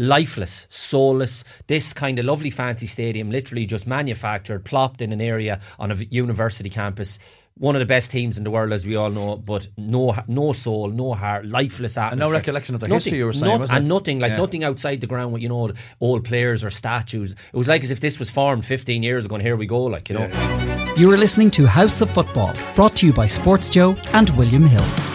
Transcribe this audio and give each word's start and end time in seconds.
lifeless, 0.00 0.66
soulless. 0.70 1.44
This 1.66 1.92
kind 1.92 2.18
of 2.18 2.24
lovely 2.24 2.50
fancy 2.50 2.86
stadium, 2.86 3.30
literally 3.30 3.66
just 3.66 3.86
manufactured, 3.86 4.64
plopped 4.64 5.02
in 5.02 5.12
an 5.12 5.20
area 5.20 5.60
on 5.78 5.92
a 5.92 5.94
university 5.94 6.70
campus 6.70 7.18
one 7.60 7.76
of 7.76 7.80
the 7.80 7.86
best 7.86 8.10
teams 8.10 8.38
in 8.38 8.44
the 8.44 8.50
world, 8.50 8.72
as 8.72 8.86
we 8.86 8.96
all 8.96 9.10
know, 9.10 9.36
but 9.36 9.68
no 9.76 10.16
no 10.26 10.52
soul, 10.54 10.88
no 10.88 11.12
heart, 11.12 11.44
lifeless 11.44 11.98
atmosphere. 11.98 12.12
And 12.12 12.20
no 12.20 12.30
recollection 12.30 12.74
of 12.74 12.80
the 12.80 12.88
nothing, 12.88 12.96
history 12.96 13.18
you 13.18 13.26
were 13.26 13.34
saying, 13.34 13.58
not, 13.58 13.70
and 13.70 13.84
it? 13.84 13.88
nothing 13.88 14.18
like 14.18 14.30
Yeah. 14.30 14.38
nothing 14.38 14.64
outside 14.64 15.02
the 15.02 15.06
ground 15.06 15.34
with 15.34 15.42
you 15.42 15.50
know 15.50 15.70
old 16.00 16.24
players 16.24 16.64
or 16.64 16.70
statues. 16.70 17.32
It 17.32 17.56
was 17.56 17.68
like 17.68 17.84
as 17.84 17.90
if 17.90 18.00
this 18.00 18.18
was 18.18 18.30
formed 18.30 18.64
15 18.64 19.02
years 19.02 19.26
ago, 19.26 19.34
and 19.34 19.42
here 19.42 19.56
we 19.56 19.66
go, 19.66 19.82
like 19.82 20.08
you 20.08 20.14
know. 20.14 20.94
You 20.96 21.12
are 21.12 21.18
listening 21.18 21.50
to 21.52 21.66
House 21.66 22.00
of 22.00 22.08
Football, 22.08 22.54
brought 22.74 22.96
to 22.96 23.06
you 23.06 23.12
by 23.12 23.26
SportsJOE 23.26 24.14
and 24.14 24.30
William 24.30 24.66
Hill. 24.66 25.09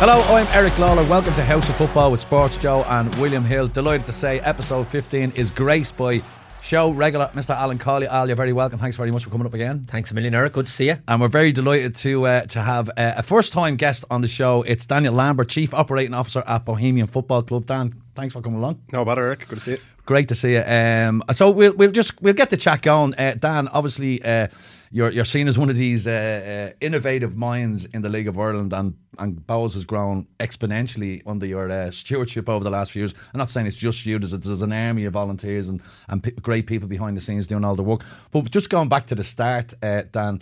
Hello, 0.00 0.20
I'm 0.34 0.46
Eric 0.48 0.78
Lawler. 0.78 1.04
Welcome 1.08 1.32
to 1.34 1.44
House 1.44 1.66
of 1.68 1.76
Football 1.76 2.10
with 2.10 2.28
SportsJOE 2.28 2.84
and 2.88 3.14
William 3.14 3.44
Hill. 3.44 3.68
Delighted 3.68 4.04
to 4.06 4.12
say 4.12 4.38
episode 4.40 4.86
15 4.86 5.32
is 5.34 5.50
graced 5.50 5.96
by 5.96 6.20
show 6.60 6.90
regular 6.90 7.30
Mr. 7.34 7.50
Alan 7.56 7.78
Cawley. 7.78 8.06
Al, 8.06 8.26
you're 8.26 8.36
very 8.36 8.52
welcome. 8.52 8.78
Thanks 8.78 8.96
very 8.96 9.10
much 9.10 9.24
for 9.24 9.30
coming 9.30 9.46
up 9.46 9.54
again. 9.54 9.84
Thanks 9.88 10.10
a 10.10 10.14
million, 10.14 10.34
Eric. 10.34 10.52
Good 10.52 10.66
to 10.66 10.72
see 10.72 10.86
you. 10.88 10.96
And 11.08 11.20
we're 11.22 11.28
very 11.28 11.52
delighted 11.52 11.94
to 11.96 12.26
uh, 12.26 12.40
to 12.46 12.60
have 12.60 12.90
uh, 12.90 13.14
a 13.16 13.22
first 13.22 13.54
time 13.54 13.76
guest 13.76 14.04
on 14.10 14.20
the 14.20 14.28
show. 14.28 14.62
It's 14.62 14.84
Daniel 14.84 15.14
Lambert, 15.14 15.48
Chief 15.48 15.72
Operating 15.72 16.12
Officer 16.12 16.42
at 16.46 16.66
Bohemian 16.66 17.06
Football 17.06 17.42
Club. 17.42 17.64
Dan, 17.64 17.94
thanks 18.14 18.34
for 18.34 18.42
coming 18.42 18.58
along. 18.58 18.80
No 18.92 19.04
bother, 19.06 19.22
Eric. 19.26 19.48
Good 19.48 19.58
to 19.60 19.64
see 19.64 19.70
you. 19.72 19.78
Great 20.04 20.28
to 20.28 20.34
see 20.34 20.52
you. 20.52 20.62
Um, 20.62 21.22
so 21.32 21.50
we'll 21.50 21.74
we'll 21.74 21.92
just 21.92 22.20
we'll 22.20 22.34
get 22.34 22.50
the 22.50 22.58
chat 22.58 22.82
going. 22.82 23.14
Uh, 23.14 23.36
Dan, 23.38 23.68
obviously, 23.68 24.22
uh, 24.22 24.48
you're 24.94 25.10
you're 25.10 25.24
seen 25.24 25.48
as 25.48 25.58
one 25.58 25.70
of 25.70 25.74
these 25.74 26.06
uh, 26.06 26.70
uh, 26.70 26.76
innovative 26.80 27.36
minds 27.36 27.84
in 27.86 28.02
the 28.02 28.08
League 28.08 28.28
of 28.28 28.38
Ireland, 28.38 28.72
and 28.72 28.94
and 29.18 29.40
Bohs 29.44 29.74
has 29.74 29.84
grown 29.84 30.28
exponentially 30.38 31.20
under 31.26 31.46
your 31.46 31.68
uh, 31.68 31.90
stewardship 31.90 32.48
over 32.48 32.62
the 32.62 32.70
last 32.70 32.92
few 32.92 33.02
years. 33.02 33.12
I'm 33.34 33.38
not 33.38 33.50
saying 33.50 33.66
it's 33.66 33.76
just 33.76 34.06
you. 34.06 34.20
There's, 34.20 34.30
there's 34.30 34.62
an 34.62 34.72
army 34.72 35.04
of 35.04 35.14
volunteers 35.14 35.68
and 35.68 35.82
and 36.08 36.22
p- 36.22 36.30
great 36.30 36.68
people 36.68 36.86
behind 36.86 37.16
the 37.16 37.20
scenes 37.20 37.48
doing 37.48 37.64
all 37.64 37.74
the 37.74 37.82
work. 37.82 38.02
But 38.30 38.48
just 38.52 38.70
going 38.70 38.88
back 38.88 39.06
to 39.06 39.16
the 39.16 39.24
start, 39.24 39.74
uh, 39.82 40.02
Dan. 40.10 40.40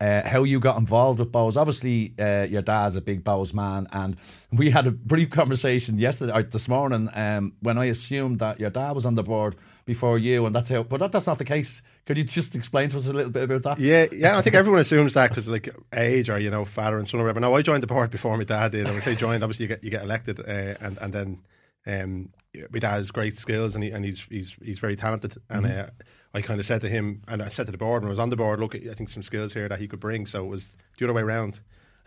Uh, 0.00 0.24
how 0.28 0.44
you 0.44 0.60
got 0.60 0.78
involved 0.78 1.18
with 1.18 1.32
Bohs. 1.32 1.56
Obviously, 1.56 2.14
uh, 2.20 2.44
your 2.44 2.62
dad's 2.62 2.94
a 2.94 3.00
big 3.00 3.24
Bohs 3.24 3.52
man, 3.52 3.88
and 3.90 4.16
we 4.52 4.70
had 4.70 4.86
a 4.86 4.92
brief 4.92 5.28
conversation 5.28 5.98
yesterday 5.98 6.32
or 6.32 6.44
this 6.44 6.68
morning 6.68 7.10
um, 7.14 7.54
when 7.62 7.76
I 7.76 7.86
assumed 7.86 8.38
that 8.38 8.60
your 8.60 8.70
dad 8.70 8.92
was 8.92 9.04
on 9.04 9.16
the 9.16 9.24
board 9.24 9.56
before 9.88 10.18
you, 10.18 10.44
and 10.44 10.54
that's 10.54 10.68
how. 10.68 10.82
But 10.82 11.00
that, 11.00 11.12
that's 11.12 11.26
not 11.26 11.38
the 11.38 11.46
case. 11.46 11.80
Could 12.04 12.18
you 12.18 12.24
just 12.24 12.54
explain 12.54 12.90
to 12.90 12.98
us 12.98 13.06
a 13.06 13.12
little 13.12 13.32
bit 13.32 13.44
about 13.44 13.62
that? 13.62 13.78
Yeah, 13.78 14.04
yeah. 14.12 14.36
I 14.36 14.42
think 14.42 14.54
everyone 14.54 14.80
assumes 14.80 15.14
that 15.14 15.30
because 15.30 15.48
like 15.48 15.74
age 15.94 16.28
or 16.28 16.38
you 16.38 16.50
know 16.50 16.66
father 16.66 16.98
and 16.98 17.08
son 17.08 17.20
or 17.20 17.24
whatever. 17.24 17.40
Now 17.40 17.54
I 17.54 17.62
joined 17.62 17.82
the 17.82 17.86
board 17.86 18.10
before 18.10 18.36
my 18.36 18.44
dad 18.44 18.72
did. 18.72 18.86
I 18.86 19.00
say 19.00 19.14
joined, 19.14 19.42
obviously 19.42 19.64
you 19.64 19.68
get 19.68 19.82
you 19.82 19.90
get 19.90 20.02
elected, 20.02 20.40
uh, 20.40 20.74
and 20.80 20.98
and 20.98 21.12
then 21.14 21.38
um, 21.86 22.28
my 22.70 22.78
dad 22.78 22.96
has 22.96 23.10
great 23.10 23.38
skills 23.38 23.74
and 23.74 23.82
he 23.82 23.90
and 23.90 24.04
he's 24.04 24.20
he's 24.30 24.54
he's 24.62 24.78
very 24.78 24.94
talented. 24.94 25.36
And 25.48 25.64
uh, 25.64 25.86
I 26.34 26.42
kind 26.42 26.60
of 26.60 26.66
said 26.66 26.82
to 26.82 26.88
him, 26.88 27.22
and 27.26 27.40
I 27.42 27.48
said 27.48 27.64
to 27.66 27.72
the 27.72 27.78
board 27.78 28.02
when 28.02 28.08
I 28.08 28.10
was 28.10 28.18
on 28.18 28.28
the 28.28 28.36
board, 28.36 28.60
look, 28.60 28.74
I 28.74 28.92
think 28.92 29.08
some 29.08 29.22
skills 29.22 29.54
here 29.54 29.70
that 29.70 29.80
he 29.80 29.88
could 29.88 30.00
bring. 30.00 30.26
So 30.26 30.44
it 30.44 30.48
was 30.48 30.68
the 30.98 31.06
other 31.06 31.14
way 31.14 31.22
around. 31.22 31.60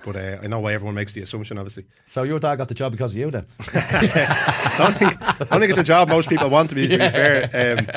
But 0.03 0.15
uh, 0.15 0.37
I 0.41 0.47
know 0.47 0.59
why 0.59 0.73
everyone 0.73 0.95
makes 0.95 1.13
the 1.13 1.21
assumption, 1.21 1.57
obviously. 1.59 1.85
So 2.05 2.23
your 2.23 2.39
dad 2.39 2.55
got 2.55 2.67
the 2.67 2.73
job 2.73 2.91
because 2.91 3.11
of 3.11 3.17
you, 3.17 3.29
then? 3.29 3.45
I 3.59 4.75
don't 4.77 4.97
think, 4.97 5.21
I 5.21 5.33
don't 5.45 5.59
think 5.59 5.69
it's 5.69 5.79
a 5.79 5.83
job 5.83 6.09
most 6.09 6.27
people 6.27 6.49
want 6.49 6.69
to 6.69 6.75
be, 6.75 6.87
to 6.87 6.97
be 6.97 7.09
fair. 7.09 7.77
Um, 7.79 7.87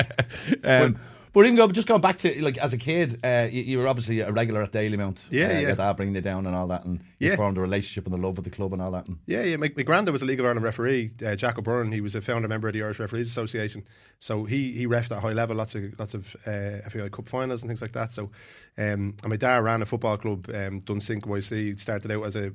Um, 0.63 0.93
but 0.93 1.01
even 1.43 1.57
go, 1.57 1.67
just 1.67 1.87
going 1.87 1.99
back 1.99 2.17
to 2.19 2.41
like 2.43 2.57
as 2.59 2.71
a 2.71 2.77
kid, 2.77 3.19
uh, 3.25 3.47
you, 3.51 3.63
you 3.63 3.77
were 3.79 3.87
obviously 3.89 4.21
a 4.21 4.31
regular 4.31 4.61
at 4.61 4.71
Dalymount. 4.71 5.19
Yeah, 5.29 5.47
uh, 5.47 5.51
yeah. 5.51 5.59
Your 5.59 5.75
dad 5.75 5.93
bringing 5.97 6.15
you 6.15 6.21
down 6.21 6.47
and 6.47 6.55
all 6.55 6.67
that, 6.67 6.85
and 6.85 7.01
you 7.19 7.31
Yeah. 7.31 7.35
formed 7.35 7.57
a 7.57 7.61
relationship 7.61 8.05
and 8.05 8.13
the 8.13 8.25
love 8.25 8.37
of 8.37 8.45
the 8.45 8.49
club 8.49 8.71
and 8.71 8.81
all 8.81 8.91
that. 8.91 9.07
And 9.07 9.17
Yeah, 9.25 9.43
yeah. 9.43 9.57
My, 9.57 9.69
my 9.75 9.83
granddad 9.83 10.13
was 10.13 10.21
a 10.21 10.25
League 10.25 10.39
of 10.39 10.45
Ireland 10.45 10.63
referee, 10.63 11.11
uh, 11.25 11.35
Jack 11.35 11.57
O'Byrne. 11.57 11.91
He 11.91 11.99
was 11.99 12.15
a 12.15 12.21
founder 12.21 12.47
member 12.47 12.67
of 12.69 12.73
the 12.73 12.83
Irish 12.83 12.99
Referees 12.99 13.27
Association. 13.27 13.83
So 14.19 14.45
he 14.45 14.71
he 14.71 14.87
refed 14.87 15.11
at 15.11 15.21
high 15.21 15.33
level, 15.33 15.57
lots 15.57 15.75
of 15.75 15.99
lots 15.99 16.13
of 16.13 16.35
uh, 16.47 16.87
FAI 16.89 17.09
Cup 17.09 17.27
finals 17.27 17.63
and 17.63 17.69
things 17.69 17.81
like 17.81 17.91
that. 17.91 18.13
So, 18.13 18.31
um, 18.77 19.15
and 19.21 19.27
my 19.27 19.35
dad 19.35 19.57
ran 19.57 19.81
a 19.81 19.85
football 19.85 20.17
club, 20.17 20.47
um, 20.49 20.79
Dunsink 20.79 21.23
YC. 21.25 21.77
Started 21.79 22.11
out 22.11 22.25
as 22.25 22.35
a 22.37 22.53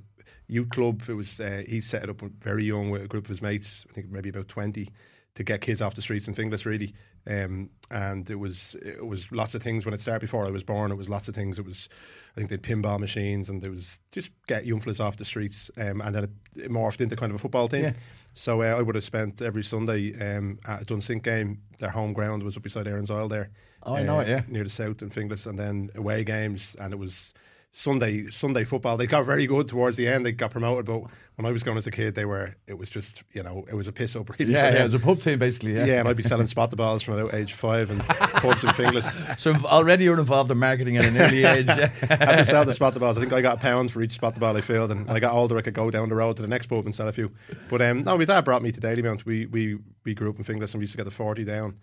youth 0.48 0.70
club. 0.70 1.02
It 1.06 1.12
was 1.12 1.38
uh, 1.38 1.62
he 1.68 1.80
set 1.80 2.04
it 2.04 2.08
up 2.10 2.22
very 2.40 2.64
young 2.64 2.90
with 2.90 3.02
a 3.02 3.08
group 3.08 3.24
of 3.24 3.28
his 3.28 3.42
mates. 3.42 3.84
I 3.90 3.92
think 3.92 4.10
maybe 4.10 4.30
about 4.30 4.48
twenty 4.48 4.88
to 5.34 5.44
get 5.44 5.60
kids 5.60 5.80
off 5.80 5.94
the 5.94 6.02
streets 6.02 6.28
in 6.28 6.34
Finglas, 6.34 6.64
really. 6.64 6.94
Um, 7.26 7.70
and 7.90 8.28
it 8.30 8.36
was 8.36 8.76
it 8.82 9.06
was 9.06 9.30
lots 9.30 9.54
of 9.54 9.62
things 9.62 9.84
when 9.84 9.94
it 9.94 10.00
started. 10.00 10.20
Before 10.20 10.46
I 10.46 10.50
was 10.50 10.64
born, 10.64 10.90
it 10.90 10.96
was 10.96 11.08
lots 11.08 11.28
of 11.28 11.34
things. 11.34 11.58
It 11.58 11.64
was 11.64 11.88
I 12.32 12.40
think 12.40 12.48
they 12.48 12.54
had 12.54 12.62
pinball 12.62 12.98
machines, 12.98 13.48
and 13.48 13.62
there 13.62 13.70
was 13.70 14.00
just 14.12 14.30
get 14.46 14.66
young 14.66 14.80
fellas 14.80 15.00
off 15.00 15.16
the 15.16 15.24
streets. 15.24 15.70
Um, 15.76 16.00
and 16.00 16.14
then 16.14 16.24
it, 16.24 16.30
it 16.56 16.70
morphed 16.70 17.00
into 17.00 17.16
kind 17.16 17.30
of 17.30 17.36
a 17.36 17.38
football 17.38 17.68
team. 17.68 17.84
Yeah. 17.84 17.92
So 18.34 18.62
uh, 18.62 18.66
I 18.66 18.82
would 18.82 18.94
have 18.94 19.04
spent 19.04 19.42
every 19.42 19.64
Sunday 19.64 20.14
um, 20.14 20.58
at 20.66 20.82
a 20.82 20.84
Dunsink 20.84 21.22
game. 21.22 21.62
Their 21.78 21.90
home 21.90 22.12
ground 22.12 22.42
was 22.42 22.56
up 22.56 22.62
beside 22.62 22.86
Aaron's 22.86 23.10
Oil 23.10 23.28
there. 23.28 23.50
Oh, 23.82 23.94
I 23.94 24.02
know 24.02 24.20
it, 24.20 24.28
yeah. 24.28 24.42
near 24.46 24.64
the 24.64 24.70
south 24.70 25.02
in 25.02 25.10
Finglas, 25.10 25.46
and 25.46 25.58
then 25.58 25.90
away 25.94 26.24
games, 26.24 26.76
and 26.80 26.92
it 26.92 26.98
was. 26.98 27.34
Sunday 27.72 28.28
Sunday 28.30 28.64
football. 28.64 28.96
They 28.96 29.06
got 29.06 29.24
very 29.24 29.46
good 29.46 29.68
towards 29.68 29.96
the 29.96 30.08
end. 30.08 30.26
They 30.26 30.32
got 30.32 30.50
promoted, 30.50 30.86
but 30.86 31.02
when 31.36 31.46
I 31.46 31.52
was 31.52 31.62
going 31.62 31.78
as 31.78 31.86
a 31.86 31.90
kid, 31.92 32.16
they 32.16 32.24
were. 32.24 32.56
It 32.66 32.76
was 32.76 32.90
just 32.90 33.22
you 33.32 33.42
know 33.44 33.64
it 33.68 33.74
was 33.74 33.86
a 33.86 33.92
piss 33.92 34.16
up 34.16 34.28
really. 34.38 34.52
yeah, 34.52 34.70
yeah, 34.72 34.80
it 34.80 34.84
was 34.84 34.94
a 34.94 34.98
pub 34.98 35.20
team 35.20 35.38
basically. 35.38 35.74
Yeah, 35.74 35.84
Yeah, 35.84 36.00
and 36.00 36.08
I'd 36.08 36.16
be 36.16 36.24
selling 36.24 36.48
spot 36.48 36.70
the 36.70 36.76
balls 36.76 37.02
from 37.04 37.14
about 37.18 37.32
age 37.32 37.52
five 37.52 37.90
and 37.90 38.00
pubs 38.06 38.64
and 38.64 38.72
Finglas. 38.74 39.20
So 39.38 39.54
already 39.64 40.04
you're 40.04 40.18
involved 40.18 40.50
in 40.50 40.58
marketing 40.58 40.96
at 40.96 41.04
an 41.04 41.16
early 41.16 41.44
age. 41.56 41.68
I 41.68 41.86
had 42.08 42.36
to 42.36 42.44
sell 42.44 42.64
the 42.64 42.74
spot 42.74 42.94
the 42.94 43.00
balls. 43.00 43.16
I 43.16 43.20
think 43.20 43.32
I 43.32 43.40
got 43.40 43.58
a 43.58 43.60
pound 43.60 43.92
for 43.92 44.02
each 44.02 44.12
spot 44.12 44.34
the 44.34 44.40
ball 44.40 44.56
I 44.56 44.60
filled, 44.62 44.90
and 44.90 45.06
when 45.06 45.16
I 45.16 45.20
got 45.20 45.32
older, 45.32 45.56
I 45.56 45.62
could 45.62 45.74
go 45.74 45.90
down 45.90 46.08
the 46.08 46.16
road 46.16 46.36
to 46.36 46.42
the 46.42 46.48
next 46.48 46.66
pub 46.66 46.84
and 46.84 46.94
sell 46.94 47.06
a 47.06 47.12
few. 47.12 47.30
But 47.70 47.82
um, 47.82 48.02
no, 48.02 48.18
my 48.18 48.24
dad 48.24 48.44
brought 48.44 48.62
me 48.62 48.72
to 48.72 48.80
Dalymount. 48.80 49.24
We 49.24 49.46
we 49.46 49.78
we 50.04 50.14
grew 50.14 50.28
up 50.30 50.38
in 50.38 50.44
Finglas, 50.44 50.74
and 50.74 50.80
we 50.80 50.82
used 50.84 50.92
to 50.92 50.96
get 50.98 51.04
the 51.04 51.10
forty 51.12 51.44
down, 51.44 51.76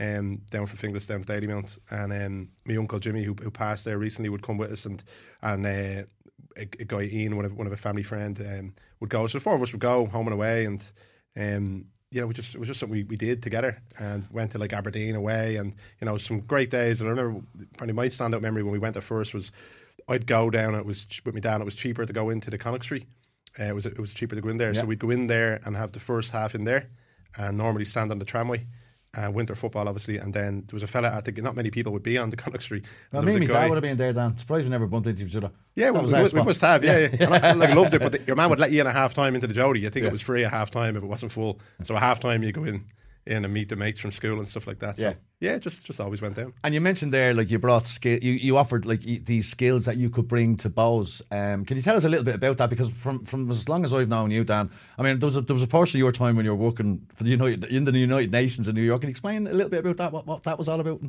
um, 0.00 0.42
down 0.50 0.66
from 0.66 0.78
Finglas 0.78 1.06
down 1.06 1.22
to 1.22 1.32
Dalymount. 1.32 1.78
And 1.90 2.12
um, 2.12 2.48
my 2.66 2.76
uncle 2.76 2.98
Jimmy, 2.98 3.24
who, 3.24 3.34
who 3.34 3.50
passed 3.50 3.84
there 3.84 3.98
recently, 3.98 4.28
would 4.28 4.42
come 4.42 4.58
with 4.58 4.72
us, 4.72 4.86
and 4.86 5.02
and 5.42 5.66
uh, 5.66 6.02
a, 6.56 6.62
a 6.62 6.84
guy 6.84 7.02
Ian, 7.02 7.36
one 7.36 7.44
of 7.44 7.56
one 7.56 7.66
of 7.66 7.72
a 7.72 7.76
family 7.76 8.02
friend, 8.02 8.40
um, 8.40 8.74
would 9.00 9.10
go. 9.10 9.26
So 9.26 9.38
the 9.38 9.42
four 9.44 9.54
of 9.54 9.62
us 9.62 9.72
would 9.72 9.80
go 9.80 10.06
home 10.06 10.26
and 10.26 10.34
away, 10.34 10.64
and 10.64 10.84
um, 11.36 11.86
you 12.10 12.20
know, 12.20 12.26
we 12.28 12.34
just 12.34 12.54
it 12.54 12.58
was 12.58 12.68
just 12.68 12.80
something 12.80 12.96
we, 12.96 13.04
we 13.04 13.16
did 13.16 13.42
together, 13.42 13.82
and 13.98 14.26
went 14.30 14.52
to 14.52 14.58
like 14.58 14.72
Aberdeen 14.72 15.14
away, 15.14 15.56
and 15.56 15.74
you 16.00 16.06
know, 16.06 16.16
some 16.18 16.40
great 16.40 16.70
days. 16.70 17.00
And 17.00 17.08
I 17.08 17.10
remember 17.12 17.42
probably 17.76 17.94
my 17.94 18.06
standout 18.06 18.40
memory 18.42 18.62
when 18.62 18.72
we 18.72 18.78
went 18.78 18.94
there 18.94 19.02
first 19.02 19.34
was 19.34 19.50
I'd 20.08 20.26
go 20.26 20.50
down. 20.50 20.74
It 20.74 20.86
was 20.86 21.06
with 21.24 21.34
my 21.34 21.40
dad. 21.40 21.60
It 21.60 21.64
was 21.64 21.74
cheaper 21.74 22.04
to 22.04 22.12
go 22.12 22.30
into 22.30 22.50
the 22.50 22.58
Connachtry. 22.58 23.06
Uh, 23.58 23.64
it 23.64 23.74
was 23.74 23.86
it 23.86 23.98
was 23.98 24.12
cheaper 24.12 24.34
to 24.34 24.40
go 24.40 24.48
in 24.48 24.56
there, 24.58 24.72
Yeah. 24.74 24.80
so 24.80 24.86
we'd 24.86 24.98
go 24.98 25.10
in 25.10 25.28
there 25.28 25.60
and 25.64 25.76
have 25.76 25.92
the 25.92 26.00
first 26.00 26.30
half 26.32 26.54
in 26.54 26.64
there, 26.64 26.88
and 27.36 27.56
normally 27.56 27.84
stand 27.84 28.10
on 28.10 28.18
the 28.18 28.24
tramway. 28.24 28.66
Uh, 29.16 29.30
winter 29.30 29.54
football, 29.54 29.86
obviously, 29.88 30.18
and 30.18 30.34
then 30.34 30.64
there 30.66 30.74
was 30.74 30.82
a 30.82 30.86
fella 30.86 31.08
at 31.08 31.24
the. 31.24 31.32
Not 31.42 31.54
many 31.56 31.70
people 31.70 31.92
would 31.92 32.02
be 32.02 32.18
on 32.18 32.30
the 32.30 32.36
Connachtry. 32.42 32.84
Well, 33.12 33.22
me 33.22 33.34
and 33.36 33.48
dad 33.48 33.68
would 33.70 33.76
have 33.76 33.82
been 33.82 33.96
there, 33.96 34.12
Dan. 34.12 34.36
Surprised 34.38 34.64
we 34.64 34.70
never 34.70 34.86
bumped 34.86 35.08
into 35.08 35.24
each 35.24 35.36
other. 35.36 35.50
yeah, 35.74 35.90
well, 35.90 36.04
we, 36.06 36.12
our 36.14 36.28
we 36.28 36.42
must 36.42 36.60
have. 36.60 36.82
Yeah, 36.84 36.98
yeah. 36.98 37.08
And 37.20 37.34
I 37.34 37.52
like, 37.52 37.74
loved 37.74 37.94
it, 37.94 38.00
but 38.02 38.12
the, 38.12 38.20
your 38.26 38.36
man 38.36 38.50
would 38.50 38.58
let 38.60 38.72
you 38.72 38.80
in 38.80 38.86
at 38.86 38.94
half 38.94 39.14
time 39.14 39.34
into 39.34 39.46
the 39.46 39.54
Jodi. 39.54 39.86
I 39.86 39.90
think 39.90 40.02
Yeah. 40.04 40.08
it 40.08 40.12
was 40.12 40.22
free 40.22 40.44
at 40.44 40.50
half 40.50 40.70
time 40.70 40.96
if 40.96 41.02
it 41.02 41.06
wasn't 41.06 41.32
full. 41.32 41.60
So 41.84 41.94
at 41.96 42.02
half 42.02 42.20
time, 42.20 42.42
you 42.42 42.52
go 42.52 42.64
in, 42.64 42.84
in 43.26 43.44
and 43.44 43.52
meet 43.54 43.68
the 43.68 43.76
mates 43.76 44.00
from 44.00 44.12
school 44.12 44.38
and 44.38 44.48
stuff 44.48 44.66
like 44.66 44.78
that. 44.80 44.98
Yeah. 44.98 45.12
So 45.12 45.16
yeah, 45.40 45.58
just 45.58 45.84
just 45.84 46.00
always 46.00 46.22
went 46.22 46.36
down. 46.36 46.54
And 46.62 46.74
you 46.74 46.80
mentioned 46.80 47.12
there, 47.12 47.34
like 47.34 47.50
you 47.50 47.58
brought 47.58 47.86
skill, 47.86 48.18
you, 48.22 48.32
you 48.32 48.56
offered 48.56 48.86
like 48.86 49.00
y- 49.06 49.20
these 49.24 49.48
skills 49.48 49.84
that 49.84 49.96
you 49.96 50.10
could 50.10 50.28
bring 50.28 50.56
to 50.58 50.70
Bohs. 50.70 51.20
Um, 51.30 51.64
can 51.64 51.76
you 51.76 51.82
tell 51.82 51.96
us 51.96 52.04
a 52.04 52.08
little 52.08 52.24
bit 52.24 52.34
about 52.36 52.56
that? 52.58 52.70
Because 52.70 52.90
from 52.90 53.24
from 53.24 53.50
as 53.50 53.68
long 53.68 53.84
as 53.84 53.92
I've 53.92 54.08
known 54.08 54.30
you, 54.30 54.44
Dan, 54.44 54.70
I 54.98 55.02
mean, 55.02 55.18
there 55.18 55.26
was 55.26 55.36
a, 55.36 55.40
there 55.40 55.54
was 55.54 55.62
a 55.62 55.66
portion 55.66 55.98
of 55.98 56.00
your 56.00 56.12
time 56.12 56.36
when 56.36 56.44
you 56.44 56.52
were 56.52 56.64
working 56.64 57.06
for 57.14 57.24
the 57.24 57.30
United 57.30 57.64
in 57.64 57.84
the 57.84 57.92
United 57.92 58.30
Nations 58.32 58.68
in 58.68 58.74
New 58.74 58.82
York. 58.82 59.00
Can 59.00 59.08
you 59.08 59.12
explain 59.12 59.46
a 59.46 59.52
little 59.52 59.70
bit 59.70 59.80
about 59.80 59.96
that? 59.98 60.12
What, 60.12 60.26
what 60.26 60.42
that 60.44 60.58
was 60.58 60.68
all 60.68 60.80
about? 60.80 61.00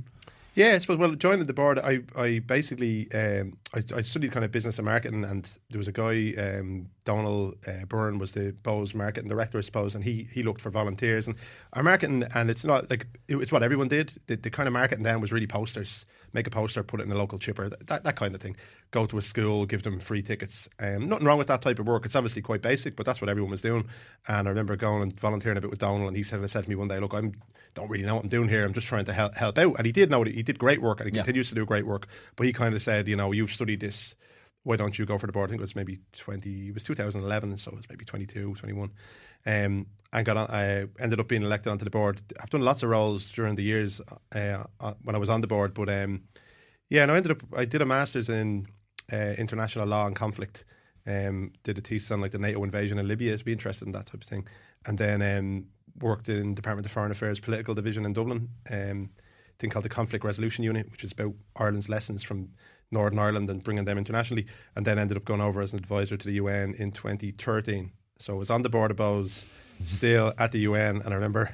Yeah, 0.56 0.72
I 0.72 0.80
suppose. 0.80 0.98
Well, 0.98 1.14
joining 1.16 1.48
the 1.48 1.54
board, 1.54 1.80
I 1.80 2.00
I 2.16 2.40
basically 2.40 3.12
um, 3.14 3.58
I, 3.74 3.84
I 3.94 4.02
studied 4.02 4.32
kind 4.32 4.46
of 4.46 4.54
business 4.54 4.80
and 4.80 4.86
marketing, 4.86 5.26
and 5.26 5.44
there 5.70 5.78
was 5.78 5.90
a 5.90 5.92
guy, 5.92 6.34
um, 6.38 6.88
Donald 7.04 7.58
uh, 7.68 7.84
Byrne, 7.90 8.20
was 8.20 8.32
the 8.32 8.56
Bohs 8.64 8.96
marketing 8.96 9.28
director, 9.28 9.58
I 9.58 9.62
suppose, 9.62 9.96
and 9.96 10.04
he 10.06 10.30
he 10.32 10.44
looked 10.44 10.62
for 10.62 10.70
volunteers 10.70 11.28
and 11.28 11.36
our 11.74 11.84
marketing, 11.84 12.24
and 12.34 12.50
it's 12.50 12.64
not 12.64 12.90
like 12.90 13.06
it, 13.28 13.35
it's 13.35 13.52
what 13.52 13.64
everyone 13.64 13.90
did. 13.90 14.14
The, 14.28 14.38
the 14.38 14.50
kind 14.50 14.68
of 14.68 14.72
marketing 14.74 15.03
then 15.03 15.20
was 15.20 15.34
really 15.34 15.46
posters, 15.47 16.06
make 16.35 16.46
a 16.46 16.52
poster, 16.52 16.84
put 16.84 16.99
it 16.99 17.03
in 17.03 17.11
a 17.11 17.17
local 17.17 17.40
chipper, 17.40 17.70
that 17.70 18.03
that 18.03 18.16
kind 18.16 18.35
of 18.35 18.41
thing. 18.41 18.55
Go 18.91 19.08
to 19.08 19.17
a 19.17 19.22
school, 19.23 19.66
give 19.66 19.82
them 19.82 19.99
free 19.99 20.22
tickets. 20.22 20.70
Um, 20.79 21.09
nothing 21.09 21.26
wrong 21.26 21.40
with 21.40 21.47
that 21.47 21.64
type 21.64 21.79
of 21.79 21.87
work. 21.87 22.05
It's 22.05 22.16
obviously 22.16 22.43
quite 22.43 22.61
basic, 22.61 22.96
but 22.96 23.05
that's 23.08 23.20
what 23.22 23.29
everyone 23.29 23.49
was 23.49 23.61
doing. 23.61 23.87
And 24.28 24.47
I 24.47 24.52
remember 24.52 24.76
going 24.76 25.02
and 25.02 25.20
volunteering 25.20 25.58
a 25.58 25.61
bit 25.61 25.72
with 25.72 25.79
Donald, 25.79 26.08
and 26.08 26.16
he 26.16 26.22
said, 26.22 26.47
said 26.49 26.66
to 26.66 26.70
me 26.70 26.76
one 26.76 26.90
day, 26.90 26.99
"Look, 26.99 27.14
I'm 27.14 27.34
don't 27.73 27.90
really 27.90 28.05
know 28.05 28.16
what 28.16 28.23
I'm 28.23 28.29
doing 28.29 28.47
here. 28.47 28.64
I'm 28.64 28.73
just 28.73 28.87
trying 28.87 29.05
to 29.05 29.14
help 29.14 29.34
help 29.34 29.58
out." 29.58 29.76
And 29.78 29.85
he 29.87 29.91
did 29.91 30.11
know 30.11 30.23
that 30.23 30.35
he 30.35 30.43
did 30.43 30.59
great 30.59 30.82
work, 30.82 30.99
and 30.99 31.09
he 31.09 31.16
Yeah. 31.16 31.23
continues 31.23 31.49
to 31.49 31.55
do 31.55 31.66
great 31.66 31.87
work. 31.87 32.08
But 32.35 32.46
he 32.46 32.53
kind 32.53 32.76
of 32.76 32.84
said, 32.84 33.08
"You 33.08 33.16
know, 33.16 33.31
you've 33.31 33.52
studied 33.52 33.79
this." 33.79 34.14
Why 34.64 34.78
don't 34.78 34.97
you 34.97 35.05
go 35.05 35.20
for 35.20 35.28
the 35.28 35.31
board? 35.31 35.49
I 35.49 35.52
think 35.52 35.61
it 35.61 35.61
was 35.61 35.76
maybe 35.76 35.99
20, 36.14 36.70
it 36.70 36.73
was 36.73 36.84
2011, 36.84 37.55
so 37.58 37.70
it 37.70 37.78
was 37.78 37.88
maybe 37.88 38.03
22, 38.03 38.55
21. 38.55 38.90
Um, 39.46 39.88
and 40.14 40.26
got 40.26 40.38
on, 40.38 40.47
I 40.50 40.86
ended 41.00 41.20
up 41.20 41.28
being 41.28 41.44
elected 41.44 41.72
onto 41.72 41.84
the 41.84 41.90
board. 41.90 42.22
I've 42.42 42.50
done 42.50 42.62
lots 42.62 42.84
of 42.84 42.90
roles 42.90 43.30
during 43.32 43.56
the 43.56 43.64
years 43.64 44.00
uh, 44.34 44.64
uh, 44.80 44.94
when 45.03 45.16
I 45.16 45.20
was 45.20 45.30
on 45.30 45.42
the 45.42 45.47
board, 45.47 45.74
but 45.74 45.90
um, 45.90 46.24
yeah, 46.90 47.03
and 47.03 47.12
I 47.12 47.18
ended 47.18 47.32
up, 47.32 47.44
I 47.56 47.66
did 47.66 47.82
a 47.82 47.86
master's 47.86 48.30
in 48.30 48.68
uh, 49.12 49.34
international 49.38 49.88
law 49.88 50.08
and 50.08 50.16
conflict. 50.16 50.64
Um, 51.08 51.52
did 51.64 51.78
a 51.78 51.82
thesis 51.82 52.12
on 52.12 52.22
like 52.22 52.32
the 52.32 52.40
NATO 52.40 52.64
invasion 52.64 52.97
in 52.97 53.08
Libya, 53.08 53.38
to 53.38 53.46
be 53.46 53.52
interested 53.52 53.86
in 53.86 53.92
that 53.92 54.08
type 54.08 54.22
of 54.22 54.28
thing. 54.28 54.47
And 54.88 54.97
then 54.97 55.22
um, 55.22 55.66
worked 56.02 56.30
in 56.30 56.56
Department 56.56 56.86
of 56.86 56.91
Foreign 56.91 57.12
Affairs 57.12 57.40
Political 57.40 57.76
Division 57.76 58.06
in 58.06 58.14
Dublin. 58.14 58.50
Um, 58.72 59.09
thing 59.59 59.70
called 59.70 59.86
the 59.86 59.90
Conflict 59.90 60.26
Resolution 60.26 60.64
Unit, 60.64 60.91
which 60.91 61.03
is 61.03 61.12
about 61.12 61.34
Ireland's 61.56 61.90
lessons 61.90 62.24
from 62.24 62.50
Northern 62.91 63.20
Ireland 63.20 63.50
and 63.50 63.64
bringing 63.64 63.86
them 63.86 63.98
internationally, 63.98 64.48
and 64.76 64.86
then 64.86 65.00
ended 65.00 65.18
up 65.18 65.26
going 65.26 65.41
over 65.41 65.62
as 65.62 65.74
an 65.74 65.80
advisor 65.80 66.18
to 66.18 66.28
the 66.28 66.34
UN 66.34 66.74
in 66.76 66.91
2013. 66.91 67.91
So 68.17 68.34
I 68.34 68.38
was 68.38 68.50
on 68.50 68.64
the 68.64 68.70
board 68.70 68.91
of 68.91 68.97
Bohs, 68.97 69.44
still 69.85 70.34
at 70.38 70.52
the 70.53 70.59
UN, 70.59 71.02
and 71.02 71.09
I 71.09 71.16
remember, 71.16 71.53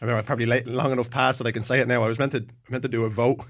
I 0.00 0.04
remember 0.04 0.22
probably 0.22 0.46
late, 0.46 0.66
long 0.66 0.90
enough 0.90 1.10
past 1.10 1.38
that 1.38 1.46
I 1.46 1.52
can 1.52 1.64
say 1.64 1.80
it 1.80 1.88
now. 1.88 2.02
I 2.02 2.08
was 2.08 2.18
meant 2.18 2.32
to 2.32 2.46
meant 2.70 2.82
to 2.82 2.88
do 2.88 3.04
a 3.04 3.10
vote 3.10 3.40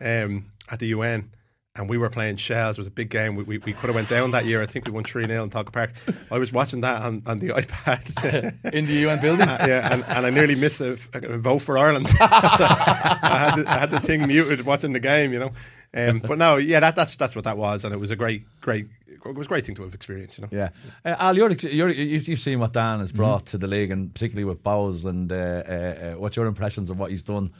um, 0.00 0.46
at 0.70 0.78
the 0.78 0.86
UN, 0.88 1.32
and 1.74 1.90
we 1.90 1.98
were 1.98 2.08
playing 2.08 2.36
Shels. 2.36 2.78
It 2.78 2.80
was 2.80 2.86
a 2.86 2.92
big 2.92 3.10
game. 3.10 3.34
We, 3.34 3.42
we, 3.42 3.58
we 3.58 3.72
could 3.72 3.86
have 3.86 3.96
went 3.96 4.08
down 4.08 4.30
that 4.30 4.46
year. 4.46 4.62
I 4.62 4.66
think 4.66 4.86
we 4.86 4.92
won 4.92 5.02
3 5.02 5.26
0 5.26 5.42
in 5.42 5.50
Tolka 5.50 5.72
Park. 5.72 5.94
I 6.30 6.38
was 6.38 6.52
watching 6.52 6.80
that 6.82 7.02
on, 7.02 7.24
on 7.26 7.40
the 7.40 7.48
iPad. 7.60 8.72
in 8.72 8.86
the 8.86 8.94
UN 8.94 9.20
building. 9.20 9.48
Uh, 9.48 9.64
yeah, 9.66 9.92
and, 9.92 10.04
and 10.04 10.26
I 10.26 10.30
nearly 10.30 10.54
missed 10.54 10.80
a, 10.80 10.96
a 11.12 11.38
vote 11.38 11.60
for 11.60 11.76
Ireland. 11.76 12.06
I, 12.20 13.50
had 13.50 13.56
the, 13.56 13.70
I 13.70 13.78
had 13.78 13.90
the 13.90 14.00
thing 14.00 14.28
muted 14.28 14.64
watching 14.64 14.92
the 14.92 15.00
game, 15.00 15.32
you 15.32 15.40
know. 15.40 15.52
Um, 15.96 16.18
but 16.26 16.38
no, 16.38 16.56
yeah, 16.56 16.80
that, 16.80 16.94
that's 16.94 17.16
that's 17.16 17.34
what 17.34 17.44
that 17.44 17.56
was, 17.56 17.84
and 17.84 17.94
it 17.94 17.98
was 17.98 18.10
a 18.10 18.16
great, 18.16 18.44
great, 18.60 18.86
it 19.08 19.34
was 19.34 19.46
a 19.46 19.48
great 19.48 19.66
thing 19.66 19.74
to 19.76 19.82
have 19.82 19.94
experienced, 19.94 20.38
you 20.38 20.42
know. 20.42 20.48
Yeah, 20.52 20.68
uh, 21.04 21.16
Al, 21.18 21.36
you're, 21.36 21.50
you're, 21.52 21.88
you've, 21.88 22.28
you've 22.28 22.40
seen 22.40 22.60
what 22.60 22.72
Dan 22.72 23.00
has 23.00 23.12
brought 23.12 23.46
mm-hmm. 23.46 23.50
to 23.52 23.58
the 23.58 23.66
league, 23.66 23.90
and 23.90 24.12
particularly 24.12 24.44
with 24.44 24.62
Bohs, 24.62 25.04
and 25.04 25.32
uh, 25.32 25.34
uh, 25.36 26.14
uh, 26.14 26.18
what's 26.18 26.36
your 26.36 26.46
impressions 26.46 26.90
of 26.90 26.98
what 26.98 27.10
he's 27.10 27.22
done? 27.22 27.52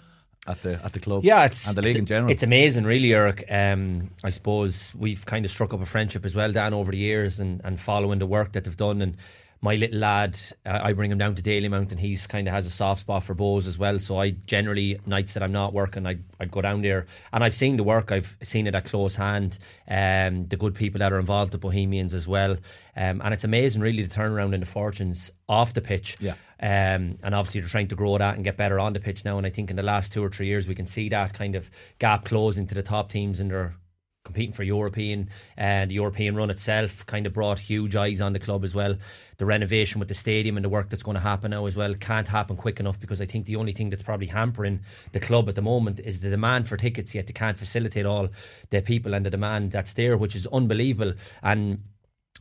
at 0.46 0.62
the 0.62 0.80
at 0.84 0.92
the 0.92 1.00
club. 1.00 1.24
Yeah, 1.24 1.44
it's 1.44 1.66
and 1.66 1.76
the 1.76 1.82
league 1.82 1.96
in 1.96 2.06
general. 2.06 2.30
It's 2.30 2.42
amazing, 2.42 2.84
really, 2.84 3.12
Eric. 3.12 3.44
Um, 3.50 4.10
I 4.22 4.30
suppose 4.30 4.94
we've 4.94 5.26
kind 5.26 5.44
of 5.44 5.50
struck 5.50 5.74
up 5.74 5.82
a 5.82 5.86
friendship 5.86 6.24
as 6.24 6.34
well, 6.34 6.52
Dan, 6.52 6.72
over 6.72 6.92
the 6.92 6.98
years, 6.98 7.40
and, 7.40 7.60
and 7.64 7.80
following 7.80 8.18
the 8.18 8.26
work 8.26 8.52
that 8.52 8.64
they've 8.64 8.76
done. 8.76 9.02
And 9.02 9.16
my 9.60 9.74
little 9.74 9.98
lad, 9.98 10.38
uh, 10.64 10.80
I 10.82 10.92
bring 10.92 11.10
him 11.10 11.18
down 11.18 11.34
to 11.34 11.42
Dalymount, 11.42 11.90
and 11.90 11.98
he's 11.98 12.26
kind 12.26 12.46
of 12.46 12.54
has 12.54 12.66
a 12.66 12.70
soft 12.70 13.00
spot 13.00 13.24
for 13.24 13.34
Bohs 13.34 13.66
as 13.66 13.78
well. 13.78 13.98
So 13.98 14.20
I 14.20 14.30
generally 14.30 15.00
nights 15.06 15.34
that 15.34 15.42
I'm 15.42 15.52
not 15.52 15.72
working, 15.72 16.06
I 16.06 16.18
I'd 16.38 16.50
go 16.50 16.60
down 16.60 16.82
there, 16.82 17.06
and 17.32 17.42
I've 17.42 17.54
seen 17.54 17.76
the 17.76 17.84
work. 17.84 18.12
I've 18.12 18.36
seen 18.42 18.66
it 18.66 18.74
at 18.74 18.84
close 18.84 19.16
hand. 19.16 19.58
Um, 19.88 20.46
the 20.46 20.56
good 20.56 20.74
people 20.74 20.98
that 20.98 21.12
are 21.12 21.18
involved, 21.18 21.52
the 21.52 21.58
Bohemians 21.58 22.14
as 22.14 22.26
well, 22.26 22.58
um, 22.96 23.20
and 23.24 23.34
it's 23.34 23.44
amazing, 23.44 23.82
really, 23.82 24.02
the 24.02 24.14
turnaround 24.14 24.54
in 24.54 24.60
the 24.60 24.66
fortunes 24.66 25.30
off 25.48 25.74
the 25.74 25.80
pitch. 25.80 26.16
Yeah. 26.20 26.34
Um, 26.58 27.18
and 27.22 27.34
obviously 27.34 27.60
they're 27.60 27.68
trying 27.68 27.88
to 27.88 27.96
grow 27.96 28.16
that 28.16 28.34
and 28.34 28.42
get 28.42 28.56
better 28.56 28.80
on 28.80 28.94
the 28.94 29.00
pitch 29.00 29.24
now. 29.24 29.36
And 29.36 29.46
I 29.46 29.50
think 29.50 29.68
in 29.68 29.76
the 29.76 29.82
last 29.82 30.12
two 30.12 30.24
or 30.24 30.30
three 30.30 30.46
years 30.46 30.66
we 30.66 30.74
can 30.74 30.86
see 30.86 31.10
that 31.10 31.34
kind 31.34 31.54
of 31.54 31.70
gap 31.98 32.24
closing 32.24 32.66
to 32.68 32.74
the 32.74 32.82
top 32.82 33.10
teams 33.10 33.40
and 33.40 33.50
they're 33.50 33.74
competing 34.26 34.52
for 34.52 34.62
European 34.62 35.30
and 35.56 35.90
the 35.90 35.94
European 35.94 36.36
run 36.36 36.50
itself 36.50 37.06
kind 37.06 37.26
of 37.26 37.32
brought 37.32 37.58
huge 37.58 37.96
eyes 37.96 38.20
on 38.20 38.34
the 38.34 38.38
club 38.38 38.64
as 38.64 38.74
well. 38.74 38.96
The 39.38 39.46
renovation 39.46 39.98
with 39.98 40.08
the 40.08 40.14
stadium 40.14 40.56
and 40.56 40.64
the 40.64 40.68
work 40.68 40.90
that's 40.90 41.02
going 41.02 41.14
to 41.14 41.22
happen 41.22 41.52
now 41.52 41.64
as 41.64 41.76
well 41.76 41.94
can't 41.94 42.28
happen 42.28 42.56
quick 42.56 42.80
enough 42.80 43.00
because 43.00 43.20
I 43.20 43.26
think 43.26 43.46
the 43.46 43.56
only 43.56 43.72
thing 43.72 43.88
that's 43.88 44.02
probably 44.02 44.26
hampering 44.26 44.80
the 45.12 45.20
club 45.20 45.48
at 45.48 45.54
the 45.54 45.62
moment 45.62 46.00
is 46.00 46.20
the 46.20 46.28
demand 46.28 46.68
for 46.68 46.76
tickets. 46.76 47.14
Yet 47.14 47.26
they 47.26 47.32
can't 47.32 47.56
facilitate 47.56 48.04
all 48.04 48.28
the 48.70 48.82
people 48.82 49.14
and 49.14 49.24
the 49.24 49.30
demand 49.30 49.72
that's 49.72 49.94
there, 49.94 50.16
which 50.16 50.36
is 50.36 50.46
unbelievable. 50.48 51.14
And 51.42 51.82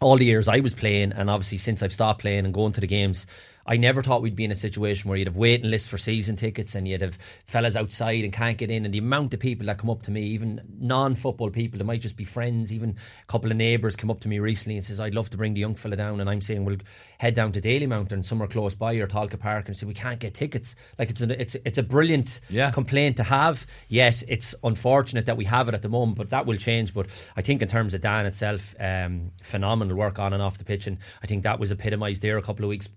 all 0.01 0.17
the 0.17 0.25
years 0.25 0.47
I 0.47 0.59
was 0.59 0.73
playing, 0.73 1.13
and 1.13 1.29
obviously 1.29 1.57
since 1.57 1.81
I've 1.81 1.93
stopped 1.93 2.21
playing 2.21 2.45
and 2.45 2.53
going 2.53 2.73
to 2.73 2.81
the 2.81 2.87
games, 2.87 3.25
I 3.65 3.77
never 3.77 4.03
thought 4.03 4.21
we'd 4.21 4.35
be 4.35 4.45
in 4.45 4.51
a 4.51 4.55
situation 4.55 5.09
where 5.09 5.17
you'd 5.17 5.27
have 5.27 5.35
waiting 5.35 5.71
lists 5.71 5.87
for 5.87 5.97
season 5.97 6.35
tickets 6.35 6.75
and 6.75 6.87
you'd 6.87 7.01
have 7.01 7.17
fellas 7.47 7.75
outside 7.75 8.23
and 8.23 8.31
can't 8.31 8.57
get 8.57 8.69
in. 8.69 8.85
And 8.85 8.93
the 8.93 8.99
amount 8.99 9.33
of 9.33 9.39
people 9.39 9.65
that 9.65 9.79
come 9.79 9.89
up 9.89 10.03
to 10.03 10.11
me, 10.11 10.21
even 10.21 10.61
non 10.79 11.15
football 11.15 11.49
people, 11.49 11.79
that 11.79 11.83
might 11.85 12.01
just 12.01 12.15
be 12.15 12.25
friends, 12.25 12.71
even 12.71 12.91
a 12.91 13.25
couple 13.25 13.49
of 13.49 13.57
neighbours 13.57 13.95
come 13.95 14.11
up 14.11 14.19
to 14.21 14.27
me 14.27 14.37
recently 14.37 14.75
and 14.75 14.85
says, 14.85 14.99
I'd 14.99 15.15
love 15.15 15.31
to 15.31 15.37
bring 15.37 15.55
the 15.55 15.61
young 15.61 15.73
fella 15.73 15.95
down. 15.95 16.19
And 16.21 16.29
I'm 16.29 16.41
saying, 16.41 16.63
we'll 16.63 16.77
head 17.17 17.33
down 17.33 17.53
to 17.53 17.61
Daly 17.61 17.87
Mountain, 17.87 18.23
somewhere 18.23 18.47
close 18.47 18.75
by 18.75 18.93
or 18.95 19.07
Tolka 19.07 19.39
Park 19.39 19.67
and 19.67 19.75
say, 19.75 19.87
we 19.87 19.95
can't 19.95 20.19
get 20.19 20.35
tickets. 20.35 20.75
Like 20.99 21.09
it's 21.09 21.21
a, 21.21 21.41
it's, 21.41 21.55
it's 21.65 21.77
a 21.79 21.83
brilliant 21.83 22.41
yeah. 22.49 22.69
complaint 22.69 23.17
to 23.17 23.23
have. 23.23 23.65
Yet 23.87 24.21
it's 24.27 24.53
unfortunate 24.63 25.25
that 25.25 25.37
we 25.37 25.45
have 25.45 25.67
it 25.69 25.73
at 25.73 25.81
the 25.81 25.89
moment, 25.89 26.19
but 26.19 26.29
that 26.29 26.45
will 26.45 26.57
change. 26.57 26.93
But 26.93 27.07
I 27.35 27.41
think 27.41 27.63
in 27.63 27.67
terms 27.67 27.95
of 27.95 28.01
Dan 28.01 28.27
itself, 28.27 28.75
um, 28.79 29.31
phenomenal 29.41 29.97
work 29.97 30.19
on 30.19 30.33
and 30.33 30.41
off 30.43 30.59
the 30.59 30.65
pitch. 30.65 30.85
And 30.85 30.99
I 31.23 31.27
think 31.27 31.43
that 31.43 31.59
was 31.59 31.71
epitomised 31.71 32.21
there 32.21 32.37
a 32.37 32.43
couple 32.43 32.63
of 32.63 32.69
weeks 32.69 32.89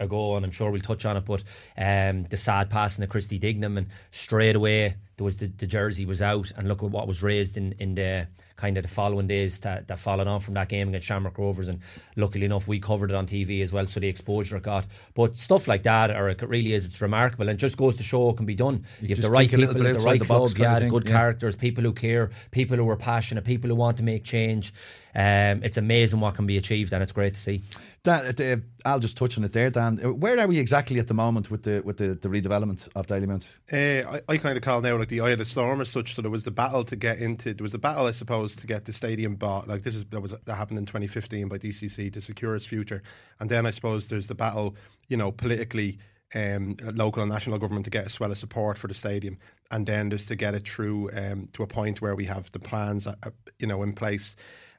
ago, 0.00 0.36
and 0.36 0.44
I'm 0.44 0.52
sure 0.52 0.70
we'll 0.70 0.80
touch 0.80 1.04
on 1.04 1.16
it. 1.16 1.24
But 1.24 1.44
um, 1.76 2.24
the 2.24 2.36
sad 2.36 2.70
passing 2.70 3.04
of 3.04 3.10
Christy 3.10 3.38
Dignam, 3.38 3.76
and 3.76 3.88
straight 4.10 4.56
away 4.56 4.96
there 5.16 5.24
was 5.24 5.36
the, 5.36 5.46
the 5.46 5.66
jersey 5.66 6.06
was 6.06 6.22
out, 6.22 6.52
and 6.56 6.68
look 6.68 6.82
at 6.82 6.90
what 6.90 7.08
was 7.08 7.22
raised 7.22 7.56
in 7.56 7.72
in 7.78 7.94
the 7.94 8.26
kind 8.56 8.76
of 8.76 8.82
the 8.82 8.88
following 8.88 9.26
days 9.26 9.58
that, 9.60 9.88
that 9.88 9.98
followed 9.98 10.26
on 10.26 10.40
from 10.40 10.54
that 10.54 10.68
game 10.68 10.88
against 10.88 11.06
Shamrock 11.06 11.38
Rovers. 11.38 11.68
And 11.68 11.80
luckily 12.16 12.44
enough, 12.44 12.68
we 12.68 12.78
covered 12.78 13.10
it 13.10 13.16
on 13.16 13.26
TV 13.26 13.62
as 13.62 13.72
well, 13.72 13.86
so 13.86 14.00
the 14.00 14.08
exposure 14.08 14.56
it 14.56 14.62
got. 14.62 14.86
But 15.14 15.36
stuff 15.36 15.66
like 15.66 15.82
that, 15.84 16.10
or 16.10 16.28
it 16.28 16.42
really 16.42 16.72
is, 16.72 16.84
it's 16.84 17.00
remarkable 17.00 17.48
and 17.48 17.58
just 17.58 17.76
goes 17.76 17.96
to 17.96 18.02
show 18.02 18.30
it 18.30 18.36
can 18.36 18.46
be 18.46 18.54
done. 18.54 18.84
You, 19.00 19.08
you 19.08 19.16
have 19.16 19.22
the 19.22 19.30
right 19.30 19.50
people 19.50 19.64
at 19.64 19.76
the 19.76 20.04
right 20.04 20.20
the 20.20 20.26
club, 20.26 20.50
yeah, 20.56 20.80
good 20.80 21.04
yeah. 21.06 21.10
characters, 21.10 21.56
people 21.56 21.82
who 21.82 21.92
care, 21.92 22.30
people 22.50 22.76
who 22.76 22.88
are 22.88 22.96
passionate, 22.96 23.44
people 23.44 23.68
who 23.68 23.76
want 23.76 23.96
to 23.96 24.02
make 24.02 24.24
change. 24.24 24.72
Um, 25.16 25.62
it's 25.62 25.76
amazing 25.76 26.20
what 26.20 26.34
can 26.34 26.46
be 26.46 26.56
achieved, 26.56 26.92
and 26.92 27.02
it's 27.02 27.12
great 27.12 27.34
to 27.34 27.40
see. 27.40 27.62
Dan, 28.02 28.34
uh, 28.38 28.56
I'll 28.84 28.98
just 28.98 29.16
touch 29.16 29.38
on 29.38 29.44
it 29.44 29.52
there, 29.52 29.70
Dan. 29.70 30.00
Uh, 30.04 30.12
where 30.12 30.38
are 30.38 30.46
we 30.46 30.58
exactly 30.58 30.98
at 30.98 31.06
the 31.06 31.14
moment 31.14 31.50
with 31.50 31.62
the 31.62 31.80
with 31.80 31.96
the, 31.96 32.08
the 32.14 32.28
redevelopment 32.28 32.88
of 32.94 33.06
Dalymount? 33.06 33.44
Uh, 33.72 34.18
I, 34.28 34.34
I 34.34 34.36
kind 34.38 34.58
of 34.58 34.62
call 34.62 34.80
now 34.80 34.98
like 34.98 35.08
the 35.08 35.20
eye 35.20 35.30
of 35.30 35.38
the 35.38 35.44
storm 35.44 35.80
as 35.80 35.88
such. 35.88 36.14
So 36.14 36.20
there 36.20 36.30
was 36.30 36.44
the 36.44 36.50
battle 36.50 36.84
to 36.84 36.96
get 36.96 37.18
into. 37.18 37.54
There 37.54 37.62
was 37.62 37.72
the 37.72 37.78
battle, 37.78 38.06
I 38.06 38.10
suppose, 38.10 38.43
to 38.56 38.66
get 38.66 38.84
the 38.84 38.92
stadium 38.92 39.36
bought. 39.36 39.68
Like 39.68 39.82
this 39.82 39.94
is 39.94 40.04
that 40.06 40.20
was 40.20 40.32
that 40.32 40.54
happened 40.54 40.78
in 40.78 40.86
2015 40.86 41.48
by 41.48 41.58
DCC 41.58 42.12
to 42.12 42.20
secure 42.20 42.56
its 42.56 42.66
future, 42.66 43.02
and 43.40 43.50
then 43.50 43.66
I 43.66 43.70
suppose 43.70 44.08
there's 44.08 44.26
the 44.26 44.34
battle, 44.34 44.76
you 45.08 45.16
know, 45.16 45.32
politically. 45.32 45.98
Um, 46.36 46.76
local 46.82 47.22
and 47.22 47.30
national 47.30 47.58
government 47.58 47.84
to 47.84 47.90
get 47.90 48.06
a 48.06 48.08
swell 48.08 48.32
of 48.32 48.38
support 48.38 48.76
for 48.76 48.88
the 48.88 48.94
stadium, 48.94 49.38
and 49.70 49.86
then 49.86 50.08
there's 50.08 50.26
to 50.26 50.34
get 50.34 50.56
it 50.56 50.66
through 50.66 51.10
um, 51.12 51.46
to 51.52 51.62
a 51.62 51.66
point 51.68 52.02
where 52.02 52.16
we 52.16 52.24
have 52.24 52.50
the 52.50 52.58
plans, 52.58 53.06
uh, 53.06 53.14
you 53.60 53.68
know, 53.68 53.84
in 53.84 53.92
place 53.92 54.34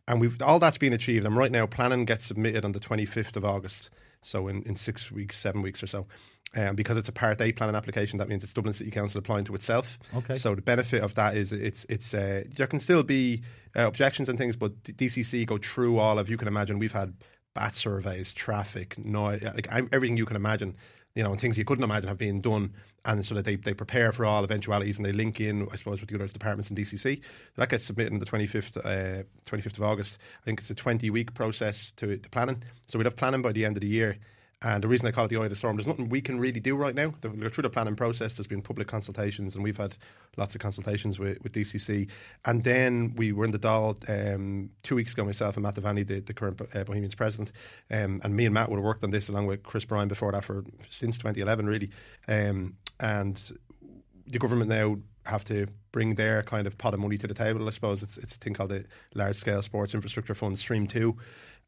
and 0.08 0.22
we've 0.22 0.42
all 0.42 0.60
that's 0.60 0.78
been 0.78 0.94
achieved. 0.94 1.26
And 1.26 1.36
right 1.36 1.52
now, 1.52 1.66
planning 1.66 2.06
gets 2.06 2.26
submitted 2.26 2.66
on 2.66 2.72
the 2.72 2.80
25th 2.80 3.36
of 3.36 3.46
August, 3.46 3.90
so 4.22 4.48
in, 4.48 4.64
in 4.64 4.76
six 4.76 5.12
weeks, 5.12 5.38
seven 5.38 5.62
weeks 5.62 5.82
or 5.82 5.88
so. 5.88 6.08
Um, 6.58 6.76
because 6.76 6.96
it's 6.96 7.10
a 7.10 7.12
Part 7.12 7.42
A 7.42 7.52
planning 7.52 7.76
application, 7.76 8.18
that 8.20 8.30
means 8.30 8.42
it's 8.42 8.54
Dublin 8.54 8.74
City 8.74 8.90
Council 8.90 9.20
applying 9.20 9.44
to 9.46 9.56
itself. 9.56 10.00
Okay. 10.16 10.38
So 10.38 10.56
the 10.56 10.62
benefit 10.62 11.04
of 11.04 11.14
that 11.16 11.36
is 11.36 11.52
it's 11.52 11.86
it's 11.90 12.14
uh, 12.14 12.44
there 12.56 12.68
can 12.68 12.80
still 12.80 13.04
be 13.04 13.44
uh, 13.76 13.88
objections 13.88 14.30
and 14.30 14.38
things, 14.38 14.56
but 14.56 14.82
DCC 14.84 15.46
go 15.46 15.58
through 15.58 16.00
all 16.00 16.18
of. 16.18 16.30
You 16.30 16.38
can 16.38 16.48
imagine 16.48 16.80
we've 16.80 16.94
had 16.94 17.14
bat 17.56 17.76
surveys, 17.76 18.32
traffic, 18.34 18.98
noise, 18.98 19.44
like 19.44 19.68
everything 19.72 20.16
you 20.16 20.26
can 20.26 20.38
imagine 20.38 20.76
you 21.16 21.24
know, 21.24 21.32
and 21.32 21.40
things 21.40 21.58
you 21.58 21.66
couldn't 21.66 21.84
imagine 21.84 22.10
have 22.10 22.18
been 22.18 22.42
done, 22.42 22.74
and 23.06 23.26
so 23.26 23.34
that 23.36 23.46
they, 23.46 23.56
they 23.56 23.74
prepare 23.74 24.12
for 24.12 24.26
all 24.26 24.44
eventualities 24.44 24.98
and 24.98 25.06
they 25.06 25.14
link 25.14 25.40
in, 25.40 25.68
I 25.72 25.78
suppose, 25.78 26.02
with 26.02 26.10
the 26.10 26.16
other 26.16 26.28
departments 26.28 26.70
in 26.70 26.76
DCC. 26.76 27.22
That 27.56 27.70
gets 27.70 27.86
submitted 27.86 28.12
on 28.14 28.20
the 28.20 28.26
25th, 28.26 28.78
uh, 28.78 29.24
25th 29.46 29.78
of 29.78 29.84
August. 29.84 30.20
I 30.42 30.46
think 30.46 30.60
it's 30.60 30.70
a 30.70 30.76
20 30.76 31.10
week 31.10 31.34
process 31.34 31.94
to, 31.96 32.18
to 32.18 32.30
planning. 32.30 32.64
So 32.88 33.00
we'd 33.00 33.06
have 33.06 33.16
planning 33.16 33.42
by 33.42 33.54
the 33.54 33.64
end 33.64 33.78
of 33.78 33.82
the 33.82 33.88
year. 33.88 34.18
And 34.62 34.84
the 34.84 34.88
reason 34.88 35.08
I 35.08 35.12
call 35.12 35.26
it 35.26 35.28
the 35.28 35.38
eye 35.38 35.44
of 35.44 35.50
the 35.50 35.56
storm, 35.56 35.76
there's 35.76 35.86
nothing 35.86 36.10
we 36.10 36.22
can 36.22 36.40
really 36.40 36.60
do 36.60 36.76
right 36.76 36.96
now. 36.96 37.14
Through 37.22 37.62
the 37.62 37.70
planning 37.70 37.96
process. 37.96 38.34
There's 38.34 38.48
been 38.48 38.62
public 38.62 38.88
consultations, 38.88 39.54
and 39.54 39.64
we've 39.64 39.78
had 39.78 39.98
lots 40.38 40.56
of 40.56 40.62
consultations 40.62 41.20
with, 41.20 41.42
with 41.44 41.52
DCC. 41.52 42.10
And 42.46 42.64
then 42.64 43.14
we 43.16 43.32
were 43.32 43.46
in 43.46 43.52
the 43.52 43.60
Dáil 43.60 44.34
um, 44.36 44.70
two 44.82 44.96
weeks 44.96 45.14
ago, 45.14 45.26
myself 45.26 45.56
and 45.56 45.64
Matt 45.64 45.76
Devaney, 45.76 46.08
the, 46.08 46.22
the 46.22 46.34
current 46.34 46.60
uh, 46.74 46.84
Bohemians 46.84 47.16
president. 47.16 47.52
Um, 47.92 48.22
and 48.24 48.36
me 48.36 48.46
and 48.46 48.54
Matt 48.54 48.70
would 48.70 48.78
have 48.78 48.86
worked 48.86 49.04
on 49.04 49.12
this 49.12 49.30
along 49.30 49.48
with 49.48 49.62
Chris 49.64 49.86
Bryan 49.86 50.08
before 50.08 50.32
that 50.32 50.44
for 50.46 50.64
since 50.90 51.18
2011, 51.18 51.66
really. 51.68 51.92
Um, 52.28 52.78
and 53.00 53.52
the 54.26 54.40
government 54.40 54.70
now 54.70 54.98
have 55.26 55.44
to 55.46 55.68
bring 55.92 56.16
their 56.16 56.44
kind 56.44 56.68
of 56.68 56.78
pot 56.78 56.94
of 56.94 57.00
money 57.00 57.18
to 57.18 57.28
the 57.28 57.34
table. 57.34 57.68
I 57.68 57.72
suppose 57.72 58.04
it's 58.04 58.18
it's 58.18 58.36
a 58.36 58.40
thing 58.40 58.54
called 58.54 58.70
the 58.70 58.86
Large 59.14 59.36
Scale 59.36 59.62
Sports 59.62 59.94
Infrastructure 59.94 60.36
Fund, 60.36 60.58
Stream 60.60 60.88
Two, 60.88 61.18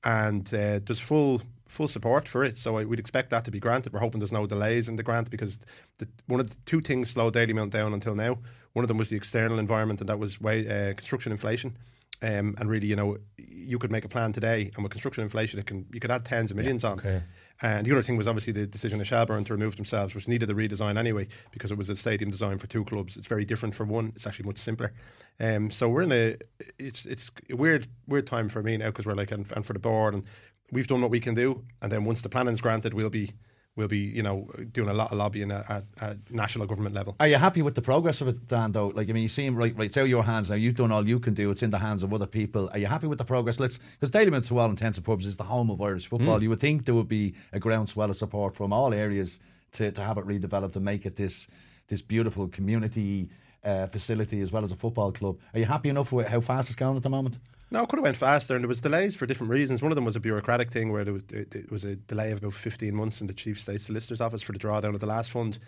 and 0.03 0.47
uh, 0.53 0.79
there's 0.83 0.99
full 0.99 1.41
full 1.67 1.87
support 1.87 2.27
for 2.27 2.43
it. 2.43 2.57
So 2.57 2.73
we'd 2.83 2.99
expect 2.99 3.29
that 3.31 3.45
to 3.45 3.51
be 3.51 3.59
granted. 3.59 3.93
We're 3.93 3.99
hoping 3.99 4.19
there's 4.19 4.31
no 4.31 4.47
delays 4.47 4.87
in 4.87 4.95
the 4.95 5.03
grant 5.03 5.29
because 5.29 5.59
the, 5.97 6.07
one 6.27 6.39
of 6.39 6.49
the 6.49 6.55
two 6.65 6.81
things 6.81 7.09
slowed 7.11 7.33
Dalymount 7.33 7.71
down 7.71 7.93
until 7.93 8.15
now. 8.15 8.39
One 8.73 8.83
of 8.83 8.87
them 8.87 8.97
was 8.97 9.09
the 9.09 9.15
external 9.15 9.59
environment, 9.59 9.99
and 10.01 10.09
that 10.09 10.19
was 10.19 10.39
way, 10.39 10.67
uh, 10.67 10.93
construction 10.93 11.31
inflation. 11.31 11.77
Um, 12.21 12.55
and 12.59 12.69
really, 12.69 12.87
you 12.87 12.95
know, 12.95 13.17
you 13.37 13.77
could 13.77 13.91
make 13.91 14.05
a 14.05 14.09
plan 14.09 14.33
today, 14.33 14.71
and 14.75 14.83
with 14.83 14.91
construction 14.91 15.23
inflation, 15.23 15.59
it 15.59 15.67
can 15.67 15.85
you 15.93 15.99
could 15.99 16.09
add 16.09 16.25
tens 16.25 16.51
of 16.51 16.57
millions 16.57 16.83
yeah, 16.83 16.89
on. 16.89 17.23
And 17.61 17.85
the 17.85 17.91
other 17.91 18.03
thing 18.03 18.17
was 18.17 18.27
obviously 18.27 18.53
the 18.53 18.67
decision 18.67 19.01
of 19.01 19.07
Shelbourne 19.07 19.43
to 19.45 19.53
remove 19.53 19.75
themselves, 19.75 20.13
which 20.13 20.27
needed 20.27 20.49
a 20.49 20.53
redesign 20.53 20.97
anyway, 20.97 21.27
because 21.51 21.71
it 21.71 21.77
was 21.77 21.89
a 21.89 21.95
stadium 21.95 22.29
design 22.29 22.59
for 22.59 22.67
two 22.67 22.85
clubs. 22.85 23.17
It's 23.17 23.27
very 23.27 23.45
different 23.45 23.73
for 23.73 23.83
one. 23.83 24.13
It's 24.15 24.27
actually 24.27 24.45
much 24.45 24.59
simpler. 24.59 24.93
Um, 25.39 25.71
so 25.71 25.89
we're 25.89 26.03
in 26.03 26.11
a 26.11 26.35
it's 26.79 27.05
it's 27.05 27.31
a 27.49 27.55
weird 27.55 27.87
weird 28.07 28.27
time 28.27 28.49
for 28.49 28.61
me 28.63 28.77
now 28.77 28.87
because 28.87 29.05
we're 29.05 29.15
like 29.15 29.31
and, 29.31 29.45
and 29.55 29.65
for 29.65 29.73
the 29.73 29.79
board 29.79 30.13
and 30.13 30.23
we've 30.71 30.87
done 30.87 31.01
what 31.01 31.11
we 31.11 31.19
can 31.19 31.33
do, 31.33 31.63
and 31.81 31.91
then 31.91 32.05
once 32.05 32.21
the 32.21 32.29
planning's 32.29 32.61
granted, 32.61 32.93
we'll 32.93 33.09
be 33.09 33.31
we'll 33.75 33.87
be 33.87 33.99
you 33.99 34.23
know 34.23 34.49
doing 34.71 34.89
a 34.89 34.93
lot 34.93 35.11
of 35.11 35.17
lobbying 35.17 35.51
at, 35.51 35.69
at, 35.69 35.83
at, 36.01 36.31
national 36.31 36.65
government 36.65 36.95
level. 36.95 37.15
Are 37.19 37.27
you 37.27 37.37
happy 37.37 37.61
with 37.61 37.75
the 37.75 37.81
progress 37.81 38.19
of 38.21 38.27
it, 38.27 38.47
Dan? 38.47 38.71
Though, 38.71 38.87
like 38.87 39.09
I 39.09 39.13
mean, 39.13 39.23
you 39.23 39.29
seem 39.29 39.55
right, 39.55 39.75
right. 39.77 39.85
It's 39.85 39.97
out 39.97 40.03
of 40.03 40.09
your 40.09 40.23
hands 40.23 40.49
now. 40.49 40.55
You've 40.55 40.75
done 40.75 40.91
all 40.91 41.07
you 41.07 41.19
can 41.19 41.33
do. 41.33 41.51
It's 41.51 41.63
in 41.63 41.69
the 41.69 41.77
hands 41.77 42.03
of 42.03 42.13
other 42.13 42.25
people. 42.25 42.69
Are 42.73 42.79
you 42.79 42.87
happy 42.87 43.07
with 43.07 43.19
the 43.19 43.25
progress? 43.25 43.59
Let's 43.59 43.77
because 43.77 44.09
Dalymount, 44.09 44.47
to 44.47 44.57
all 44.57 44.69
intents 44.69 44.97
and 44.97 45.05
purposes, 45.05 45.31
is 45.31 45.37
the 45.37 45.43
home 45.43 45.69
of 45.69 45.81
Irish 45.81 46.07
football. 46.07 46.39
Mm. 46.39 46.41
You 46.41 46.49
would 46.49 46.59
think 46.59 46.85
there 46.85 46.95
would 46.95 47.07
be 47.07 47.35
a 47.53 47.59
groundswell 47.59 48.09
of 48.09 48.17
support 48.17 48.55
from 48.55 48.73
all 48.73 48.93
areas 48.93 49.39
to, 49.73 49.91
to 49.91 50.01
have 50.01 50.17
it 50.17 50.25
redeveloped 50.25 50.75
and 50.75 50.83
make 50.83 51.05
it 51.05 51.15
this 51.15 51.47
this 51.87 52.01
beautiful 52.01 52.49
community 52.49 53.29
uh, 53.63 53.87
facility 53.87 54.41
as 54.41 54.51
well 54.51 54.63
as 54.63 54.71
a 54.71 54.75
football 54.75 55.11
club. 55.11 55.37
Are 55.53 55.59
you 55.59 55.65
happy 55.65 55.89
enough 55.89 56.11
with 56.11 56.27
how 56.27 56.41
fast 56.41 56.69
it's 56.69 56.75
going 56.75 56.97
at 56.97 57.03
the 57.03 57.09
moment? 57.09 57.37
No, 57.69 57.83
it 57.83 57.89
could 57.89 57.99
have 57.99 58.03
went 58.03 58.17
faster, 58.17 58.55
and 58.55 58.63
there 58.63 58.69
was 58.69 58.79
delays 58.79 59.15
for 59.15 59.25
different 59.25 59.51
reasons. 59.51 59.81
One 59.81 59.91
of 59.91 59.97
them 59.97 60.05
was 60.05 60.15
a 60.15 60.21
bureaucratic 60.21 60.71
thing 60.71 60.91
where 60.91 61.03
there 61.03 61.13
was, 61.13 61.23
it, 61.33 61.53
it 61.53 61.71
was 61.71 61.83
a 61.83 61.95
delay 61.97 62.31
of 62.31 62.39
about 62.39 62.53
fifteen 62.53 62.95
months 62.95 63.19
in 63.19 63.27
the 63.27 63.33
chief 63.33 63.59
state 63.59 63.81
solicitor's 63.81 64.21
office 64.21 64.41
for 64.41 64.53
the 64.53 64.59
drawdown 64.59 64.93
of 64.93 65.01
the 65.01 65.05
last 65.07 65.31
fund. 65.31 65.59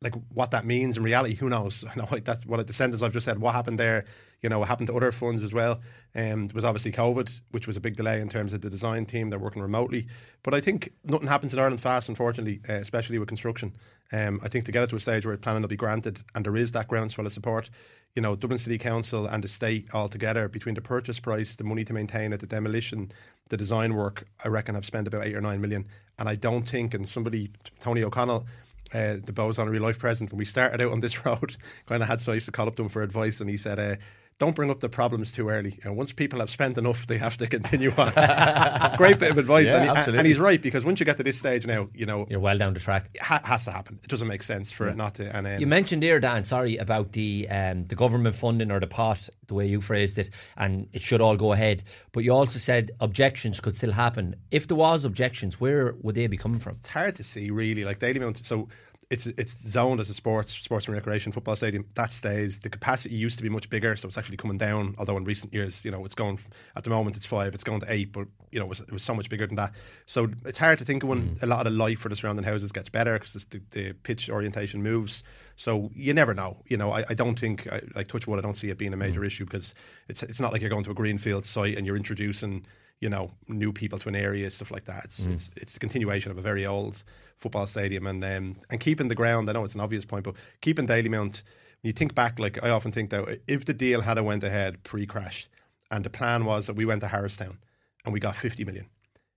Like 0.00 0.14
what 0.32 0.50
that 0.52 0.64
means 0.64 0.96
in 0.96 1.02
reality, 1.02 1.34
who 1.34 1.48
knows? 1.48 1.84
I 1.90 1.98
know 1.98 2.06
that's 2.24 2.46
what 2.46 2.66
the 2.66 2.72
sentence 2.72 3.02
I've 3.02 3.12
just 3.12 3.26
said. 3.26 3.38
What 3.38 3.54
happened 3.54 3.78
there? 3.78 4.06
You 4.42 4.48
know, 4.48 4.58
what 4.58 4.68
happened 4.68 4.88
to 4.88 4.96
other 4.96 5.12
funds 5.12 5.42
as 5.42 5.52
well? 5.52 5.80
Um, 6.14 6.48
was 6.52 6.64
obviously 6.64 6.92
COVID, 6.92 7.40
which 7.52 7.66
was 7.66 7.76
a 7.76 7.80
big 7.80 7.96
delay 7.96 8.20
in 8.20 8.28
terms 8.28 8.52
of 8.52 8.60
the 8.60 8.68
design 8.68 9.06
team. 9.06 9.30
They're 9.30 9.38
working 9.38 9.62
remotely, 9.62 10.08
but 10.42 10.52
I 10.52 10.60
think 10.60 10.92
nothing 11.04 11.28
happens 11.28 11.52
in 11.52 11.58
Ireland 11.58 11.80
fast, 11.80 12.08
unfortunately, 12.08 12.60
uh, 12.68 12.74
especially 12.74 13.18
with 13.18 13.28
construction. 13.28 13.72
Um, 14.12 14.40
I 14.42 14.48
think 14.48 14.66
to 14.66 14.72
get 14.72 14.82
it 14.82 14.90
to 14.90 14.96
a 14.96 15.00
stage 15.00 15.24
where 15.24 15.36
planning 15.38 15.62
will 15.62 15.68
be 15.68 15.76
granted 15.76 16.20
and 16.34 16.44
there 16.44 16.56
is 16.56 16.72
that 16.72 16.88
groundswell 16.88 17.26
of 17.26 17.32
support, 17.32 17.70
you 18.14 18.20
know, 18.20 18.36
Dublin 18.36 18.58
City 18.58 18.76
Council 18.76 19.26
and 19.26 19.42
the 19.42 19.48
state 19.48 19.88
all 19.94 20.08
together 20.08 20.48
between 20.48 20.74
the 20.74 20.82
purchase 20.82 21.18
price, 21.18 21.54
the 21.54 21.64
money 21.64 21.84
to 21.84 21.94
maintain 21.94 22.32
it, 22.32 22.40
the 22.40 22.46
demolition, 22.46 23.10
the 23.48 23.56
design 23.56 23.94
work, 23.94 24.26
I 24.44 24.48
reckon 24.48 24.76
I've 24.76 24.84
spent 24.84 25.06
about 25.06 25.24
eight 25.24 25.34
or 25.34 25.40
nine 25.40 25.60
million. 25.60 25.86
And 26.18 26.28
I 26.28 26.34
don't 26.34 26.68
think, 26.68 26.92
and 26.92 27.08
somebody, 27.08 27.50
Tony 27.80 28.02
O'Connell, 28.02 28.46
uh, 28.92 29.16
the 29.24 29.32
Bohs 29.32 29.58
on 29.58 29.66
a 29.66 29.70
real 29.70 29.82
life 29.82 29.98
present, 29.98 30.30
when 30.30 30.38
we 30.38 30.44
started 30.44 30.82
out 30.82 30.92
on 30.92 31.00
this 31.00 31.24
road, 31.26 31.56
kind 31.86 32.02
of 32.02 32.08
had 32.08 32.20
so 32.20 32.32
I 32.32 32.34
used 32.34 32.46
to 32.46 32.52
call 32.52 32.68
up 32.68 32.76
to 32.76 32.82
him 32.82 32.90
for 32.90 33.02
advice, 33.02 33.40
and 33.40 33.48
he 33.48 33.56
said, 33.56 33.78
uh, 33.78 33.96
don't 34.42 34.56
bring 34.56 34.70
up 34.70 34.80
the 34.80 34.88
problems 34.88 35.30
too 35.30 35.48
early. 35.48 35.78
And 35.84 35.96
once 35.96 36.10
people 36.12 36.40
have 36.40 36.50
spent 36.50 36.76
enough, 36.76 37.06
they 37.06 37.16
have 37.16 37.36
to 37.36 37.46
continue 37.46 37.92
on. 37.96 38.12
Great 38.96 39.20
bit 39.20 39.30
of 39.30 39.38
advice. 39.38 39.68
Yeah, 39.68 39.76
and, 39.76 39.84
he- 39.84 39.90
absolutely. 39.90 40.18
and 40.18 40.26
he's 40.26 40.40
right, 40.40 40.60
because 40.60 40.84
once 40.84 40.98
you 40.98 41.06
get 41.06 41.16
to 41.18 41.22
this 41.22 41.38
stage 41.38 41.64
now, 41.64 41.88
you 41.94 42.06
know, 42.06 42.26
You're 42.28 42.40
well 42.40 42.58
down 42.58 42.74
the 42.74 42.80
track. 42.80 43.08
it 43.14 43.22
ha- 43.22 43.40
has 43.44 43.64
to 43.66 43.70
happen. 43.70 44.00
It 44.02 44.08
doesn't 44.08 44.26
make 44.26 44.42
sense 44.42 44.72
for 44.72 44.88
it 44.88 44.96
not 44.96 45.14
to. 45.14 45.36
And 45.36 45.46
um, 45.46 45.60
You 45.60 45.68
mentioned 45.68 46.02
there, 46.02 46.18
Dan, 46.18 46.42
sorry, 46.42 46.76
about 46.76 47.12
the 47.12 47.46
um, 47.50 47.86
the 47.86 47.94
government 47.94 48.34
funding 48.34 48.72
or 48.72 48.80
the 48.80 48.88
pot, 48.88 49.28
the 49.46 49.54
way 49.54 49.66
you 49.68 49.80
phrased 49.80 50.18
it, 50.18 50.30
and 50.56 50.88
it 50.92 51.02
should 51.02 51.20
all 51.20 51.36
go 51.36 51.52
ahead. 51.52 51.84
But 52.10 52.24
you 52.24 52.32
also 52.34 52.58
said 52.58 52.90
objections 52.98 53.60
could 53.60 53.76
still 53.76 53.92
happen. 53.92 54.34
If 54.50 54.66
there 54.66 54.76
was 54.76 55.04
objections, 55.04 55.60
where 55.60 55.94
would 56.02 56.16
they 56.16 56.26
be 56.26 56.36
coming 56.36 56.58
from? 56.58 56.78
it's 56.80 56.88
hard 56.88 57.14
to 57.16 57.22
see 57.24 57.50
really. 57.52 57.84
Like 57.84 58.00
Dalymount, 58.00 58.44
so 58.44 58.66
it's 59.12 59.26
it's 59.26 59.58
zoned 59.68 60.00
as 60.00 60.08
a 60.08 60.14
sports 60.14 60.52
sports 60.52 60.86
and 60.86 60.94
recreation 60.94 61.32
football 61.32 61.54
stadium. 61.54 61.84
That 61.94 62.14
stays. 62.14 62.60
The 62.60 62.70
capacity 62.70 63.14
used 63.14 63.36
to 63.36 63.42
be 63.42 63.50
much 63.50 63.68
bigger, 63.68 63.94
so 63.94 64.08
it's 64.08 64.16
actually 64.16 64.38
coming 64.38 64.56
down. 64.56 64.94
Although 64.98 65.18
in 65.18 65.24
recent 65.24 65.52
years, 65.52 65.84
you 65.84 65.90
know, 65.90 66.02
it's 66.06 66.14
going 66.14 66.38
at 66.74 66.84
the 66.84 66.90
moment 66.90 67.18
it's 67.18 67.26
five, 67.26 67.54
it's 67.54 67.62
going 67.62 67.80
to 67.80 67.92
eight, 67.92 68.10
but 68.10 68.26
you 68.50 68.58
know, 68.58 68.64
it 68.64 68.68
was, 68.70 68.80
it 68.80 68.90
was 68.90 69.02
so 69.02 69.14
much 69.14 69.28
bigger 69.28 69.46
than 69.46 69.56
that. 69.56 69.74
So 70.06 70.30
it's 70.46 70.58
hard 70.58 70.78
to 70.78 70.86
think 70.86 71.02
of 71.02 71.10
when 71.10 71.22
mm-hmm. 71.22 71.44
a 71.44 71.46
lot 71.46 71.66
of 71.66 71.72
the 71.74 71.78
life 71.78 71.98
for 71.98 72.08
the 72.08 72.16
surrounding 72.16 72.44
houses 72.44 72.72
gets 72.72 72.88
better 72.88 73.18
because 73.18 73.44
the, 73.44 73.60
the 73.72 73.92
pitch 73.92 74.30
orientation 74.30 74.82
moves. 74.82 75.22
So 75.56 75.90
you 75.94 76.14
never 76.14 76.32
know. 76.32 76.62
You 76.66 76.78
know, 76.78 76.90
I, 76.90 77.04
I 77.10 77.14
don't 77.14 77.38
think 77.38 77.70
I, 77.70 77.82
like 77.94 78.08
touch 78.08 78.26
wood. 78.26 78.38
I 78.38 78.42
don't 78.42 78.56
see 78.56 78.70
it 78.70 78.78
being 78.78 78.94
a 78.94 78.96
major 78.96 79.20
mm. 79.20 79.26
issue 79.26 79.44
because 79.44 79.74
it's 80.08 80.22
it's 80.22 80.40
not 80.40 80.52
like 80.52 80.62
you're 80.62 80.70
going 80.70 80.84
to 80.84 80.90
a 80.90 80.94
greenfield 80.94 81.44
site 81.44 81.76
and 81.76 81.86
you're 81.86 81.96
introducing 81.96 82.64
you 83.02 83.10
know 83.10 83.32
new 83.48 83.72
people 83.72 83.98
to 83.98 84.08
an 84.08 84.14
area 84.14 84.48
stuff 84.50 84.70
like 84.70 84.84
that. 84.84 85.04
It's 85.04 85.26
it's 85.26 85.50
it's 85.56 85.76
a 85.76 85.80
continuation 85.80 86.30
of 86.30 86.38
a 86.38 86.40
very 86.40 86.64
old 86.64 87.02
football 87.36 87.66
stadium 87.66 88.06
and 88.06 88.24
um, 88.24 88.56
and 88.70 88.80
keeping 88.80 89.08
the 89.08 89.16
ground. 89.16 89.50
I 89.50 89.52
know 89.52 89.64
it's 89.64 89.74
an 89.74 89.80
obvious 89.80 90.04
point, 90.06 90.24
but 90.24 90.36
keeping 90.62 90.86
Dalymount. 90.86 91.42
When 91.82 91.88
you 91.88 91.92
think 91.92 92.14
back, 92.14 92.38
like 92.38 92.62
I 92.62 92.70
often 92.70 92.92
think 92.92 93.10
that 93.10 93.40
if 93.48 93.64
the 93.64 93.74
deal 93.74 94.02
had 94.02 94.16
a 94.16 94.22
went 94.22 94.44
ahead 94.44 94.84
pre-crash, 94.84 95.48
and 95.90 96.04
the 96.04 96.10
plan 96.10 96.44
was 96.44 96.68
that 96.68 96.76
we 96.76 96.84
went 96.84 97.00
to 97.00 97.08
Harristown 97.08 97.58
and 98.04 98.14
we 98.14 98.20
got 98.20 98.36
fifty 98.36 98.64
million. 98.64 98.86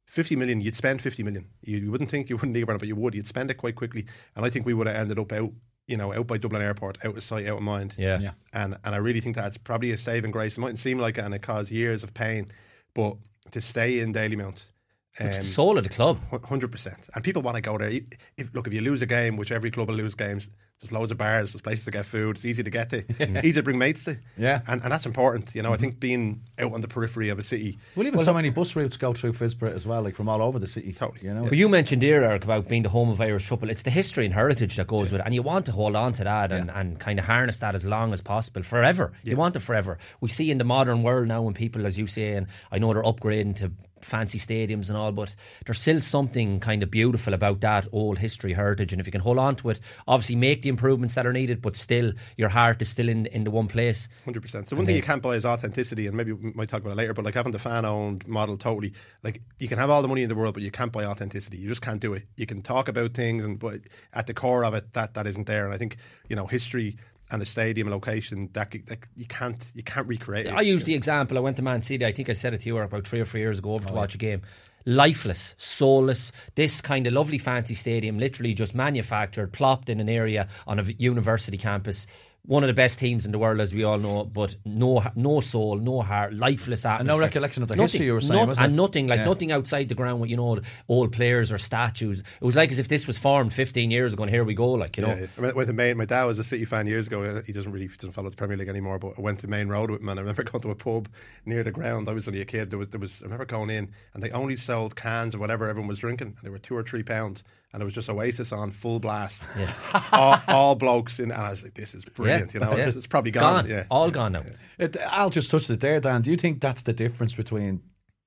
50 0.08 0.36
million, 0.38 0.62
you'd 0.62 0.76
spend 0.76 1.02
50 1.02 1.24
million. 1.24 1.48
You, 1.64 1.78
you 1.78 1.92
wouldn't 1.92 2.10
think 2.10 2.30
you 2.30 2.38
wouldn't 2.38 2.54
leave 2.54 2.70
around, 2.70 2.78
but 2.78 2.88
you 2.88 2.96
would. 2.96 3.16
You'd 3.16 3.28
spend 3.28 3.50
it 3.52 3.56
quite 3.56 3.76
quickly. 3.76 4.06
And 4.36 4.46
I 4.46 4.50
think 4.50 4.66
we 4.66 4.74
would 4.74 4.88
have 4.88 4.96
ended 4.96 5.20
up 5.20 5.32
out, 5.34 5.52
you 5.88 5.98
know, 5.98 6.14
out 6.14 6.28
by 6.28 6.38
Dublin 6.38 6.62
Airport, 6.62 7.04
out 7.04 7.18
of 7.18 7.24
sight, 7.24 7.48
out 7.48 7.58
of 7.58 7.64
mind. 7.64 7.96
Yeah. 7.98 8.20
Yeah. 8.20 8.32
And 8.54 8.78
and 8.86 8.94
I 8.94 9.00
really 9.00 9.20
think 9.20 9.36
that's 9.36 9.58
probably 9.58 9.92
a 9.92 9.98
saving 9.98 10.32
grace. 10.32 10.58
It 10.58 10.62
mightn't 10.62 10.80
seem 10.80 11.00
like 11.00 11.18
it 11.18 11.26
and 11.26 11.34
it 11.34 11.42
caused 11.42 11.72
years 11.72 12.04
of 12.04 12.14
pain, 12.14 12.52
but 12.94 13.18
to 13.52 13.62
stay 13.62 14.00
in 14.00 14.14
Dalymount, 14.14 14.72
It's 15.20 15.38
um, 15.38 15.44
the 15.44 15.48
soul 15.48 15.78
of 15.78 15.84
the 15.84 15.90
club. 15.90 16.20
Hundred 16.46 16.72
percent, 16.72 16.98
and 17.14 17.24
people 17.24 17.42
want 17.42 17.56
to 17.56 17.62
go 17.62 17.78
there. 17.78 17.90
If- 18.38 18.54
look, 18.54 18.68
if 18.68 18.74
you 18.74 18.82
lose 18.82 19.02
a 19.02 19.06
game, 19.06 19.38
which 19.38 19.52
every 19.52 19.72
club 19.72 19.88
will 19.90 19.96
lose 19.96 20.16
games, 20.16 20.50
there's 20.82 20.92
loads 20.92 21.12
of 21.12 21.18
bars, 21.18 21.54
there's 21.54 21.62
places 21.62 21.86
to 21.86 21.92
get 21.92 22.06
food. 22.06 22.36
It's 22.36 22.46
easy 22.46 22.62
to 22.62 22.70
get 22.70 22.90
to, 22.90 23.04
easy 23.46 23.54
to 23.54 23.64
bring 23.64 23.78
mates 23.78 24.04
to. 24.04 24.18
Yeah. 24.38 24.62
and, 24.68 24.82
and 24.84 24.92
that's 24.92 25.06
important. 25.06 25.56
You 25.56 25.62
know, 25.62 25.70
I 25.70 25.74
mm-hmm. 25.74 25.82
think 25.82 26.00
being 26.00 26.42
out 26.60 26.74
on 26.74 26.82
the 26.82 26.88
periphery 26.88 27.30
of 27.30 27.40
a 27.40 27.44
city, 27.44 27.80
Well, 27.96 28.06
even 28.06 28.20
so 28.20 28.34
many 28.34 28.50
bus 28.50 28.76
routes 28.76 28.98
go 28.98 29.14
through 29.14 29.34
Phibsborough 29.34 29.74
as 29.74 29.88
well, 29.88 30.02
like 30.02 30.16
from 30.16 30.28
all 30.28 30.42
over 30.42 30.60
the 30.60 30.68
city. 30.68 30.94
Totally. 30.94 31.22
You 31.24 31.34
know, 31.34 31.46
But 31.46 31.58
you 31.58 31.70
mentioned 31.70 32.02
here, 32.02 32.24
Eric, 32.24 32.44
about 32.44 32.68
being 32.68 32.84
the 32.84 32.90
home 32.90 33.10
of 33.10 33.20
Irish 33.22 33.46
football. 33.46 33.70
It's 33.70 33.84
the 33.84 33.90
history 33.90 34.26
and 34.26 34.34
heritage 34.34 34.76
that 34.76 34.88
goes 34.88 35.12
with 35.12 35.22
it. 35.22 35.24
And 35.26 35.34
you 35.34 35.42
want 35.42 35.66
to 35.68 35.72
hold 35.72 35.96
on 35.96 36.14
to 36.14 36.24
that 36.26 36.52
and, 36.52 36.70
and 36.70 37.00
kind 37.00 37.20
of 37.20 37.26
harness 37.26 37.58
that 37.58 37.74
as 37.74 37.86
long 37.86 38.14
as 38.14 38.22
possible, 38.22 38.62
forever. 38.62 39.14
You 39.24 39.38
want 39.38 39.56
it 39.56 39.62
forever. 39.62 39.98
We 40.20 40.30
see 40.30 40.52
in 40.52 40.58
the 40.58 40.64
modern 40.64 41.04
world 41.04 41.28
now 41.28 41.42
when 41.42 41.54
people, 41.54 41.86
as 41.86 41.98
you 41.98 42.08
say, 42.08 42.34
and 42.34 42.48
I 42.72 42.80
know 42.80 42.94
they're 42.94 43.04
upgrading 43.04 43.58
to 43.58 43.72
fancy 44.06 44.38
stadiums 44.38 44.88
and 44.88 44.98
all, 44.98 45.12
but 45.12 45.36
there's 45.66 45.80
still 45.80 46.00
something 46.00 46.60
kind 46.60 46.84
of 46.84 46.92
beautiful 46.92 47.34
about 47.34 47.60
that 47.62 47.88
old 47.92 48.20
history, 48.20 48.54
heritage. 48.54 48.94
And 48.94 49.00
if 49.00 49.08
you 49.08 49.12
can 49.12 49.22
hold 49.22 49.40
on 49.40 49.56
to 49.58 49.70
it, 49.72 49.80
obviously 50.08 50.36
make 50.36 50.62
the 50.62 50.70
improvements 50.76 51.16
that 51.16 51.26
are 51.26 51.34
needed, 51.34 51.62
but 51.62 51.76
still 51.76 52.14
your 52.38 52.50
heart 52.50 52.82
is 52.82 52.90
still 52.90 53.10
in, 53.10 53.26
in 53.28 53.44
the 53.44 53.52
one 53.52 53.68
place. 53.68 54.10
Hundred 54.26 54.42
percent. 54.42 54.70
So 54.70 54.76
one 54.76 54.86
thing 54.86 54.96
you 54.96 55.02
can't 55.02 55.22
buy 55.22 55.36
is 55.36 55.46
authenticity, 55.46 56.08
and 56.08 56.16
maybe 56.16 56.32
we 56.32 56.52
might 56.54 56.70
talk 56.70 56.82
about 56.82 56.92
it 56.92 56.98
later. 56.98 57.14
But 57.14 57.26
like 57.26 57.34
having 57.34 57.52
the 57.52 57.60
fan-owned 57.60 58.28
model, 58.28 58.58
totally. 58.58 58.94
Like 59.24 59.42
you 59.60 59.68
can 59.68 59.78
have 59.78 59.90
all 59.90 60.02
the 60.02 60.08
money 60.08 60.24
in 60.24 60.30
the 60.30 60.36
world, 60.36 60.54
but 60.54 60.64
you 60.64 60.72
can't 60.72 60.92
buy 60.92 61.06
authenticity. 61.06 61.58
You 61.58 61.70
just 61.70 61.82
can't 61.82 62.02
do 62.02 62.14
it. 62.14 62.24
You 62.36 62.46
can 62.46 62.62
talk 62.62 62.88
about 62.88 63.14
things, 63.14 63.44
and 63.44 63.58
but 63.58 63.82
at 64.14 64.28
the 64.28 64.34
core 64.34 64.66
of 64.66 64.74
it, 64.74 64.94
that 64.94 65.14
that 65.14 65.28
isn't 65.28 65.48
there. 65.48 65.66
And 65.66 65.74
I 65.74 65.78
think 65.78 65.98
you 66.30 66.36
know 66.36 66.48
history 66.48 66.98
and 67.32 67.42
the 67.42 67.46
stadium 67.46 67.90
location 67.90 68.50
that, 68.54 68.72
that 68.86 69.00
you 69.16 69.26
can't 69.26 69.64
you 69.74 69.84
can't 69.84 70.08
recreate. 70.08 70.46
it. 70.46 70.54
I 70.54 70.62
use 70.62 70.84
the 70.84 70.94
example. 70.94 71.38
I 71.38 71.42
went 71.42 71.56
to 71.58 71.64
Man 71.64 71.82
City. 71.82 72.06
I 72.06 72.12
think 72.12 72.30
I 72.30 72.34
said 72.34 72.54
it 72.54 72.62
to 72.62 72.68
you 72.68 72.78
about 72.78 73.08
three 73.08 73.20
or 73.20 73.26
four 73.26 73.40
years 73.40 73.60
ago 73.60 73.74
over 73.74 73.88
to 73.88 73.94
watch 73.94 74.16
oh, 74.16 74.18
a 74.18 74.20
game. 74.20 74.42
Lifeless, 74.86 75.56
soulless. 75.58 76.32
This 76.54 76.80
kind 76.80 77.08
of 77.08 77.14
lovely 77.14 77.40
fancy 77.40 77.74
stadium, 77.74 78.20
literally 78.20 78.54
just 78.54 78.76
manufactured, 78.76 79.52
plopped 79.52 79.90
in 79.90 80.00
an 80.00 80.10
area 80.10 80.48
on 80.68 80.78
a 80.78 80.84
university 80.84 81.58
campus. 81.58 82.06
One 82.48 82.64
of 82.64 82.68
the 82.68 82.74
best 82.74 83.00
teams 83.00 83.26
in 83.26 83.32
the 83.32 83.40
world, 83.40 83.60
as 83.60 83.74
we 83.74 83.84
all 83.84 83.98
know, 83.98 84.24
but 84.24 84.56
no, 84.66 85.04
no 85.16 85.40
soul, 85.40 85.78
no 85.78 86.02
heart, 86.02 86.34
lifeless 86.34 86.86
atmosphere. 86.86 87.08
no 87.16 87.20
recollection 87.20 87.64
of 87.64 87.70
the 87.70 87.76
Nothing, 87.76 87.84
history 87.92 88.06
you 88.06 88.14
were 88.14 88.22
saying, 88.22 88.48
not- 88.48 88.58
and 88.60 88.74
it? 88.74 88.76
nothing 88.76 89.08
like 89.08 89.20
Yeah. 89.20 89.26
nothing 89.26 89.52
outside 89.52 89.90
the 89.90 89.96
ground 89.96 90.22
with 90.22 90.30
you 90.30 90.38
know 90.38 90.60
old 90.88 91.12
players 91.12 91.52
or 91.52 91.58
statues. 91.58 92.20
It 92.20 92.46
was 92.46 92.56
like 92.56 92.72
as 92.72 92.78
if 92.80 92.88
this 92.88 93.08
was 93.08 93.18
formed 93.18 93.52
15 93.54 93.90
years 93.90 94.14
ago, 94.14 94.24
and 94.24 94.30
here 94.32 94.44
we 94.44 94.54
go. 94.54 94.72
Like 94.72 94.96
you 94.98 95.04
know, 95.04 95.10
Yeah, 95.10 95.20
yeah. 95.22 95.28
I 95.38 95.42
went- 95.42 95.56
went 95.56 95.68
to 95.68 95.74
Maine. 95.74 95.98
My 95.98 96.06
dad 96.06 96.26
was 96.26 96.38
a 96.40 96.44
City 96.44 96.66
fan 96.66 96.86
years 96.88 97.08
ago. 97.08 97.42
He 97.46 97.52
doesn't 97.52 97.72
really 97.72 97.88
he 97.88 97.96
doesn't 97.96 98.12
follow 98.14 98.30
the 98.30 98.36
Premier 98.36 98.58
League 98.58 98.70
anymore. 98.70 99.00
But 99.00 99.14
I 99.18 99.22
went 99.22 99.40
to 99.40 99.48
Maine 99.48 99.68
Road 99.68 99.90
with 99.90 100.02
him, 100.02 100.10
and 100.10 100.20
I 100.20 100.22
remember 100.22 100.44
going 100.52 100.62
to 100.62 100.70
a 100.70 100.76
pub 100.76 101.10
near 101.46 101.64
the 101.64 101.72
ground. 101.72 102.08
I 102.10 102.12
was 102.14 102.28
only 102.28 102.42
a 102.42 102.46
kid. 102.46 102.70
There 102.70 102.78
was 102.80 102.90
there 102.90 103.00
was. 103.02 103.22
I 103.22 103.26
remember 103.26 103.46
going 103.46 103.70
in, 103.72 103.90
and 104.14 104.22
they 104.22 104.30
only 104.32 104.56
sold 104.58 104.96
cans 104.96 105.34
of 105.34 105.40
whatever 105.40 105.68
everyone 105.68 105.88
was 105.90 106.00
drinking, 106.00 106.28
and 106.28 106.38
they 106.44 106.50
were 106.50 106.60
two 106.60 106.76
or 106.78 106.84
three 106.84 107.02
pounds, 107.04 107.44
and 107.76 107.82
it 107.82 107.86
was 107.86 107.94
just 107.94 108.10
Oasis 108.10 108.54
on 108.54 108.72
full 108.72 109.00
blast. 109.02 109.44
all, 110.14 110.40
all 110.48 110.76
blokes 110.76 111.20
in, 111.20 111.30
and 111.30 111.42
I 111.42 111.52
was 111.52 111.64
like, 111.64 111.74
"This 111.74 111.94
is 111.94 112.06
brilliant." 112.06 112.54
You 112.54 112.62
know, 112.62 112.76
Yeah. 112.76 112.88
it's, 112.88 112.96
it's 112.96 113.06
probably 113.06 113.32
gone. 113.32 113.68
Yeah, 113.68 113.84
all 113.92 114.10
gone 114.10 114.32
now. 114.32 114.44
It, 114.80 114.96
I'll 115.10 115.30
just 115.30 115.52
touch 115.52 115.70
it 115.70 115.82
there, 115.82 116.00
Dan. 116.00 116.22
Do 116.22 116.32
you 116.32 116.38
think 116.38 116.62
that's 116.62 116.84
the 116.84 116.94
difference 116.94 117.36
between 117.36 117.82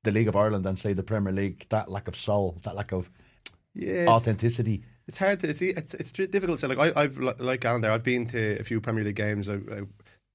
the 0.05 0.13
League 0.13 0.29
of 0.29 0.37
Ireland 0.37 0.67
and 0.67 0.79
say 0.79 0.93
the 0.93 1.03
Premier 1.03 1.33
League? 1.33 1.65
That 1.71 1.91
lack 1.91 2.09
of 2.09 2.15
soul, 2.15 2.59
that 2.65 2.77
lack 2.77 2.93
of 2.93 3.11
yeah. 3.75 3.89
it's- 3.89 4.09
authenticity. 4.09 4.85
It's 5.09 5.17
hard 5.17 5.41
to 5.41 5.49
it's 5.49 5.63
it's, 5.63 5.95
it's 5.95 6.13
difficult 6.13 6.59
to 6.59 6.69
say. 6.69 6.75
Like 6.75 6.95
I, 6.95 7.05
I've 7.05 7.17
like 7.19 7.65
Alan 7.65 7.81
there. 7.81 7.91
I've 7.91 8.05
been 8.05 8.27
to 8.27 8.61
a 8.61 8.63
few 8.63 8.79
Premier 8.83 9.03
League 9.05 9.17
games. 9.17 9.49
I, 9.49 9.55
I, 9.55 9.81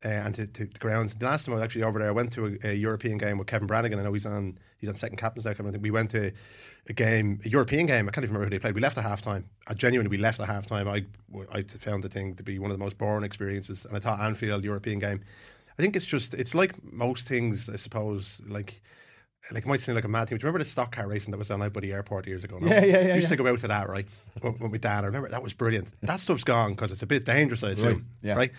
uh, 0.05 0.09
and 0.09 0.35
to, 0.35 0.47
to 0.47 0.65
the 0.65 0.79
grounds. 0.79 1.13
The 1.13 1.25
last 1.25 1.45
time 1.45 1.53
I 1.53 1.57
was 1.57 1.63
actually 1.63 1.83
over 1.83 1.99
there, 1.99 2.07
I 2.09 2.11
went 2.11 2.33
to 2.33 2.57
a, 2.63 2.69
a 2.69 2.73
European 2.73 3.19
game 3.19 3.37
with 3.37 3.45
Kevin 3.47 3.67
Brannigan. 3.67 3.99
I 3.99 4.03
know 4.03 4.13
he's 4.13 4.25
on 4.25 4.57
he's 4.83 4.89
on 4.89 4.95
Second 4.95 5.15
Captains 5.17 5.45
there. 5.45 5.53
Kevin, 5.53 5.69
I 5.69 5.71
think 5.71 5.83
we 5.83 5.91
went 5.91 6.11
to 6.11 6.31
a 6.89 6.93
game, 6.93 7.39
a 7.45 7.49
European 7.49 7.85
game. 7.85 8.09
I 8.09 8.11
can't 8.11 8.25
even 8.25 8.35
remember 8.35 8.45
who 8.45 8.49
they 8.49 8.59
played. 8.59 8.75
We 8.75 8.81
left 8.81 8.97
at 8.97 9.03
half 9.05 9.21
time. 9.21 9.45
I 9.67 9.73
genuinely 9.73 10.09
we 10.09 10.17
left 10.21 10.39
at 10.41 10.47
half 10.47 10.67
time. 10.67 10.87
I 10.89 11.05
I 11.53 11.63
found 11.63 12.03
the 12.03 12.09
thing 12.09 12.35
to 12.35 12.43
be 12.43 12.59
one 12.59 12.69
of 12.69 12.77
the 12.77 12.83
most 12.83 12.97
boring 12.97 13.23
experiences. 13.23 13.85
And 13.85 13.95
I 13.95 13.99
thought 14.01 14.19
Anfield 14.19 14.63
European 14.65 14.99
game. 14.99 15.21
I 15.79 15.81
think 15.81 15.95
it's 15.95 16.05
just 16.05 16.33
it's 16.33 16.53
like 16.53 16.83
most 16.83 17.27
things. 17.27 17.69
I 17.69 17.77
suppose 17.77 18.41
like. 18.47 18.81
Like 19.51 19.63
it 19.65 19.67
might 19.67 19.81
seem 19.81 19.93
like 19.93 20.05
a 20.05 20.07
mad 20.07 20.29
thing. 20.29 20.37
Do 20.37 20.43
you 20.43 20.47
remember 20.47 20.63
the 20.63 20.69
stock 20.69 20.95
car 20.95 21.05
racing 21.09 21.31
that 21.31 21.37
was 21.37 21.51
on 21.51 21.61
out 21.61 21.73
by 21.73 21.81
the 21.81 21.91
airport 21.91 22.25
years 22.27 22.45
ago? 22.45 22.59
No? 22.59 22.67
Yeah, 22.67 22.85
yeah, 22.85 23.01
yeah, 23.07 23.15
Used 23.15 23.25
yeah. 23.29 23.35
to 23.35 23.43
go 23.43 23.49
out 23.49 23.59
to 23.59 23.67
that, 23.67 23.89
right? 23.89 24.07
With, 24.41 24.57
with 24.61 24.71
my 24.71 24.77
dad. 24.77 25.03
I 25.03 25.07
remember 25.07 25.27
that 25.27 25.43
was 25.43 25.53
brilliant. 25.53 25.89
That 26.01 26.21
stuff's 26.21 26.45
gone 26.45 26.71
because 26.71 26.93
it's 26.93 27.01
a 27.01 27.05
bit 27.05 27.25
dangerous, 27.25 27.61
I 27.61 27.71
assume. 27.71 28.05
yeah. 28.21 28.35
Right? 28.35 28.53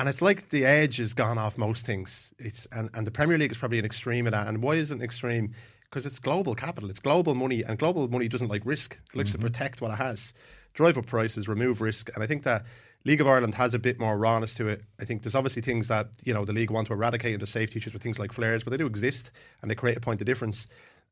And 0.00 0.08
it's 0.08 0.22
like 0.22 0.48
the 0.48 0.64
edge 0.64 0.96
has 0.96 1.12
gone 1.14 1.36
off 1.36 1.58
most 1.58 1.84
things. 1.84 2.32
It's 2.38 2.66
and, 2.72 2.88
and 2.94 3.06
the 3.06 3.10
Premier 3.10 3.36
League 3.36 3.50
is 3.52 3.58
probably 3.58 3.78
an 3.78 3.84
extreme 3.84 4.26
of 4.26 4.32
that. 4.32 4.46
And 4.48 4.62
why 4.62 4.74
is 4.76 4.90
it 4.90 4.94
an 4.94 5.02
extreme? 5.02 5.52
Because 5.84 6.06
it's 6.06 6.18
global 6.18 6.54
capital, 6.54 6.88
it's 6.88 7.00
global 7.00 7.34
money, 7.34 7.62
and 7.62 7.78
global 7.78 8.08
money 8.08 8.26
doesn't 8.28 8.48
like 8.48 8.62
risk. 8.64 8.98
It 9.12 9.16
likes 9.16 9.30
Mm-hmm. 9.30 9.42
to 9.42 9.50
protect 9.50 9.80
what 9.82 9.90
it 9.90 9.96
has, 9.96 10.32
drive 10.72 10.96
up 10.96 11.04
prices, 11.06 11.48
remove 11.48 11.80
risk. 11.82 12.10
And 12.14 12.22
I 12.24 12.26
think 12.26 12.44
that 12.44 12.64
League 13.04 13.20
of 13.20 13.26
Ireland 13.28 13.54
has 13.56 13.74
a 13.74 13.78
bit 13.78 14.00
more 14.00 14.16
rawness 14.16 14.54
to 14.54 14.68
it. 14.68 14.82
I 15.00 15.04
think 15.04 15.22
there's 15.22 15.34
obviously 15.34 15.62
things 15.62 15.88
that 15.88 16.08
you 16.24 16.32
know 16.32 16.44
the 16.44 16.52
league 16.54 16.70
want 16.70 16.86
to 16.88 16.94
eradicate 16.94 17.34
into 17.34 17.46
safety 17.46 17.78
issues 17.78 17.92
with 17.92 18.02
things 18.02 18.18
like 18.18 18.32
flares, 18.32 18.64
but 18.64 18.70
they 18.70 18.76
do 18.78 18.86
exist 18.86 19.30
and 19.60 19.70
they 19.70 19.74
create 19.74 19.96
a 19.96 20.00
point 20.00 20.20
of 20.22 20.26
difference. 20.26 20.66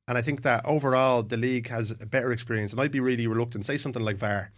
And 0.06 0.16
I 0.16 0.22
think 0.22 0.42
that 0.42 0.64
overall 0.64 1.22
the 1.22 1.36
league 1.36 1.68
has 1.68 1.90
a 1.90 2.06
better 2.06 2.32
experience. 2.32 2.72
And 2.72 2.80
I'd 2.80 2.90
be 2.90 3.00
really 3.00 3.26
reluctant. 3.26 3.66
Say 3.66 3.76
something 3.76 4.02
like 4.02 4.16
VAR. 4.16 4.50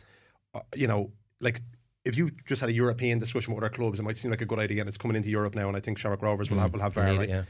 uh, 0.54 0.60
you 0.76 0.86
know, 0.86 1.10
like 1.40 1.62
if 2.04 2.16
you 2.16 2.30
just 2.46 2.60
had 2.60 2.70
a 2.70 2.72
European 2.72 3.18
discussion 3.18 3.54
with 3.54 3.62
other 3.62 3.72
clubs, 3.74 3.98
it 3.98 4.02
might 4.02 4.16
seem 4.16 4.30
like 4.30 4.40
a 4.40 4.46
good 4.46 4.58
idea, 4.58 4.80
and 4.80 4.88
it's 4.88 4.98
coming 4.98 5.16
into 5.16 5.28
Europe 5.28 5.54
now, 5.54 5.68
and 5.68 5.76
I 5.76 5.80
think 5.80 5.98
Shamrock 5.98 6.22
Rovers 6.22 6.50
will 6.50 6.58
mm, 6.58 6.62
have 6.62 6.72
will 6.72 6.80
have 6.80 6.94
VAR. 6.94 7.24
yeah. 7.24 7.44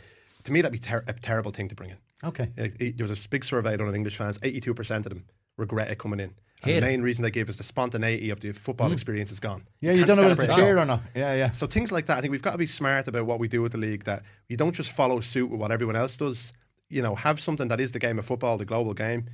To 0.44 0.52
me, 0.52 0.62
that'd 0.62 0.72
be 0.72 0.78
ter- 0.78 1.04
a 1.06 1.12
terrible 1.12 1.50
thing 1.50 1.68
to 1.68 1.74
bring 1.74 1.90
in. 1.90 1.96
Okay. 2.24 2.50
Like, 2.56 2.80
it- 2.80 2.96
there 2.96 3.06
was 3.06 3.24
a 3.24 3.28
big 3.28 3.44
survey 3.44 3.76
done 3.76 3.88
on 3.88 3.94
English 3.94 4.16
fans. 4.16 4.38
Eighty-two 4.42 4.74
percent 4.74 5.06
of 5.06 5.10
them 5.10 5.24
regret 5.56 5.90
it 5.90 5.98
coming 5.98 6.20
in. 6.20 6.34
And 6.62 6.72
Hate 6.72 6.80
the 6.80 6.86
it. 6.86 6.90
main 6.90 7.02
reason 7.02 7.22
they 7.22 7.30
gave 7.30 7.48
is 7.48 7.56
the 7.56 7.62
spontaneity 7.62 8.28
of 8.30 8.40
the 8.40 8.52
football 8.52 8.90
mm. 8.90 8.92
experience 8.92 9.30
is 9.30 9.40
gone. 9.40 9.66
Yeah, 9.80 9.92
you 9.92 9.98
can't 9.98 10.08
don't 10.08 10.16
know 10.16 10.28
whether 10.28 10.46
to 10.46 10.54
cheer 10.54 10.78
or 10.78 10.84
not. 10.84 11.00
Yeah, 11.14 11.32
yeah. 11.34 11.50
so 11.52 11.66
things 11.66 11.90
like 11.90 12.06
that, 12.06 12.18
I 12.18 12.20
think 12.20 12.32
we've 12.32 12.42
got 12.42 12.52
to 12.52 12.58
be 12.58 12.66
smart 12.66 13.08
about 13.08 13.24
what 13.24 13.38
we 13.38 13.48
do 13.48 13.62
with 13.62 13.72
the 13.72 13.78
league. 13.78 14.04
That 14.04 14.22
you 14.48 14.56
don't 14.56 14.74
just 14.74 14.90
follow 14.90 15.20
suit 15.20 15.50
with 15.50 15.60
what 15.60 15.72
everyone 15.72 15.96
else 15.96 16.16
does. 16.16 16.52
You 16.88 17.02
know, 17.02 17.14
have 17.14 17.40
something 17.40 17.68
that 17.68 17.80
is 17.80 17.92
the 17.92 17.98
game 17.98 18.18
of 18.18 18.26
football, 18.26 18.58
the 18.58 18.64
global 18.64 18.94
game, 18.94 19.30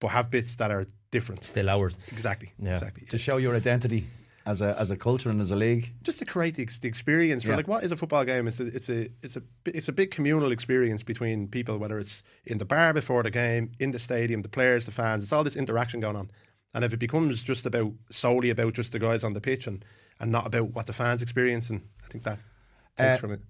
but 0.00 0.08
have 0.08 0.30
bits 0.30 0.56
that 0.56 0.70
are 0.70 0.86
different. 1.10 1.44
Still 1.44 1.70
ours. 1.70 1.96
Exactly. 2.12 2.52
Yeah. 2.62 2.72
Exactly. 2.72 3.06
To 3.06 3.18
show 3.18 3.38
your 3.38 3.56
identity 3.56 4.06
as 4.46 4.60
a 4.60 4.78
as 4.80 4.90
a 4.90 4.96
culture 4.96 5.28
and 5.30 5.40
as 5.40 5.50
a 5.50 5.56
league. 5.56 5.92
Just 6.02 6.18
to 6.20 6.24
create 6.24 6.54
the, 6.54 6.64
the 6.80 6.88
experience 6.88 7.42
for 7.44 7.50
Yeah. 7.50 7.56
like 7.56 7.68
what 7.68 7.82
is 7.84 7.92
a 7.92 7.96
football 7.96 8.24
game? 8.24 8.48
It's 8.48 8.60
a, 8.60 8.66
it's 8.66 8.88
a 8.88 9.08
it's 9.22 9.36
a 9.36 9.42
it's 9.66 9.88
a 9.88 9.92
big 9.92 10.10
communal 10.10 10.50
experience 10.52 11.02
between 11.02 11.48
people, 11.48 11.78
whether 11.78 11.98
it's 11.98 12.22
in 12.46 12.58
the 12.58 12.64
bar 12.64 12.92
before 12.94 13.22
the 13.22 13.30
game, 13.30 13.72
in 13.78 13.90
the 13.92 13.98
stadium, 13.98 14.42
the 14.42 14.48
players, 14.48 14.84
the 14.86 14.92
fans. 14.92 15.22
It's 15.22 15.32
all 15.32 15.44
this 15.44 15.56
interaction 15.56 16.00
going 16.00 16.16
on. 16.16 16.30
And 16.72 16.84
if 16.84 16.92
it 16.92 16.98
becomes 16.98 17.42
just 17.42 17.66
about 17.66 17.92
solely 18.10 18.50
about 18.50 18.74
just 18.74 18.92
the 18.92 18.98
guys 18.98 19.24
on 19.24 19.32
the 19.32 19.40
pitch 19.40 19.66
and, 19.66 19.84
and 20.20 20.30
not 20.32 20.46
about 20.46 20.72
what 20.74 20.86
the 20.86 20.92
fans 20.92 21.20
experience, 21.22 21.68
and 21.68 21.82
I 22.04 22.08
think 22.08 22.24
that 22.24 22.38
takes 22.96 23.16
Uh, 23.16 23.20
from 23.20 23.32
it. 23.32 23.40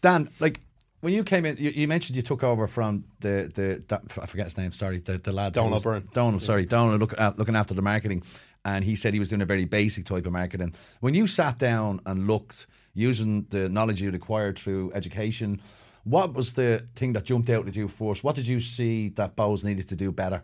Dan, 0.00 0.30
like 0.40 0.60
when 1.00 1.12
you 1.12 1.22
came 1.24 1.44
in, 1.46 1.56
you, 1.58 1.70
you 1.70 1.86
mentioned 1.88 2.16
you 2.16 2.22
took 2.22 2.42
over 2.42 2.66
from 2.66 3.04
the 3.20 3.50
the 3.54 3.82
that, 3.88 4.02
I 4.20 4.26
forget 4.26 4.46
his 4.46 4.56
name. 4.56 4.72
Sorry, 4.72 4.98
the 4.98 5.18
the 5.18 5.32
lad. 5.32 5.52
Donald 5.52 5.82
Byrne. 5.82 6.08
Donald, 6.12 6.42
sorry, 6.42 6.64
Donald 6.66 7.00
look, 7.00 7.18
uh, 7.20 7.32
looking 7.36 7.56
after 7.56 7.74
the 7.74 7.82
marketing, 7.82 8.22
and 8.64 8.84
he 8.84 8.96
said 8.96 9.14
he 9.14 9.20
was 9.20 9.28
doing 9.28 9.42
a 9.42 9.46
very 9.46 9.64
basic 9.64 10.04
type 10.04 10.26
of 10.26 10.32
marketing. 10.32 10.74
When 11.00 11.14
you 11.14 11.26
sat 11.26 11.58
down 11.58 12.00
and 12.06 12.26
looked, 12.26 12.66
using 12.94 13.46
the 13.50 13.68
knowledge 13.68 14.02
you'd 14.02 14.14
acquired 14.14 14.58
through 14.58 14.92
education, 14.94 15.60
what 16.04 16.34
was 16.34 16.54
the 16.54 16.86
thing 16.96 17.12
that 17.12 17.24
jumped 17.24 17.50
out 17.50 17.68
at 17.68 17.76
you 17.76 17.88
first? 17.88 18.24
What 18.24 18.36
did 18.36 18.46
you 18.46 18.60
see 18.60 19.10
that 19.10 19.36
Bohs 19.36 19.64
needed 19.64 19.88
to 19.88 19.96
do 19.96 20.12
better? 20.12 20.42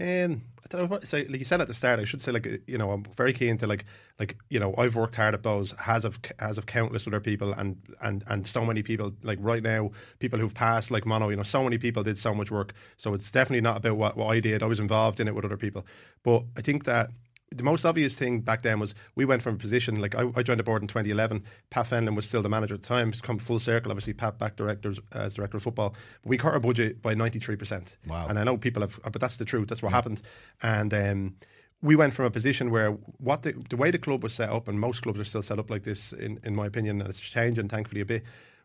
Um, 0.00 0.42
I 0.64 0.68
don't 0.68 0.90
know 0.90 1.00
say. 1.02 1.26
Like 1.26 1.40
you 1.40 1.44
said 1.44 1.60
at 1.60 1.68
the 1.68 1.74
start, 1.74 2.00
I 2.00 2.04
should 2.04 2.22
say 2.22 2.32
like 2.32 2.46
uh, 2.46 2.56
you 2.66 2.78
know 2.78 2.92
I'm 2.92 3.04
very 3.14 3.34
keen 3.34 3.58
to 3.58 3.66
like 3.66 3.84
like 4.18 4.38
you 4.48 4.58
know 4.58 4.74
I've 4.78 4.94
worked 4.94 5.16
hard 5.16 5.34
at 5.34 5.42
Bohs, 5.42 5.78
has 5.78 6.06
of 6.06 6.18
has 6.38 6.56
of 6.56 6.64
countless 6.64 7.06
other 7.06 7.20
people, 7.20 7.52
and 7.52 7.76
and 8.00 8.24
and 8.28 8.46
so 8.46 8.64
many 8.64 8.82
people 8.82 9.12
like 9.22 9.38
right 9.42 9.62
now 9.62 9.90
people 10.18 10.38
who've 10.38 10.54
passed 10.54 10.90
like 10.90 11.04
Mono. 11.04 11.28
You 11.28 11.36
know, 11.36 11.42
so 11.42 11.62
many 11.62 11.76
people 11.76 12.02
did 12.02 12.16
so 12.16 12.34
much 12.34 12.50
work. 12.50 12.72
So 12.96 13.12
it's 13.12 13.30
definitely 13.30 13.60
not 13.60 13.78
about 13.78 13.98
what, 13.98 14.16
what 14.16 14.28
I 14.28 14.40
did. 14.40 14.62
I 14.62 14.66
was 14.66 14.80
involved 14.80 15.20
in 15.20 15.28
it 15.28 15.34
with 15.34 15.44
other 15.44 15.58
people, 15.58 15.84
but 16.22 16.44
I 16.56 16.62
think 16.62 16.84
that. 16.84 17.10
The 17.52 17.62
most 17.62 17.84
obvious 17.84 18.16
thing 18.16 18.40
back 18.40 18.62
then 18.62 18.80
was 18.80 18.94
we 19.14 19.24
went 19.24 19.42
from 19.42 19.54
a 19.54 19.58
position 19.58 20.00
like 20.00 20.14
I, 20.14 20.30
I 20.34 20.42
joined 20.42 20.60
the 20.60 20.64
board 20.64 20.82
in 20.82 20.88
2011. 20.88 21.44
Pat 21.70 21.88
Fenlon 21.88 22.16
was 22.16 22.26
still 22.26 22.42
the 22.42 22.48
manager 22.48 22.74
at 22.74 22.82
the 22.82 22.88
time. 22.88 23.10
It's 23.10 23.20
come 23.20 23.38
full 23.38 23.58
circle. 23.58 23.90
Obviously, 23.92 24.12
Pat 24.12 24.38
back 24.38 24.56
directors 24.56 24.98
as 25.12 25.34
director 25.34 25.56
of 25.58 25.62
football. 25.62 25.94
We 26.24 26.38
cut 26.38 26.52
our 26.52 26.60
budget 26.60 27.02
by 27.02 27.14
93 27.14 27.56
percent. 27.56 27.96
Wow. 28.06 28.26
And 28.28 28.38
I 28.38 28.44
know 28.44 28.56
people 28.56 28.82
have, 28.82 28.98
but 29.02 29.20
that's 29.20 29.36
the 29.36 29.44
truth. 29.44 29.68
That's 29.68 29.82
what 29.82 29.92
happened. 29.92 30.22
And 30.62 30.92
um, 30.94 31.34
we 31.82 31.96
went 31.96 32.14
from 32.14 32.24
a 32.24 32.30
position 32.30 32.70
where 32.70 32.92
what 33.18 33.42
the, 33.42 33.54
the 33.68 33.76
way 33.76 33.90
the 33.90 33.98
club 33.98 34.22
was 34.22 34.32
set 34.32 34.48
up, 34.48 34.68
and 34.68 34.78
most 34.78 35.02
clubs 35.02 35.18
are 35.18 35.24
still 35.24 35.42
set 35.42 35.58
up 35.58 35.68
like 35.68 35.82
this, 35.82 36.12
in, 36.12 36.38
in 36.44 36.54
my 36.54 36.66
opinion, 36.66 37.00
and 37.00 37.10
it's 37.10 37.20
changing 37.20 37.68
thankfully 37.68 38.00
a 38.00 38.04
bit. 38.06 38.22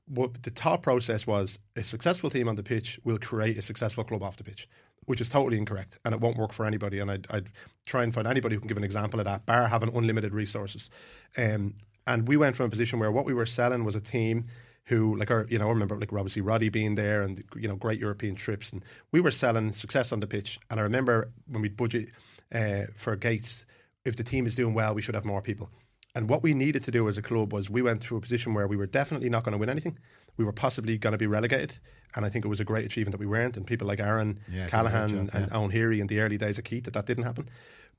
But 0.07 0.43
the 0.43 0.51
thought 0.51 0.83
process 0.83 1.27
was 1.27 1.59
a 1.75 1.83
successful 1.83 2.29
team 2.29 2.47
on 2.47 2.55
the 2.55 2.63
pitch 2.63 2.99
will 3.03 3.17
create 3.17 3.57
a 3.57 3.61
successful 3.61 4.05
club 4.05 4.23
off 4.23 4.37
the 4.37 4.43
pitch, 4.43 4.69
which 5.07 5.19
is 5.19 5.29
totally 5.29 5.57
incorrect, 5.57 5.97
and 6.05 6.13
it 6.13 6.21
won't 6.21 6.37
work 6.37 6.53
for 6.53 6.65
anybody. 6.65 6.99
And 6.99 7.09
I'd, 7.09 7.27
I'd 7.31 7.49
try 7.85 8.03
and 8.03 8.13
find 8.13 8.27
anybody 8.27 8.55
who 8.55 8.59
can 8.59 8.67
give 8.67 8.77
an 8.77 8.83
example 8.83 9.19
of 9.19 9.25
that. 9.25 9.45
Bar 9.45 9.67
having 9.67 9.95
unlimited 9.95 10.33
resources, 10.33 10.89
um, 11.37 11.73
and 12.05 12.27
we 12.27 12.37
went 12.37 12.55
from 12.55 12.67
a 12.67 12.69
position 12.69 12.99
where 12.99 13.11
what 13.11 13.25
we 13.25 13.33
were 13.33 13.45
selling 13.45 13.83
was 13.83 13.95
a 13.95 14.01
team 14.01 14.45
who 14.87 15.15
like 15.17 15.29
our 15.31 15.45
you 15.49 15.59
know 15.59 15.67
I 15.67 15.69
remember 15.69 15.97
like 15.99 16.11
obviously 16.13 16.41
Roddy 16.41 16.69
being 16.69 16.95
there 16.95 17.21
and 17.21 17.43
you 17.55 17.67
know 17.67 17.75
great 17.75 17.99
European 17.99 18.35
trips 18.35 18.71
and 18.71 18.83
we 19.11 19.19
were 19.19 19.31
selling 19.31 19.71
success 19.71 20.11
on 20.11 20.19
the 20.19 20.27
pitch 20.27 20.59
and 20.69 20.79
I 20.79 20.83
remember 20.83 21.31
when 21.47 21.61
we 21.61 21.69
budget 21.69 22.09
uh, 22.53 22.83
for 22.95 23.15
Gates 23.15 23.65
if 24.05 24.15
the 24.15 24.23
team 24.23 24.47
is 24.47 24.55
doing 24.55 24.73
well 24.73 24.93
we 24.93 25.01
should 25.01 25.15
have 25.15 25.25
more 25.25 25.41
people 25.41 25.69
and 26.15 26.29
what 26.29 26.41
we 26.41 26.53
needed 26.53 26.83
to 26.85 26.91
do 26.91 27.07
as 27.09 27.17
a 27.17 27.21
club 27.21 27.53
was 27.53 27.69
we 27.69 27.81
went 27.81 28.01
to 28.03 28.15
a 28.15 28.21
position 28.21 28.53
where 28.53 28.67
we 28.67 28.77
were 28.77 28.87
definitely 28.87 29.29
not 29.29 29.43
going 29.43 29.51
to 29.51 29.57
win 29.57 29.69
anything 29.69 29.97
we 30.37 30.45
were 30.45 30.53
possibly 30.53 30.97
going 30.97 31.11
to 31.11 31.17
be 31.17 31.27
relegated 31.27 31.77
and 32.15 32.25
I 32.25 32.29
think 32.29 32.45
it 32.45 32.47
was 32.47 32.59
a 32.59 32.63
great 32.65 32.85
achievement 32.85 33.11
that 33.11 33.19
we 33.19 33.25
weren't 33.27 33.57
and 33.57 33.65
people 33.67 33.87
like 33.87 33.99
Aaron 33.99 34.39
Yeah, 34.47 34.53
did 34.53 34.57
a 34.57 34.61
great 34.61 34.71
Callaghan 34.71 35.09
job, 35.09 35.29
and 35.33 35.47
yeah. 35.51 35.57
Owen 35.57 35.71
Heary 35.71 35.99
in 35.99 36.07
the 36.07 36.19
early 36.19 36.37
days 36.37 36.57
of 36.57 36.63
Keith 36.63 36.85
that 36.85 36.93
that 36.93 37.05
didn't 37.05 37.25
happen 37.25 37.49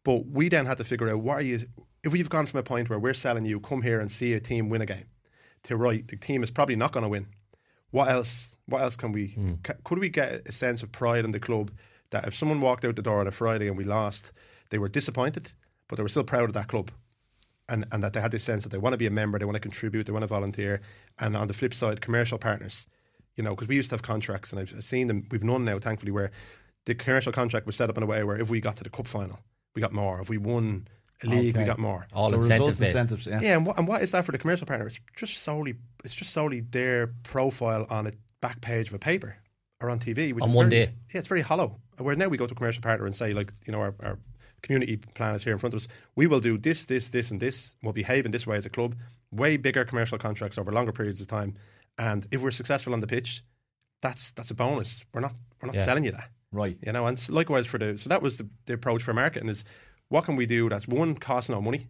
but 0.05 0.27
we 0.27 0.49
then 0.49 0.67
had 0.67 0.79
to 0.79 0.85
figure 0.85 1.11
out 1.11 1.21
why 1.21 1.41
you 1.41 1.67
if 2.05 2.13
we've 2.13 2.31
gone 2.31 2.47
from 2.47 2.61
a 2.61 2.63
point 2.63 2.89
where 2.89 2.99
we're 2.99 3.15
selling 3.15 3.45
you 3.45 3.59
come 3.61 3.83
here 3.83 4.01
and 4.01 4.11
see 4.11 4.33
a 4.33 4.41
team 4.41 4.69
win 4.69 4.81
a 4.83 4.87
game 4.87 5.07
to 5.65 5.77
right, 5.77 6.07
the 6.07 6.17
team 6.17 6.43
is 6.45 6.51
probably 6.51 6.77
not 6.77 6.93
going 6.93 7.03
to 7.03 7.09
win. 7.09 7.27
What 7.91 8.09
else? 8.09 8.55
What 8.67 8.81
else 8.83 8.95
can 8.95 9.11
we? 9.11 9.29
Hmm. 9.31 9.55
ca- 9.65 9.75
could 9.83 9.99
we 9.99 10.09
get 10.09 10.43
a 10.47 10.53
sense 10.53 10.85
of 10.85 10.93
pride 10.93 11.25
in 11.25 11.33
the 11.33 11.41
club 11.41 11.73
that 12.11 12.27
if 12.29 12.35
someone 12.37 12.61
walked 12.61 12.85
out 12.85 12.95
the 12.95 13.03
door 13.03 13.19
on 13.21 13.27
a 13.27 13.33
Friday 13.33 13.67
and 13.67 13.77
we 13.77 13.83
lost, 13.85 14.31
they 14.71 14.79
were 14.79 14.89
disappointed, 14.89 15.51
but 15.89 15.97
they 15.97 16.03
were 16.05 16.09
still 16.09 16.23
proud 16.23 16.45
of 16.45 16.53
that 16.53 16.69
club, 16.69 16.93
and 17.69 17.87
and 17.93 18.03
that 18.03 18.13
they 18.13 18.21
had 18.21 18.31
this 18.31 18.45
sense 18.45 18.63
that 18.65 18.71
they 18.71 18.79
want 18.79 18.95
to 18.95 18.99
be 18.99 19.07
a 19.07 19.11
member, 19.11 19.39
they 19.39 19.45
want 19.45 19.57
to 19.57 19.61
contribute, 19.61 20.05
they 20.07 20.13
want 20.13 20.23
to 20.23 20.27
volunteer, 20.29 20.81
and 21.19 21.37
on 21.37 21.49
the 21.49 21.55
flip 21.55 21.75
side, 21.75 22.01
commercial 22.01 22.39
partners, 22.39 22.87
you 23.37 23.43
know, 23.45 23.55
because 23.55 23.69
we 23.69 23.77
used 23.77 23.91
to 23.91 23.95
have 23.95 24.03
contracts, 24.03 24.53
and 24.53 24.61
I've 24.61 24.75
I've 24.77 24.85
seen 24.85 25.07
them. 25.09 25.27
We've 25.31 25.45
none 25.45 25.65
now, 25.65 25.79
thankfully, 25.79 26.13
where 26.13 26.31
the 26.87 26.95
commercial 26.95 27.33
contract 27.33 27.67
was 27.67 27.77
set 27.77 27.91
up 27.91 27.97
in 27.97 28.03
a 28.03 28.07
way 28.07 28.25
where 28.25 28.41
if 28.41 28.49
we 28.51 28.61
got 28.61 28.77
to 28.77 28.85
the 28.85 28.91
cup 28.91 29.07
final, 29.07 29.39
we 29.75 29.83
got 29.83 29.93
more. 29.93 30.21
If 30.21 30.29
we 30.31 30.39
won 30.39 30.89
a 31.23 31.27
league, 31.27 31.57
we 31.57 31.65
got 31.65 31.79
more. 31.79 32.07
All 32.13 32.31
so 32.31 32.37
incentive 32.37 32.81
incentives, 32.81 33.27
yeah. 33.27 33.41
Yeah, 33.41 33.57
and 33.57 33.67
what, 33.67 33.77
and 33.79 33.87
what 33.89 34.03
is 34.03 34.11
that 34.13 34.25
for 34.25 34.33
the 34.33 34.39
commercial 34.39 34.67
partner? 34.67 34.87
It's 34.87 35.01
just 35.17 35.39
solely 35.43 35.75
it's 36.05 36.15
just 36.15 36.33
solely 36.33 36.61
their 36.61 37.09
profile 37.25 37.87
on 37.91 38.07
a 38.07 38.13
back 38.41 38.61
page 38.61 38.89
of 38.89 38.95
a 38.95 38.99
paper 38.99 39.37
or 39.81 39.91
on 39.91 39.99
TV. 39.99 40.33
Which 40.33 40.43
On 40.43 40.51
is 40.51 40.55
one 40.55 40.71
very- 40.71 40.87
day. 40.87 40.93
Yeah, 41.13 41.19
it's 41.19 41.29
very 41.29 41.43
hollow. 41.43 41.77
Where 41.99 42.15
now 42.15 42.29
we 42.29 42.37
go 42.37 42.47
to 42.47 42.53
a 42.53 42.57
commercial 42.57 42.81
partner 42.83 43.07
and 43.07 43.15
say, 43.17 43.33
like, 43.35 43.53
you 43.67 43.73
know, 43.73 43.81
our, 43.81 43.95
our 44.01 44.19
community 44.63 44.97
plan 44.97 45.35
is 45.35 45.45
here 45.45 45.53
in 45.53 45.59
front 45.59 45.75
of 45.75 45.79
us. 45.81 45.89
We 46.17 46.27
will 46.27 46.41
do 46.41 46.59
this, 46.59 46.85
this, 46.85 47.09
this, 47.09 47.31
and 47.31 47.41
this. 47.41 47.75
We'll 47.83 47.93
behave 47.93 48.27
in 48.27 48.33
this 48.33 48.47
way 48.47 48.57
as 48.57 48.67
a 48.67 48.71
club. 48.71 48.97
Way 49.31 49.57
bigger 49.57 49.85
commercial 49.85 50.19
contracts 50.19 50.59
over 50.59 50.73
longer 50.73 50.93
periods 50.93 51.21
of 51.21 51.27
time. 51.27 51.55
And 51.99 52.27
if 52.31 52.41
we're 52.41 52.51
successful 52.51 52.93
on 52.95 53.01
the 53.01 53.07
pitch, 53.07 53.43
that's 54.01 54.31
that's 54.33 54.51
a 54.51 54.55
bonus. 54.55 55.03
We're 55.13 55.21
not 55.21 55.35
we're 55.61 55.67
not 55.67 55.75
Yeah. 55.77 55.85
selling 55.85 56.05
you 56.05 56.13
that. 56.13 56.31
Right. 56.53 56.79
You 56.85 56.93
know, 56.93 57.07
and 57.07 57.29
likewise 57.29 57.67
for 57.67 57.79
the 57.79 57.99
so 57.99 58.09
that 58.09 58.23
was 58.23 58.37
the, 58.39 58.49
the 58.67 58.73
approach 58.75 59.03
for 59.03 59.13
marketing 59.13 59.49
is 59.49 59.65
what 60.09 60.25
can 60.25 60.37
we 60.37 60.47
do 60.47 60.69
that's 60.69 60.89
one 60.89 61.15
cost 61.17 61.51
no 61.51 61.61
money, 61.61 61.89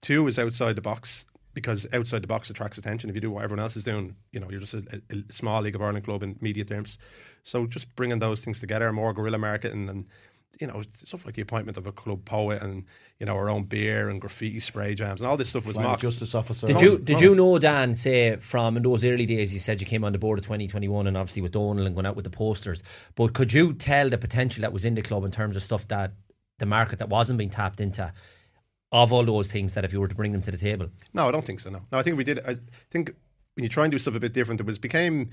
two 0.00 0.26
is 0.28 0.38
outside 0.38 0.76
the 0.76 0.80
box 0.82 1.26
because 1.52 1.86
outside 1.92 2.22
the 2.22 2.26
box 2.28 2.48
attracts 2.50 2.78
attention. 2.78 3.10
If 3.10 3.16
you 3.16 3.20
do 3.20 3.32
what 3.32 3.42
everyone 3.44 3.62
else 3.62 3.76
is 3.76 3.84
doing, 3.84 4.14
you 4.32 4.38
know, 4.40 4.48
you're 4.48 4.60
just 4.60 4.74
a, 4.74 5.02
a, 5.10 5.16
a 5.16 5.32
small 5.32 5.60
League 5.60 5.74
of 5.74 5.82
Ireland 5.82 6.04
club 6.04 6.22
in 6.22 6.38
media 6.40 6.64
terms. 6.64 6.96
So 7.42 7.66
just 7.66 7.94
bringing 7.96 8.20
those 8.20 8.40
things 8.42 8.60
together, 8.60 8.92
more 8.92 9.12
guerrilla 9.12 9.38
marketing 9.38 9.88
and. 9.88 10.06
You 10.60 10.66
know, 10.66 10.82
stuff 11.04 11.24
like 11.24 11.34
the 11.36 11.42
appointment 11.42 11.78
of 11.78 11.86
a 11.86 11.92
club 11.92 12.24
poet 12.24 12.62
and 12.62 12.84
you 13.20 13.26
know 13.26 13.36
our 13.36 13.48
own 13.48 13.64
beer 13.64 14.08
and 14.08 14.20
graffiti 14.20 14.58
spray 14.60 14.94
jams 14.94 15.20
and 15.20 15.28
all 15.28 15.36
this 15.36 15.50
stuff 15.50 15.66
was 15.66 15.74
Climate 15.74 15.90
mocked. 15.92 16.02
justice 16.02 16.34
officer. 16.34 16.66
Did 16.66 16.80
you 16.80 16.98
did 16.98 17.20
you 17.20 17.34
know 17.34 17.58
Dan 17.58 17.94
say 17.94 18.36
from 18.36 18.76
in 18.76 18.82
those 18.82 19.04
early 19.04 19.26
days 19.26 19.54
you 19.54 19.60
said 19.60 19.80
you 19.80 19.86
came 19.86 20.02
on 20.04 20.12
the 20.12 20.18
board 20.18 20.38
of 20.38 20.44
2021 20.44 21.06
and 21.06 21.16
obviously 21.16 21.42
with 21.42 21.52
Donald 21.52 21.86
and 21.86 21.94
going 21.94 22.06
out 22.06 22.16
with 22.16 22.24
the 22.24 22.30
posters 22.30 22.82
but 23.14 23.34
could 23.34 23.52
you 23.52 23.72
tell 23.72 24.08
the 24.10 24.18
potential 24.18 24.62
that 24.62 24.72
was 24.72 24.84
in 24.84 24.94
the 24.94 25.02
club 25.02 25.24
in 25.24 25.30
terms 25.30 25.54
of 25.54 25.62
stuff 25.62 25.86
that 25.88 26.12
the 26.58 26.66
market 26.66 26.98
that 26.98 27.08
wasn't 27.08 27.38
being 27.38 27.50
tapped 27.50 27.80
into 27.80 28.12
of 28.90 29.12
all 29.12 29.24
those 29.24 29.52
things 29.52 29.74
that 29.74 29.84
if 29.84 29.92
you 29.92 30.00
were 30.00 30.08
to 30.08 30.14
bring 30.14 30.32
them 30.32 30.42
to 30.42 30.50
the 30.50 30.58
table 30.58 30.88
No, 31.12 31.28
I 31.28 31.30
don't 31.30 31.44
think 31.44 31.60
so. 31.60 31.70
No, 31.70 31.82
no. 31.92 31.98
I 31.98 32.02
think 32.02 32.16
we 32.16 32.24
did. 32.24 32.40
I 32.40 32.56
think 32.90 33.14
when 33.54 33.62
you 33.62 33.68
try 33.68 33.84
and 33.84 33.92
do 33.92 33.98
stuff 33.98 34.14
a 34.14 34.20
bit 34.20 34.32
different, 34.32 34.60
it 34.60 34.66
was 34.66 34.78
became. 34.78 35.30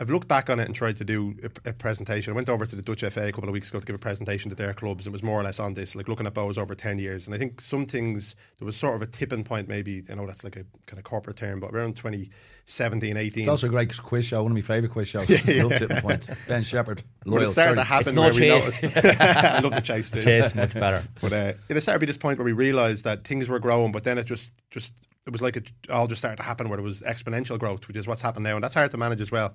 I've 0.00 0.08
looked 0.08 0.26
back 0.26 0.48
on 0.48 0.58
it 0.58 0.64
and 0.64 0.74
tried 0.74 0.96
to 0.96 1.04
do 1.04 1.34
a, 1.44 1.68
a 1.68 1.72
presentation. 1.74 2.32
I 2.32 2.34
went 2.36 2.48
over 2.48 2.64
to 2.64 2.74
the 2.74 2.80
Dutch 2.80 3.02
FA 3.12 3.26
a 3.26 3.32
couple 3.32 3.50
of 3.50 3.52
weeks 3.52 3.68
ago 3.68 3.78
to 3.78 3.84
give 3.84 3.94
a 3.94 3.98
presentation 3.98 4.48
to 4.48 4.54
their 4.54 4.72
clubs. 4.72 5.06
It 5.06 5.10
was 5.10 5.22
more 5.22 5.38
or 5.38 5.42
less 5.44 5.60
on 5.60 5.74
this, 5.74 5.94
like 5.94 6.08
looking 6.08 6.26
at 6.26 6.32
Bohs 6.32 6.56
over 6.56 6.74
ten 6.74 6.98
years. 6.98 7.26
And 7.26 7.34
I 7.34 7.38
think 7.38 7.60
some 7.60 7.84
things 7.84 8.34
there 8.58 8.64
was 8.64 8.74
sort 8.74 8.94
of 8.94 9.02
a 9.02 9.06
tipping 9.06 9.44
point. 9.44 9.68
Maybe 9.68 10.02
I 10.10 10.14
know 10.14 10.26
that's 10.26 10.44
like 10.44 10.56
a 10.56 10.64
kind 10.86 10.98
of 10.98 11.04
corporate 11.04 11.36
term, 11.36 11.60
but 11.60 11.74
around 11.74 11.96
2017, 11.96 13.18
18. 13.18 13.40
It's 13.42 13.48
also 13.50 13.66
a 13.66 13.70
great 13.70 13.94
quiz 14.02 14.24
show, 14.24 14.42
one 14.42 14.52
of 14.52 14.56
my 14.56 14.62
favourite 14.62 14.92
quiz 14.92 15.08
shows. 15.08 15.28
Love 15.46 15.72
Tipping 15.72 16.00
Point. 16.00 16.30
Ben 16.48 16.62
Shephard. 16.62 17.02
when 17.24 17.34
Loyal. 17.40 17.48
it 17.50 17.52
started 17.52 17.74
to 17.74 17.84
happen, 17.84 18.08
It's 18.08 18.14
no 18.14 18.22
where 18.22 18.32
we 18.32 18.38
chase. 18.38 18.82
noticed- 18.82 19.06
I 19.20 19.58
love 19.60 19.74
the 19.74 19.80
chase. 19.82 20.10
too. 20.10 20.22
chase 20.22 20.54
much 20.54 20.72
better 20.72 21.06
But 21.20 21.32
uh, 21.34 21.52
it 21.68 21.80
started 21.82 21.98
to 21.98 21.98
be 21.98 22.06
this 22.06 22.16
point 22.16 22.38
where 22.38 22.46
we 22.46 22.52
realised 22.52 23.04
that 23.04 23.24
things 23.24 23.46
were 23.46 23.58
growing, 23.58 23.92
but 23.92 24.04
then 24.04 24.16
it 24.16 24.24
just 24.24 24.52
just 24.70 24.94
it 25.26 25.32
was 25.32 25.42
like 25.42 25.56
it 25.58 25.70
all 25.90 26.06
just 26.06 26.20
started 26.22 26.36
to 26.38 26.42
happen 26.44 26.70
where 26.70 26.78
there 26.78 26.84
was 26.84 27.02
exponential 27.02 27.58
growth, 27.58 27.86
which 27.88 27.96
is 27.98 28.06
what's 28.06 28.22
happened 28.22 28.44
now, 28.44 28.54
and 28.54 28.64
that's 28.64 28.74
hard 28.74 28.90
to 28.92 28.96
manage 28.96 29.20
as 29.20 29.30
well. 29.30 29.54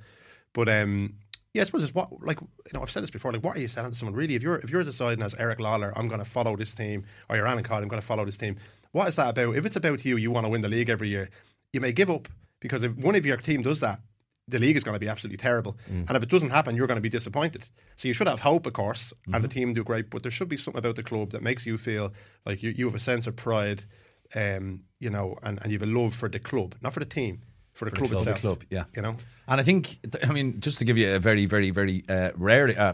But 0.58 0.68
um, 0.70 1.14
yeah, 1.54 1.62
I 1.62 1.66
suppose 1.66 1.84
it's 1.84 1.94
what 1.94 2.10
like 2.30 2.42
you 2.42 2.48
know 2.74 2.82
I've 2.82 2.90
said 2.90 3.04
this 3.04 3.12
before. 3.12 3.32
Like, 3.32 3.44
what 3.44 3.56
are 3.58 3.60
you 3.60 3.68
selling 3.68 3.92
to 3.92 3.98
someone 3.98 4.16
really? 4.16 4.34
If 4.34 4.42
you're 4.42 4.58
if 4.66 4.72
you're 4.72 4.84
deciding 4.84 5.24
as 5.24 5.36
Eric 5.36 5.60
Lawler, 5.60 5.94
I'm 5.96 6.08
going 6.08 6.24
to 6.28 6.30
follow 6.38 6.56
this 6.56 6.74
team, 6.74 7.06
or 7.30 7.36
you're 7.36 7.46
Alan 7.48 7.64
Cawley, 7.64 7.84
I'm 7.84 7.88
going 7.90 8.02
to 8.02 8.08
follow 8.08 8.26
this 8.26 8.38
team. 8.38 8.58
What 8.92 9.08
is 9.08 9.16
that 9.18 9.30
about? 9.30 9.56
If 9.56 9.66
it's 9.68 9.76
about 9.76 10.04
you, 10.04 10.18
you 10.18 10.32
want 10.32 10.46
to 10.46 10.50
win 10.50 10.62
the 10.62 10.68
league 10.78 10.90
every 10.90 11.10
year. 11.10 11.30
You 11.74 11.80
may 11.80 11.92
give 11.92 12.10
up 12.10 12.28
because 12.60 12.82
if 12.82 12.96
one 12.98 13.14
of 13.16 13.24
your 13.26 13.38
team 13.38 13.62
does 13.62 13.80
that, 13.82 14.00
the 14.48 14.58
league 14.58 14.78
is 14.78 14.84
going 14.84 14.96
to 14.96 15.00
be 15.00 15.10
absolutely 15.10 15.38
terrible. 15.38 15.78
Mm. 15.92 16.08
And 16.08 16.18
if 16.18 16.24
it 16.24 16.30
doesn't 16.30 16.50
happen, 16.50 16.76
you're 16.76 16.88
going 16.88 16.98
to 17.04 17.10
be 17.10 17.10
disappointed. 17.20 17.70
So 17.98 18.08
you 18.08 18.14
should 18.16 18.28
have 18.28 18.40
hope, 18.40 18.66
of 18.66 18.74
course, 18.74 19.14
and 19.26 19.36
Mm-hmm. 19.36 19.42
the 19.44 19.48
team 19.50 19.74
do 19.74 19.84
great. 19.84 20.10
But 20.10 20.24
there 20.24 20.32
should 20.32 20.50
be 20.50 20.58
something 20.58 20.80
about 20.80 20.96
the 20.96 21.04
club 21.04 21.30
that 21.32 21.44
makes 21.44 21.66
you 21.68 21.78
feel 21.78 22.14
like 22.48 22.64
you, 22.64 22.72
you 22.76 22.86
have 22.86 22.96
a 22.96 23.00
sense 23.00 23.28
of 23.28 23.36
pride, 23.36 23.84
um, 24.36 24.84
you 25.00 25.10
know, 25.12 25.38
and, 25.44 25.60
and 25.62 25.72
you 25.72 25.78
have 25.80 25.88
a 25.88 25.92
love 25.92 26.16
for 26.16 26.30
the 26.30 26.40
club, 26.40 26.76
not 26.82 26.94
for 26.94 27.00
the 27.02 27.06
team, 27.06 27.42
for 27.78 27.86
the 27.86 27.92
club 27.92 28.10
club, 28.10 28.24
the 28.24 28.32
itself. 28.32 28.42
club, 28.42 28.64
yeah. 28.70 28.86
You 28.96 29.04
know, 29.04 29.16
And 29.48 29.62
I 29.62 29.64
think, 29.64 30.00
I 30.24 30.32
mean, 30.32 30.60
just 30.60 30.80
to 30.80 30.86
give 30.86 30.98
you 30.98 31.14
a 31.14 31.20
very, 31.20 31.46
very, 31.46 31.70
very 31.70 32.04
uh, 32.10 32.32
rare, 32.36 32.68
uh, 32.78 32.94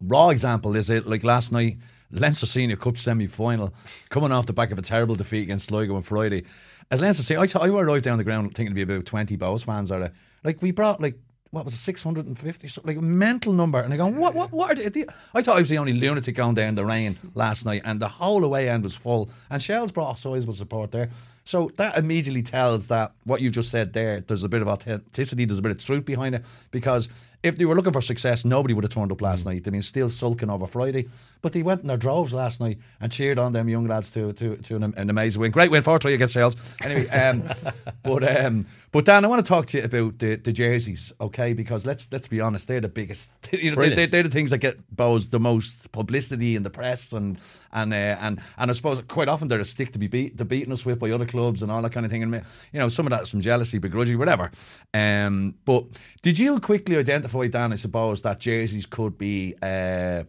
raw 0.00 0.28
example 0.28 0.76
is 0.76 0.88
it 0.90 1.06
like 1.06 1.24
last 1.24 1.50
night, 1.50 1.78
Leinster 2.12 2.46
Senior 2.46 2.76
Cup 2.76 2.96
semi 2.96 3.26
final, 3.26 3.74
coming 4.08 4.30
off 4.30 4.46
the 4.46 4.52
back 4.52 4.70
of 4.70 4.78
a 4.78 4.82
terrible 4.82 5.16
defeat 5.16 5.42
against 5.42 5.66
Sligo 5.66 5.96
on 5.96 6.02
Friday. 6.02 6.44
As 6.90 7.00
Leinster 7.00 7.24
Senior, 7.24 7.48
I, 7.52 7.58
I 7.58 7.68
arrived 7.68 8.04
down 8.04 8.16
the 8.16 8.24
ground 8.24 8.54
thinking 8.54 8.76
it'd 8.76 8.88
be 8.88 8.94
about 8.94 9.06
20 9.06 9.36
Bohs 9.36 9.64
fans. 9.64 9.90
Or 9.90 10.12
like, 10.44 10.62
we 10.62 10.70
brought 10.70 11.00
like, 11.00 11.18
what 11.50 11.64
was 11.64 11.74
it, 11.74 11.78
650, 11.78 12.68
something, 12.68 12.96
like 12.96 13.02
a 13.02 13.04
mental 13.04 13.52
number. 13.52 13.80
And 13.80 13.92
I 13.92 13.96
go, 13.96 14.06
what, 14.06 14.34
what, 14.34 14.52
what 14.52 14.70
are 14.70 14.88
they? 14.88 15.04
I 15.34 15.42
thought 15.42 15.56
I 15.56 15.60
was 15.60 15.68
the 15.68 15.78
only 15.78 15.94
lunatic 15.94 16.36
going 16.36 16.54
down 16.54 16.76
the 16.76 16.84
rain 16.84 17.18
last 17.34 17.64
night, 17.64 17.82
and 17.84 18.00
the 18.00 18.08
whole 18.08 18.44
away 18.44 18.68
end 18.68 18.84
was 18.84 18.94
full. 18.94 19.30
And 19.50 19.60
Shels 19.60 19.90
brought 19.90 20.16
a 20.16 20.20
sizable 20.20 20.54
support 20.54 20.92
there. 20.92 21.08
So 21.46 21.70
that 21.76 21.96
immediately 21.96 22.42
tells 22.42 22.88
that 22.88 23.12
what 23.22 23.40
you 23.40 23.50
just 23.50 23.70
said 23.70 23.92
there, 23.92 24.20
there's 24.20 24.42
a 24.42 24.48
bit 24.48 24.62
of 24.62 24.68
authenticity, 24.68 25.44
there's 25.44 25.60
a 25.60 25.62
bit 25.62 25.70
of 25.70 25.78
truth 25.78 26.04
behind 26.04 26.34
it. 26.34 26.44
Because 26.72 27.08
if 27.44 27.56
they 27.56 27.64
were 27.64 27.76
looking 27.76 27.92
for 27.92 28.02
success, 28.02 28.44
nobody 28.44 28.74
would 28.74 28.82
have 28.82 28.92
turned 28.92 29.12
up 29.12 29.22
last 29.22 29.46
night. 29.46 29.62
I 29.64 29.70
mean, 29.70 29.82
still 29.82 30.08
sulking 30.08 30.50
over 30.50 30.66
Friday. 30.66 31.08
But 31.42 31.52
they 31.52 31.62
went 31.62 31.82
in 31.82 31.86
their 31.86 31.96
droves 31.96 32.32
last 32.32 32.60
night 32.60 32.78
and 33.00 33.12
cheered 33.12 33.38
on 33.38 33.52
them 33.52 33.68
young 33.68 33.86
lads 33.86 34.10
to 34.12 34.32
to, 34.32 34.56
to 34.56 34.76
an, 34.76 34.94
an 34.96 35.08
amazing 35.08 35.40
win. 35.40 35.52
Great 35.52 35.70
win, 35.70 35.84
4 35.84 36.00
3 36.00 36.14
against 36.14 36.34
Shels. 36.34 36.56
Anyway, 36.82 37.08
um, 37.10 37.44
but 38.02 38.44
um, 38.44 38.66
but 38.90 39.04
Dan, 39.04 39.24
I 39.24 39.28
want 39.28 39.44
to 39.44 39.48
talk 39.48 39.66
to 39.66 39.78
you 39.78 39.84
about 39.84 40.18
the, 40.18 40.34
the 40.34 40.52
jerseys, 40.52 41.12
okay? 41.20 41.52
Because 41.52 41.86
let's 41.86 42.08
let's 42.10 42.26
be 42.26 42.40
honest, 42.40 42.66
they're 42.66 42.80
the 42.80 42.88
biggest. 42.88 43.30
You 43.52 43.74
know, 43.74 43.82
they, 43.82 44.06
they're 44.06 44.22
the 44.22 44.28
things 44.28 44.50
that 44.50 44.58
get 44.58 44.94
Bohs 44.94 45.30
the 45.30 45.40
most 45.40 45.90
publicity 45.92 46.56
in 46.56 46.62
the 46.62 46.70
press 46.70 47.12
and 47.12 47.38
and 47.72 47.92
uh, 47.92 48.16
and 48.20 48.40
and 48.58 48.70
I 48.70 48.74
suppose 48.74 49.00
quite 49.02 49.28
often 49.28 49.48
they're 49.48 49.60
a 49.60 49.64
stick 49.64 49.92
to 49.92 49.98
be 49.98 50.06
beat, 50.06 50.38
to 50.38 50.44
beating 50.44 50.72
us 50.72 50.84
with 50.84 50.98
by 50.98 51.10
other 51.10 51.26
clubs 51.26 51.62
and 51.62 51.70
all 51.70 51.82
that 51.82 51.92
kind 51.92 52.06
of 52.06 52.12
thing. 52.12 52.22
And 52.22 52.34
you 52.72 52.78
know, 52.78 52.88
some 52.88 53.06
of 53.06 53.10
that's 53.10 53.30
from 53.30 53.40
jealousy, 53.40 53.78
begrudgery, 53.78 54.16
whatever. 54.16 54.50
Um, 54.94 55.54
but 55.64 55.84
did 56.22 56.38
you 56.38 56.60
quickly 56.60 56.96
identify, 56.96 57.46
Dan? 57.48 57.72
I 57.72 57.76
suppose 57.76 58.22
that 58.22 58.40
jerseys 58.40 58.86
could 58.86 59.18
be, 59.18 59.54
uh, 59.62 60.24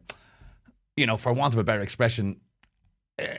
you 0.95 1.05
know, 1.05 1.17
for 1.17 1.33
want 1.33 1.53
of 1.53 1.59
a 1.59 1.63
better 1.63 1.81
expression. 1.81 2.39
Uh, 3.19 3.37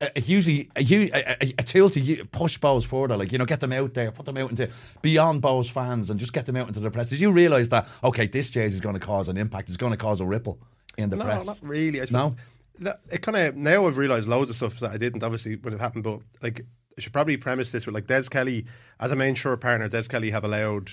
a, 0.00 0.20
hugely 0.20 0.70
a, 0.76 0.82
a, 0.82 1.36
a, 1.40 1.54
a 1.58 1.62
tool 1.62 1.88
to 1.90 2.24
push 2.26 2.58
Bohs 2.58 2.84
further, 2.84 3.16
like 3.16 3.32
you 3.32 3.38
know, 3.38 3.44
get 3.44 3.60
them 3.60 3.72
out 3.72 3.94
there, 3.94 4.10
put 4.10 4.26
them 4.26 4.36
out 4.36 4.50
into 4.50 4.68
beyond 5.02 5.42
Bohs 5.42 5.70
fans, 5.70 6.10
and 6.10 6.18
just 6.18 6.32
get 6.32 6.46
them 6.46 6.56
out 6.56 6.68
into 6.68 6.80
the 6.80 6.90
press. 6.90 7.10
Did 7.10 7.20
you 7.20 7.30
realise 7.30 7.68
that 7.68 7.88
okay, 8.02 8.26
this 8.26 8.50
jersey 8.50 8.74
is 8.74 8.80
going 8.80 8.94
to 8.94 9.00
cause 9.00 9.28
an 9.28 9.36
impact? 9.36 9.68
It's 9.68 9.76
going 9.76 9.92
to 9.92 9.96
cause 9.96 10.20
a 10.20 10.26
ripple 10.26 10.58
in 10.96 11.10
the 11.10 11.16
no, 11.16 11.24
press. 11.24 11.46
No, 11.46 11.52
not 11.52 11.62
really. 11.62 12.00
I 12.00 12.06
No? 12.10 12.36
It 13.10 13.22
kind 13.22 13.36
of 13.36 13.56
now 13.56 13.86
I've 13.86 13.96
realised 13.96 14.28
loads 14.28 14.50
of 14.50 14.56
stuff 14.56 14.80
that 14.80 14.90
I 14.90 14.96
didn't 14.96 15.22
obviously 15.22 15.56
when 15.56 15.74
it 15.74 15.80
happened, 15.80 16.04
but 16.04 16.20
like 16.42 16.64
I 16.98 17.00
should 17.00 17.12
probably 17.12 17.36
premise 17.36 17.70
this 17.72 17.86
with 17.86 17.94
like 17.94 18.06
Des 18.06 18.24
Kelly 18.24 18.66
as 19.00 19.10
a 19.10 19.16
main 19.16 19.34
shirt 19.34 19.60
partner. 19.60 19.88
Des 19.88 20.04
Kelly 20.04 20.30
have 20.30 20.44
allowed 20.44 20.90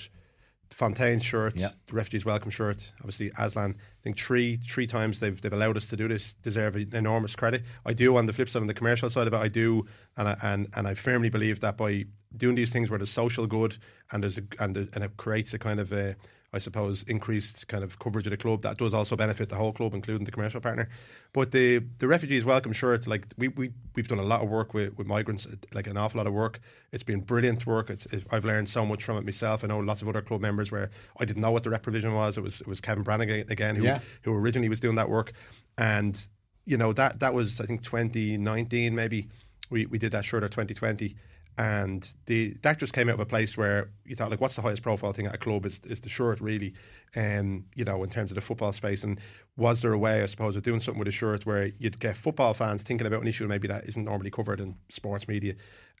Fontaines 0.70 1.22
shirt, 1.22 1.54
Yeah. 1.56 1.68
the 1.86 1.92
Refugees 1.94 2.24
Welcome 2.24 2.50
shirt, 2.50 2.92
obviously 3.00 3.30
Aslan. 3.38 3.74
I 3.78 4.02
think 4.02 4.18
three 4.18 4.56
three 4.68 4.86
times 4.86 5.20
they've 5.20 5.38
they've 5.40 5.52
allowed 5.52 5.76
us 5.76 5.86
to 5.88 5.96
do 5.96 6.08
this. 6.08 6.32
Deserve 6.42 6.76
enormous 6.94 7.36
credit. 7.36 7.62
I 7.84 7.92
do 7.92 8.16
on 8.16 8.26
the 8.26 8.32
flip 8.32 8.48
side, 8.48 8.62
on 8.62 8.68
the 8.68 8.74
commercial 8.74 9.10
side 9.10 9.26
of 9.26 9.34
it, 9.34 9.38
I 9.38 9.48
do, 9.48 9.84
and 10.16 10.28
I, 10.28 10.36
and 10.42 10.68
and 10.74 10.88
I 10.88 10.94
firmly 10.94 11.28
believe 11.28 11.60
that 11.60 11.76
by 11.76 12.06
doing 12.34 12.54
these 12.54 12.70
things 12.70 12.88
where 12.88 12.98
there's 12.98 13.10
social 13.10 13.46
good 13.46 13.76
and 14.10 14.22
there's 14.22 14.38
a, 14.38 14.42
and 14.58 14.74
there's, 14.74 14.88
and 14.94 15.04
it 15.04 15.16
creates 15.18 15.52
a 15.52 15.58
kind 15.58 15.78
of 15.78 15.92
a 15.92 16.16
I 16.54 16.58
suppose 16.58 17.02
increased 17.04 17.66
kind 17.68 17.82
of 17.82 17.98
coverage 17.98 18.26
of 18.26 18.30
the 18.30 18.36
club 18.36 18.60
that 18.62 18.76
does 18.76 18.92
also 18.92 19.16
benefit 19.16 19.48
the 19.48 19.54
whole 19.56 19.72
club, 19.72 19.94
including 19.94 20.24
the 20.24 20.30
commercial 20.30 20.60
partner. 20.60 20.88
But 21.32 21.50
the 21.50 21.80
the 21.98 22.06
refugees 22.06 22.44
welcome 22.44 22.72
shirt, 22.72 23.06
like 23.06 23.26
we 23.38 23.48
we 23.48 23.72
we've 23.94 24.06
done 24.08 24.18
a 24.18 24.22
lot 24.22 24.42
of 24.42 24.48
work 24.50 24.74
with, 24.74 24.96
with 24.98 25.06
migrants, 25.06 25.46
like 25.72 25.86
an 25.86 25.96
awful 25.96 26.18
lot 26.18 26.26
of 26.26 26.34
work. 26.34 26.60
It's 26.92 27.02
been 27.02 27.20
brilliant 27.20 27.64
work. 27.66 27.88
It's, 27.88 28.04
it's, 28.06 28.24
I've 28.30 28.44
learned 28.44 28.68
so 28.68 28.84
much 28.84 29.02
from 29.02 29.16
it 29.16 29.24
myself. 29.24 29.64
I 29.64 29.66
know 29.68 29.78
lots 29.78 30.02
of 30.02 30.08
other 30.08 30.20
club 30.20 30.42
members 30.42 30.70
where 30.70 30.90
I 31.18 31.24
didn't 31.24 31.40
know 31.40 31.50
what 31.52 31.64
the 31.64 31.70
rep 31.70 31.82
provision 31.82 32.12
was. 32.14 32.36
It 32.36 32.42
was 32.42 32.60
it 32.60 32.66
was 32.66 32.80
Kevin 32.80 33.02
Brannigan 33.02 33.50
again 33.50 33.76
who 33.76 33.84
Yeah. 33.84 34.00
who 34.22 34.34
originally 34.34 34.68
was 34.68 34.80
doing 34.80 34.96
that 34.96 35.08
work, 35.08 35.32
and 35.78 36.22
you 36.66 36.76
know 36.76 36.92
that 36.92 37.20
that 37.20 37.32
was 37.32 37.60
I 37.62 37.64
think 37.64 37.82
2019 37.82 38.94
maybe 38.94 39.28
we 39.70 39.86
we 39.86 39.98
did 39.98 40.12
that 40.12 40.24
shirt 40.26 40.44
or 40.44 40.48
2020 40.48 41.16
and 41.58 42.14
the 42.26 42.54
that 42.62 42.78
just 42.78 42.92
came 42.92 43.08
out 43.08 43.14
of 43.14 43.20
a 43.20 43.26
place 43.26 43.56
where 43.56 43.90
you 44.04 44.16
thought 44.16 44.30
like 44.30 44.40
what's 44.40 44.56
the 44.56 44.62
highest 44.62 44.82
profile 44.82 45.12
thing 45.12 45.26
at 45.26 45.34
a 45.34 45.38
club 45.38 45.66
is 45.66 45.80
is 45.84 46.00
the 46.00 46.08
shirt 46.08 46.40
really 46.40 46.74
um 47.14 47.64
you 47.74 47.84
know 47.84 48.02
in 48.02 48.10
terms 48.10 48.30
of 48.30 48.34
the 48.36 48.40
football 48.40 48.72
space. 48.72 49.04
And 49.04 49.20
was 49.56 49.82
there 49.82 49.92
a 49.92 49.98
way 49.98 50.22
I 50.22 50.26
suppose 50.26 50.56
of 50.56 50.62
doing 50.62 50.80
something 50.80 50.98
with 50.98 51.08
a 51.08 51.12
shirt 51.12 51.44
where 51.44 51.66
you'd 51.78 52.00
get 52.00 52.16
football 52.16 52.54
fans 52.54 52.82
thinking 52.82 53.06
about 53.06 53.20
an 53.22 53.28
issue 53.28 53.46
maybe 53.46 53.68
that 53.68 53.88
isn't 53.88 54.04
normally 54.04 54.30
covered 54.30 54.60
in 54.60 54.76
sports 54.88 55.28
media? 55.28 55.54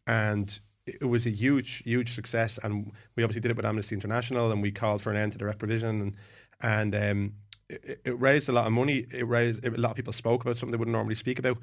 And 0.06 0.58
it 0.86 1.04
was 1.08 1.26
a 1.26 1.30
huge 1.30 1.82
huge 1.84 2.14
success. 2.14 2.58
And 2.62 2.92
we 3.16 3.22
obviously 3.22 3.42
did 3.42 3.50
it 3.50 3.56
with 3.56 3.66
Amnesty 3.66 3.94
International 3.94 4.50
and 4.50 4.62
we 4.62 4.72
called 4.72 5.02
for 5.02 5.10
an 5.10 5.16
end 5.16 5.32
to 5.32 5.38
direct 5.38 5.58
provision 5.58 6.00
and 6.00 6.14
and 6.62 6.94
um 6.94 7.32
it, 7.68 8.00
it 8.04 8.20
raised 8.20 8.48
a 8.48 8.52
lot 8.52 8.66
of 8.66 8.72
money. 8.72 9.06
It 9.10 9.26
raised 9.26 9.64
a 9.64 9.70
lot 9.72 9.90
of 9.90 9.96
people 9.96 10.12
spoke 10.12 10.42
about 10.42 10.56
something 10.56 10.72
they 10.72 10.78
wouldn't 10.78 10.94
normally 10.94 11.14
speak 11.14 11.38
about. 11.38 11.58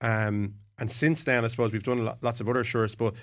Um, 0.00 0.54
and 0.78 0.90
since 0.90 1.24
then, 1.24 1.44
I 1.44 1.48
suppose 1.48 1.72
we've 1.72 1.82
done 1.82 2.10
lots 2.20 2.40
of 2.40 2.48
other 2.48 2.64
shirts. 2.64 2.94
But 2.94 3.14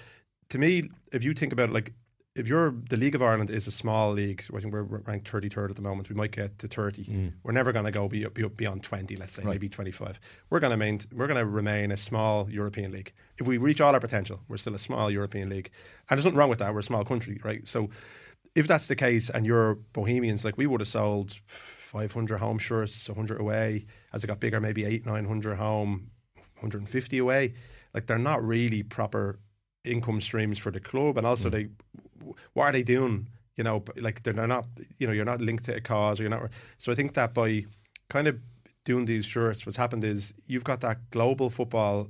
to 0.49 0.57
me, 0.57 0.83
if 1.11 1.23
you 1.23 1.33
think 1.33 1.53
about 1.53 1.69
it, 1.69 1.73
like 1.73 1.93
if 2.35 2.47
you're 2.47 2.73
the 2.89 2.95
League 2.95 3.15
of 3.15 3.21
Ireland 3.21 3.49
is 3.49 3.67
a 3.67 3.71
small 3.71 4.13
league, 4.13 4.45
I 4.55 4.59
think 4.59 4.73
we're 4.73 4.83
ranked 4.83 5.29
33rd 5.29 5.71
at 5.71 5.75
the 5.75 5.81
moment. 5.81 6.09
We 6.09 6.15
might 6.15 6.31
get 6.31 6.59
to 6.59 6.67
30. 6.67 7.03
Mm. 7.03 7.33
We're 7.43 7.51
never 7.51 7.73
going 7.73 7.85
to 7.85 7.91
go 7.91 8.07
be, 8.07 8.25
be 8.25 8.47
beyond 8.47 8.83
20, 8.83 9.17
let's 9.17 9.35
say, 9.35 9.43
maybe 9.43 9.67
25. 9.67 10.19
We're 10.49 10.61
going 10.61 10.71
to 10.71 10.77
main, 10.77 11.01
we're 11.13 11.27
going 11.27 11.39
to 11.39 11.45
remain 11.45 11.91
a 11.91 11.97
small 11.97 12.49
European 12.49 12.91
league. 12.91 13.11
If 13.37 13.47
we 13.47 13.57
reach 13.57 13.81
all 13.81 13.93
our 13.93 13.99
potential, 13.99 14.39
we're 14.47 14.57
still 14.57 14.75
a 14.75 14.79
small 14.79 15.11
European 15.11 15.49
league, 15.49 15.71
and 16.09 16.17
there's 16.17 16.25
nothing 16.25 16.37
wrong 16.37 16.49
with 16.49 16.59
that. 16.59 16.73
We're 16.73 16.79
a 16.79 16.83
small 16.83 17.03
country, 17.03 17.41
right? 17.43 17.67
So 17.67 17.89
if 18.55 18.65
that's 18.65 18.87
the 18.87 18.95
case, 18.95 19.29
and 19.29 19.45
you're 19.45 19.75
Bohemians, 19.91 20.45
like 20.45 20.57
we 20.57 20.67
would 20.67 20.79
have 20.79 20.87
sold 20.87 21.35
500 21.79 22.37
home 22.37 22.59
shirts, 22.59 23.09
100 23.09 23.41
away. 23.41 23.85
As 24.13 24.23
it 24.23 24.27
got 24.27 24.39
bigger, 24.39 24.61
maybe 24.61 24.85
eight, 24.85 25.05
900 25.05 25.57
home, 25.57 26.11
150 26.61 27.17
away. 27.17 27.53
Like 27.93 28.07
they're 28.07 28.17
not 28.17 28.43
really 28.45 28.83
proper 28.83 29.39
income 29.83 30.21
streams 30.21 30.57
for 30.57 30.71
the 30.71 30.79
club, 30.79 31.17
and 31.17 31.25
also 31.25 31.49
they, 31.49 31.69
what 32.53 32.65
are 32.65 32.71
they 32.71 32.83
doing? 32.83 33.27
You 33.57 33.63
know, 33.63 33.83
like 33.97 34.23
they're, 34.23 34.33
they're 34.33 34.47
not. 34.47 34.65
You 34.97 35.07
know, 35.07 35.13
you're 35.13 35.25
not 35.25 35.41
linked 35.41 35.65
to 35.65 35.75
a 35.75 35.81
cause, 35.81 36.19
or 36.19 36.23
you're 36.23 36.29
not. 36.29 36.49
So 36.77 36.91
I 36.91 36.95
think 36.95 37.13
that 37.15 37.33
by 37.33 37.65
kind 38.09 38.27
of 38.27 38.39
doing 38.85 39.05
these 39.05 39.25
shirts, 39.25 39.65
what's 39.65 39.77
happened 39.77 40.03
is 40.03 40.33
you've 40.47 40.63
got 40.63 40.81
that 40.81 41.09
global 41.11 41.49
football 41.49 42.07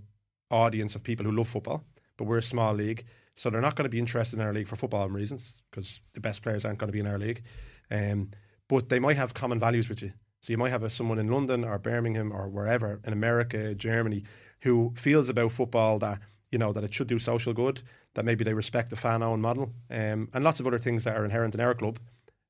audience 0.50 0.96
of 0.96 1.04
people 1.04 1.26
who 1.26 1.32
love 1.32 1.48
football, 1.48 1.84
but 2.18 2.26
we're 2.26 2.38
a 2.38 2.44
small 2.44 2.74
league, 2.74 3.06
so 3.36 3.50
they're 3.50 3.62
not 3.62 3.76
going 3.76 3.86
to 3.86 3.90
be 3.90 4.00
interested 4.00 4.38
in 4.40 4.46
our 4.46 4.54
league 4.54 4.68
for 4.68 4.76
football 4.76 5.10
reasons 5.10 5.62
because 5.72 6.02
the 6.14 6.20
best 6.20 6.44
players 6.44 6.66
aren't 6.66 6.78
going 6.78 6.90
to 6.90 6.94
be 6.94 7.00
in 7.00 7.08
our 7.08 7.18
league. 7.18 7.42
Um, 7.90 8.32
but 8.68 8.90
they 8.90 9.00
might 9.00 9.18
have 9.18 9.34
common 9.34 9.60
values 9.60 9.90
with 9.90 10.02
you. 10.02 10.14
So 10.42 10.52
you 10.52 10.58
might 10.58 10.72
have 10.72 10.84
a, 10.84 10.90
someone 10.90 11.20
in 11.20 11.30
London 11.30 11.64
or 11.64 11.78
Birmingham 11.78 12.32
or 12.32 12.50
wherever 12.50 13.00
in 13.06 13.14
America, 13.14 13.76
Germany, 13.76 14.24
who 14.62 14.94
feels 14.98 15.30
about 15.30 15.52
football 15.52 16.00
that 16.00 16.20
you 16.52 16.58
know 16.58 16.74
that 16.74 16.84
it 16.84 16.94
should 16.94 17.08
do 17.08 17.20
social 17.20 17.54
good, 17.54 17.84
that 18.16 18.26
maybe 18.26 18.44
they 18.44 18.54
respect 18.54 18.90
the 18.90 18.96
fan-owned 18.96 19.42
model, 19.42 19.74
um, 19.90 20.30
and 20.34 20.44
lots 20.44 20.60
of 20.60 20.68
other 20.68 20.80
things 20.80 21.04
that 21.04 21.16
are 21.16 21.24
inherent 21.24 21.56
in 21.56 21.62
our 21.62 21.74
club, 21.74 22.00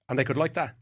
and 0.10 0.18
they 0.18 0.24
could 0.24 0.38
like 0.38 0.54
that. 0.56 0.76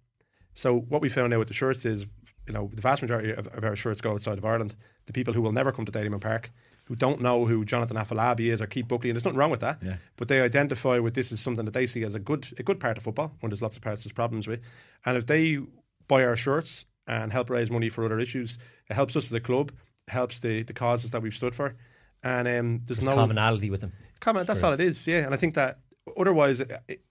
So 0.54 0.78
what 0.78 1.02
we 1.02 1.10
found 1.10 1.34
out 1.34 1.40
with 1.40 1.48
the 1.48 1.54
shirts 1.54 1.86
is, 1.86 2.06
you 2.48 2.54
know, 2.54 2.70
the 2.74 2.82
vast 2.82 3.02
majority 3.02 3.32
of, 3.32 3.48
of 3.48 3.64
our 3.64 3.76
shirts 3.76 4.02
go 4.02 4.14
outside 4.14 4.38
of 4.38 4.46
Ireland. 4.46 4.76
The 5.06 5.14
people 5.14 5.34
who 5.34 5.42
will 5.42 5.52
never 5.52 5.72
come 5.72 5.86
to 5.86 5.92
Dalymount 5.92 6.22
Park, 6.22 6.52
who 6.86 6.96
don't 6.96 7.22
know 7.22 7.46
who 7.46 7.66
Jonathan 7.66 7.98
Afolabi 7.98 8.52
is 8.52 8.62
or 8.62 8.68
Keith 8.68 8.88
Buckley, 8.88 9.10
and 9.10 9.16
there's 9.16 9.26
nothing 9.26 9.38
wrong 9.38 9.52
with 9.52 9.62
that. 9.62 9.80
Yeah. 9.82 9.98
But 10.16 10.28
they 10.28 10.42
identify 10.42 11.00
with 11.00 11.14
this 11.14 11.32
as 11.32 11.40
something 11.40 11.66
that 11.66 11.74
they 11.74 11.88
see 11.88 12.04
as 12.04 12.16
a 12.16 12.20
good 12.20 12.48
a 12.58 12.64
good 12.64 12.80
part 12.80 12.98
of 12.98 13.04
football, 13.04 13.36
when 13.40 13.50
there's 13.50 13.62
lots 13.62 13.76
of 13.76 13.82
parts 13.82 14.04
there's 14.04 14.14
problems 14.14 14.48
with. 14.48 14.62
And 15.06 15.18
if 15.18 15.26
they 15.26 15.60
buy 16.08 16.24
our 16.24 16.36
shirts 16.36 16.86
and 17.10 17.34
help 17.34 17.50
raise 17.50 17.70
money 17.70 17.90
for 17.90 18.06
other 18.06 18.20
issues, 18.20 18.58
it 18.90 18.94
helps 18.94 19.16
us 19.16 19.26
as 19.26 19.34
a 19.34 19.40
club, 19.40 19.72
helps 20.08 20.40
the, 20.40 20.64
the 20.64 20.74
causes 20.74 21.12
that 21.12 21.22
we've 21.22 21.34
stood 21.34 21.56
for. 21.56 21.76
And 22.24 22.48
um, 22.48 22.82
there's, 22.86 23.00
There's 23.00 23.10
no 23.10 23.16
commonality 23.16 23.70
with 23.70 23.82
them. 23.82 23.94
comment. 24.20 24.48
That's 24.48 24.64
all 24.64 24.74
it 24.74 24.82
is, 24.82 25.08
yeah. 25.08 25.26
And 25.26 25.34
I 25.34 25.38
think 25.38 25.56
that 25.56 25.80
otherwise, 26.18 26.62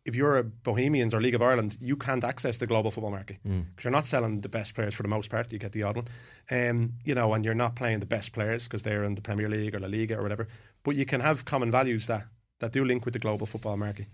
if 0.04 0.14
you're 0.14 0.36
a 0.38 0.44
Bohemians 0.44 1.14
or 1.14 1.20
League 1.20 1.34
of 1.34 1.42
Ireland, 1.42 1.76
you 1.80 1.96
can't 1.96 2.24
access 2.24 2.56
the 2.58 2.66
global 2.66 2.90
football 2.90 3.10
market 3.12 3.38
because 3.42 3.84
you're 3.84 3.90
not 3.90 4.06
selling 4.06 4.40
the 4.42 4.48
best 4.48 4.74
players 4.74 4.94
for 4.94 5.02
the 5.02 5.08
most 5.08 5.30
part. 5.30 5.52
You 5.52 5.58
get 5.58 5.72
the 5.72 5.82
odd 5.84 5.96
one, 5.96 6.08
um, 6.50 6.94
you 7.04 7.14
know, 7.14 7.32
and 7.34 7.44
you're 7.44 7.54
not 7.54 7.74
playing 7.74 8.00
the 8.00 8.06
best 8.06 8.32
players 8.32 8.64
because 8.64 8.82
they're 8.82 9.04
in 9.04 9.14
the 9.14 9.22
Premier 9.22 9.48
League 9.48 9.74
or 9.74 9.80
La 9.80 9.88
Liga 9.88 10.16
or 10.18 10.22
whatever. 10.22 10.48
But 10.84 10.96
you 10.96 11.06
can 11.06 11.20
have 11.20 11.44
common 11.44 11.70
values 11.70 12.06
that 12.06 12.24
that 12.60 12.72
do 12.72 12.84
link 12.84 13.04
with 13.04 13.12
the 13.14 13.20
global 13.20 13.46
football 13.46 13.76
market. 13.76 14.06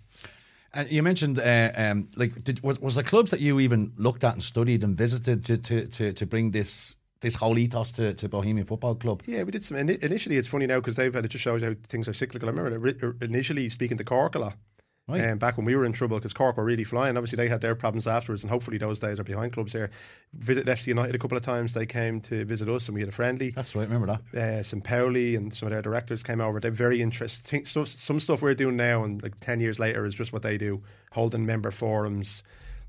And 0.75 0.91
you 0.91 1.03
mentioned, 1.03 1.39
uh, 1.39 1.71
um, 1.77 2.09
like, 2.17 2.43
did, 2.43 2.63
was 2.63 2.81
was 2.81 2.97
there 2.97 3.05
clubs 3.05 3.31
that 3.31 3.41
you 3.41 3.61
even 3.61 3.93
looked 3.97 4.25
at 4.25 4.33
and 4.33 4.43
studied 4.43 4.83
and 4.83 4.97
visited 4.97 5.45
to 5.45 5.57
to 5.59 5.87
to, 5.87 6.13
to 6.13 6.27
bring 6.27 6.51
this 6.51 6.97
this 7.21 7.37
whole 7.37 7.57
ethos 7.59 7.93
to, 7.93 8.13
to 8.15 8.29
Bohemian 8.29 8.67
Football 8.67 8.97
Club? 8.97 9.23
Yeah, 9.27 9.45
we 9.45 9.53
did 9.53 9.65
some. 9.65 9.77
Initially, 9.77 10.37
it's 10.37 10.49
funny 10.49 10.67
now 10.67 10.81
because 10.81 10.97
they've 10.97 11.15
had 11.15 11.25
it 11.25 11.29
just 11.29 11.45
shows 11.45 11.63
how 11.63 11.75
things 11.89 12.09
are 12.09 12.13
cyclical. 12.13 12.49
I 12.49 12.53
remember 12.53 13.17
initially 13.23 13.71
speaking 13.71 13.97
to 13.99 14.05
Cork 14.05 14.35
a 14.35 14.39
lot. 14.39 14.57
Right. 15.07 15.23
Um, 15.31 15.37
back 15.39 15.59
when 15.59 15.67
we 15.67 15.77
were 15.77 15.85
in 15.85 15.93
trouble 15.93 16.17
because 16.17 16.33
Cork 16.33 16.57
were 16.57 16.65
really 16.65 16.83
flying. 16.85 17.19
Obviously, 17.19 17.37
they 17.37 17.49
had 17.49 17.61
their 17.61 17.75
problems 17.75 18.07
afterwards, 18.07 18.43
and 18.43 18.51
hopefully 18.51 18.79
those 18.79 18.99
days 18.99 19.21
are 19.21 19.25
behind 19.25 19.53
clubs 19.53 19.75
here. 19.75 19.91
Visited 20.33 20.67
FC 20.67 20.87
United 20.87 21.15
a 21.15 21.19
couple 21.19 21.37
of 21.37 21.43
times. 21.45 21.75
They 21.75 21.85
came 21.85 22.23
to 22.23 22.45
visit 22.47 22.71
us, 22.71 22.89
and 22.89 22.95
we 22.95 23.03
had 23.03 23.11
a 23.11 23.13
friendly. 23.13 23.51
That's 23.51 23.75
right. 23.77 23.87
Remember 23.87 24.19
that? 24.33 24.39
Uh, 24.41 24.63
St. 24.63 24.83
Pauli 24.83 25.37
and 25.37 25.53
some 25.53 25.67
of 25.67 25.73
their 25.73 25.83
directors 25.83 26.23
came 26.23 26.41
over. 26.41 26.59
They're 26.59 26.71
very 26.71 27.03
interesting 27.03 27.67
stuff. 27.67 27.89
Some 27.89 28.19
stuff 28.19 28.41
we're 28.41 28.55
doing 28.55 28.77
now, 28.77 29.05
and 29.05 29.23
like 29.23 29.39
ten 29.41 29.61
years 29.61 29.79
later, 29.79 30.07
is 30.07 30.15
just 30.15 30.33
what 30.33 30.43
they 30.43 30.57
do, 30.57 30.83
holding 31.13 31.45
member 31.45 31.71
forums. 31.71 32.43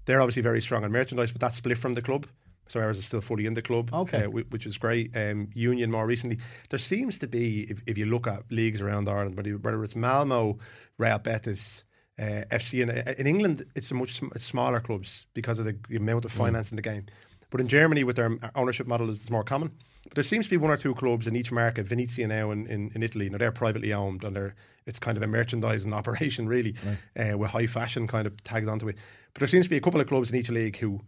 They're 0.06 0.21
obviously 0.21 0.41
very 0.43 0.62
strong 0.62 0.86
on 0.86 0.91
merchandise, 0.93 1.32
but 1.32 1.41
that's 1.41 1.58
split 1.58 1.78
from 1.78 1.95
the 1.95 2.01
club. 2.01 2.28
So 2.67 2.80
ours 2.80 2.97
is 2.97 3.06
still 3.06 3.21
fully 3.21 3.45
in 3.45 3.54
the 3.56 3.62
club, 3.62 3.91
Okay. 3.93 4.23
uh, 4.25 4.30
which 4.30 4.65
is 4.65 4.78
great. 4.78 5.15
Um, 5.15 5.49
Union 5.54 5.91
more 5.91 6.08
recently, 6.08 6.39
there 6.69 6.80
seems 6.80 7.19
to 7.19 7.28
be, 7.28 7.62
if, 7.69 7.82
if 7.86 7.95
you 7.97 8.06
look 8.06 8.25
at 8.25 8.41
leagues 8.51 8.82
around 8.82 9.08
Ireland, 9.08 9.36
whether 9.63 9.84
it's 9.84 9.95
Malmo, 9.95 10.58
Real 10.97 11.19
Betis, 11.19 11.84
uh, 12.19 12.43
FC, 12.51 12.82
in, 12.82 12.89
in 12.89 13.28
England, 13.28 13.65
it's 13.75 13.91
a 13.91 13.93
much 13.93 14.15
sm- 14.15 14.38
smaller 14.38 14.80
clubs 14.80 15.25
because 15.34 15.60
of 15.60 15.65
the, 15.65 15.75
the 15.89 15.97
amount 15.97 16.25
of 16.25 16.32
finance 16.32 16.71
in 16.71 16.75
the 16.75 16.82
game. 16.82 17.06
But 17.49 17.62
in 17.62 17.67
Germany, 17.67 18.04
with 18.04 18.15
their 18.15 18.38
ownership 18.56 18.88
model, 18.88 19.10
it's 19.10 19.30
more 19.30 19.43
common. 19.43 19.71
But 20.04 20.15
there 20.15 20.23
seems 20.23 20.45
to 20.45 20.49
be 20.49 20.58
one 20.58 20.71
or 20.71 20.78
two 20.78 20.93
clubs 20.95 21.28
in 21.28 21.36
each 21.36 21.51
market. 21.51 21.88
Venezia 21.88 22.28
now 22.28 22.51
in, 22.51 22.67
in, 22.67 22.91
in 22.93 23.04
Italy, 23.04 23.30
now 23.30 23.38
they're 23.38 23.51
privately 23.51 23.93
owned 23.93 24.23
and 24.23 24.36
they're 24.36 24.56
it's 24.86 24.99
kind 24.99 25.17
of 25.17 25.23
a 25.23 25.28
merchandising 25.28 25.93
operation 25.99 26.47
really, 26.47 26.75
uh, 27.17 27.38
with 27.38 27.49
high 27.49 27.65
fashion 27.65 28.08
kind 28.08 28.28
of 28.28 28.43
tagged 28.43 28.69
onto 28.69 28.88
it. 28.88 28.97
But 29.34 29.39
there 29.39 29.47
seems 29.47 29.65
to 29.65 29.69
be 29.69 29.78
a 29.78 29.82
couple 29.82 29.99
of 29.99 30.08
clubs 30.08 30.30
in 30.30 30.38
each 30.38 30.49
league 30.49 30.78
who 30.78 31.01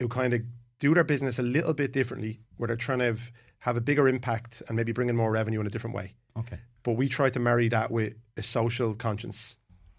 who 0.00 0.08
kind 0.08 0.34
of 0.34 0.42
do 0.78 0.94
their 0.94 1.04
business 1.04 1.38
a 1.38 1.42
little 1.42 1.74
bit 1.74 1.92
differently, 1.92 2.40
where 2.56 2.66
they're 2.66 2.76
trying 2.76 2.98
to 2.98 3.06
have, 3.06 3.32
have 3.60 3.76
a 3.76 3.80
bigger 3.80 4.08
impact 4.08 4.62
and 4.68 4.76
maybe 4.76 4.92
bring 4.92 5.08
in 5.08 5.16
more 5.16 5.30
revenue 5.30 5.60
in 5.60 5.66
a 5.66 5.70
different 5.70 5.96
way. 5.96 6.14
Okay. 6.38 6.58
But 6.82 6.92
we 6.92 7.08
try 7.08 7.30
to 7.30 7.38
marry 7.38 7.68
that 7.68 7.90
with 7.90 8.14
a 8.36 8.42
social 8.42 8.94
conscience, 8.94 9.56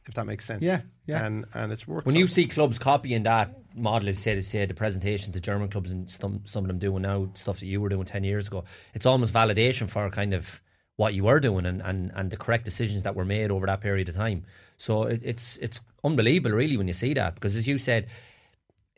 if 0.07 0.15
that 0.15 0.25
makes 0.25 0.45
sense. 0.45 0.63
Yeah, 0.63 0.81
yeah. 1.05 1.25
And 1.25 1.45
and 1.53 1.71
it's 1.71 1.87
worked. 1.87 2.05
When 2.05 2.15
you 2.15 2.27
see 2.27 2.45
clubs 2.45 2.79
copying 2.79 3.23
that 3.23 3.55
model, 3.75 4.09
as 4.09 4.19
say, 4.19 4.39
say 4.41 4.65
the 4.65 4.73
presentation 4.73 5.33
to 5.33 5.39
German 5.39 5.69
clubs 5.69 5.91
and 5.91 6.09
some 6.09 6.41
some 6.45 6.63
of 6.63 6.67
them 6.67 6.79
doing 6.79 7.01
now 7.03 7.29
stuff 7.33 7.59
that 7.59 7.65
you 7.65 7.81
were 7.81 7.89
doing 7.89 8.05
ten 8.05 8.23
years 8.23 8.47
ago, 8.47 8.63
it's 8.93 9.05
almost 9.05 9.33
validation 9.33 9.89
for 9.89 10.09
kind 10.09 10.33
of 10.33 10.61
what 10.97 11.13
you 11.13 11.25
were 11.25 11.41
doing 11.41 11.65
and, 11.65 11.81
and, 11.81 12.09
and 12.15 12.31
the 12.31 12.37
correct 12.37 12.63
decisions 12.63 13.03
that 13.03 13.15
were 13.15 13.25
made 13.25 13.51
over 13.51 13.65
that 13.65 13.81
period 13.81 14.07
of 14.07 14.15
time. 14.15 14.45
So 14.77 15.03
it, 15.03 15.21
it's 15.23 15.57
it's 15.57 15.79
unbelievable, 16.03 16.55
really, 16.55 16.77
when 16.77 16.87
you 16.87 16.93
see 16.93 17.13
that 17.13 17.35
because 17.35 17.55
as 17.55 17.67
you 17.67 17.77
said. 17.77 18.07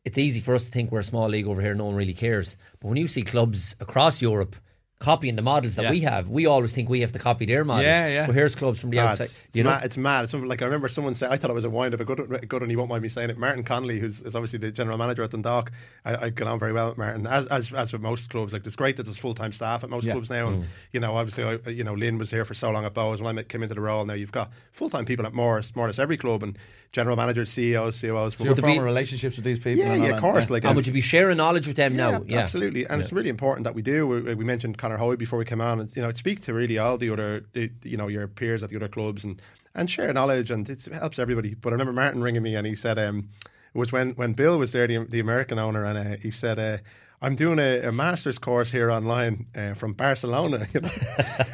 It's 0.06 0.18
easy 0.18 0.40
for 0.40 0.56
us 0.56 0.64
to 0.64 0.72
think 0.72 0.90
we're 0.90 1.00
a 1.00 1.04
small 1.04 1.28
league 1.28 1.48
over 1.48 1.62
here, 1.62 1.76
no 1.76 1.84
one 1.84 1.96
really 1.96 2.14
cares. 2.14 2.56
But 2.80 2.88
when 2.88 2.98
you 2.98 3.10
see 3.10 3.24
clubs 3.24 3.76
across 3.82 4.22
Europe 4.22 4.56
copying 5.00 5.36
the 5.36 5.42
models 5.44 5.76
that 5.76 5.84
Yeah. 5.84 5.92
we 5.92 6.00
have, 6.02 6.28
we 6.28 6.48
always 6.48 6.72
think 6.74 6.90
we 6.90 7.02
have 7.02 7.12
to 7.12 7.20
copy 7.20 7.46
their 7.46 7.64
models. 7.64 7.86
Yeah, 7.86 8.08
yeah. 8.08 8.26
But 8.26 8.34
here's 8.34 8.56
clubs 8.56 8.80
from 8.80 8.90
the 8.90 8.98
Ah, 9.00 9.10
outside. 9.10 9.26
It's, 9.26 9.40
it's 9.54 9.58
know, 9.58 9.64
mad. 9.70 9.84
It's 9.86 9.98
mad. 9.98 10.24
It's 10.24 10.32
something 10.32 10.50
like 10.50 10.62
I 10.64 10.66
remember 10.66 10.88
someone 10.90 11.14
said. 11.14 11.30
I 11.32 11.38
thought 11.38 11.52
it 11.52 11.54
was 11.54 11.66
a 11.66 11.70
wind 11.70 11.94
up. 11.94 12.00
A 12.00 12.06
good, 12.06 12.48
good, 12.50 12.62
and 12.64 12.72
he 12.72 12.76
won't 12.76 12.90
mind 12.90 13.04
me 13.04 13.10
saying 13.10 13.30
it. 13.30 13.38
Martin 13.38 13.64
Connolly, 13.64 14.00
who's 14.00 14.22
is 14.22 14.34
obviously 14.36 14.58
the 14.58 14.72
general 14.72 14.98
manager 14.98 15.22
at 15.22 15.30
Dundalk. 15.30 15.72
I, 16.04 16.16
I 16.26 16.30
get 16.30 16.48
on 16.48 16.58
very 16.58 16.74
well 16.74 16.90
with 16.90 16.98
Martin, 16.98 17.28
as 17.28 17.46
as, 17.48 17.72
as 17.74 17.94
with 17.94 18.02
most 18.02 18.30
clubs. 18.32 18.54
Like 18.54 18.66
it's 18.66 18.76
great 18.76 18.98
that 18.98 19.04
there's 19.04 19.20
full 19.20 19.36
time 19.36 19.52
staff 19.54 19.84
at 19.84 19.90
most 19.92 20.04
Yeah. 20.06 20.14
clubs 20.14 20.32
now. 20.32 20.48
And 20.48 20.66
you 20.92 21.00
know, 21.00 21.16
obviously, 21.16 21.44
I, 21.44 21.70
you 21.70 21.84
know, 21.84 21.94
Lynn 21.94 22.18
was 22.18 22.32
here 22.32 22.44
for 22.46 22.56
so 22.56 22.72
long 22.72 22.84
at 22.84 22.96
Bohs. 22.96 23.20
When 23.20 23.28
I 23.28 23.32
met- 23.34 23.50
came 23.50 23.62
into 23.62 23.76
the 23.76 23.82
role, 23.82 24.04
now 24.04 24.14
you've 24.16 24.32
got 24.32 24.52
full 24.72 24.90
time 24.90 25.06
people 25.06 25.26
at 25.28 25.34
Morris, 25.34 25.76
more 25.76 25.86
or 25.86 25.90
less 25.90 26.00
every 26.00 26.18
club, 26.18 26.42
and 26.42 26.58
general 26.92 27.16
managers, 27.16 27.52
CEOs, 27.52 28.02
COOs. 28.02 28.36
So 28.38 28.44
you're 28.44 28.56
be- 28.56 28.62
forming 28.62 28.82
relationships 28.82 29.36
with 29.36 29.46
these 29.46 29.60
people. 29.60 29.84
yeah, 29.84 29.94
and 29.94 30.04
yeah, 30.04 30.10
of 30.12 30.22
course. 30.22 30.50
Like, 30.50 30.64
and 30.64 30.76
would 30.76 30.88
you 30.88 30.94
be 30.94 31.02
sharing 31.02 31.38
knowledge 31.38 31.68
with 31.68 31.78
them 31.78 31.96
now? 31.96 32.24
Yeah, 32.26 32.40
absolutely. 32.40 32.86
And 32.88 33.02
it's 33.02 33.12
really 33.12 33.30
important 33.30 33.66
that 33.66 33.76
we 33.76 33.82
do. 33.82 34.08
We, 34.08 34.34
we 34.36 34.46
mentioned 34.46 34.78
Conor 34.78 34.98
Hoy 34.98 35.16
before 35.16 35.40
we 35.40 35.46
came 35.46 35.62
on, 35.62 35.80
and 35.80 35.96
you 35.96 36.02
know, 36.02 36.12
speak 36.14 36.44
to 36.46 36.54
really 36.54 36.78
all 36.78 36.98
the 36.98 37.10
other, 37.10 37.46
you 37.54 37.98
know, 37.98 38.08
your 38.08 38.28
peers 38.28 38.64
at 38.64 38.70
the 38.70 38.76
other 38.76 38.88
clubs 38.88 39.24
and 39.24 39.42
and 39.76 39.90
share 39.92 40.12
knowledge, 40.12 40.50
and 40.50 40.68
it 40.70 40.86
helps 40.86 41.20
everybody. 41.20 41.54
But 41.54 41.70
I 41.70 41.74
remember 41.74 41.94
Martin 41.94 42.22
ringing 42.24 42.42
me, 42.42 42.56
and 42.56 42.66
he 42.66 42.76
said, 42.76 42.98
um, 42.98 43.30
it 43.74 43.78
was 43.78 43.92
when 43.92 44.12
when 44.12 44.34
Bill 44.34 44.58
was 44.58 44.72
there, 44.72 44.88
the, 44.88 45.06
the 45.06 45.20
American 45.20 45.60
owner, 45.60 45.86
and 45.86 45.98
uh, 45.98 46.18
he 46.22 46.32
said. 46.32 46.60
Uh, 46.60 46.78
I'm 47.20 47.36
doing 47.36 47.58
a, 47.58 47.88
a 47.88 47.92
master's 47.92 48.38
course 48.38 48.70
here 48.70 48.92
online 48.92 49.48
uh, 49.56 49.74
from 49.74 49.94
Barcelona, 49.94 50.68
you 50.74 50.82
know. 50.82 50.92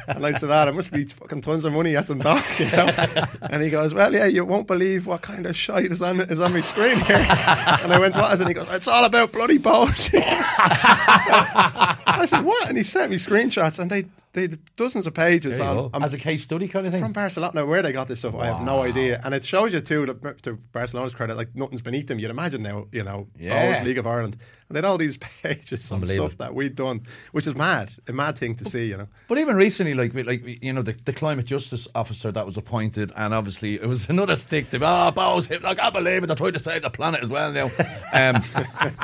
and 0.08 0.26
I 0.26 0.34
said, 0.34 0.50
"Ah, 0.50 0.66
there 0.66 0.74
must 0.74 0.92
be 0.92 1.04
fucking 1.04 1.40
tons 1.40 1.64
of 1.64 1.72
money 1.72 1.96
at 1.96 2.06
the 2.06 2.14
dock, 2.14 2.44
you 2.58 2.66
know." 2.66 3.26
and 3.50 3.62
he 3.62 3.70
goes, 3.70 3.94
"Well, 3.94 4.12
yeah, 4.12 4.26
you 4.26 4.44
won't 4.44 4.66
believe 4.66 5.06
what 5.06 5.22
kind 5.22 5.46
of 5.46 5.56
shite 5.56 5.90
is 5.90 6.02
on 6.02 6.20
is 6.20 6.38
on 6.38 6.52
my 6.52 6.60
screen 6.60 7.00
here." 7.00 7.16
and 7.16 7.92
I 7.92 7.98
went, 7.98 8.14
"What 8.14 8.32
is 8.34 8.40
it?" 8.40 8.44
And 8.44 8.48
he 8.48 8.54
goes, 8.54 8.68
"It's 8.72 8.88
all 8.88 9.06
about 9.06 9.32
bloody 9.32 9.58
poetry." 9.58 10.20
I 10.26 12.26
said, 12.26 12.44
"What?" 12.44 12.68
And 12.68 12.76
he 12.76 12.84
sent 12.84 13.10
me 13.10 13.16
screenshots, 13.16 13.78
and 13.78 13.90
they 13.90 14.04
they 14.34 14.48
dozens 14.76 15.06
of 15.06 15.14
pages 15.14 15.60
on, 15.60 15.90
on 15.94 16.02
As 16.02 16.12
a 16.12 16.18
case 16.18 16.42
study 16.42 16.66
kind 16.68 16.86
of 16.86 16.92
thing. 16.92 17.02
from 17.02 17.12
Barcelona. 17.12 17.64
Where 17.64 17.82
they 17.82 17.92
got 17.92 18.08
this 18.08 18.18
stuff, 18.18 18.34
I 18.34 18.46
have 18.46 18.62
no 18.62 18.82
idea. 18.82 19.20
And 19.24 19.32
it 19.32 19.44
shows 19.44 19.72
you 19.72 19.80
too, 19.80 20.04
that, 20.06 20.42
to 20.42 20.54
Barcelona's 20.72 21.14
credit, 21.14 21.36
like 21.36 21.54
nothing's 21.54 21.80
beneath 21.80 22.08
them. 22.08 22.18
You'd 22.18 22.30
imagine 22.30 22.62
now, 22.62 22.86
you 22.92 23.04
know, 23.04 23.28
Yeah. 23.38 23.82
League 23.84 23.98
of 23.98 24.06
Ireland, 24.06 24.36
and 24.68 24.74
they 24.74 24.78
had 24.78 24.84
all 24.84 24.98
these 24.98 25.16
pages 25.42 25.90
on 25.92 26.04
stuff 26.04 26.36
that 26.38 26.54
we'd 26.54 26.74
done, 26.74 27.02
which 27.32 27.46
is 27.46 27.54
mad, 27.54 27.92
a 28.08 28.12
mad 28.12 28.36
thing 28.36 28.56
to 28.56 28.64
see, 28.64 28.86
you 28.86 28.96
know. 28.96 29.08
But 29.28 29.38
even 29.38 29.54
recently, 29.56 29.94
like 29.94 30.12
like 30.14 30.62
you 30.62 30.72
know, 30.72 30.82
the, 30.82 30.96
the 31.04 31.12
climate 31.12 31.46
justice 31.46 31.86
officer 31.94 32.32
that 32.32 32.44
was 32.44 32.56
appointed, 32.56 33.12
and 33.16 33.32
obviously 33.32 33.74
it 33.74 33.86
was 33.86 34.08
another 34.10 34.34
stick 34.36 34.68
to 34.70 34.84
ah, 34.84 35.12
Bohs 35.12 35.46
hit. 35.46 35.62
Like 35.62 35.78
I 35.80 35.90
believe 35.90 36.24
it, 36.24 36.26
they're 36.26 36.36
trying 36.36 36.52
to 36.54 36.58
save 36.58 36.82
the 36.82 36.90
planet 36.90 37.22
as 37.22 37.30
well 37.30 37.52
now. 37.52 37.70
Um, 38.12 38.42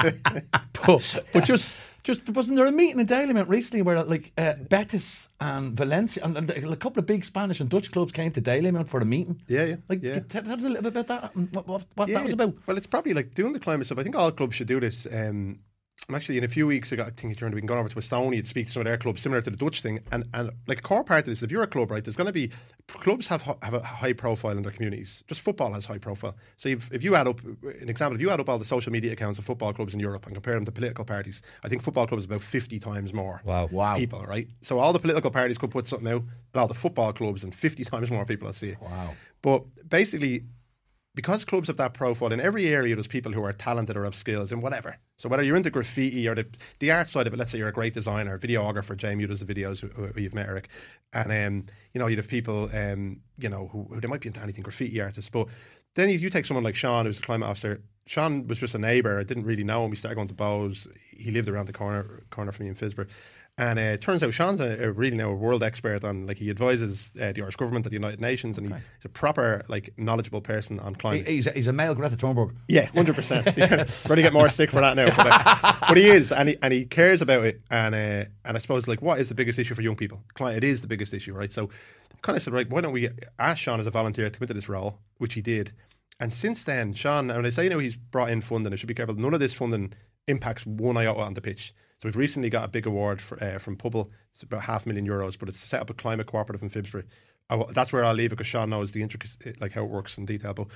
but, 0.86 1.24
but 1.32 1.44
just 1.44 1.70
just 2.02 2.28
wasn't 2.30 2.56
there 2.56 2.66
a 2.66 2.72
meeting 2.72 3.00
in 3.00 3.06
Dalymount 3.06 3.48
recently 3.48 3.82
where 3.82 4.02
like 4.04 4.32
uh, 4.38 4.54
Betis 4.68 5.28
and 5.40 5.76
Valencia 5.76 6.24
and, 6.24 6.36
and 6.36 6.50
a 6.50 6.76
couple 6.76 7.00
of 7.00 7.06
big 7.06 7.24
Spanish 7.24 7.60
and 7.60 7.68
Dutch 7.68 7.90
clubs 7.92 8.12
came 8.12 8.30
to 8.32 8.40
Dalymount 8.40 8.88
for 8.88 9.00
a 9.00 9.04
meeting? 9.04 9.40
Yeah, 9.48 9.64
yeah, 9.64 9.76
Like, 9.88 10.02
yeah. 10.02 10.20
tell 10.20 10.50
us 10.50 10.64
a 10.64 10.68
little 10.68 10.82
bit 10.90 10.96
about 10.96 11.06
that. 11.08 11.34
and 11.34 11.54
What, 11.54 11.66
what, 11.66 11.82
what 11.94 12.08
that 12.08 12.22
was 12.22 12.32
about? 12.32 12.54
Well, 12.66 12.76
it's 12.76 12.86
probably 12.86 13.14
like 13.14 13.34
doing 13.34 13.52
the 13.52 13.60
climate 13.60 13.86
stuff. 13.86 13.98
I 13.98 14.02
think 14.02 14.16
all 14.16 14.32
clubs 14.32 14.56
should 14.56 14.68
do 14.68 14.80
this. 14.80 15.06
Um, 15.12 15.60
I'm 16.08 16.14
actually 16.16 16.38
in 16.38 16.44
a 16.44 16.48
few 16.48 16.66
weeks 16.66 16.90
ago. 16.90 17.04
I 17.04 17.10
think 17.10 17.36
during 17.36 17.54
we 17.54 17.60
can 17.60 17.68
gone 17.68 17.78
over 17.78 17.88
to 17.88 17.94
Estonia 17.94 18.40
to 18.40 18.46
speak 18.46 18.66
to 18.66 18.72
some 18.72 18.80
of 18.80 18.86
their 18.86 18.96
clubs, 18.96 19.22
similar 19.22 19.42
to 19.42 19.50
the 19.50 19.56
Dutch 19.56 19.80
thing. 19.80 20.00
And 20.10 20.24
and 20.34 20.50
like 20.66 20.78
a 20.78 20.82
core 20.82 21.04
part 21.04 21.20
of 21.20 21.26
this, 21.26 21.42
if 21.42 21.52
you're 21.52 21.62
a 21.62 21.68
club, 21.68 21.90
right, 21.90 22.02
there's 22.02 22.16
going 22.16 22.26
to 22.26 22.32
be 22.32 22.50
clubs 22.88 23.28
have 23.28 23.42
have 23.62 23.74
a 23.74 23.80
high 23.80 24.12
profile 24.12 24.56
in 24.56 24.62
their 24.62 24.72
communities. 24.72 25.22
Just 25.28 25.40
football 25.40 25.72
has 25.72 25.84
high 25.86 25.98
profile. 25.98 26.34
So 26.56 26.68
if 26.68 26.92
if 26.92 27.04
you 27.04 27.14
add 27.14 27.28
up 27.28 27.40
an 27.44 27.88
example, 27.88 28.16
if 28.16 28.20
you 28.20 28.30
add 28.30 28.40
up 28.40 28.48
all 28.48 28.58
the 28.58 28.64
social 28.64 28.90
media 28.90 29.12
accounts 29.12 29.38
of 29.38 29.44
football 29.44 29.72
clubs 29.72 29.94
in 29.94 30.00
Europe 30.00 30.26
and 30.26 30.34
compare 30.34 30.54
them 30.54 30.64
to 30.64 30.72
political 30.72 31.04
parties, 31.04 31.42
I 31.62 31.68
think 31.68 31.82
football 31.82 32.06
clubs 32.06 32.24
about 32.24 32.42
50 32.42 32.78
times 32.80 33.14
more. 33.14 33.40
Wow. 33.44 33.68
Wow. 33.70 33.96
People, 33.96 34.24
right? 34.24 34.48
So 34.62 34.78
all 34.78 34.92
the 34.92 34.98
political 34.98 35.30
parties 35.30 35.58
could 35.58 35.70
put 35.70 35.86
something 35.86 36.08
out, 36.08 36.24
but 36.52 36.60
all 36.60 36.66
the 36.66 36.74
football 36.74 37.12
clubs 37.12 37.44
and 37.44 37.54
50 37.54 37.84
times 37.92 38.10
more 38.10 38.24
people 38.24 38.48
I 38.48 38.52
see 38.52 38.70
it. 38.70 38.80
Wow. 38.80 39.14
But 39.42 39.88
basically, 39.88 40.44
because 41.14 41.44
clubs 41.44 41.68
have 41.68 41.76
that 41.78 41.94
profile 41.94 42.32
in 42.32 42.40
every 42.40 42.66
area, 42.66 42.94
there's 42.94 43.06
people 43.06 43.32
who 43.32 43.42
are 43.44 43.52
talented 43.52 43.96
or 43.96 44.04
have 44.04 44.14
skills 44.14 44.52
in 44.52 44.60
whatever. 44.60 44.96
So 45.18 45.28
whether 45.28 45.42
you're 45.42 45.56
into 45.56 45.70
graffiti 45.70 46.28
or 46.28 46.34
the, 46.34 46.46
the 46.78 46.90
art 46.90 47.10
side 47.10 47.26
of 47.26 47.32
it, 47.32 47.36
let's 47.36 47.50
say 47.50 47.58
you're 47.58 47.68
a 47.68 47.72
great 47.72 47.94
designer, 47.94 48.38
videographer, 48.38 48.96
Jamie 48.96 49.26
does 49.26 49.44
the 49.44 49.54
videos 49.54 49.80
who, 49.80 49.88
who 49.88 50.20
you've 50.20 50.34
met 50.34 50.48
Eric, 50.48 50.68
and 51.12 51.32
um, 51.32 51.66
you 51.92 51.98
know 51.98 52.06
you'd 52.06 52.18
have 52.18 52.28
people, 52.28 52.70
um, 52.74 53.20
you 53.38 53.48
know, 53.48 53.68
who, 53.72 53.88
who 53.90 54.00
they 54.00 54.08
might 54.08 54.20
be 54.20 54.28
into 54.28 54.42
anything 54.42 54.62
graffiti 54.62 55.00
artists, 55.00 55.30
but 55.30 55.48
then 55.94 56.08
you, 56.08 56.18
you 56.18 56.30
take 56.30 56.46
someone 56.46 56.64
like 56.64 56.76
Sean, 56.76 57.06
who's 57.06 57.18
a 57.18 57.22
climate 57.22 57.48
officer. 57.48 57.82
Sean 58.06 58.46
was 58.46 58.58
just 58.58 58.74
a 58.74 58.78
neighbour. 58.78 59.20
I 59.20 59.24
didn't 59.24 59.44
really 59.44 59.64
know 59.64 59.84
him. 59.84 59.90
We 59.90 59.96
started 59.96 60.16
going 60.16 60.28
to 60.28 60.34
Bohs. 60.34 60.88
He 61.16 61.30
lived 61.30 61.48
around 61.48 61.66
the 61.66 61.72
corner 61.72 62.22
corner 62.30 62.52
from 62.52 62.66
me 62.66 62.70
in 62.70 62.76
Phibsborough. 62.76 63.08
And 63.60 63.78
uh, 63.78 63.82
it 63.82 64.00
turns 64.00 64.22
out 64.22 64.32
Sean's 64.32 64.58
a, 64.58 64.84
a 64.84 64.90
really 64.90 65.16
now 65.18 65.28
a 65.30 65.34
world 65.34 65.62
expert 65.62 66.02
on 66.02 66.26
like 66.26 66.38
he 66.38 66.48
advises 66.48 67.12
uh, 67.20 67.32
the 67.32 67.42
Irish 67.42 67.56
government 67.56 67.84
at 67.84 67.90
the 67.90 67.96
United 67.96 68.18
Nations, 68.18 68.56
and 68.56 68.68
he, 68.68 68.72
he's 68.74 69.04
a 69.04 69.08
proper 69.10 69.60
like 69.68 69.92
knowledgeable 69.98 70.40
person 70.40 70.80
on 70.80 70.94
climate. 70.94 71.28
He- 71.28 71.34
He's 71.36 71.46
a, 71.46 71.50
he's 71.52 71.66
a 71.66 71.72
male 71.72 71.94
Greta 71.94 72.16
Thunberg. 72.16 72.54
Yeah, 72.68 72.86
hundred 72.86 73.16
percent. 73.16 73.44
We're 73.56 73.66
Going 73.66 74.16
to 74.16 74.22
get 74.22 74.32
more 74.32 74.48
sick 74.48 74.70
for 74.70 74.80
that 74.80 74.96
now, 74.96 75.14
but, 75.14 75.26
uh, 75.28 75.74
but 75.88 75.96
he 75.98 76.06
is, 76.08 76.32
and 76.32 76.48
he 76.48 76.56
and 76.62 76.72
he 76.72 76.86
cares 76.86 77.20
about 77.20 77.44
it, 77.44 77.60
and 77.70 77.94
uh, 77.94 78.24
and 78.46 78.56
I 78.56 78.58
suppose 78.60 78.88
like 78.88 79.02
what 79.02 79.20
is 79.20 79.28
the 79.28 79.34
biggest 79.34 79.58
issue 79.58 79.74
for 79.74 79.82
young 79.82 79.96
people? 79.96 80.22
Climate 80.34 80.64
It 80.64 80.66
is 80.66 80.80
the 80.80 80.86
biggest 80.88 81.12
issue, 81.12 81.34
right? 81.34 81.52
So, 81.52 81.68
kind 82.22 82.36
of 82.36 82.42
said, 82.42 82.54
right, 82.54 82.68
why 82.70 82.80
don't 82.80 82.92
we 82.94 83.10
ask 83.38 83.58
Sean 83.58 83.78
as 83.78 83.86
a 83.86 83.90
volunteer 83.90 84.24
to 84.24 84.30
come 84.30 84.44
into 84.44 84.54
this 84.54 84.68
role, 84.70 85.00
which 85.18 85.34
he 85.34 85.42
did, 85.42 85.72
and 86.18 86.32
since 86.32 86.64
then, 86.64 86.94
Sean, 86.94 87.28
and 87.30 87.36
when 87.38 87.46
I 87.46 87.50
say 87.50 87.64
you 87.64 87.70
know 87.70 87.78
he's 87.78 87.96
brought 87.96 88.30
in 88.30 88.40
funding, 88.40 88.72
I 88.72 88.76
should 88.76 88.88
be 88.88 88.94
careful. 88.94 89.14
None 89.16 89.34
of 89.34 89.40
this 89.40 89.52
funding 89.52 89.92
impacts 90.26 90.64
one 90.64 90.96
iota 90.96 91.20
on 91.20 91.34
the 91.34 91.42
pitch. 91.42 91.74
So 92.00 92.08
we've 92.08 92.16
recently 92.16 92.48
got 92.48 92.64
a 92.64 92.68
big 92.68 92.86
award 92.86 93.20
for, 93.20 93.42
uh, 93.44 93.58
from 93.58 93.76
Pobal. 93.76 94.08
It's 94.32 94.42
about 94.42 94.62
half 94.62 94.86
a 94.86 94.88
million 94.88 95.06
euros, 95.06 95.38
but 95.38 95.50
it's 95.50 95.60
to 95.60 95.68
set 95.68 95.82
up 95.82 95.90
a 95.90 95.94
climate 95.94 96.26
cooperative 96.26 96.62
in 96.62 96.70
Phibsborough. 96.70 97.04
I 97.50 97.56
w- 97.56 97.74
that's 97.74 97.92
where 97.92 98.06
I'll 98.06 98.14
leave 98.14 98.32
it 98.32 98.36
because 98.36 98.46
Sean 98.46 98.70
knows 98.70 98.92
the 98.92 99.02
intricacy, 99.02 99.52
like 99.60 99.72
how 99.72 99.84
it 99.84 99.90
works 99.90 100.16
in 100.16 100.24
detail. 100.24 100.54
But 100.54 100.68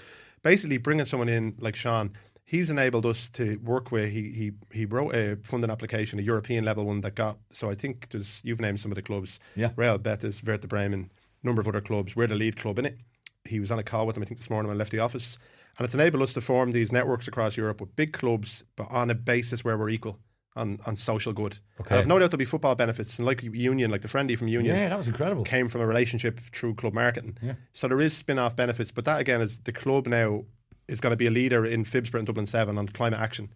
basically, 0.43 0.77
bringing 0.77 1.07
someone 1.07 1.31
in 1.31 1.55
like 1.59 1.77
Sean, 1.77 2.13
he's 2.45 2.69
enabled 2.69 3.07
us 3.07 3.31
to 3.31 3.57
work 3.65 3.91
with. 3.91 4.13
He 4.13 4.33
he 4.33 4.53
he 4.71 4.85
wrote 4.85 5.15
a 5.15 5.39
funding 5.45 5.71
application, 5.71 6.19
a 6.19 6.23
European 6.23 6.63
level 6.63 6.85
one 6.85 7.01
that 7.01 7.15
got. 7.15 7.39
So 7.53 7.71
I 7.71 7.75
think 7.75 8.11
there's 8.11 8.43
you've 8.45 8.61
named 8.61 8.81
some 8.81 8.93
of 8.93 8.97
the 8.97 9.03
clubs. 9.03 9.39
Yeah. 9.57 9.71
Real 9.77 9.97
Betis, 9.97 10.45
Werder 10.45 10.69
Bremen, 10.69 11.11
number 11.43 11.63
of 11.63 11.69
other 11.69 11.81
clubs. 11.81 12.15
We're 12.15 12.27
the 12.27 12.35
lead 12.35 12.57
club 12.57 12.79
in 12.79 12.85
it. 12.85 12.99
He 13.47 13.61
was 13.61 13.71
on 13.71 13.79
a 13.79 13.83
call 13.83 14.07
with 14.07 14.15
them, 14.15 14.25
I 14.25 14.27
think, 14.27 14.41
this 14.41 14.51
morning 14.51 14.69
when 14.69 14.77
I 14.77 14.79
left 14.79 14.93
the 14.93 14.99
office. 14.99 15.39
And 15.79 15.87
it's 15.87 15.95
enabled 15.95 16.23
us 16.23 16.35
to 16.35 16.43
form 16.43 16.73
these 16.73 16.93
networks 16.93 17.29
across 17.29 17.57
Europe 17.57 17.81
with 17.81 17.97
big 17.97 18.13
clubs, 18.13 18.63
but 18.77 18.91
on 18.91 19.11
a 19.11 19.15
basis 19.15 19.65
where 19.65 19.79
we're 19.79 19.89
equal. 19.89 20.19
On, 20.57 20.79
on 20.87 20.95
social 20.95 21.33
good. 21.33 21.59
Okay. 21.81 21.97
I've 21.97 22.07
no 22.07 22.17
doubt 22.17 22.31
there'll 22.31 22.39
be 22.39 22.45
football 22.45 22.77
benefits, 22.77 23.19
and 23.19 23.27
like 23.27 23.43
Union, 23.43 23.91
like 23.91 24.03
the 24.03 24.09
friendly 24.09 24.37
from 24.37 24.47
Union, 24.47 24.77
Yeah, 24.77 24.89
that 24.89 24.97
was 24.97 25.09
incredible. 25.09 25.43
came 25.43 25.69
from 25.69 25.81
a 25.81 25.87
relationship 25.87 26.39
through 26.53 26.77
club 26.77 26.93
marketing. 26.95 27.37
Yeah. 27.43 27.55
So 27.73 27.89
there 27.89 28.01
is 28.01 28.17
spin 28.17 28.39
off 28.39 28.55
benefits, 28.55 28.93
but 28.93 29.05
that 29.05 29.21
again 29.21 29.41
is 29.41 29.59
the 29.65 29.73
club 29.73 30.07
now 30.07 30.45
is 30.87 31.01
going 31.01 31.11
to 31.11 31.17
be 31.17 31.27
a 31.27 31.31
leader 31.31 31.67
in 31.67 31.85
Phibsborough 31.85 32.19
and 32.21 32.27
Dublin 32.29 32.47
7 32.47 32.79
on 32.79 32.87
climate 32.89 33.19
action. 33.19 33.53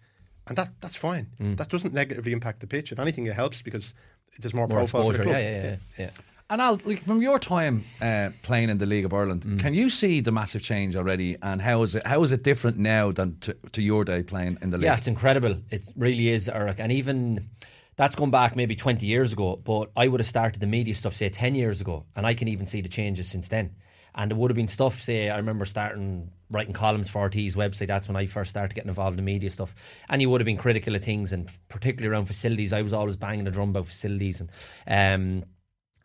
And 0.49 0.57
that 0.57 0.71
that's 0.81 0.97
fine. 0.97 1.29
Mm. 1.41 1.57
That 1.59 1.69
doesn't 1.69 1.95
negatively 1.95 2.33
impact 2.33 2.59
the 2.61 2.67
pitch. 2.67 2.91
If 2.91 2.99
anything, 2.99 3.27
it 3.27 3.35
helps 3.35 3.63
because 3.63 3.95
there's 4.41 4.55
more, 4.55 4.67
More 4.67 4.79
profile 4.79 5.05
for 5.05 5.13
the 5.13 5.19
exposure. 5.19 5.31
club. 5.31 5.41
Yeah, 5.41 5.51
yeah, 5.51 5.77
yeah, 5.99 6.05
yeah. 6.07 6.11
And 6.51 6.63
Al, 6.63 6.79
like, 6.87 7.05
from 7.05 7.21
your 7.21 7.39
time 7.39 7.85
uh, 8.01 8.31
playing 8.43 8.71
in 8.71 8.79
the 8.79 8.87
League 8.87 9.05
of 9.05 9.13
Ireland, 9.13 9.43
Mm. 9.43 9.61
can 9.61 9.75
you 9.75 9.91
see 9.91 10.21
the 10.21 10.33
massive 10.33 10.63
change 10.63 10.97
already? 10.97 11.37
And 11.43 11.61
how 11.61 11.83
is 11.83 11.95
it? 11.95 12.07
How 12.07 12.23
is 12.23 12.33
it 12.33 12.43
different 12.43 12.79
now 12.79 13.13
than 13.13 13.39
to, 13.41 13.55
to 13.73 13.83
your 13.83 14.03
day 14.05 14.23
playing 14.23 14.57
in 14.63 14.71
the 14.71 14.79
league? 14.79 14.87
Yeah, 14.87 14.97
it's 14.97 15.07
incredible. 15.09 15.59
It 15.71 15.87
really 15.95 16.29
is, 16.31 16.49
Eric. 16.49 16.77
And 16.81 16.91
even 16.91 17.51
that's 17.97 18.15
gone 18.15 18.31
back 18.31 18.57
maybe 18.57 18.75
20 18.75 19.05
years 19.05 19.33
ago, 19.35 19.57
but 19.57 19.91
I 19.95 20.09
would 20.09 20.21
have 20.21 20.27
started 20.27 20.61
the 20.61 20.67
media 20.67 20.95
stuff, 20.95 21.15
say, 21.15 21.29
10 21.29 21.55
years 21.55 21.83
ago, 21.83 22.07
and 22.17 22.25
I 22.27 22.33
can 22.33 22.49
even 22.49 22.67
see 22.67 22.81
the 22.81 22.89
changes 22.89 23.29
since 23.29 23.49
then. 23.49 23.75
And 24.15 24.31
there 24.31 24.39
would 24.39 24.51
have 24.51 24.57
been 24.57 24.69
stuff, 24.69 25.03
say, 25.03 25.29
I 25.29 25.37
remember 25.37 25.67
starting 25.67 26.31
writing 26.51 26.73
columns 26.73 27.11
for 27.11 27.29
RTÉ's 27.29 27.57
website. 27.57 27.89
That's 27.89 28.09
when 28.09 28.17
I 28.17 28.25
first 28.25 28.49
started 28.51 28.75
getting 28.75 28.89
involved 28.89 29.19
in 29.19 29.25
media 29.25 29.51
stuff. 29.51 29.75
And 30.09 30.23
you 30.23 30.31
would 30.31 30.41
have 30.41 30.47
been 30.47 30.57
critical 30.57 30.95
of 30.97 31.05
things, 31.05 31.31
and 31.33 31.51
particularly 31.69 32.11
around 32.13 32.25
facilities. 32.25 32.73
I 32.73 32.81
was 32.83 32.95
always 32.95 33.17
banging 33.19 33.45
the 33.45 33.51
drum 33.51 33.69
about 33.71 33.87
facilities. 33.87 34.43
And 34.87 35.43
um, 35.45 35.49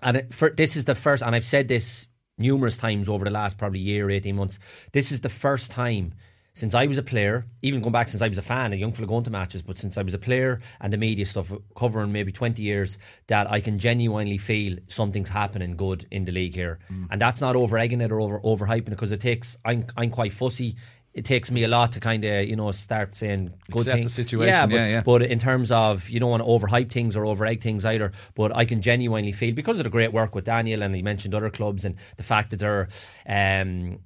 and 0.03 0.17
it, 0.17 0.33
for, 0.33 0.49
this 0.49 0.75
is 0.75 0.85
the 0.85 0.95
first, 0.95 1.23
and 1.23 1.35
I've 1.35 1.45
said 1.45 1.67
this 1.67 2.07
numerous 2.37 2.77
times 2.77 3.09
over 3.09 3.25
the 3.25 3.31
last 3.31 3.57
probably 3.57 3.79
year, 3.79 4.09
18 4.09 4.35
months. 4.35 4.59
This 4.91 5.11
is 5.11 5.21
the 5.21 5.29
first 5.29 5.71
time 5.71 6.13
since 6.55 6.75
I 6.75 6.85
was 6.85 6.99
a 6.99 7.03
player, 7.03 7.47
even 7.63 7.81
going 7.81 7.93
back 7.93 8.09
since 8.09 8.21
I 8.21 8.27
was 8.27 8.37
a 8.37 8.43
fan, 8.43 8.73
a 8.73 8.75
young 8.75 8.93
fella 8.93 9.07
going 9.07 9.23
to 9.23 9.31
matches, 9.31 9.63
but 9.63 9.77
since 9.79 9.97
I 9.97 10.03
was 10.03 10.13
a 10.13 10.19
player 10.19 10.61
and 10.79 10.93
the 10.93 10.97
media 10.97 11.25
stuff 11.25 11.51
covering 11.75 12.11
maybe 12.11 12.31
20 12.31 12.61
years, 12.61 12.99
that 13.27 13.51
I 13.51 13.59
can 13.59 13.79
genuinely 13.79 14.37
feel 14.37 14.77
something's 14.87 15.29
happening 15.29 15.75
good 15.75 16.05
in 16.11 16.25
the 16.25 16.31
league 16.31 16.53
here. 16.53 16.77
Mm. 16.91 17.07
And 17.09 17.21
that's 17.21 17.41
not 17.41 17.55
over 17.55 17.77
egging 17.77 18.01
it 18.01 18.11
or 18.11 18.21
over 18.21 18.39
overhyping 18.41 18.87
it 18.87 18.91
because 18.91 19.11
it 19.11 19.21
takes, 19.21 19.57
I'm, 19.65 19.87
I'm 19.97 20.11
quite 20.11 20.31
fussy. 20.31 20.75
It 21.13 21.25
takes 21.25 21.51
me 21.51 21.63
a 21.63 21.67
lot 21.67 21.91
to 21.91 21.99
kind 21.99 22.23
of, 22.25 22.47
you 22.47 22.55
know, 22.55 22.71
start 22.71 23.15
saying 23.15 23.53
good 23.69 23.83
Accept 23.83 23.97
things. 23.97 24.13
situation, 24.13 24.47
Yeah, 24.53 24.65
but, 24.65 24.75
yeah, 24.75 24.87
yeah. 24.87 25.01
but 25.03 25.21
in 25.21 25.37
terms 25.37 25.69
of 25.69 26.09
you 26.09 26.19
don't 26.19 26.31
want 26.31 26.41
to 26.41 26.47
overhype 26.47 26.91
things 26.91 27.15
or 27.15 27.23
overegg 27.23 27.61
things 27.61 27.85
either. 27.85 28.11
But 28.33 28.55
I 28.55 28.65
can 28.65 28.81
genuinely 28.81 29.31
feel 29.31 29.53
because 29.53 29.77
of 29.79 29.83
the 29.83 29.91
great 29.91 30.11
work 30.11 30.33
with 30.33 30.45
Daniel 30.45 30.81
and 30.81 30.95
he 30.95 31.03
mentioned 31.03 31.35
other 31.35 31.51
clubs 31.51 31.85
and 31.85 31.95
the 32.17 32.23
fact 32.23 32.49
that 32.49 32.57
they're 32.57 32.87
um, 33.27 33.99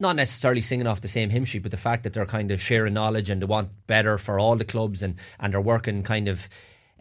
not 0.00 0.16
necessarily 0.16 0.62
singing 0.62 0.86
off 0.86 1.02
the 1.02 1.08
same 1.08 1.28
hymn 1.28 1.44
sheet, 1.44 1.62
but 1.62 1.70
the 1.70 1.76
fact 1.76 2.02
that 2.02 2.14
they're 2.14 2.26
kind 2.26 2.50
of 2.50 2.60
sharing 2.60 2.94
knowledge 2.94 3.28
and 3.28 3.42
they 3.42 3.46
want 3.46 3.68
better 3.86 4.16
for 4.16 4.40
all 4.40 4.56
the 4.56 4.64
clubs 4.64 5.02
and 5.02 5.16
and 5.38 5.52
they're 5.52 5.60
working 5.60 6.02
kind 6.02 6.28
of. 6.28 6.48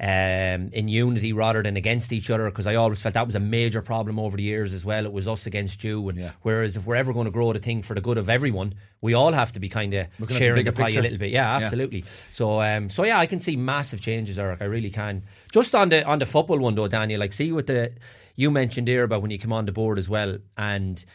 Um, 0.04 0.70
in 0.74 0.88
unity 0.88 1.32
rather 1.32 1.62
than 1.62 1.78
against 1.78 2.12
each 2.12 2.32
other, 2.32 2.46
because 2.46 2.66
I 2.66 2.74
always 2.74 3.00
felt 3.00 3.14
that 3.14 3.28
was 3.28 3.36
a 3.36 3.40
major 3.40 3.84
problem 3.84 4.18
over 4.18 4.36
the 4.36 4.42
years 4.42 4.74
as 4.74 4.84
well. 4.84 5.06
It 5.06 5.14
was 5.14 5.28
us 5.28 5.46
against 5.46 5.84
you, 5.84 6.10
and 6.10 6.18
Yeah. 6.18 6.32
whereas 6.42 6.76
if 6.76 6.88
we're 6.88 6.96
ever 6.96 7.14
going 7.14 7.26
to 7.26 7.32
grow 7.32 7.54
the 7.54 7.60
thing 7.60 7.84
for 7.84 7.94
the 7.94 8.02
good 8.02 8.18
of 8.18 8.28
everyone, 8.28 8.74
we 9.00 9.14
all 9.14 9.32
have 9.32 9.52
to 9.52 9.60
be 9.60 9.70
kind 9.70 9.94
of 9.94 10.08
the 10.18 10.34
sharing 10.34 10.66
the 10.66 10.72
pie 10.72 10.86
picture. 10.86 11.02
a 11.02 11.04
little 11.04 11.20
bit. 11.20 11.30
Yeah, 11.30 11.60
Yeah. 11.60 11.64
absolutely. 11.66 12.04
So, 12.32 12.62
um, 12.64 12.90
so 12.90 13.06
yeah, 13.06 13.20
I 13.20 13.28
can 13.28 13.40
see 13.40 13.56
massive 13.56 14.02
changes, 14.02 14.40
Eric. 14.40 14.60
I 14.62 14.66
really 14.66 14.90
can. 14.90 15.22
Just 15.54 15.76
on 15.76 15.90
the 15.90 16.04
on 16.04 16.18
the 16.18 16.26
football 16.26 16.58
one 16.58 16.74
though, 16.74 16.88
Daniel. 16.88 17.20
Like, 17.20 17.32
see 17.34 17.52
what 17.52 17.68
the 17.68 17.92
you 18.36 18.50
mentioned 18.50 18.88
there 18.88 19.04
about 19.04 19.22
when 19.22 19.30
you 19.30 19.38
come 19.38 19.54
on 19.54 19.66
the 19.68 19.72
board 19.72 20.00
as 20.00 20.10
well, 20.10 20.40
and 20.58 21.06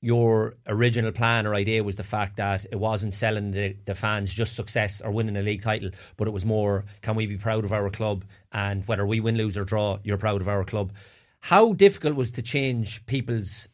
your 0.00 0.56
original 0.66 1.10
plan 1.10 1.46
or 1.46 1.54
idea 1.54 1.82
was 1.82 1.96
the 1.96 2.02
fact 2.02 2.36
that 2.36 2.66
it 2.70 2.76
wasn't 2.76 3.14
selling 3.14 3.50
the, 3.50 3.76
the 3.86 3.94
fans 3.94 4.32
just 4.32 4.54
success 4.54 5.00
or 5.00 5.10
winning 5.10 5.36
a 5.36 5.42
league 5.42 5.62
title, 5.62 5.90
but 6.16 6.28
it 6.28 6.32
was 6.32 6.44
more 6.44 6.84
can 7.02 7.16
we 7.16 7.26
be 7.26 7.36
proud 7.36 7.64
of 7.64 7.72
our 7.72 7.90
club 7.90 8.24
and 8.52 8.86
whether 8.86 9.06
we 9.06 9.20
win, 9.20 9.36
lose 9.36 9.56
or 9.56 9.64
draw, 9.64 9.98
you're 10.04 10.18
proud 10.18 10.40
of 10.40 10.48
our 10.48 10.64
club. 10.64 10.92
How 11.40 11.72
difficult 11.72 12.14
was 12.14 12.30
to 12.32 12.42
change 12.42 13.04
people's 13.06 13.68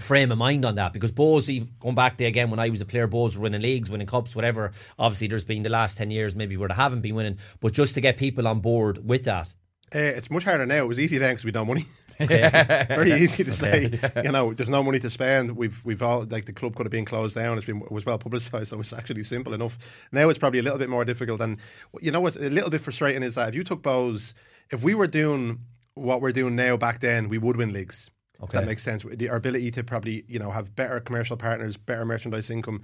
frame 0.00 0.32
of 0.32 0.38
mind 0.38 0.64
on 0.64 0.76
that 0.76 0.92
because 0.92 1.12
Bohs, 1.12 1.68
going 1.78 1.94
back 1.94 2.16
there 2.16 2.28
again 2.28 2.50
when 2.50 2.58
I 2.58 2.70
was 2.70 2.80
a 2.80 2.86
player, 2.86 3.06
were 3.06 3.28
winning 3.28 3.60
leagues, 3.60 3.90
winning 3.90 4.06
cups, 4.06 4.34
whatever. 4.34 4.72
Obviously, 4.98 5.28
there's 5.28 5.44
been 5.44 5.62
the 5.62 5.68
last 5.68 5.98
10 5.98 6.10
years 6.10 6.34
maybe 6.34 6.56
where 6.56 6.68
they 6.68 6.74
haven't 6.74 7.02
been 7.02 7.14
winning, 7.14 7.38
but 7.60 7.72
just 7.72 7.94
to 7.94 8.00
get 8.00 8.16
people 8.16 8.48
on 8.48 8.60
board 8.60 9.08
with 9.08 9.24
that. 9.24 9.54
Uh, 9.94 9.98
it's 9.98 10.30
much 10.30 10.44
harder 10.44 10.66
now. 10.66 10.76
It 10.76 10.88
was 10.88 11.00
easy 11.00 11.18
then 11.18 11.32
because 11.32 11.44
we 11.44 11.52
don't 11.52 11.66
money. 11.66 11.84
it's 12.30 12.94
very 12.94 13.12
easy 13.12 13.44
to 13.44 13.52
say, 13.52 13.98
you 14.22 14.32
know, 14.32 14.52
there's 14.52 14.68
no 14.68 14.82
money 14.82 14.98
to 15.00 15.10
spend. 15.10 15.56
We've 15.56 15.84
we've 15.84 16.02
all 16.02 16.26
like 16.28 16.44
the 16.44 16.52
club 16.52 16.76
could 16.76 16.86
have 16.86 16.92
been 16.92 17.04
closed 17.04 17.34
down. 17.34 17.56
It's 17.56 17.66
been 17.66 17.80
it 17.82 17.90
was 17.90 18.04
well 18.04 18.18
publicised, 18.18 18.68
so 18.68 18.80
it's 18.80 18.92
actually 18.92 19.22
simple 19.24 19.54
enough. 19.54 19.78
Now 20.12 20.28
it's 20.28 20.38
probably 20.38 20.58
a 20.58 20.62
little 20.62 20.78
bit 20.78 20.90
more 20.90 21.04
difficult, 21.04 21.40
and 21.40 21.58
you 22.00 22.10
know 22.10 22.20
what's 22.20 22.36
a 22.36 22.50
little 22.50 22.70
bit 22.70 22.80
frustrating 22.80 23.22
is 23.22 23.34
that 23.36 23.50
if 23.50 23.54
you 23.54 23.64
took 23.64 23.82
Bohs, 23.82 24.34
if 24.70 24.82
we 24.82 24.94
were 24.94 25.06
doing 25.06 25.60
what 25.94 26.20
we're 26.20 26.32
doing 26.32 26.56
now 26.56 26.76
back 26.76 27.00
then, 27.00 27.28
we 27.28 27.38
would 27.38 27.56
win 27.56 27.72
leagues. 27.72 28.10
Okay. 28.42 28.58
That 28.58 28.66
makes 28.66 28.82
sense. 28.82 29.04
The, 29.04 29.28
our 29.28 29.36
ability 29.36 29.70
to 29.72 29.84
probably 29.84 30.24
you 30.28 30.38
know 30.38 30.50
have 30.50 30.74
better 30.74 31.00
commercial 31.00 31.36
partners, 31.36 31.76
better 31.76 32.04
merchandise 32.04 32.50
income, 32.50 32.82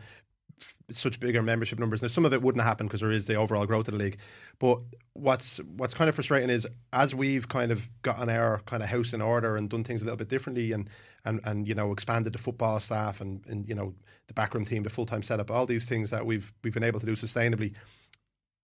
such 0.90 1.18
bigger 1.18 1.42
membership 1.42 1.78
numbers. 1.78 2.02
Now, 2.02 2.08
some 2.08 2.24
of 2.24 2.32
it 2.32 2.42
wouldn't 2.42 2.64
happen 2.64 2.86
because 2.86 3.00
there 3.00 3.10
is 3.10 3.26
the 3.26 3.34
overall 3.34 3.66
growth 3.66 3.88
of 3.88 3.92
the 3.92 3.98
league. 3.98 4.18
But 4.58 4.80
what's 5.14 5.58
what's 5.76 5.94
kind 5.94 6.08
of 6.08 6.14
frustrating 6.14 6.50
is 6.50 6.66
as 6.92 7.14
we've 7.14 7.48
kind 7.48 7.72
of 7.72 7.88
gotten 8.02 8.28
our 8.28 8.60
kind 8.66 8.82
of 8.82 8.88
house 8.88 9.12
in 9.12 9.20
order 9.20 9.56
and 9.56 9.68
done 9.68 9.84
things 9.84 10.02
a 10.02 10.04
little 10.04 10.16
bit 10.16 10.28
differently, 10.28 10.72
and 10.72 10.88
and 11.24 11.40
and 11.44 11.66
you 11.66 11.74
know 11.74 11.92
expanded 11.92 12.32
the 12.32 12.38
football 12.38 12.80
staff 12.80 13.20
and 13.20 13.44
and 13.46 13.68
you 13.68 13.74
know 13.74 13.94
the 14.28 14.34
backroom 14.34 14.64
team, 14.64 14.82
the 14.82 14.90
full 14.90 15.06
time 15.06 15.22
setup, 15.22 15.50
all 15.50 15.66
these 15.66 15.84
things 15.84 16.10
that 16.10 16.24
we've 16.24 16.52
we've 16.62 16.74
been 16.74 16.84
able 16.84 17.00
to 17.00 17.06
do 17.06 17.14
sustainably. 17.14 17.74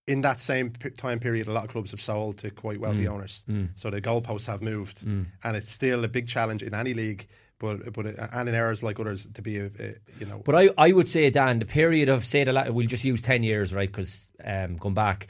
In 0.08 0.20
that 0.22 0.42
same 0.42 0.70
p- 0.70 0.90
time 0.90 1.20
period, 1.20 1.46
a 1.46 1.52
lot 1.52 1.64
of 1.64 1.70
clubs 1.70 1.92
have 1.92 2.00
sold 2.00 2.38
to 2.38 2.50
quite 2.50 2.80
wealthy 2.80 3.04
mm. 3.04 3.10
owners, 3.10 3.44
mm. 3.48 3.68
so 3.76 3.88
the 3.88 4.00
goalposts 4.00 4.46
have 4.46 4.60
moved, 4.60 5.04
mm. 5.06 5.26
and 5.44 5.56
it's 5.56 5.70
still 5.70 6.04
a 6.04 6.08
big 6.08 6.26
challenge 6.26 6.62
in 6.62 6.74
any 6.74 6.92
league. 6.92 7.28
But 7.62 7.92
but 7.92 8.06
and 8.06 8.48
in 8.48 8.56
areas 8.56 8.82
like 8.82 8.98
others 8.98 9.24
to 9.34 9.40
be 9.40 9.58
a, 9.58 9.66
a 9.78 9.94
you 10.18 10.26
know 10.26 10.42
But 10.44 10.56
I, 10.56 10.70
I 10.76 10.90
would 10.90 11.08
say, 11.08 11.30
Dan, 11.30 11.60
the 11.60 11.64
period 11.64 12.08
of, 12.08 12.26
say, 12.26 12.42
the, 12.42 12.66
we'll 12.70 12.88
just 12.88 13.04
use 13.04 13.22
10 13.22 13.44
years, 13.44 13.72
right? 13.72 13.88
Because 13.88 14.32
um, 14.44 14.76
going 14.78 14.94
back, 14.94 15.28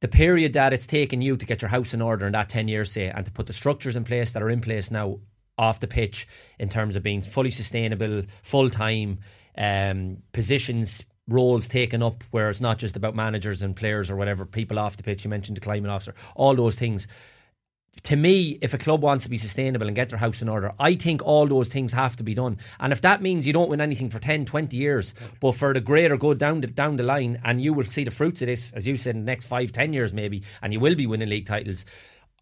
the 0.00 0.08
period 0.08 0.54
that 0.54 0.72
it's 0.72 0.86
taken 0.86 1.20
you 1.20 1.36
to 1.36 1.44
get 1.44 1.60
your 1.60 1.68
house 1.68 1.92
in 1.92 2.00
order 2.00 2.26
in 2.26 2.32
that 2.32 2.48
10 2.48 2.68
years, 2.68 2.90
say, 2.90 3.08
and 3.08 3.26
to 3.26 3.30
put 3.30 3.46
the 3.46 3.52
structures 3.52 3.94
in 3.94 4.04
place 4.04 4.32
that 4.32 4.42
are 4.42 4.48
in 4.48 4.62
place 4.62 4.90
now 4.90 5.18
off 5.58 5.80
the 5.80 5.86
pitch 5.86 6.26
in 6.58 6.70
terms 6.70 6.96
of 6.96 7.02
being 7.02 7.20
fully 7.20 7.50
sustainable, 7.50 8.22
full 8.42 8.70
time, 8.70 9.18
um, 9.58 10.16
positions, 10.32 11.04
roles 11.28 11.68
taken 11.68 12.02
up 12.02 12.24
where 12.30 12.48
it's 12.48 12.62
not 12.62 12.78
just 12.78 12.96
about 12.96 13.14
managers 13.14 13.60
and 13.60 13.76
players 13.76 14.10
or 14.10 14.16
whatever, 14.16 14.46
people 14.46 14.78
off 14.78 14.96
the 14.96 15.02
pitch. 15.02 15.24
You 15.24 15.28
mentioned 15.28 15.58
the 15.58 15.60
climate 15.60 15.90
officer, 15.90 16.14
all 16.34 16.54
those 16.54 16.76
things 16.76 17.06
to 18.04 18.16
me, 18.16 18.58
if 18.62 18.72
a 18.72 18.78
club 18.78 19.02
wants 19.02 19.24
to 19.24 19.30
be 19.30 19.36
sustainable 19.36 19.86
and 19.86 19.96
get 19.96 20.10
their 20.10 20.18
house 20.18 20.40
in 20.40 20.48
order, 20.48 20.72
I 20.78 20.94
think 20.94 21.22
all 21.22 21.46
those 21.46 21.68
things 21.68 21.92
have 21.92 22.16
to 22.16 22.22
be 22.22 22.34
done. 22.34 22.58
And 22.78 22.92
if 22.92 23.02
that 23.02 23.20
means 23.20 23.46
you 23.46 23.52
don't 23.52 23.68
win 23.68 23.80
anything 23.80 24.10
for 24.10 24.18
10, 24.18 24.46
20 24.46 24.76
years, 24.76 25.14
but 25.40 25.52
for 25.52 25.74
the 25.74 25.80
greater 25.80 26.16
good 26.16 26.38
down 26.38 26.60
the, 26.60 26.66
down 26.68 26.96
the 26.96 27.02
line, 27.02 27.40
and 27.44 27.60
you 27.60 27.74
will 27.74 27.84
see 27.84 28.04
the 28.04 28.10
fruits 28.10 28.40
of 28.42 28.46
this, 28.46 28.72
as 28.72 28.86
you 28.86 28.96
said, 28.96 29.16
in 29.16 29.22
the 29.22 29.26
next 29.26 29.46
five, 29.46 29.72
10 29.72 29.92
years 29.92 30.12
maybe, 30.12 30.42
and 30.62 30.72
you 30.72 30.80
will 30.80 30.94
be 30.94 31.06
winning 31.06 31.28
league 31.28 31.46
titles, 31.46 31.84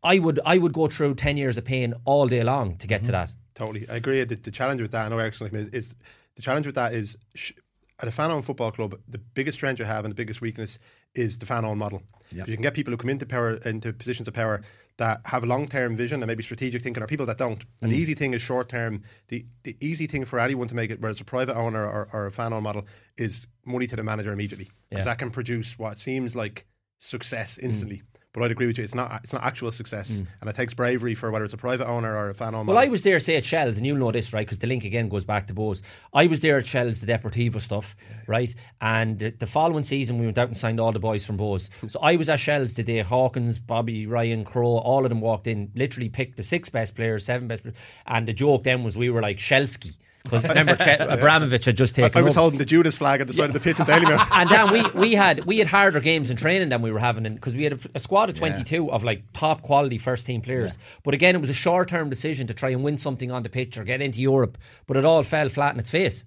I 0.03 0.21
would 0.21 0.39
I 0.45 0.59
would 0.59 0.73
go 0.73 0.87
through 0.87 1.17
10 1.17 1.37
years 1.37 1.57
of 1.57 1.65
pain 1.65 1.95
all 2.05 2.29
day 2.29 2.45
long 2.45 2.77
to 2.77 2.87
get 2.87 3.05
to 3.05 3.13
mm-hmm. 3.13 3.13
that. 3.13 3.31
Totally, 3.55 3.89
I 3.89 3.97
agree. 3.97 4.23
The, 4.23 4.37
the 4.37 4.53
challenge 4.53 4.81
with 4.81 4.93
that, 4.93 5.07
I 5.07 5.09
know 5.09 5.19
Ericsson 5.19 5.55
is, 5.57 5.69
is 5.69 5.95
the 6.37 6.43
challenge 6.43 6.67
with 6.67 6.77
that 6.77 6.93
is 6.93 7.17
sh- 7.35 7.53
at 8.01 8.07
a 8.07 8.13
fan-owned 8.13 8.45
football 8.45 8.71
club, 8.71 8.97
the 9.09 9.19
biggest 9.19 9.59
strength 9.59 9.81
you 9.81 9.85
have 9.85 10.05
and 10.05 10.13
the 10.13 10.15
biggest 10.15 10.41
weakness 10.41 10.79
is 11.17 11.39
the 11.39 11.47
fan-owned 11.47 11.81
model. 11.81 12.03
You 12.31 12.45
can 12.45 12.63
get 12.63 12.75
people 12.75 12.93
who 12.93 12.97
come 12.97 13.11
into 13.11 13.27
power 13.27 13.55
into 13.65 13.93
positions 13.93 14.29
of 14.29 14.35
power 14.35 14.63
that 14.99 15.21
have 15.25 15.45
a 15.45 15.47
long-term 15.47 15.97
vision 15.97 16.23
and 16.23 16.29
maybe 16.29 16.43
strategic 16.43 16.83
thinking, 16.83 17.03
or 17.03 17.07
people 17.07 17.27
that 17.27 17.39
don't. 17.39 17.65
And 17.81 17.91
the 17.91 17.97
mm. 17.97 18.01
easy 18.01 18.15
thing 18.15 18.35
is 18.35 18.43
short-term. 18.43 19.03
The 19.29 19.45
the 19.65 19.77
easy 19.81 20.07
thing 20.07 20.25
for 20.25 20.39
anyone 20.39 20.69
to 20.69 20.75
make 20.75 20.91
it, 20.91 21.01
whether 21.01 21.13
it's 21.13 21.21
a 21.21 21.25
private 21.25 21.57
owner 21.57 21.85
or, 21.85 22.09
or 22.13 22.27
a 22.27 22.33
fan-owned 22.33 22.65
model, 22.65 22.87
is 23.17 23.47
money 23.65 23.87
to 23.87 23.97
the 23.97 24.03
manager 24.03 24.33
immediately, 24.33 24.71
because 24.91 25.07
Yeah. 25.07 25.13
that 25.13 25.19
can 25.19 25.31
produce 25.31 25.79
what 25.79 25.99
seems 25.99 26.37
like 26.37 26.67
success 26.99 27.59
mm. 27.59 27.65
instantly. 27.65 28.03
But 28.39 28.45
I'd 28.47 28.51
agree 28.53 28.67
with 28.67 28.79
you. 28.79 28.85
It's 28.85 28.95
not. 28.95 29.21
It's 29.25 29.33
not 29.33 29.43
actual 29.43 29.71
success, 29.71 30.21
mm. 30.21 30.27
and 30.41 30.49
it 30.49 30.57
takes 30.57 30.75
bravery 30.75 31.15
for 31.15 31.31
whether 31.31 31.45
it's 31.45 31.55
a 31.55 31.59
private 31.59 31.89
owner 31.89 32.17
or 32.17 32.31
a 32.31 32.35
fan-owned. 32.35 32.69
Well. 32.69 32.79
I 32.79 32.87
was 32.87 33.03
there, 33.03 33.19
say, 33.19 33.37
at 33.37 33.45
Shels, 33.45 33.77
and 33.77 33.87
you'll 33.87 33.99
know 33.99 34.13
this, 34.13 34.33
right? 34.33 34.47
Because 34.47 34.59
the 34.59 34.67
link 34.67 34.85
again 34.85 35.09
goes 35.09 35.25
back 35.25 35.47
to 35.49 35.55
Bohs. 35.55 35.83
I 36.15 36.27
was 36.27 36.41
there 36.41 36.59
at 36.59 36.67
Shels, 36.67 37.01
the 37.01 37.07
Deportivo 37.07 37.61
stuff, 37.61 37.97
right? 38.27 38.55
And 38.81 39.19
the, 39.19 39.31
the 39.31 39.47
following 39.47 39.85
season, 39.85 40.19
we 40.19 40.27
went 40.27 40.39
out 40.39 40.49
and 40.49 40.57
signed 40.57 40.79
all 40.79 40.93
the 40.93 40.99
boys 40.99 41.27
from 41.27 41.37
Bohs. 41.37 41.69
So 41.89 42.01
I 42.01 42.17
was 42.17 42.29
at 42.29 42.39
Shels 42.39 42.75
the 42.75 42.83
day 42.83 43.01
Hawkins, 43.01 43.59
Bobby, 43.59 44.07
Ryan, 44.07 44.45
Crowe, 44.45 44.77
all 44.79 45.05
of 45.05 45.09
them 45.09 45.23
walked 45.23 45.47
in, 45.47 45.73
literally 45.75 46.11
picked 46.11 46.37
the 46.37 46.43
six 46.43 46.69
best 46.69 46.95
players, 46.95 47.25
seven 47.25 47.49
best 47.49 47.63
players. 47.63 47.79
And 48.07 48.29
the 48.29 48.35
joke 48.35 48.65
then 48.65 48.85
was 48.85 48.97
we 48.97 49.09
were 49.09 49.23
like 49.23 49.39
Shelsky. 49.39 49.97
Because 50.25 50.43
remember, 50.43 50.77
Che- 50.77 50.97
Abramovich 51.01 51.65
had 51.65 51.77
just 51.77 51.99
I, 51.99 52.03
taken 52.03 52.19
I 52.19 52.23
was 52.23 52.35
over. 52.35 52.41
holding 52.41 52.59
the 52.59 52.65
Judas 52.65 52.99
flag 52.99 53.21
at 53.21 53.27
the 53.27 53.33
side 53.33 53.51
of 53.51 53.55
the 53.55 53.61
pitch 53.61 53.79
in 53.81 53.87
Dalymount. 53.87 54.29
and 54.33 54.51
then 54.51 54.71
we 54.73 54.83
we 55.01 55.13
had 55.15 55.45
we 55.45 55.59
had 55.59 55.69
harder 55.69 56.01
games 56.01 56.31
in 56.31 56.37
training 56.37 56.69
than 56.69 56.83
we 56.83 56.91
were 56.91 56.99
having 56.99 57.35
because 57.35 57.55
we 57.55 57.65
had 57.65 57.73
a, 57.75 57.79
a 57.95 57.99
squad 57.99 58.29
of 58.29 58.35
22 58.35 58.91
of 58.91 59.05
like 59.05 59.23
top 59.33 59.63
quality 59.63 59.97
first 59.99 60.27
team 60.27 60.41
players 60.41 60.77
but 61.05 61.15
again 61.15 61.35
it 61.35 61.41
was 61.41 61.51
a 61.51 61.55
short 61.55 61.89
term 61.89 62.11
decision 62.11 62.47
to 62.47 62.55
try 62.55 62.71
and 62.71 62.83
win 62.85 62.97
something 62.99 63.31
on 63.31 63.43
the 63.43 63.49
pitch 63.49 63.79
or 63.79 63.85
get 63.85 64.01
into 64.03 64.21
Europe 64.21 64.59
but 64.87 64.97
it 64.97 65.05
all 65.05 65.23
fell 65.23 65.49
flat 65.49 65.75
in 65.75 65.81
its 65.81 65.91
face 65.91 66.25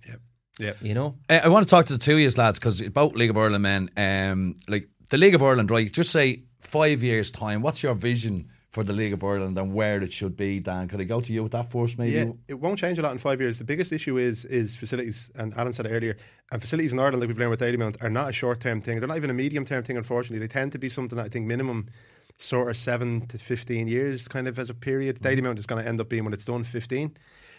yeah. 0.59 0.73
you 0.81 0.93
know 0.93 1.15
Uh, 1.29 1.41
I 1.43 1.47
want 1.49 1.67
to 1.67 1.69
talk 1.69 1.85
to 1.87 1.93
the 1.93 1.99
two 1.99 2.13
of 2.13 2.19
you 2.19 2.29
lads 2.31 2.59
because 2.59 2.81
both 2.89 3.13
League 3.13 3.29
of 3.29 3.37
Ireland 3.37 3.63
men, 3.63 3.89
um, 3.97 4.55
like 4.67 4.87
the 5.09 5.17
League 5.17 5.35
of 5.35 5.43
Ireland, 5.43 5.69
right? 5.71 5.91
Just 5.91 6.11
say 6.11 6.43
five 6.61 7.03
years' 7.03 7.31
time, 7.31 7.61
what's 7.61 7.83
your 7.83 7.95
vision 7.95 8.49
for 8.71 8.85
the 8.85 8.93
League 8.93 9.11
of 9.11 9.21
Ireland 9.21 9.57
and 9.57 9.73
where 9.73 10.01
it 10.01 10.13
should 10.13 10.37
be, 10.37 10.59
Dan? 10.61 10.87
Could 10.87 11.01
I 11.01 11.03
go 11.03 11.19
to 11.19 11.33
you 11.33 11.43
with 11.43 11.51
that 11.51 11.69
first, 11.69 11.97
maybe? 11.97 12.13
Yeah, 12.13 12.31
it 12.47 12.53
won't 12.53 12.79
change 12.79 12.97
a 12.99 13.01
lot 13.01 13.11
in 13.11 13.17
five 13.17 13.41
years. 13.41 13.57
The 13.57 13.65
biggest 13.65 13.91
issue 13.91 14.17
is 14.17 14.45
is 14.45 14.75
facilities, 14.75 15.29
and 15.35 15.53
Alan 15.57 15.73
said 15.73 15.85
it 15.85 15.89
earlier. 15.89 16.15
And 16.51 16.61
facilities 16.61 16.93
in 16.93 16.99
Ireland, 16.99 17.19
like 17.19 17.27
we've 17.27 17.37
learned 17.37 17.51
with 17.51 17.59
Dalymount, 17.59 18.01
are 18.01 18.09
not 18.09 18.29
a 18.29 18.33
short 18.33 18.61
term 18.61 18.81
thing. 18.81 18.99
They're 18.99 19.07
not 19.07 19.17
even 19.17 19.29
a 19.29 19.33
medium 19.33 19.65
term 19.65 19.83
thing. 19.83 19.97
Unfortunately, 19.97 20.39
they 20.39 20.47
tend 20.47 20.71
to 20.71 20.79
be 20.79 20.89
something 20.89 21.17
that 21.17 21.25
I 21.25 21.29
think 21.29 21.47
minimum 21.47 21.89
sort 22.37 22.69
of 22.69 22.77
seven 22.77 23.27
to 23.27 23.37
fifteen 23.37 23.87
years, 23.89 24.27
kind 24.27 24.47
of 24.47 24.57
as 24.57 24.69
a 24.69 24.73
period. 24.73 25.19
Dalymount 25.19 25.59
is 25.59 25.65
going 25.65 25.83
to 25.83 25.87
end 25.87 25.99
up 25.99 26.07
being 26.07 26.23
when 26.23 26.33
it's 26.33 26.45
done 26.45 26.63
fifteen. 26.63 27.17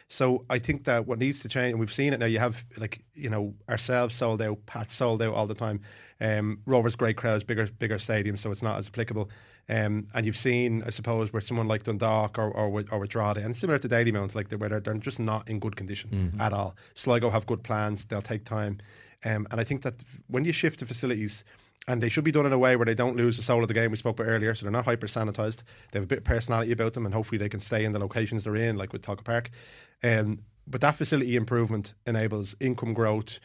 So 0.08 0.44
I 0.50 0.58
think 0.58 0.84
that 0.84 1.06
what 1.06 1.18
needs 1.18 1.40
to 1.40 1.48
change, 1.48 1.72
and 1.72 1.80
we've 1.80 1.92
seen 1.92 2.12
it 2.12 2.20
now. 2.20 2.26
You 2.26 2.38
have 2.38 2.64
like 2.78 3.04
you 3.14 3.28
know 3.28 3.54
ourselves 3.68 4.14
sold 4.14 4.40
out, 4.40 4.64
Pat 4.64 4.90
sold 4.90 5.20
out 5.20 5.34
all 5.34 5.46
the 5.46 5.54
time. 5.54 5.80
Um, 6.20 6.60
Rovers 6.64 6.96
great 6.96 7.16
crowds, 7.16 7.44
bigger 7.44 7.66
bigger 7.66 7.96
stadiums, 7.96 8.38
so 8.38 8.50
it's 8.50 8.62
not 8.62 8.78
as 8.78 8.88
applicable. 8.88 9.28
Um, 9.68 10.08
and 10.12 10.26
you've 10.26 10.36
seen, 10.36 10.82
I 10.84 10.90
suppose, 10.90 11.32
where 11.32 11.40
someone 11.40 11.68
like 11.68 11.84
Dundalk 11.84 12.38
or 12.38 12.50
or, 12.50 12.68
with- 12.68 12.92
or 12.92 12.98
with 12.98 13.10
Drogheda, 13.10 13.44
and 13.44 13.56
similar 13.56 13.78
to 13.78 13.88
Dalymount, 13.88 14.34
like 14.34 14.48
they're, 14.48 14.58
where 14.58 14.68
they're, 14.68 14.80
they're 14.80 14.94
just 14.94 15.20
not 15.20 15.48
in 15.48 15.60
good 15.60 15.76
condition 15.76 16.32
at 16.40 16.52
all. 16.52 16.76
Sligo 16.94 17.30
have 17.30 17.46
good 17.46 17.62
plans; 17.62 18.04
they'll 18.06 18.22
take 18.22 18.44
time. 18.44 18.78
Um, 19.24 19.46
and 19.52 19.60
I 19.60 19.64
think 19.64 19.82
that 19.82 19.94
when 20.26 20.44
you 20.44 20.52
shift 20.52 20.80
to 20.80 20.86
facilities, 20.86 21.44
and 21.86 22.02
they 22.02 22.08
should 22.08 22.24
be 22.24 22.32
done 22.32 22.44
in 22.46 22.52
a 22.52 22.58
way 22.58 22.74
where 22.76 22.86
they 22.86 22.94
don't 22.94 23.16
lose 23.16 23.36
the 23.36 23.42
soul 23.42 23.62
of 23.62 23.68
the 23.68 23.74
game 23.74 23.90
we 23.92 23.96
spoke 23.96 24.18
about 24.18 24.28
earlier. 24.30 24.54
So 24.54 24.64
they're 24.64 24.72
not 24.72 24.84
hyper 24.84 25.06
sanitized. 25.06 25.62
They 25.92 25.98
have 25.98 26.04
a 26.04 26.06
bit 26.06 26.18
of 26.18 26.24
personality 26.24 26.72
about 26.72 26.94
them, 26.94 27.06
and 27.06 27.14
hopefully 27.14 27.38
they 27.38 27.48
can 27.48 27.60
stay 27.60 27.84
in 27.84 27.92
the 27.92 27.98
locations 28.00 28.44
they're 28.44 28.56
in, 28.56 28.76
like 28.76 28.92
with 28.92 29.02
Tolka 29.02 29.22
Park. 29.24 29.50
Um, 30.02 30.40
but 30.66 30.80
that 30.80 30.96
facility 30.96 31.36
improvement 31.36 31.94
enables 32.06 32.54
income 32.60 32.94
growth, 32.94 33.38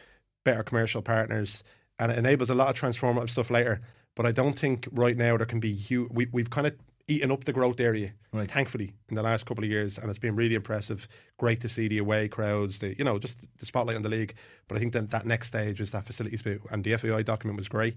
better 0.43 0.63
commercial 0.63 1.01
partners, 1.01 1.63
and 1.99 2.11
it 2.11 2.18
enables 2.18 2.49
a 2.49 2.55
lot 2.55 2.70
of 2.70 2.76
transformative 2.76 3.30
stuff 3.30 3.49
later. 3.51 3.82
But 4.18 4.26
I 4.26 4.32
don't 4.34 4.57
think 4.59 4.88
right 4.91 5.15
now 5.15 5.38
there 5.38 5.45
can 5.45 5.59
be 5.59 5.74
huge. 5.74 6.09
We, 6.11 6.28
we've 6.32 6.49
kind 6.49 6.65
of 6.65 6.76
eaten 7.07 7.32
up 7.32 7.45
the 7.45 7.53
growth 7.53 7.80
area, 7.80 8.11
Right. 8.34 8.49
thankfully, 8.51 8.93
in 9.09 9.15
the 9.15 9.22
last 9.22 9.45
couple 9.45 9.63
of 9.63 9.70
years, 9.70 9.97
and 9.97 10.09
it's 10.09 10.20
been 10.20 10.36
really 10.36 10.55
impressive. 10.55 11.07
Great 11.38 11.61
to 11.61 11.70
see 11.70 11.88
the 11.88 11.99
away 11.99 12.28
crowds, 12.28 12.80
the 12.80 12.97
you 12.97 13.05
know 13.05 13.20
just 13.20 13.38
the 13.59 13.65
spotlight 13.65 13.95
on 13.95 14.01
the 14.01 14.09
league. 14.09 14.34
But 14.68 14.76
I 14.76 14.80
think 14.80 14.93
that 14.93 15.11
that 15.11 15.26
next 15.26 15.47
stage 15.49 15.80
is 15.80 15.91
that 15.91 16.05
facilities 16.07 16.41
bit, 16.41 16.61
and 16.72 16.84
the 16.84 16.97
FAI 16.97 17.22
document 17.22 17.57
was 17.57 17.68
great. 17.70 17.95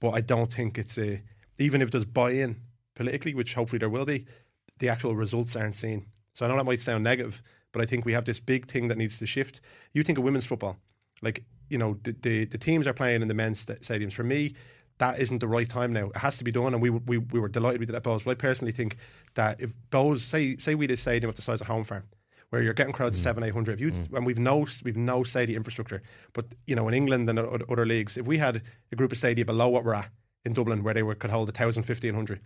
But 0.00 0.10
I 0.10 0.20
don't 0.20 0.52
think 0.52 0.76
it's 0.76 0.98
a 0.98 1.22
even 1.58 1.80
if 1.82 1.90
there's 1.92 2.04
buy-in 2.04 2.56
politically, 2.96 3.32
which 3.34 3.54
hopefully 3.54 3.78
there 3.78 3.88
will 3.88 4.04
be, 4.06 4.26
the 4.80 4.88
actual 4.88 5.14
results 5.14 5.54
aren't 5.56 5.74
seen. 5.76 6.06
So 6.34 6.44
I 6.44 6.48
know 6.48 6.56
that 6.56 6.64
might 6.64 6.82
sound 6.82 7.04
negative, 7.04 7.42
but 7.72 7.80
I 7.80 7.86
think 7.86 8.04
we 8.04 8.12
have 8.14 8.24
this 8.24 8.40
big 8.40 8.66
thing 8.66 8.88
that 8.88 8.98
needs 8.98 9.18
to 9.18 9.26
shift. 9.26 9.60
You 9.92 10.02
think 10.02 10.18
of 10.18 10.24
women's 10.24 10.46
football, 10.46 10.78
like 11.22 11.44
you 11.68 11.78
know 11.78 11.96
the 12.02 12.12
the, 12.20 12.44
the 12.46 12.58
teams 12.58 12.86
are 12.88 12.92
playing 12.92 13.22
in 13.22 13.28
the 13.28 13.34
men's 13.34 13.64
stadiums. 13.64 14.12
For 14.14 14.24
me, 14.24 14.54
that 15.00 15.18
isn't 15.18 15.38
the 15.38 15.48
right 15.48 15.68
time 15.68 15.92
now. 15.92 16.06
It 16.10 16.18
has 16.18 16.36
to 16.38 16.44
be 16.44 16.52
done, 16.52 16.72
and 16.74 16.80
we 16.80 16.90
we 16.90 17.18
we 17.18 17.40
were 17.40 17.48
delighted 17.48 17.80
we 17.80 17.86
did 17.86 17.94
that 17.94 18.04
Bohs. 18.04 18.22
But 18.24 18.32
I 18.32 18.34
personally 18.34 18.72
think 18.72 18.96
that 19.34 19.60
if 19.60 19.72
Bohs 19.90 20.20
say 20.20 20.56
say 20.58 20.74
we 20.74 20.86
did 20.86 20.94
a 20.94 20.96
stadium 20.96 21.28
of 21.28 21.36
the 21.36 21.42
size 21.42 21.60
of 21.60 21.66
Home 21.66 21.84
Farm. 21.84 22.04
Where 22.50 22.60
you're 22.60 22.74
getting 22.74 22.92
crowds 22.92 23.14
of 23.14 23.20
mm. 23.20 23.22
seven, 23.22 23.44
eight 23.44 23.54
hundred. 23.54 23.74
If 23.74 23.80
you 23.80 23.92
mm. 23.92 24.12
and 24.12 24.26
we've 24.26 24.36
no 24.36 24.66
we've 24.82 24.96
no 24.96 25.22
stadium 25.22 25.58
infrastructure, 25.58 26.02
but 26.32 26.46
you 26.66 26.74
know 26.74 26.88
in 26.88 26.94
England 26.94 27.30
and 27.30 27.38
other, 27.38 27.64
other 27.70 27.86
leagues, 27.86 28.16
if 28.16 28.26
we 28.26 28.38
had 28.38 28.62
a 28.90 28.96
group 28.96 29.12
of 29.12 29.18
stadia 29.18 29.44
below 29.44 29.68
what 29.68 29.84
we're 29.84 29.94
at 29.94 30.10
in 30.44 30.52
Dublin, 30.52 30.82
where 30.82 30.92
they 30.92 31.04
were, 31.04 31.14
could 31.14 31.30
hold 31.30 31.48
a 31.48 31.52
thousand, 31.52 31.84
fifteen 31.84 32.12
hundred, 32.12 32.40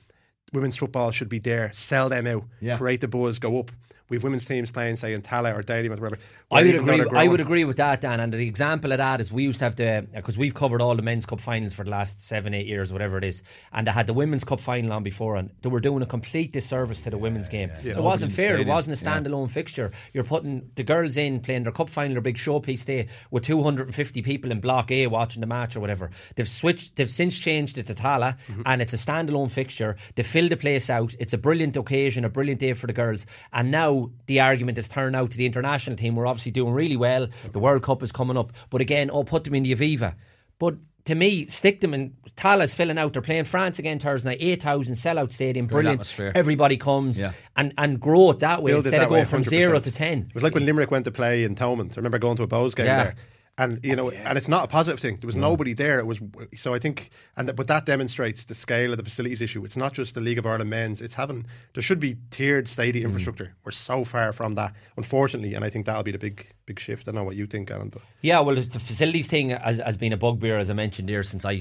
women's 0.52 0.76
football 0.76 1.10
should 1.10 1.30
be 1.30 1.38
there. 1.38 1.72
Sell 1.72 2.10
them 2.10 2.26
out, 2.26 2.44
Yeah. 2.60 2.76
create 2.76 3.00
the 3.00 3.08
buzz, 3.08 3.38
go 3.38 3.58
up. 3.58 3.70
We've 4.10 4.22
women's 4.22 4.44
teams 4.44 4.70
playing, 4.70 4.96
say 4.96 5.14
in 5.14 5.22
Tolka 5.22 5.56
or 5.56 5.62
Dalymount, 5.62 5.98
wherever. 5.98 6.18
I 6.50 6.62
would 6.62 6.74
agree. 6.74 7.18
I 7.18 7.26
would 7.26 7.40
agree 7.40 7.64
with 7.64 7.78
that, 7.78 8.02
Dan. 8.02 8.20
And 8.20 8.32
the 8.32 8.46
example 8.46 8.92
of 8.92 8.98
that 8.98 9.20
is 9.20 9.32
we 9.32 9.44
used 9.44 9.60
to 9.60 9.64
have 9.64 9.76
the 9.76 10.06
because 10.14 10.36
we've 10.36 10.52
covered 10.54 10.82
all 10.82 10.94
the 10.94 11.02
men's 11.02 11.24
cup 11.24 11.40
finals 11.40 11.72
for 11.72 11.84
the 11.84 11.90
last 11.90 12.20
seven, 12.20 12.52
eight 12.52 12.66
years, 12.66 12.92
whatever 12.92 13.16
it 13.16 13.24
is, 13.24 13.42
and 13.72 13.86
they 13.86 13.92
had 13.92 14.06
the 14.06 14.12
women's 14.12 14.44
cup 14.44 14.60
final 14.60 14.92
on 14.92 15.02
before, 15.02 15.36
and 15.36 15.50
they 15.62 15.70
were 15.70 15.80
doing 15.80 16.02
a 16.02 16.06
complete 16.06 16.52
disservice 16.52 17.00
to 17.00 17.10
the 17.10 17.16
women's 17.16 17.48
game. 17.48 17.70
It 17.82 17.96
wasn't 17.96 18.32
fair. 18.32 18.58
It 18.58 18.66
wasn't 18.66 19.00
a 19.00 19.04
standalone 19.04 19.50
fixture. 19.50 19.90
You're 20.12 20.24
putting 20.24 20.70
the 20.74 20.82
girls 20.82 21.16
in 21.16 21.40
playing 21.40 21.62
their 21.62 21.72
cup 21.72 21.88
final, 21.88 22.12
their 22.12 22.20
big 22.20 22.36
showpiece 22.36 22.84
day, 22.84 23.08
with 23.30 23.44
250 23.44 24.20
people 24.20 24.50
in 24.50 24.60
Block 24.60 24.90
A 24.90 25.06
watching 25.06 25.40
the 25.40 25.46
match 25.46 25.76
or 25.76 25.80
whatever. 25.80 26.10
They've 26.36 26.48
switched. 26.48 26.96
They've 26.96 27.08
since 27.08 27.38
changed 27.38 27.78
it 27.78 27.86
to 27.86 27.94
Tolka, 27.94 28.36
mm-hmm. 28.48 28.62
and 28.66 28.82
it's 28.82 28.92
a 28.92 28.98
standalone 28.98 29.50
fixture. 29.50 29.96
They 30.14 30.22
fill 30.24 30.50
the 30.50 30.58
place 30.58 30.90
out. 30.90 31.14
It's 31.18 31.32
a 31.32 31.38
brilliant 31.38 31.78
occasion, 31.78 32.26
a 32.26 32.28
brilliant 32.28 32.60
day 32.60 32.74
for 32.74 32.86
the 32.86 32.92
girls. 32.92 33.24
And 33.52 33.70
now 33.70 33.93
the 34.26 34.40
argument 34.40 34.78
is 34.78 34.88
turned 34.88 35.16
out 35.16 35.30
to 35.32 35.36
the 35.38 35.46
international 35.46 35.96
team. 35.96 36.16
We're 36.16 36.26
obviously 36.26 36.52
doing 36.52 36.72
really 36.74 36.96
well. 36.96 37.28
The 37.52 37.58
World 37.58 37.82
Cup 37.82 38.02
is 38.02 38.12
coming 38.12 38.36
up, 38.36 38.52
but 38.70 38.80
again, 38.80 39.10
oh, 39.12 39.24
put 39.24 39.44
them 39.44 39.54
in 39.54 39.62
the 39.64 39.74
Aviva. 39.74 40.14
But 40.58 40.76
to 41.06 41.14
me, 41.14 41.46
stick 41.48 41.80
them 41.80 41.92
in. 41.94 42.14
Tolka's 42.36 42.72
filling 42.74 42.98
out. 42.98 43.12
They're 43.12 43.22
playing 43.22 43.44
France 43.44 43.78
again 43.78 43.98
Thursday 43.98 44.30
night. 44.30 44.38
Eight 44.40 44.62
thousand 44.62 44.94
sellout 44.94 45.32
stadium, 45.32 45.66
brilliant. 45.66 45.94
atmosphere. 46.00 46.32
Everybody 46.34 46.76
comes 46.76 47.20
Yeah. 47.20 47.32
and 47.56 47.72
and 47.76 48.00
grow 48.00 48.30
it 48.30 48.38
that 48.40 48.62
way 48.62 48.72
build 48.72 48.86
instead 48.86 49.00
that 49.00 49.04
of 49.04 49.08
going 49.10 49.22
way, 49.22 49.26
from 49.26 49.44
zero 49.44 49.78
to 49.80 49.92
ten. 49.92 50.18
It 50.28 50.34
was 50.34 50.42
like 50.42 50.54
when 50.54 50.64
Limerick 50.66 50.90
went 50.90 51.04
to 51.04 51.12
play 51.12 51.44
in 51.44 51.54
Thomond. 51.54 51.92
I 51.92 51.96
remember 51.96 52.18
going 52.18 52.36
to 52.38 52.42
a 52.42 52.48
Bohs 52.48 52.74
game 52.74 52.86
Yeah. 52.86 53.04
there. 53.04 53.14
And 53.56 53.84
you 53.84 53.92
oh, 53.92 53.96
know, 53.96 54.10
and 54.10 54.36
it's 54.36 54.48
not 54.48 54.64
a 54.64 54.66
positive 54.66 54.98
thing. 54.98 55.18
There 55.18 55.28
was 55.28 55.36
nobody 55.36 55.74
there. 55.74 56.00
It 56.00 56.06
was 56.06 56.20
so 56.56 56.74
I 56.74 56.80
think, 56.80 57.10
and 57.36 57.46
th- 57.46 57.54
but 57.54 57.68
that 57.68 57.86
demonstrates 57.86 58.42
the 58.44 58.54
scale 58.54 58.90
of 58.90 58.96
the 58.96 59.04
facilities 59.04 59.40
issue. 59.40 59.64
It's 59.64 59.76
not 59.76 59.92
just 59.92 60.14
the 60.16 60.20
League 60.20 60.38
of 60.38 60.46
Ireland 60.46 60.70
men's. 60.70 61.00
It's 61.00 61.14
having 61.14 61.46
there 61.74 61.82
should 61.82 62.00
be 62.00 62.16
tiered 62.32 62.68
stadium 62.68 63.04
mm. 63.04 63.06
infrastructure. 63.10 63.54
We're 63.64 63.70
so 63.70 64.02
far 64.02 64.32
from 64.32 64.56
that, 64.56 64.74
unfortunately, 64.96 65.54
and 65.54 65.64
I 65.64 65.70
think 65.70 65.86
that'll 65.86 66.02
be 66.02 66.10
the 66.10 66.18
big 66.18 66.48
big 66.66 66.80
shift. 66.80 67.06
I 67.06 67.12
don't 67.12 67.20
know 67.20 67.24
what 67.24 67.36
you 67.36 67.46
think, 67.46 67.70
Alan, 67.70 67.90
but 67.90 68.02
Yeah, 68.22 68.40
well, 68.40 68.56
the 68.56 68.80
facilities 68.80 69.28
thing 69.28 69.50
has, 69.50 69.78
has 69.78 69.96
been 69.96 70.12
a 70.12 70.16
bugbear, 70.16 70.58
as 70.58 70.68
I 70.68 70.74
mentioned 70.74 71.08
here 71.08 71.22
since 71.22 71.44
I 71.44 71.60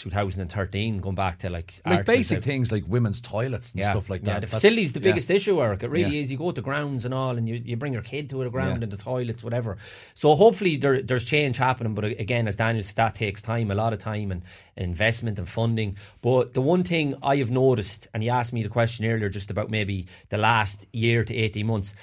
2013, 0.00 0.98
going 1.00 1.14
back 1.14 1.38
to 1.40 1.50
like 1.50 1.74
Like 1.86 2.04
basic 2.06 2.42
things 2.42 2.72
like 2.72 2.84
women's 2.88 3.20
toilets 3.20 3.72
and 3.72 3.80
yeah. 3.80 3.90
stuff 3.92 4.10
like 4.10 4.22
that. 4.24 4.30
Yeah, 4.32 4.40
the 4.40 4.46
That's- 4.46 4.92
the 4.92 5.00
yeah. 5.00 5.04
biggest 5.10 5.30
issue, 5.30 5.60
Eric. 5.62 5.82
It 5.82 5.90
really 5.90 6.16
Yeah. 6.16 6.22
is. 6.22 6.32
You 6.32 6.38
go 6.38 6.50
to 6.50 6.60
grounds 6.62 7.04
and 7.04 7.14
all, 7.14 7.36
and 7.36 7.48
you, 7.48 7.60
you 7.64 7.76
bring 7.76 7.92
your 7.92 8.02
kid 8.02 8.28
to 8.30 8.42
the 8.42 8.50
ground 8.50 8.78
Yeah. 8.78 8.84
and 8.84 8.92
the 8.92 8.96
toilets, 8.96 9.44
whatever. 9.44 9.76
So 10.14 10.34
hopefully 10.34 10.76
there, 10.76 11.00
there's 11.02 11.24
change 11.24 11.56
happening. 11.58 11.94
But 11.94 12.04
again, 12.04 12.48
as 12.48 12.56
Daniel 12.56 12.82
said, 12.84 12.96
that 12.96 13.14
takes 13.14 13.42
time, 13.42 13.70
a 13.70 13.74
lot 13.74 13.92
of 13.92 13.98
time 13.98 14.30
and 14.32 14.42
investment 14.76 15.38
and 15.38 15.48
funding. 15.48 15.96
But 16.22 16.54
the 16.54 16.60
one 16.60 16.82
thing 16.84 17.14
I 17.22 17.36
have 17.36 17.50
noticed, 17.50 18.08
and 18.14 18.24
you 18.24 18.30
asked 18.30 18.52
me 18.52 18.62
the 18.62 18.68
question 18.68 19.04
earlier, 19.04 19.28
just 19.28 19.50
about 19.50 19.70
maybe 19.70 20.06
the 20.30 20.38
last 20.38 20.86
year 20.92 21.24
to 21.24 21.34
18 21.34 21.66
months, 21.66 21.94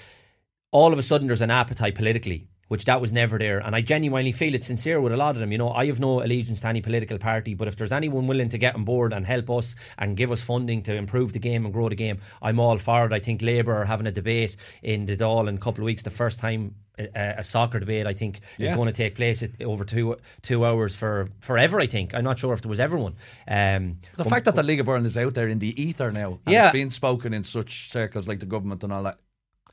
all 0.71 0.93
of 0.93 0.99
a 0.99 1.01
sudden 1.03 1.27
there's 1.27 1.41
an 1.41 1.51
appetite 1.51 1.95
politically. 1.95 2.47
Which 2.67 2.83
that 2.85 2.99
was 2.99 3.13
never 3.13 3.37
there, 3.39 3.59
and 3.59 3.75
I 3.75 3.81
genuinely 3.81 4.33
feel 4.33 4.53
it's 4.53 4.67
sincere 4.67 4.99
with 4.99 5.13
a 5.13 5.17
lot 5.17 5.35
of 5.35 5.39
them. 5.39 5.53
You 5.53 5.57
know, 5.57 5.69
I 5.69 5.85
have 5.85 6.01
no 6.01 6.21
allegiance 6.21 6.59
to 6.59 6.67
any 6.67 6.81
political 6.81 7.17
party, 7.17 7.53
but 7.53 7.67
if 7.69 7.77
there's 7.77 7.93
anyone 7.93 8.27
willing 8.27 8.49
to 8.49 8.57
get 8.57 8.75
on 8.75 8.83
board 8.83 9.13
and 9.13 9.25
help 9.25 9.49
us 9.49 9.75
and 9.97 10.17
give 10.17 10.31
us 10.33 10.41
funding 10.41 10.83
to 10.83 10.93
improve 10.93 11.31
the 11.31 11.39
game 11.39 11.63
and 11.63 11.73
grow 11.73 11.87
the 11.87 11.95
game, 11.95 12.19
I'm 12.41 12.59
all 12.59 12.77
for 12.77 13.05
it. 13.05 13.13
I 13.13 13.19
think 13.19 13.41
Labour 13.41 13.73
are 13.73 13.85
having 13.85 14.05
a 14.05 14.11
debate 14.11 14.57
in 14.83 15.05
the 15.05 15.15
Dáil 15.15 15.47
in 15.47 15.55
a 15.55 15.59
couple 15.59 15.81
of 15.81 15.85
weeks. 15.85 16.01
The 16.03 16.09
first 16.09 16.39
time 16.39 16.75
a, 16.99 17.35
a 17.37 17.43
soccer 17.43 17.79
debate, 17.79 18.05
I 18.07 18.13
think, 18.13 18.41
is 18.57 18.71
going 18.71 18.87
to 18.87 18.91
take 18.93 19.15
place 19.15 19.43
at, 19.43 19.61
over 19.61 19.85
two 19.85 20.17
two 20.41 20.65
hours 20.65 20.95
for 20.95 21.29
forever. 21.39 21.79
I 21.79 21.87
think 21.87 22.13
I'm 22.13 22.23
not 22.23 22.39
sure 22.39 22.53
if 22.53 22.61
there 22.61 22.69
was 22.69 22.79
ever 22.79 22.97
one. 22.97 23.15
Um, 23.47 23.99
The 24.17 24.25
fact 24.25 24.45
that 24.45 24.55
the 24.55 24.63
League 24.63 24.79
of 24.79 24.89
Ireland 24.89 25.05
is 25.05 25.15
out 25.17 25.35
there 25.35 25.47
in 25.47 25.59
the 25.59 25.79
ether 25.81 26.11
now, 26.11 26.39
and 26.45 26.53
Yeah. 26.53 26.65
it's 26.65 26.73
being 26.73 26.89
spoken 26.89 27.33
in 27.33 27.43
such 27.43 27.89
circles 27.89 28.27
like 28.27 28.39
the 28.39 28.45
government 28.45 28.83
and 28.83 28.91
all 28.91 29.03
that, 29.03 29.19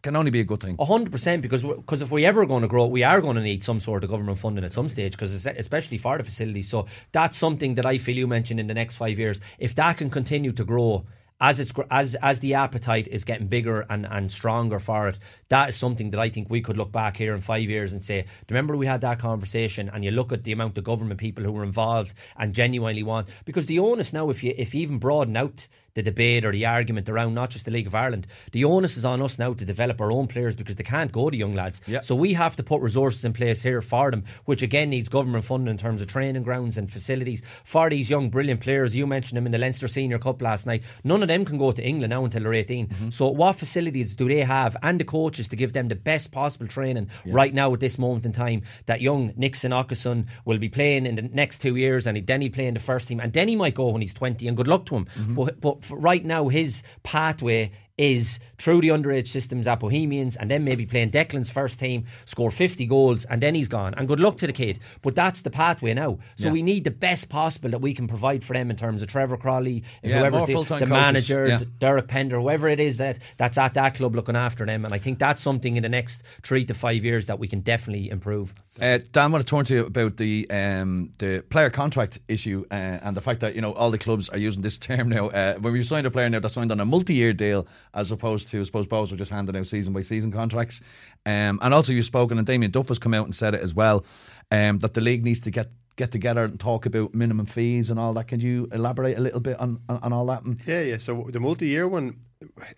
can 0.04 0.14
only 0.14 0.30
be 0.30 0.38
a 0.38 0.44
good 0.44 0.60
thing. 0.60 0.76
A 0.78 0.84
hundred 0.84 1.10
percent, 1.10 1.42
because 1.42 1.64
because 1.64 2.02
if 2.02 2.10
we're 2.12 2.28
ever 2.28 2.46
going 2.46 2.62
to 2.62 2.68
grow, 2.68 2.86
we 2.86 3.02
are 3.02 3.20
going 3.20 3.34
to 3.34 3.42
need 3.42 3.64
some 3.64 3.80
sort 3.80 4.04
of 4.04 4.10
government 4.10 4.38
funding 4.38 4.64
at 4.64 4.72
some 4.72 4.88
stage, 4.88 5.12
because 5.12 5.46
especially 5.46 5.98
for 5.98 6.16
the 6.18 6.24
facilities. 6.24 6.68
So 6.68 6.86
that's 7.10 7.36
something 7.36 7.74
that 7.74 7.86
I 7.86 7.98
feel 7.98 8.16
you 8.16 8.28
mentioned 8.28 8.60
in 8.60 8.68
the 8.68 8.74
next 8.74 8.94
five 8.96 9.18
years. 9.18 9.40
If 9.58 9.74
that 9.74 9.96
can 9.96 10.10
continue 10.10 10.52
to 10.52 10.64
grow. 10.64 11.06
As 11.40 11.58
it's 11.58 11.72
as 11.90 12.14
as 12.30 12.38
the 12.38 12.54
appetite 12.54 13.08
is 13.08 13.24
getting 13.24 13.48
bigger 13.48 13.84
and, 13.90 14.06
and 14.06 14.30
stronger 14.30 14.78
for 14.78 15.08
it, 15.08 15.18
that 15.48 15.68
is 15.70 15.76
something 15.76 16.12
that 16.12 16.20
I 16.20 16.30
think 16.30 16.48
we 16.48 16.60
could 16.60 16.78
look 16.78 16.92
back 16.92 17.16
here 17.16 17.34
in 17.34 17.40
five 17.40 17.68
years 17.68 17.92
and 17.92 18.04
say, 18.04 18.26
remember 18.48 18.76
we 18.76 18.86
had 18.86 19.00
that 19.00 19.18
conversation, 19.18 19.90
and 19.92 20.04
you 20.04 20.12
look 20.12 20.32
at 20.32 20.44
the 20.44 20.52
amount 20.52 20.78
of 20.78 20.84
government 20.84 21.18
people 21.18 21.42
who 21.44 21.50
were 21.50 21.64
involved 21.64 22.14
and 22.36 22.54
genuinely 22.54 23.02
want 23.02 23.28
because 23.44 23.66
the 23.66 23.80
onus 23.80 24.12
now, 24.12 24.30
if 24.30 24.44
you 24.44 24.54
if 24.56 24.74
you 24.74 24.82
even 24.82 24.98
broaden 24.98 25.36
out 25.36 25.66
the 25.94 26.02
debate 26.02 26.44
or 26.44 26.52
the 26.52 26.66
argument 26.66 27.08
around 27.08 27.34
not 27.34 27.50
just 27.50 27.64
the 27.64 27.70
League 27.70 27.86
of 27.86 27.94
Ireland. 27.94 28.26
The 28.52 28.64
onus 28.64 28.96
is 28.96 29.04
on 29.04 29.22
us 29.22 29.38
now 29.38 29.54
to 29.54 29.64
develop 29.64 30.00
our 30.00 30.10
own 30.10 30.26
players 30.26 30.54
because 30.54 30.76
they 30.76 30.84
can't 30.84 31.12
go 31.12 31.30
to 31.30 31.36
young 31.36 31.54
lads. 31.54 31.80
Yeah. 31.86 32.00
So 32.00 32.14
we 32.16 32.34
have 32.34 32.56
to 32.56 32.62
put 32.62 32.80
resources 32.80 33.24
in 33.24 33.32
place 33.32 33.62
here 33.62 33.80
for 33.80 34.10
them, 34.10 34.24
which 34.44 34.62
again 34.62 34.90
needs 34.90 35.08
government 35.08 35.44
funding 35.44 35.70
in 35.70 35.78
terms 35.78 36.02
of 36.02 36.08
training 36.08 36.42
grounds 36.42 36.76
and 36.76 36.90
facilities 36.90 37.42
for 37.62 37.88
these 37.88 38.10
young 38.10 38.28
brilliant 38.28 38.60
players. 38.60 38.96
You 38.96 39.06
mentioned 39.06 39.36
them 39.36 39.46
in 39.46 39.52
the 39.52 39.58
Leinster 39.58 39.86
Senior 39.86 40.18
Cup 40.18 40.42
last 40.42 40.66
night. 40.66 40.82
None 41.04 41.22
of 41.22 41.28
them 41.28 41.44
can 41.44 41.58
go 41.58 41.70
to 41.70 41.82
England 41.82 42.10
now 42.10 42.24
until 42.24 42.42
they're 42.42 42.54
18. 42.54 42.88
Mm-hmm. 42.88 43.10
So 43.10 43.28
what 43.28 43.56
facilities 43.56 44.14
do 44.16 44.26
they 44.26 44.40
have 44.40 44.76
and 44.82 44.98
the 44.98 45.04
coaches 45.04 45.46
to 45.48 45.56
give 45.56 45.74
them 45.74 45.88
the 45.88 45.94
best 45.94 46.32
possible 46.32 46.66
training 46.66 47.08
right 47.24 47.54
now 47.54 47.72
at 47.72 47.80
this 47.80 47.98
moment 47.98 48.26
in 48.26 48.32
time 48.32 48.62
that 48.86 49.00
young 49.00 49.32
Nixon 49.36 49.70
Okason 49.70 50.26
will 50.44 50.58
be 50.58 50.68
playing 50.68 51.06
in 51.06 51.14
the 51.14 51.22
next 51.22 51.58
two 51.58 51.76
years 51.76 52.06
and 52.06 52.26
then 52.26 52.40
he 52.40 52.50
play 52.50 52.66
in 52.66 52.74
the 52.74 52.80
first 52.80 53.08
team 53.08 53.20
and 53.20 53.32
then 53.32 53.46
he 53.46 53.54
might 53.54 53.74
go 53.74 53.90
when 53.90 54.02
he's 54.02 54.14
20 54.14 54.48
and 54.48 54.56
good 54.56 54.66
luck 54.66 54.86
to 54.86 54.96
him. 54.96 55.06
Mm-hmm. 55.16 55.34
But, 55.34 55.60
but 55.60 55.83
for 55.83 55.83
right 55.90 56.24
now 56.24 56.48
his 56.48 56.82
pathway 57.02 57.70
is 57.96 58.38
through 58.58 58.80
the 58.80 58.88
underage 58.88 59.26
systems 59.28 59.66
at 59.66 59.80
Bohemians 59.80 60.36
and 60.36 60.50
then 60.50 60.64
maybe 60.64 60.86
playing 60.86 61.10
Declan's 61.10 61.50
first 61.50 61.78
team, 61.80 62.04
score 62.24 62.50
50 62.50 62.86
goals, 62.86 63.24
and 63.26 63.40
then 63.40 63.54
he's 63.54 63.68
gone. 63.68 63.94
And 63.94 64.06
good 64.08 64.20
luck 64.20 64.36
to 64.38 64.46
the 64.46 64.52
kid. 64.52 64.78
But 65.02 65.14
that's 65.14 65.42
the 65.42 65.50
pathway 65.50 65.94
now. 65.94 66.18
So 66.36 66.46
Yeah. 66.46 66.52
we 66.52 66.62
need 66.62 66.84
the 66.84 66.90
best 66.90 67.28
possible 67.28 67.70
that 67.70 67.80
we 67.80 67.94
can 67.94 68.06
provide 68.06 68.42
for 68.44 68.52
them 68.54 68.70
in 68.70 68.76
terms 68.76 69.02
of 69.02 69.08
Trevor 69.08 69.36
Crawley, 69.36 69.82
Yeah, 70.02 70.18
whoever's 70.20 70.46
the, 70.46 70.76
the 70.78 70.86
manager, 70.86 71.46
Yeah. 71.46 71.60
Derek 71.80 72.08
Pender, 72.08 72.40
whoever 72.40 72.68
it 72.68 72.80
is 72.80 72.98
that 72.98 73.18
that's 73.36 73.58
at 73.58 73.74
that 73.74 73.94
club 73.94 74.14
looking 74.14 74.36
after 74.36 74.64
them. 74.66 74.84
And 74.84 74.94
I 74.94 74.98
think 74.98 75.18
that's 75.18 75.42
something 75.42 75.76
in 75.76 75.82
the 75.82 75.88
next 75.88 76.22
three 76.42 76.64
to 76.66 76.74
five 76.74 77.04
years 77.04 77.26
that 77.26 77.38
we 77.38 77.48
can 77.48 77.60
definitely 77.60 78.10
improve. 78.10 78.54
Uh, 78.80 78.98
Dan, 79.12 79.24
I 79.24 79.26
want 79.28 79.46
to 79.46 79.50
turn 79.50 79.64
to 79.66 79.74
you 79.74 79.86
about 79.86 80.16
the 80.16 80.50
um, 80.50 81.10
the 81.18 81.44
player 81.48 81.70
contract 81.70 82.18
issue 82.26 82.64
uh, 82.72 82.74
and 82.74 83.16
the 83.16 83.20
fact 83.20 83.38
that 83.40 83.54
you 83.54 83.60
know 83.60 83.72
all 83.72 83.92
the 83.92 83.98
clubs 83.98 84.28
are 84.30 84.38
using 84.38 84.62
this 84.62 84.78
term 84.88 85.08
now. 85.08 85.28
Uh, 85.28 85.54
when 85.54 85.72
we 85.72 85.82
signed 85.84 86.06
a 86.06 86.10
player 86.10 86.28
now, 86.28 86.40
they're 86.40 86.50
signed 86.50 86.72
on 86.72 86.80
a 86.80 86.84
multi-year 86.84 87.32
deal 87.32 87.68
as 87.94 88.10
opposed 88.10 88.43
to, 88.46 88.60
I 88.60 88.64
suppose, 88.64 88.86
Bohs 88.86 89.12
are 89.12 89.16
just 89.16 89.30
handing 89.30 89.56
out 89.56 89.66
season 89.66 89.92
by 89.92 90.02
season 90.02 90.32
contracts. 90.32 90.80
Um, 91.26 91.58
and 91.62 91.74
also, 91.74 91.92
you've 91.92 92.04
spoken, 92.04 92.38
and 92.38 92.46
Damien 92.46 92.70
Duff 92.70 92.88
has 92.88 92.98
come 92.98 93.14
out 93.14 93.24
and 93.24 93.34
said 93.34 93.54
it 93.54 93.60
as 93.60 93.74
well, 93.74 94.04
um, 94.50 94.78
that 94.78 94.94
the 94.94 95.00
league 95.00 95.24
needs 95.24 95.40
to 95.40 95.50
get 95.50 95.70
get 95.96 96.10
together 96.10 96.42
and 96.42 96.58
talk 96.58 96.86
about 96.86 97.14
minimum 97.14 97.46
fees 97.46 97.88
and 97.88 98.00
all 98.00 98.12
that. 98.14 98.26
Can 98.26 98.40
you 98.40 98.66
elaborate 98.72 99.16
a 99.16 99.20
little 99.20 99.40
bit 99.40 99.58
on 99.60 99.80
on, 99.88 99.98
on 100.02 100.12
all 100.12 100.26
that? 100.26 100.42
Yeah, 100.66 100.80
yeah. 100.80 100.98
So 100.98 101.28
the 101.30 101.40
multi-year 101.40 101.86
one, 101.86 102.18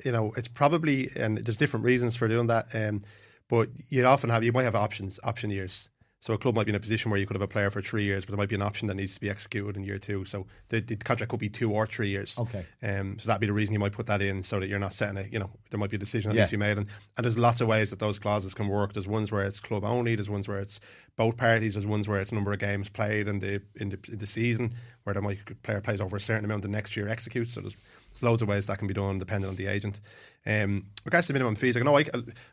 you 0.04 0.12
know, 0.12 0.32
it's 0.36 0.48
probably 0.48 1.10
and 1.16 1.38
there's 1.38 1.56
different 1.56 1.84
reasons 1.84 2.16
for 2.16 2.28
doing 2.28 2.48
that. 2.48 2.66
Um, 2.74 3.02
but 3.48 3.68
you 3.88 4.04
often 4.04 4.30
have 4.30 4.44
you 4.44 4.52
might 4.52 4.64
have 4.64 4.74
options, 4.74 5.18
option 5.24 5.50
years. 5.50 5.88
So 6.20 6.32
a 6.32 6.38
club 6.38 6.54
might 6.54 6.64
be 6.64 6.70
in 6.70 6.76
a 6.76 6.80
position 6.80 7.10
where 7.10 7.20
you 7.20 7.26
could 7.26 7.34
have 7.36 7.42
a 7.42 7.46
player 7.46 7.70
for 7.70 7.82
three 7.82 8.02
years, 8.02 8.24
but 8.24 8.30
there 8.32 8.38
might 8.38 8.48
be 8.48 8.54
an 8.54 8.62
option 8.62 8.88
that 8.88 8.94
needs 8.94 9.14
to 9.14 9.20
be 9.20 9.28
executed 9.28 9.76
in 9.76 9.84
year 9.84 9.98
two. 9.98 10.24
So 10.24 10.46
the, 10.70 10.80
the 10.80 10.96
contract 10.96 11.30
could 11.30 11.38
be 11.38 11.50
two 11.50 11.70
or 11.72 11.86
three 11.86 12.08
years. 12.08 12.36
Okay. 12.38 12.64
Um, 12.82 13.18
so 13.18 13.26
that'd 13.28 13.40
be 13.40 13.46
the 13.46 13.52
reason 13.52 13.74
you 13.74 13.78
might 13.78 13.92
put 13.92 14.06
that 14.06 14.22
in, 14.22 14.42
so 14.42 14.58
that 14.58 14.66
you're 14.68 14.78
not 14.78 14.94
setting 14.94 15.18
a, 15.18 15.28
you 15.28 15.38
know, 15.38 15.50
there 15.70 15.78
might 15.78 15.90
be 15.90 15.96
a 15.96 16.00
decision 16.00 16.30
that 16.30 16.34
Yeah. 16.34 16.40
needs 16.42 16.50
to 16.50 16.56
be 16.56 16.60
made, 16.60 16.78
and, 16.78 16.86
and 17.16 17.24
there's 17.24 17.38
lots 17.38 17.60
of 17.60 17.68
ways 17.68 17.90
that 17.90 17.98
those 17.98 18.18
clauses 18.18 18.54
can 18.54 18.66
work. 18.66 18.94
There's 18.94 19.06
ones 19.06 19.30
where 19.30 19.44
it's 19.44 19.60
club 19.60 19.84
only. 19.84 20.14
There's 20.16 20.30
ones 20.30 20.48
where 20.48 20.58
it's 20.58 20.80
both 21.16 21.36
parties. 21.36 21.74
There's 21.74 21.86
ones 21.86 22.08
where 22.08 22.20
it's 22.20 22.32
number 22.32 22.52
of 22.52 22.58
games 22.58 22.88
played 22.88 23.28
in 23.28 23.40
the 23.40 23.62
in 23.76 23.90
the, 23.90 23.98
in 24.10 24.18
the 24.18 24.26
season, 24.26 24.74
where 25.04 25.14
the 25.14 25.36
player 25.62 25.80
plays 25.80 26.00
over 26.00 26.16
a 26.16 26.20
certain 26.20 26.44
amount 26.46 26.62
the 26.62 26.68
next 26.68 26.96
year 26.96 27.08
executes. 27.08 27.52
So 27.54 27.60
there's, 27.60 27.76
there's 28.16 28.22
loads 28.22 28.42
of 28.42 28.48
ways 28.48 28.66
that 28.66 28.78
can 28.78 28.88
be 28.88 28.94
done 28.94 29.18
depending 29.18 29.48
on 29.48 29.56
the 29.56 29.66
agent. 29.66 30.00
Um, 30.46 30.86
regards 31.04 31.26
to 31.26 31.32
minimum 31.32 31.56
fees, 31.56 31.74
like, 31.74 31.84
no, 31.84 31.96
I, 31.98 32.04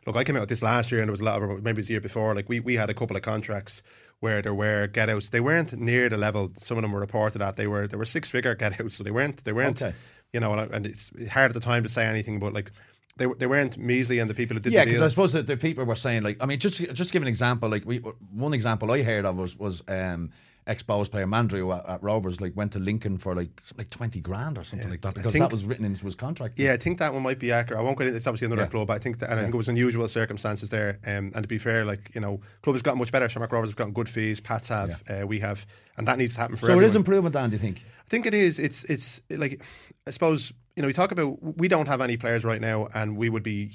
look, 0.06 0.16
I 0.16 0.24
came 0.24 0.36
out 0.36 0.40
with 0.40 0.48
this 0.48 0.62
last 0.62 0.90
year, 0.90 1.00
and 1.00 1.08
there 1.08 1.12
was 1.12 1.20
a 1.20 1.24
lot 1.24 1.42
of 1.42 1.62
maybe 1.62 1.76
it 1.76 1.76
was 1.78 1.86
the 1.86 1.92
year 1.94 2.00
before. 2.00 2.34
Like 2.34 2.48
we 2.48 2.60
we 2.60 2.74
had 2.74 2.90
a 2.90 2.94
couple 2.94 3.16
of 3.16 3.22
contracts 3.22 3.82
where 4.20 4.42
there 4.42 4.54
were 4.54 4.86
get 4.88 5.08
outs. 5.08 5.30
They 5.30 5.40
weren't 5.40 5.72
near 5.78 6.08
the 6.08 6.16
level 6.16 6.52
some 6.60 6.76
of 6.76 6.82
them 6.82 6.92
were 6.92 7.00
reported 7.00 7.40
at. 7.40 7.56
They 7.56 7.66
were 7.66 7.86
they 7.86 7.96
were 7.96 8.04
six 8.04 8.30
figure 8.30 8.54
get 8.54 8.80
outs, 8.80 8.96
so 8.96 9.04
they 9.04 9.10
weren't 9.12 9.44
they 9.44 9.52
weren't 9.52 9.80
Okay. 9.80 9.94
you 10.32 10.40
know, 10.40 10.52
and, 10.54 10.72
and 10.74 10.86
it's 10.86 11.10
hard 11.30 11.50
at 11.50 11.54
the 11.54 11.60
time 11.60 11.82
to 11.84 11.88
say 11.88 12.04
anything, 12.04 12.40
but 12.40 12.52
like 12.52 12.72
they 13.16 13.26
they 13.38 13.46
weren't 13.46 13.78
measly, 13.78 14.18
and 14.18 14.28
the 14.28 14.34
people 14.34 14.54
who 14.56 14.60
did 14.60 14.72
Yeah, 14.72 14.84
because 14.84 15.00
I 15.00 15.06
suppose 15.06 15.32
that 15.32 15.46
the 15.46 15.56
people 15.56 15.84
were 15.84 15.94
saying 15.94 16.24
like 16.24 16.38
I 16.42 16.46
mean 16.46 16.58
just 16.58 16.78
just 16.94 17.12
give 17.12 17.22
an 17.22 17.28
example 17.28 17.68
like 17.68 17.84
we 17.86 17.98
one 17.98 18.54
example 18.54 18.90
I 18.90 19.02
heard 19.04 19.24
of 19.24 19.36
was 19.36 19.56
was 19.56 19.82
um, 19.86 20.30
ex 20.66 20.82
Bohs 20.82 21.10
player 21.10 21.26
Mandroiu 21.26 21.76
at, 21.76 21.88
at 21.88 22.02
Rovers 22.02 22.40
like 22.40 22.56
went 22.56 22.72
to 22.72 22.78
Lincoln 22.78 23.18
for 23.18 23.34
like 23.34 23.50
like 23.76 23.90
twenty 23.90 24.20
grand 24.20 24.56
or 24.56 24.64
something 24.64 24.88
like 24.88 25.02
that 25.02 25.14
because 25.14 25.32
think- 25.32 25.42
that 25.42 25.52
was 25.52 25.64
written 25.64 25.84
into 25.84 26.04
his 26.04 26.14
contract. 26.14 26.58
Yeah, 26.58 26.72
I 26.72 26.76
think 26.76 26.98
that 26.98 27.12
one 27.12 27.22
might 27.22 27.38
be 27.38 27.52
accurate. 27.52 27.80
I 27.80 27.82
won't 27.82 27.98
get 27.98 28.06
into 28.06 28.16
it's 28.16 28.26
obviously 28.26 28.46
another 28.46 28.62
Yeah. 28.62 28.68
club. 28.68 28.86
but 28.88 28.94
I 28.94 28.98
think 28.98 29.18
that, 29.18 29.30
and 29.30 29.38
I 29.38 29.42
think 29.42 29.54
it 29.54 29.58
was 29.58 29.68
unusual 29.68 30.06
circumstances 30.08 30.70
there. 30.70 30.98
Um, 31.06 31.32
and 31.34 31.42
to 31.42 31.48
be 31.48 31.58
fair, 31.58 31.84
like 31.84 32.10
you 32.14 32.20
know, 32.20 32.40
clubs 32.62 32.78
have 32.78 32.84
gotten 32.84 32.98
much 32.98 33.12
better. 33.12 33.28
Shamrock 33.28 33.52
Rovers 33.52 33.70
have 33.70 33.76
gotten 33.76 33.92
good 33.92 34.08
fees. 34.08 34.40
Pats 34.40 34.68
have, 34.68 35.02
uh, 35.08 35.26
we 35.26 35.40
have, 35.40 35.66
and 35.96 36.08
that 36.08 36.18
needs 36.18 36.34
to 36.34 36.40
happen 36.40 36.56
for 36.56 36.62
so 36.62 36.72
everyone. 36.72 36.84
it 36.84 36.86
is 36.86 36.96
improvement, 36.96 37.34
Dan. 37.34 37.50
Do 37.50 37.56
you 37.56 37.60
think? 37.60 37.82
I 38.06 38.08
think 38.08 38.26
it 38.26 38.34
is. 38.34 38.58
It's 38.58 38.84
it's 38.84 39.20
like 39.30 39.60
I 40.06 40.10
suppose 40.10 40.52
you 40.76 40.82
know 40.82 40.86
we 40.86 40.92
talk 40.92 41.12
about 41.12 41.42
we 41.56 41.68
don't 41.68 41.86
have 41.86 42.00
any 42.00 42.16
players 42.16 42.44
right 42.44 42.60
now, 42.60 42.88
and 42.94 43.16
we 43.16 43.28
would 43.28 43.42
be 43.42 43.72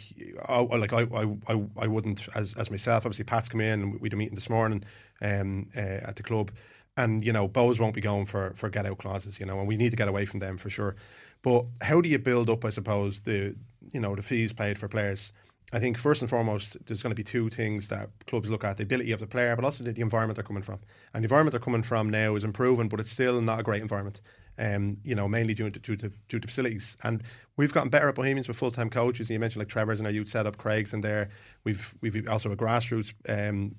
oh, 0.48 0.64
like 0.66 0.94
I 0.94 1.02
I, 1.02 1.24
I, 1.48 1.64
I 1.82 1.88
wouldn't 1.88 2.28
as 2.36 2.54
as 2.56 2.70
myself. 2.72 3.06
Obviously, 3.06 3.26
Pat's 3.26 3.50
come 3.50 3.62
in 3.62 3.82
and 3.82 4.00
we 4.00 4.08
had 4.08 4.14
a 4.14 4.18
meeting 4.18 4.36
this 4.36 4.50
morning 4.50 4.84
um, 5.22 5.70
uh, 5.76 5.80
at 5.80 6.16
the 6.16 6.24
club, 6.24 6.52
and 7.00 7.26
you 7.26 7.32
know 7.32 7.48
Bohs 7.48 7.80
won't 7.80 7.96
be 7.96 8.02
going 8.02 8.26
for 8.26 8.52
for 8.56 8.70
get 8.70 8.86
out 8.86 8.98
clauses, 8.98 9.40
you 9.40 9.46
know, 9.46 9.58
and 9.60 9.68
we 9.68 9.78
need 9.78 9.92
to 9.92 9.96
get 9.96 10.08
away 10.08 10.26
from 10.26 10.40
them 10.40 10.58
for 10.58 10.70
sure. 10.70 10.96
But 11.42 11.66
how 11.82 12.02
do 12.02 12.10
you 12.10 12.20
build 12.20 12.50
up? 12.50 12.66
I 12.66 12.70
suppose 12.70 13.22
the 13.22 13.56
you 13.92 14.00
know 14.00 14.16
the 14.16 14.22
fees 14.22 14.54
paid 14.54 14.78
for 14.78 14.88
players. 14.88 15.32
I 15.72 15.80
think 15.80 15.98
first 15.98 16.22
and 16.22 16.30
foremost, 16.30 16.78
there's 16.86 17.04
going 17.04 17.12
to 17.12 17.16
be 17.16 17.24
two 17.24 17.50
things 17.50 17.88
that 17.88 18.10
clubs 18.28 18.50
look 18.50 18.64
at: 18.64 18.78
the 18.78 18.84
ability 18.84 19.14
of 19.14 19.22
the 19.22 19.28
player, 19.28 19.56
but 19.56 19.64
also 19.64 19.84
the, 19.84 19.94
the 19.94 20.02
environment 20.02 20.36
they're 20.36 20.44
coming 20.44 20.64
from. 20.64 20.80
And 21.14 21.24
the 21.24 21.28
environment 21.28 21.54
they're 21.54 21.62
coming 21.62 21.84
from 21.84 22.10
now 22.10 22.36
is 22.36 22.44
improving, 22.44 22.90
but 22.90 23.00
it's 23.00 23.12
still 23.12 23.42
not 23.42 23.62
a 23.62 23.64
great 23.64 23.82
environment. 23.82 24.20
Um, 24.58 24.98
you 25.06 25.16
know, 25.16 25.30
mainly 25.30 25.54
due 25.54 25.70
to, 25.70 25.80
due 25.80 25.96
to 25.96 26.12
due 26.28 26.40
to 26.40 26.48
facilities. 26.48 26.98
And 27.04 27.24
we've 27.56 27.74
gotten 27.74 27.90
better 27.90 28.10
at 28.10 28.16
Bohemians 28.16 28.50
with 28.50 28.58
full 28.58 28.72
time 28.72 28.90
coaches. 28.90 29.30
And 29.30 29.34
you 29.36 29.40
mentioned 29.40 29.62
like 29.62 29.70
Trevor's 29.70 30.02
in 30.02 30.06
our 30.06 30.12
youth 30.12 30.28
setup, 30.28 30.58
Craig's 30.58 30.94
in 30.94 31.00
there. 31.00 31.30
We've 31.64 31.94
we've 32.02 32.28
also 32.28 32.52
a 32.52 32.58
grassroots 32.58 33.14
um, 33.30 33.76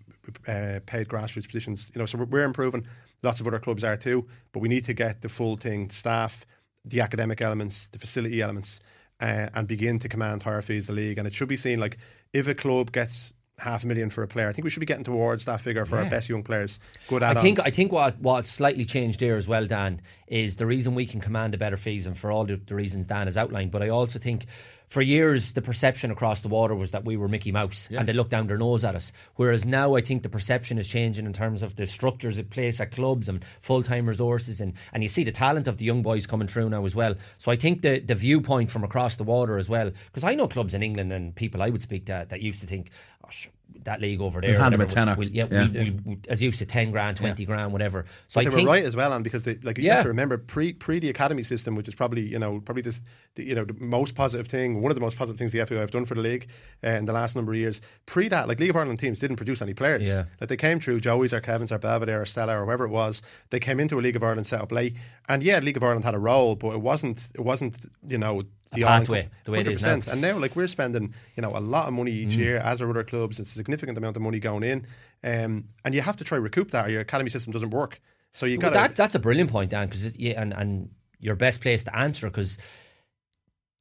uh, 0.49 0.81
paid 0.87 1.09
grassroots 1.09 1.47
positions. 1.47 1.91
You 1.95 1.99
know, 1.99 2.07
so 2.07 2.17
we're 2.17 2.45
improving. 2.45 2.87
Lots 3.23 3.41
of 3.41 3.47
other 3.47 3.59
clubs 3.59 3.85
are 3.85 3.97
too, 3.97 4.27
but 4.53 4.61
we 4.61 4.69
need 4.69 4.85
to 4.87 4.95
get 4.95 5.23
the 5.23 5.29
full 5.29 5.57
thing: 5.57 5.91
staff, 5.91 6.47
the 6.85 7.01
academic 7.01 7.41
elements, 7.41 7.87
the 7.89 7.99
facility 7.99 8.41
elements, 8.41 8.81
uh, 9.21 9.49
and 9.55 9.67
begin 9.67 9.99
to 9.99 10.09
command 10.09 10.43
higher 10.43 10.63
fees 10.63 10.87
the 10.87 10.93
league. 10.93 11.19
And 11.19 11.27
it 11.27 11.35
should 11.35 11.49
be 11.49 11.57
seen 11.57 11.81
like 11.81 11.99
if 12.33 12.49
a 12.49 12.55
club 12.55 12.93
gets 12.93 13.33
half 13.61 13.85
a 13.85 13.87
million 13.87 14.11
for 14.11 14.23
a 14.23 14.29
player, 14.29 14.49
I 14.49 14.53
think 14.53 14.65
we 14.65 14.71
should 14.71 14.81
be 14.81 14.87
getting 14.87 15.05
towards 15.05 15.45
that 15.45 15.61
figure 15.61 15.85
for 15.87 15.99
our 15.99 16.09
best 16.09 16.29
young 16.29 16.43
players. 16.43 16.79
Good 17.09 17.23
I 17.23 17.31
add-ons. 17.31 17.43
think 17.43 17.61
I 17.61 17.71
think 17.71 17.93
what 17.93 18.19
what 18.21 18.47
slightly 18.47 18.85
changed 18.85 19.21
there 19.21 19.37
as 19.37 19.47
well, 19.47 19.67
Dan, 19.67 20.01
is 20.27 20.57
the 20.57 20.67
reason 20.67 20.95
we 20.95 21.07
can 21.07 21.21
command 21.21 21.55
a 21.55 21.59
better 21.59 21.77
fees, 21.77 22.07
and 22.07 22.17
for 22.19 22.33
all 22.33 22.45
the, 22.45 22.57
the 22.57 22.75
reasons 22.75 23.07
Dan 23.07 23.27
has 23.27 23.37
outlined. 23.37 23.71
But 23.71 23.83
I 23.83 23.89
also 23.89 24.19
think 24.19 24.47
for 24.89 25.03
years 25.03 25.53
the 25.53 25.63
perception 25.63 26.11
across 26.11 26.41
the 26.41 26.49
water 26.49 26.75
was 26.75 26.91
that 26.91 27.05
we 27.05 27.17
were 27.17 27.29
Mickey 27.29 27.53
Mouse, 27.53 27.89
and 27.93 28.09
they 28.09 28.13
looked 28.13 28.31
down 28.31 28.49
their 28.49 28.59
nose 28.59 28.83
at 28.83 28.97
us. 28.97 29.13
Whereas 29.37 29.65
now 29.65 29.95
I 29.95 30.01
think 30.01 30.25
the 30.25 30.29
perception 30.29 30.79
is 30.79 30.89
changing 30.89 31.27
in 31.27 31.33
terms 31.33 31.63
of 31.63 31.77
the 31.77 31.87
structures 31.87 32.39
in 32.39 32.47
place 32.47 32.81
at 32.81 32.91
clubs 32.91 33.29
and 33.29 33.45
full 33.61 33.83
time 33.83 34.09
resources, 34.09 34.61
and 34.61 34.73
and 34.93 35.03
you 35.03 35.09
see 35.09 35.25
the 35.25 35.33
talent 35.33 35.69
of 35.69 35.77
the 35.77 35.85
young 35.85 36.03
boys 36.03 36.27
coming 36.27 36.49
through 36.49 36.71
now 36.71 36.85
as 36.85 36.95
well. 36.95 37.15
So 37.39 37.51
I 37.51 37.57
think 37.57 37.83
the 37.83 38.01
the 38.01 38.15
viewpoint 38.15 38.71
from 38.71 38.85
across 38.85 39.17
the 39.17 39.25
water 39.25 39.59
as 39.59 39.69
well, 39.69 39.91
because 40.07 40.25
I 40.25 40.35
know 40.35 40.49
clubs 40.49 40.75
in 40.75 40.83
England 40.83 41.13
and 41.13 41.35
people 41.35 41.63
I 41.63 41.71
would 41.71 41.83
speak 41.83 42.07
to 42.07 42.27
that 42.29 42.41
used 42.41 42.61
to 42.61 42.67
think. 42.67 42.91
Oh, 43.31 43.33
sh- 43.33 43.49
that 43.85 44.01
league 44.01 44.21
over 44.21 44.41
there, 44.41 44.59
hand 44.59 44.75
them 44.75 44.81
a 44.81 44.85
whatever, 44.85 44.95
tenner. 44.95 45.15
we'll- 45.17 45.29
yeah, 45.31 45.47
Yeah. 45.49 45.69
we'll- 45.73 45.93
we'll- 46.05 46.17
as 46.29 46.43
you 46.43 46.51
said, 46.51 46.69
ten 46.69 46.91
grand, 46.91 47.17
twenty 47.17 47.45
grand, 47.45 47.73
whatever. 47.73 48.05
So 48.27 48.41
But 48.41 48.41
I 48.41 48.51
they 48.51 48.57
think 48.57 48.69
were 48.69 48.75
right 48.75 48.85
as 48.85 48.97
well, 48.97 49.13
and 49.13 49.23
because 49.23 49.45
they, 49.45 49.55
like 49.63 49.79
you 49.79 49.85
Yeah. 49.85 49.95
have 49.95 50.03
to 50.03 50.09
remember 50.09 50.37
pre 50.39 50.73
pre 50.73 50.99
the 50.99 51.09
academy 51.09 51.45
system, 51.45 51.77
which 51.77 51.87
is 51.87 51.95
probably 51.95 52.23
you 52.23 52.39
know 52.41 52.59
probably 52.61 52.83
this 52.83 53.01
the, 53.37 53.45
you 53.45 53.55
know 53.55 53.65
the 53.65 53.75
most 53.75 54.17
positive 54.17 54.49
thing, 54.49 54.83
one 54.83 54.91
of 54.91 54.97
the 54.97 55.01
most 55.01 55.17
positive 55.17 55.39
things 55.39 55.53
the 55.53 55.61
FAI 55.61 55.79
have 55.79 55.93
done 55.93 56.05
for 56.05 56.17
the 56.17 56.21
league 56.21 56.49
uh, 56.85 56.89
in 56.89 57.05
the 57.07 57.13
last 57.13 57.37
number 57.37 57.53
of 57.53 57.59
years. 57.59 57.81
Pre 58.07 58.27
that, 58.29 58.49
like 58.49 58.59
League 58.59 58.71
of 58.71 58.77
Ireland 58.77 58.99
teams 58.99 59.21
didn't 59.21 59.37
produce 59.37 59.63
any 59.63 59.73
players. 59.73 60.09
Yeah. 60.09 60.25
Like 60.41 60.49
they 60.49 60.57
came 60.57 60.81
through 60.81 60.99
Joey's 61.01 61.33
or 61.33 61.41
Kevin's 61.41 61.71
or 61.71 61.79
Belvedere 61.79 62.21
or 62.21 62.27
Stella 62.27 62.61
or 62.61 62.65
whoever 62.67 62.85
it 62.87 62.91
was. 62.91 63.23
They 63.51 63.61
came 63.61 63.79
into 63.79 63.99
a 63.99 64.03
League 64.03 64.17
of 64.17 64.25
Ireland 64.25 64.49
set 64.49 64.61
up 64.61 64.73
late, 64.73 64.97
and 65.29 65.45
yeah, 65.45 65.61
League 65.61 65.77
of 65.77 65.85
Ireland 65.85 66.05
had 66.05 66.15
a 66.15 66.19
role, 66.19 66.57
but 66.57 66.73
it 66.75 66.81
wasn't 66.81 67.29
it 67.35 67.43
wasn't 67.43 67.77
you 68.07 68.19
know. 68.19 68.43
The 68.73 68.83
pathway, 68.83 69.29
the 69.45 69.51
way 69.51 69.61
it 69.61 69.69
is 69.69 69.83
now. 69.83 69.97
100%. 69.97 70.13
And 70.13 70.21
now, 70.21 70.39
like 70.39 70.55
we're 70.55 70.69
spending, 70.69 71.13
you 71.37 71.43
know, 71.43 71.57
a 71.57 71.59
lot 71.59 71.89
of 71.89 71.95
money 71.95 72.13
Mm. 72.13 72.15
each 72.29 72.37
year, 72.37 72.59
as 72.59 72.81
are 72.81 72.89
other 72.89 73.03
clubs. 73.03 73.41
It's 73.41 73.51
a 73.51 73.55
significant 73.55 73.99
amount 73.99 74.17
of 74.17 74.23
money 74.23 74.39
going 74.39 74.63
in, 74.63 74.87
um, 75.25 75.65
and 75.85 75.93
you 75.95 76.03
have 76.03 76.17
to 76.19 76.25
try 76.25 76.39
recoup 76.39 76.71
that, 76.71 76.87
or 76.87 76.91
your 76.91 77.01
academy 77.01 77.31
system 77.31 77.53
doesn't 77.53 77.71
work. 77.71 78.01
So 78.33 78.47
you 78.47 78.59
got 78.59 78.73
that, 78.75 78.95
that's 78.95 79.17
a 79.17 79.19
brilliant 79.19 79.51
point, 79.51 79.71
Dan, 79.71 79.89
because 79.89 80.17
yeah, 80.17 80.41
and 80.41 80.53
and 80.55 80.91
your 81.19 81.35
best 81.35 81.61
place 81.61 81.83
to 81.85 81.97
answer 81.97 82.29
because 82.29 82.59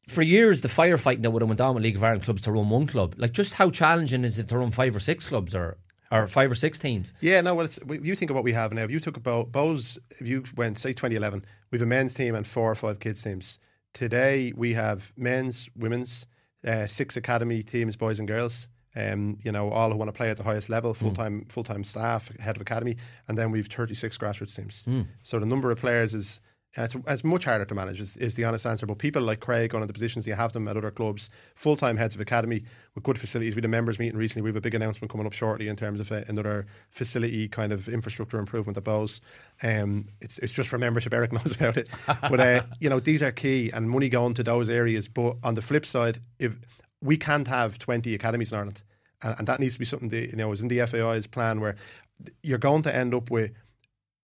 for 0.07 0.21
years 0.23 0.61
the 0.61 0.67
firefighting 0.67 1.21
that 1.21 1.31
would 1.31 1.41
have 1.41 1.49
went 1.49 1.61
on 1.61 1.75
with 1.75 1.83
League 1.83 1.95
of 1.95 2.03
Ireland 2.03 2.23
clubs 2.23 2.41
to 2.43 2.51
run 2.51 2.69
one 2.69 2.87
club, 2.87 3.13
like 3.17 3.31
just 3.31 3.53
how 3.53 3.69
challenging 3.69 4.23
is 4.23 4.39
it 4.39 4.47
to 4.47 4.57
run 4.57 4.71
five 4.71 4.95
or 4.95 4.99
six 4.99 5.27
clubs 5.27 5.53
or 5.53 5.77
or 6.11 6.25
five 6.25 6.49
or 6.49 6.55
six 6.55 6.79
teams? 6.79 7.13
Yeah, 7.21 7.41
no. 7.41 7.53
Well, 7.53 7.65
it's, 7.65 7.77
you 7.87 8.15
think 8.15 8.31
of 8.31 8.35
what 8.35 8.43
we 8.43 8.53
have 8.53 8.73
now. 8.73 8.81
If 8.83 8.89
you 8.89 8.99
took 8.99 9.15
about 9.17 9.51
Bohs, 9.51 9.99
if 10.19 10.27
you 10.27 10.43
went 10.55 10.79
say 10.79 10.93
2011, 10.93 11.45
we 11.69 11.77
have 11.77 11.83
a 11.83 11.85
men's 11.85 12.15
team 12.15 12.33
and 12.33 12.47
four 12.47 12.71
or 12.71 12.75
five 12.75 12.99
kids 12.99 13.21
teams. 13.21 13.59
Today 13.93 14.53
we 14.55 14.73
have 14.73 15.11
men's, 15.17 15.69
women's, 15.75 16.25
uh, 16.65 16.87
six 16.87 17.17
academy 17.17 17.63
teams, 17.63 17.95
boys 17.95 18.19
and 18.19 18.27
girls. 18.27 18.67
Um, 18.95 19.37
you 19.43 19.51
know, 19.51 19.69
all 19.69 19.91
who 19.91 19.97
want 19.97 20.09
to 20.09 20.17
play 20.17 20.29
at 20.29 20.37
the 20.37 20.43
highest 20.43 20.67
level, 20.69 20.93
full 20.93 21.13
time, 21.13 21.45
full 21.49 21.63
time 21.63 21.83
staff, 21.83 22.35
head 22.39 22.55
of 22.55 22.61
academy, 22.61 22.97
and 23.27 23.37
then 23.37 23.51
we've 23.51 23.67
36 23.67 24.17
grassroots 24.17 24.55
teams. 24.55 24.83
So 25.23 25.39
the 25.39 25.45
number 25.45 25.71
of 25.71 25.79
players 25.79 26.13
is. 26.13 26.39
It's, 26.77 26.95
it's 27.07 27.23
much 27.23 27.45
harder 27.45 27.65
to 27.65 27.73
manage, 27.73 27.99
is, 27.99 28.15
is 28.17 28.35
the 28.35 28.43
honest 28.43 28.65
answer. 28.65 28.85
But 28.85 28.99
people 28.99 29.23
like 29.23 29.39
Craig, 29.39 29.73
on 29.73 29.85
the 29.85 29.91
positions, 29.91 30.27
you 30.27 30.35
have 30.35 30.53
them 30.53 30.67
at 30.67 30.77
other 30.77 30.91
clubs, 30.91 31.29
full 31.55 31.75
time 31.75 31.97
heads 31.97 32.13
of 32.13 32.21
academy 32.21 32.63
with 32.93 33.03
good 33.03 33.17
facilities. 33.17 33.55
We 33.55 33.59
had 33.59 33.65
a 33.65 33.69
members 33.69 33.97
meeting 33.97 34.17
recently. 34.17 34.43
We 34.43 34.49
have 34.49 34.55
a 34.55 34.61
big 34.61 34.75
announcement 34.75 35.11
coming 35.11 35.25
up 35.25 35.33
shortly 35.33 35.67
in 35.67 35.75
terms 35.75 35.99
of 35.99 36.11
uh, 36.11 36.21
another 36.27 36.67
facility 36.91 37.47
kind 37.47 37.73
of 37.73 37.89
infrastructure 37.89 38.37
improvement 38.37 38.77
at 38.77 38.83
Bohs. 38.83 39.19
Um, 39.63 40.09
it's 40.21 40.37
it's 40.39 40.53
just 40.53 40.69
for 40.69 40.77
membership. 40.77 41.11
Eric 41.11 41.33
knows 41.33 41.53
about 41.53 41.77
it, 41.77 41.89
but 42.05 42.39
uh, 42.39 42.61
you 42.79 42.89
know 42.89 42.99
these 42.99 43.23
are 43.23 43.31
key 43.31 43.71
and 43.73 43.89
money 43.89 44.09
going 44.09 44.35
to 44.35 44.43
those 44.43 44.69
areas. 44.69 45.07
But 45.07 45.37
on 45.43 45.55
the 45.55 45.63
flip 45.63 45.87
side, 45.87 46.19
if 46.37 46.59
we 47.01 47.17
can't 47.17 47.47
have 47.47 47.79
twenty 47.79 48.13
academies 48.13 48.51
in 48.51 48.59
Ireland, 48.59 48.83
and, 49.23 49.35
and 49.39 49.47
that 49.47 49.59
needs 49.59 49.73
to 49.73 49.79
be 49.79 49.85
something 49.85 50.09
that 50.09 50.29
you 50.29 50.35
know 50.35 50.51
is 50.51 50.61
in 50.61 50.67
the 50.67 50.85
FAI's 50.85 51.25
plan 51.25 51.61
where 51.61 51.75
you're 52.43 52.59
going 52.59 52.83
to 52.83 52.95
end 52.95 53.15
up 53.15 53.31
with 53.31 53.51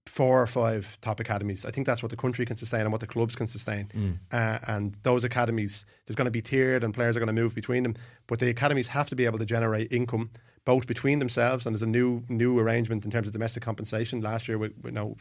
four 0.06 0.41
or 0.41 0.47
five 0.47 0.97
top 1.01 1.20
academies. 1.20 1.66
I 1.66 1.72
think 1.72 1.88
that's 1.88 2.03
what 2.03 2.10
the 2.10 2.16
country 2.16 2.45
can 2.45 2.58
sustain 2.58 2.82
and 2.82 2.91
what 2.91 3.01
the 3.01 3.08
clubs 3.08 3.36
can 3.36 3.47
sustain. 3.47 4.20
Uh, 4.32 4.60
and 4.68 4.95
those 5.03 5.24
academies, 5.24 5.86
there's 6.06 6.16
going 6.16 6.26
to 6.26 6.32
be 6.32 6.41
tiered 6.41 6.84
and 6.84 6.93
players 6.93 7.16
are 7.16 7.20
going 7.20 7.36
to 7.36 7.41
move 7.41 7.56
between 7.56 7.84
them. 7.84 7.95
But 8.28 8.39
the 8.39 8.49
academies 8.49 8.88
have 8.89 9.10
to 9.10 9.16
be 9.16 9.26
able 9.26 9.39
to 9.39 9.45
generate 9.45 9.91
income 9.91 10.30
both 10.64 10.88
between 10.88 11.20
themselves 11.20 11.66
and 11.66 11.76
there's 11.76 11.84
a 11.84 11.88
new 11.88 12.24
new 12.28 12.58
arrangement 12.58 13.06
in 13.06 13.12
terms 13.12 13.28
of 13.28 13.34
domestic 13.34 13.64
compensation. 13.64 14.22
Last 14.22 14.47
year, 14.47 14.58
we, 14.58 14.72
we 14.82 14.91
know 14.91 15.16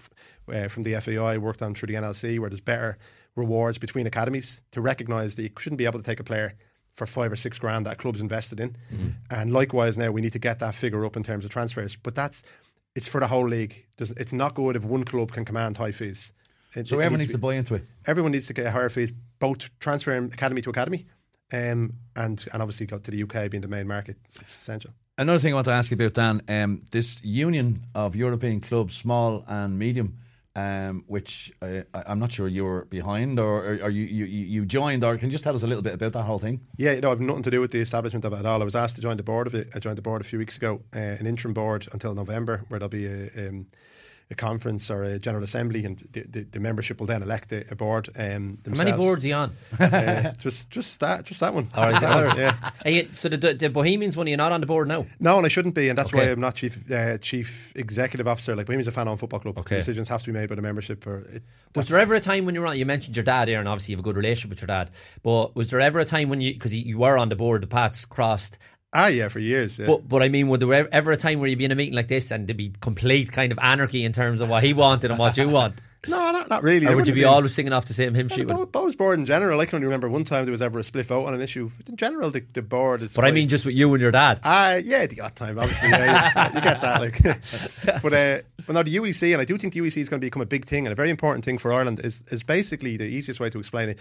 uh, 0.53 0.69
from 0.69 0.85
the 0.85 0.99
FAI 1.01 1.37
worked 1.39 1.63
on 1.63 1.75
through 1.75 1.89
the 1.89 1.95
NLC 1.95 2.39
where 2.39 2.49
there's 2.49 2.61
better 2.61 2.97
rewards 3.37 3.79
between 3.79 4.07
academies 4.07 4.63
to 4.73 4.81
recognise 4.81 5.35
that 5.35 5.43
you 5.43 5.51
shouldn't 5.59 5.79
be 5.79 5.85
able 5.85 5.99
to 5.99 6.05
take 6.05 6.21
a 6.21 6.25
player 6.25 6.55
for 6.93 7.07
five 7.07 7.33
or 7.33 7.37
six 7.37 7.59
grand 7.59 7.85
that 7.85 7.99
club's 7.99 8.21
invested 8.21 8.61
in. 8.61 8.77
And 9.29 9.53
likewise, 9.53 9.99
now 9.99 10.11
we 10.13 10.21
need 10.21 10.33
to 10.33 10.39
get 10.39 10.61
that 10.61 10.75
figure 10.77 11.05
up 11.05 11.17
in 11.17 11.25
terms 11.25 11.45
of 11.45 11.51
transfers. 11.51 11.97
But 11.97 12.15
that's 12.15 12.45
it's 12.95 13.07
for 13.07 13.21
the 13.21 13.27
whole 13.27 13.49
league. 13.49 13.85
It's 13.99 14.33
not 14.33 14.55
good 14.55 14.77
if 14.77 14.85
one 14.85 15.05
club 15.05 15.33
can 15.33 15.45
command 15.45 15.77
high 15.77 15.93
fees. 15.93 16.33
It- 16.75 16.89
So 16.89 16.99
it 16.99 17.05
everyone 17.05 17.21
needs 17.21 17.33
to 17.33 17.39
be- 17.39 17.43
buy 17.43 17.55
into 17.55 17.75
it. 17.75 17.85
everyone 18.07 18.33
needs 18.33 18.47
to 18.47 18.53
get 18.53 18.67
higher 18.73 18.89
fees, 18.89 19.13
both 19.39 19.69
transferring 19.81 20.25
academy 20.33 20.63
to 20.63 20.71
academy, 20.71 21.07
um, 21.53 21.95
and 22.17 22.45
and 22.53 22.63
obviously 22.63 22.87
go 22.87 22.99
to 22.99 23.11
the 23.11 23.19
UK 23.23 23.49
being 23.49 23.61
the 23.63 23.69
main 23.69 23.87
market. 23.87 24.17
It's 24.41 24.57
essential. 24.61 24.93
Another 25.17 25.39
thing 25.39 25.53
I 25.53 25.57
want 25.57 25.67
to 25.67 25.73
ask 25.73 25.91
you 25.93 25.95
about, 25.95 26.15
Dan, 26.15 26.43
um, 26.49 26.83
this 26.91 27.25
union 27.25 27.83
of 27.95 28.17
European 28.17 28.61
clubs, 28.61 28.97
small 28.97 29.45
and 29.47 29.79
medium, 29.79 30.19
um, 30.57 31.05
which 31.07 31.53
I, 31.61 31.85
I'm 31.95 32.19
not 32.19 32.33
sure 32.33 32.47
you 32.47 32.65
were 32.65 32.85
behind 32.85 33.41
or, 33.41 33.65
or, 33.65 33.79
or 33.85 33.91
you, 33.91 34.05
you, 34.05 34.25
you 34.25 34.65
joined, 34.65 35.03
or 35.03 35.17
can 35.19 35.29
you 35.29 35.33
just 35.33 35.45
tell 35.45 35.55
us 35.55 35.63
a 35.63 35.67
little 35.67 35.83
bit 35.83 35.95
about 35.95 36.13
that 36.13 36.23
whole 36.23 36.39
thing? 36.39 36.61
Yeah, 36.77 36.93
you 36.93 37.01
know, 37.01 37.11
I've 37.11 37.21
nothing 37.21 37.43
to 37.43 37.51
do 37.51 37.61
with 37.61 37.73
the 37.73 37.81
establishment 37.81 38.25
of 38.25 38.33
it 38.33 38.39
at 38.39 38.47
all. 38.47 38.63
I 38.63 38.65
was 38.65 38.77
asked 38.77 38.95
to 38.97 39.01
join 39.01 39.17
the 39.17 39.23
board 39.23 39.47
of 39.47 39.55
it. 39.55 39.69
I 39.75 39.79
joined 39.81 39.99
the 39.99 40.03
board 40.03 40.21
a 40.21 40.25
few 40.25 40.39
weeks 40.39 40.57
ago, 40.57 40.81
uh, 40.95 40.99
an 40.99 41.27
interim 41.27 41.55
board 41.55 41.89
until 41.93 42.15
November, 42.15 42.65
where 42.69 42.79
there'll 42.79 42.89
be 42.89 43.07
a, 43.07 43.49
um, 43.49 43.67
a 44.31 44.35
conference 44.35 44.91
or 44.91 45.05
a 45.05 45.19
general 45.19 45.45
assembly, 45.45 45.85
and 45.85 45.99
the, 46.13 46.23
the, 46.23 46.41
the 46.45 46.61
membership 46.61 46.99
will 46.99 47.07
then 47.07 47.23
elect 47.23 47.53
a, 47.53 47.71
a 47.71 47.75
board. 47.75 48.09
Um, 48.17 48.59
How 48.67 48.75
many 48.75 48.93
boards 48.93 49.25
are 49.25 49.29
you 49.29 49.35
on? 49.35 49.57
Uh, 49.81 50.33
just, 50.39 50.71
just 50.71 50.99
that, 51.01 51.25
just 51.25 51.41
that 51.41 51.53
one. 51.53 51.69
All 51.75 51.91
right, 51.91 52.01
that 52.01 52.27
one. 52.27 52.37
Yeah. 52.39 52.71
You- 52.87 53.09
so 53.13 53.29
the, 53.29 53.53
the 53.55 53.69
Bohemians 53.69 54.17
one, 54.17 54.27
you're 54.27 54.37
not 54.39 54.51
on 54.53 54.61
the 54.61 54.67
board 54.67 54.89
now. 54.89 55.07
No, 55.21 55.37
and 55.37 55.45
I 55.45 55.49
shouldn't 55.49 55.75
be, 55.75 55.89
and 55.89 55.99
that's 55.99 56.09
Okay. 56.13 56.27
why 56.27 56.33
I'm 56.33 56.41
not 56.41 56.55
chief 56.55 56.91
uh, 56.91 57.19
chief 57.19 57.73
executive 57.77 58.27
officer. 58.27 58.57
Like 58.57 58.67
Bohemians 58.67 58.89
a 58.89 58.93
fan 58.93 59.09
on 59.09 59.19
football 59.19 59.41
club. 59.41 59.59
Okay. 59.59 59.77
Decisions 59.77 60.09
have 60.09 60.23
to 60.23 60.33
be 60.33 60.39
made 60.39 60.49
by 60.49 60.55
the 60.55 60.63
membership. 60.63 61.07
Or 61.07 61.19
it, 61.19 61.43
Was 61.75 61.87
there 61.89 61.99
ever 61.99 62.15
a 62.15 62.21
time 62.21 62.47
when 62.47 62.55
you 62.55 62.63
were 62.63 62.67
on? 62.67 62.79
You 62.79 62.87
mentioned 62.87 63.17
your 63.17 63.25
dad 63.25 63.49
here, 63.49 63.59
and 63.61 63.69
obviously 63.69 63.93
you 63.93 63.97
have 63.99 64.05
a 64.05 64.09
good 64.09 64.17
relationship 64.17 64.51
with 64.51 64.61
your 64.63 64.69
dad. 64.69 64.91
But 65.23 65.55
was 65.55 65.71
there 65.71 65.81
ever 65.81 65.99
a 66.01 66.05
time 66.07 66.29
when 66.31 66.41
you, 66.41 66.55
because 66.55 66.75
you, 66.75 66.83
you 66.83 66.99
were 66.99 67.19
on 67.19 67.29
the 67.29 67.37
board, 67.37 67.63
the 67.63 67.67
paths 67.67 68.05
crossed. 68.07 68.57
Ah, 68.95 69.09
yeah, 69.09 69.29
for 69.29 69.39
years. 69.41 69.79
Yeah. 69.79 69.87
But 69.87 70.09
but 70.09 70.23
I 70.23 70.29
mean, 70.29 70.49
would 70.49 70.61
there 70.61 70.73
ever- 70.73 70.89
ever 70.93 71.13
a 71.13 71.17
time 71.17 71.41
where 71.41 71.49
you'd 71.49 71.59
be 71.59 71.65
in 71.65 71.73
a 71.73 71.75
meeting 71.75 71.95
like 71.95 72.09
this 72.09 72.31
and 72.31 72.47
there'd 72.47 72.57
be 72.57 72.73
complete 72.81 73.33
kind 73.33 73.53
of 73.53 73.59
anarchy 73.61 74.05
in 74.05 74.13
terms 74.13 74.41
of 74.41 74.49
what 74.49 74.63
he 74.63 74.73
wanted 74.73 75.11
and 75.11 75.19
what 75.19 75.37
you 75.37 75.49
want, 75.49 75.81
no, 76.09 76.31
not, 76.33 76.49
not 76.51 76.63
really. 76.63 76.85
or 76.87 76.91
There 76.91 76.97
would 76.97 77.09
you 77.09 77.15
be 77.15 77.21
been- 77.23 77.31
always 77.31 77.55
singing 77.55 77.73
off 77.73 77.87
the 77.87 77.95
same 77.95 78.15
hymn 78.15 78.29
sheet? 78.29 78.47
Bo-? 78.47 78.67
Bo's 78.67 78.95
board 78.95 79.19
in 79.19 79.25
general, 79.27 79.59
I 79.61 79.67
can 79.67 79.77
only 79.77 79.87
remember 79.87 80.09
one 80.11 80.25
time 80.25 80.45
there 80.45 80.53
was 80.53 80.61
ever 80.63 80.79
a 80.79 80.85
split 80.85 81.07
vote 81.07 81.25
on 81.27 81.33
an 81.35 81.41
issue. 81.41 81.71
But 81.79 81.89
in 81.89 81.97
general, 81.97 82.31
the, 82.31 82.41
the 82.53 82.61
board 82.63 83.03
is. 83.03 83.15
But 83.15 83.25
I 83.25 83.31
mean, 83.31 83.49
just 83.49 83.65
with 83.65 83.75
you 83.75 83.93
and 83.95 84.01
your 84.03 84.11
dad. 84.13 84.41
Ah, 84.45 84.75
yeah, 84.77 85.07
the 85.07 85.21
odd 85.21 85.35
time, 85.35 85.59
obviously. 85.59 85.89
Yeah, 85.89 86.49
you, 86.51 86.55
you 86.57 86.61
get 86.61 86.81
that, 86.83 87.01
like. 87.01 87.23
but 88.03 88.13
uh, 88.13 88.39
but 88.67 88.73
now 88.75 88.83
the 88.83 88.97
UEC, 88.97 89.33
and 89.33 89.41
I 89.41 89.45
do 89.45 89.57
think 89.59 89.73
the 89.75 89.81
UEC 89.81 89.97
is 89.99 90.09
going 90.09 90.21
to 90.21 90.25
become 90.27 90.41
a 90.43 90.47
big 90.47 90.65
thing 90.67 90.87
and 90.87 90.93
a 90.93 90.97
very 90.97 91.11
important 91.11 91.45
thing 91.45 91.59
for 91.59 91.73
Ireland. 91.73 92.01
Is 92.05 92.23
is 92.29 92.43
basically 92.43 92.97
the 92.97 93.05
easiest 93.07 93.41
way 93.41 93.51
to 93.51 93.59
explain 93.59 93.89
it. 93.91 93.99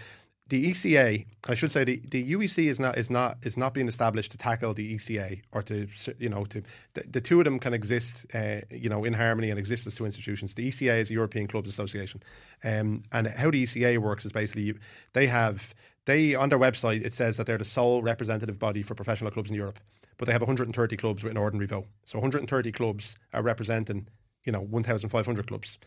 The 0.53 0.69
ECA, 0.69 1.25
I 1.47 1.55
should 1.55 1.71
say, 1.71 1.83
the, 1.83 1.99
the 2.07 2.31
UEC 2.33 2.69
is 2.69 2.79
not 2.79 2.95
is 2.95 3.09
not 3.09 3.39
is 3.41 3.57
not 3.57 3.73
being 3.73 3.87
established 3.87 4.29
to 4.33 4.37
tackle 4.37 4.75
the 4.75 4.95
ECA 4.95 5.41
or 5.51 5.63
to 5.63 5.87
you 6.19 6.29
know 6.29 6.45
to 6.45 6.61
the, 6.93 7.01
the 7.09 7.21
two 7.21 7.39
of 7.39 7.45
them 7.45 7.57
can 7.57 7.73
exist 7.73 8.27
uh, 8.35 8.57
you 8.69 8.87
know 8.87 9.03
in 9.03 9.13
harmony 9.13 9.49
and 9.49 9.57
exist 9.57 9.87
as 9.87 9.95
two 9.95 10.05
institutions. 10.05 10.53
The 10.53 10.69
ECA 10.69 10.99
is 10.99 11.09
a 11.09 11.13
European 11.13 11.47
Clubs 11.47 11.67
Association, 11.67 12.21
um, 12.63 13.01
and 13.11 13.29
how 13.29 13.49
the 13.49 13.63
ECA 13.63 13.97
works 13.97 14.25
is 14.25 14.31
basically 14.31 14.75
they 15.13 15.25
have 15.25 15.73
they 16.05 16.35
on 16.35 16.49
their 16.49 16.59
website 16.59 17.03
it 17.03 17.15
says 17.15 17.37
that 17.37 17.47
they're 17.47 17.57
the 17.57 17.65
sole 17.65 18.03
representative 18.03 18.59
body 18.59 18.83
for 18.83 18.93
professional 18.93 19.31
clubs 19.31 19.49
in 19.49 19.55
Europe, 19.55 19.79
but 20.19 20.27
they 20.27 20.33
have 20.33 20.41
130 20.41 20.97
clubs 20.97 21.23
with 21.23 21.31
an 21.31 21.37
ordinary 21.37 21.65
vote. 21.65 21.87
So 22.05 22.19
130 22.19 22.71
clubs 22.71 23.15
are 23.33 23.41
representing 23.41 24.07
you 24.43 24.51
know 24.51 24.61
1,500 24.61 25.47
clubs. 25.47 25.79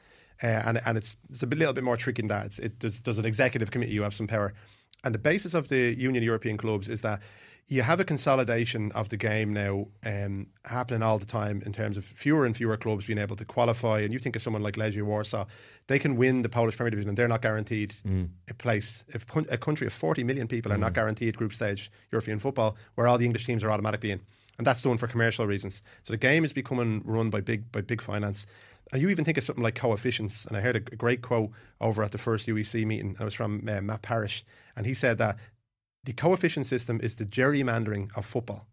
Uh, 0.42 0.62
and 0.66 0.80
and 0.84 0.98
it's 0.98 1.16
it's 1.30 1.42
a 1.42 1.46
little 1.46 1.72
bit 1.72 1.84
more 1.84 1.96
tricky 1.96 2.22
than 2.22 2.28
that. 2.28 2.46
It's, 2.46 2.58
it 2.58 2.80
there's, 2.80 3.00
there's 3.00 3.18
an 3.18 3.24
executive 3.24 3.70
committee. 3.70 3.92
You 3.92 4.02
have 4.02 4.14
some 4.14 4.26
power, 4.26 4.52
and 5.04 5.14
the 5.14 5.18
basis 5.18 5.54
of 5.54 5.68
the 5.68 5.94
Union 5.96 6.22
of 6.22 6.26
European 6.26 6.56
Clubs 6.56 6.88
is 6.88 7.00
that 7.02 7.20
you 7.68 7.82
have 7.82 7.98
a 7.98 8.04
consolidation 8.04 8.92
of 8.92 9.08
the 9.08 9.16
game 9.16 9.52
now 9.52 9.88
um, 10.04 10.46
happening 10.64 11.02
all 11.02 11.18
the 11.18 11.26
time 11.26 11.62
in 11.66 11.72
terms 11.72 11.96
of 11.96 12.04
fewer 12.04 12.46
and 12.46 12.56
fewer 12.56 12.76
clubs 12.76 13.06
being 13.06 13.18
able 13.18 13.34
to 13.34 13.44
qualify. 13.44 14.00
And 14.00 14.12
you 14.12 14.20
think 14.20 14.36
of 14.36 14.42
someone 14.42 14.62
like 14.62 14.76
Legia 14.76 15.02
Warsaw, 15.02 15.46
they 15.88 15.98
can 15.98 16.14
win 16.16 16.42
the 16.42 16.48
Polish 16.48 16.76
Premier 16.76 16.90
Division, 16.90 17.08
and 17.08 17.18
they're 17.18 17.26
not 17.26 17.42
guaranteed 17.42 17.94
a 18.48 18.54
place. 18.54 19.04
If 19.08 19.24
a 19.50 19.58
country 19.58 19.86
of 19.86 19.92
40 19.92 20.22
million 20.22 20.46
people 20.46 20.72
are 20.72 20.78
not 20.78 20.92
guaranteed 20.92 21.36
group 21.36 21.52
stage 21.52 21.90
European 22.12 22.38
football, 22.38 22.76
where 22.94 23.08
all 23.08 23.18
the 23.18 23.24
English 23.24 23.46
teams 23.46 23.64
are 23.64 23.70
automatically 23.70 24.12
in, 24.12 24.20
and 24.58 24.66
that's 24.66 24.82
done 24.82 24.96
for 24.96 25.08
commercial 25.08 25.44
reasons. 25.46 25.82
So 26.04 26.12
the 26.12 26.18
game 26.18 26.44
is 26.44 26.52
becoming 26.52 27.02
run 27.04 27.30
by 27.30 27.40
big 27.40 27.72
by 27.72 27.80
big 27.80 28.00
finance. 28.00 28.46
And 28.92 29.02
you 29.02 29.08
even 29.08 29.24
think 29.24 29.36
of 29.36 29.44
something 29.44 29.64
like 29.64 29.74
coefficients. 29.74 30.44
And 30.44 30.56
I 30.56 30.60
heard 30.60 30.76
a 30.76 30.80
great 30.80 31.20
quote 31.22 31.50
over 31.80 32.02
at 32.04 32.12
the 32.12 32.18
first 32.18 32.46
UEC 32.46 32.86
meeting. 32.86 33.08
and 33.10 33.20
It 33.20 33.24
was 33.24 33.34
from 33.34 33.66
uh, 33.68 33.80
Matt 33.80 34.02
Parrish, 34.02 34.44
and 34.76 34.86
he 34.86 34.94
said 34.94 35.18
that 35.18 35.36
the 36.04 36.12
coefficient 36.12 36.66
system 36.66 37.00
is 37.02 37.16
the 37.16 37.26
gerrymandering 37.26 38.16
of 38.16 38.24
football. 38.24 38.68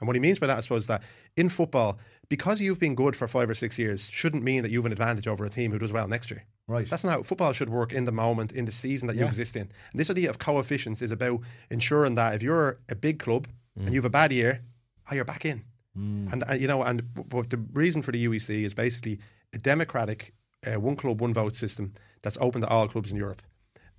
And 0.00 0.06
what 0.06 0.16
he 0.16 0.20
means 0.20 0.38
by 0.38 0.46
that, 0.46 0.56
I 0.56 0.60
suppose, 0.62 0.84
is 0.84 0.88
that 0.88 1.02
in 1.36 1.50
football, 1.50 1.98
because 2.30 2.58
you've 2.62 2.80
been 2.80 2.94
good 2.94 3.14
for 3.14 3.28
five 3.28 3.50
or 3.50 3.54
six 3.54 3.78
years, 3.78 4.08
shouldn't 4.10 4.42
mean 4.42 4.62
that 4.62 4.70
you 4.70 4.78
have 4.78 4.86
an 4.86 4.92
advantage 4.92 5.28
over 5.28 5.44
a 5.44 5.50
team 5.50 5.72
who 5.72 5.78
does 5.78 5.92
well 5.92 6.08
next 6.08 6.30
year. 6.30 6.44
Right. 6.66 6.88
That's 6.88 7.04
not 7.04 7.12
how 7.12 7.22
football 7.22 7.52
should 7.52 7.68
work 7.68 7.92
in 7.92 8.06
the 8.06 8.12
moment, 8.12 8.52
in 8.52 8.64
the 8.64 8.72
season 8.72 9.08
that 9.08 9.14
you 9.16 9.22
Yeah. 9.22 9.28
exist 9.28 9.56
in. 9.56 9.68
And 9.92 10.00
this 10.00 10.08
idea 10.08 10.30
of 10.30 10.38
coefficients 10.38 11.02
is 11.02 11.10
about 11.10 11.40
ensuring 11.70 12.14
that 12.14 12.34
if 12.34 12.42
you're 12.42 12.78
a 12.88 12.94
big 12.94 13.18
club 13.18 13.46
and 13.76 13.92
you 13.92 13.98
have 13.98 14.06
a 14.06 14.10
bad 14.10 14.32
year, 14.32 14.62
oh, 15.10 15.14
you're 15.14 15.24
back 15.26 15.44
in. 15.44 15.64
And 15.94 16.44
uh, 16.48 16.54
you 16.54 16.66
know, 16.68 16.82
and 16.82 17.02
w- 17.14 17.28
w- 17.28 17.48
the 17.48 17.58
reason 17.78 18.00
for 18.00 18.12
the 18.12 18.24
UEC 18.26 18.64
is 18.64 18.72
basically 18.72 19.18
a 19.52 19.58
democratic 19.58 20.34
uh, 20.66 20.78
one 20.80 20.96
club, 20.96 21.20
one 21.20 21.32
vote 21.34 21.56
system 21.56 21.94
that's 22.22 22.38
open 22.40 22.60
to 22.60 22.68
all 22.68 22.88
clubs 22.88 23.10
in 23.10 23.16
Europe. 23.16 23.42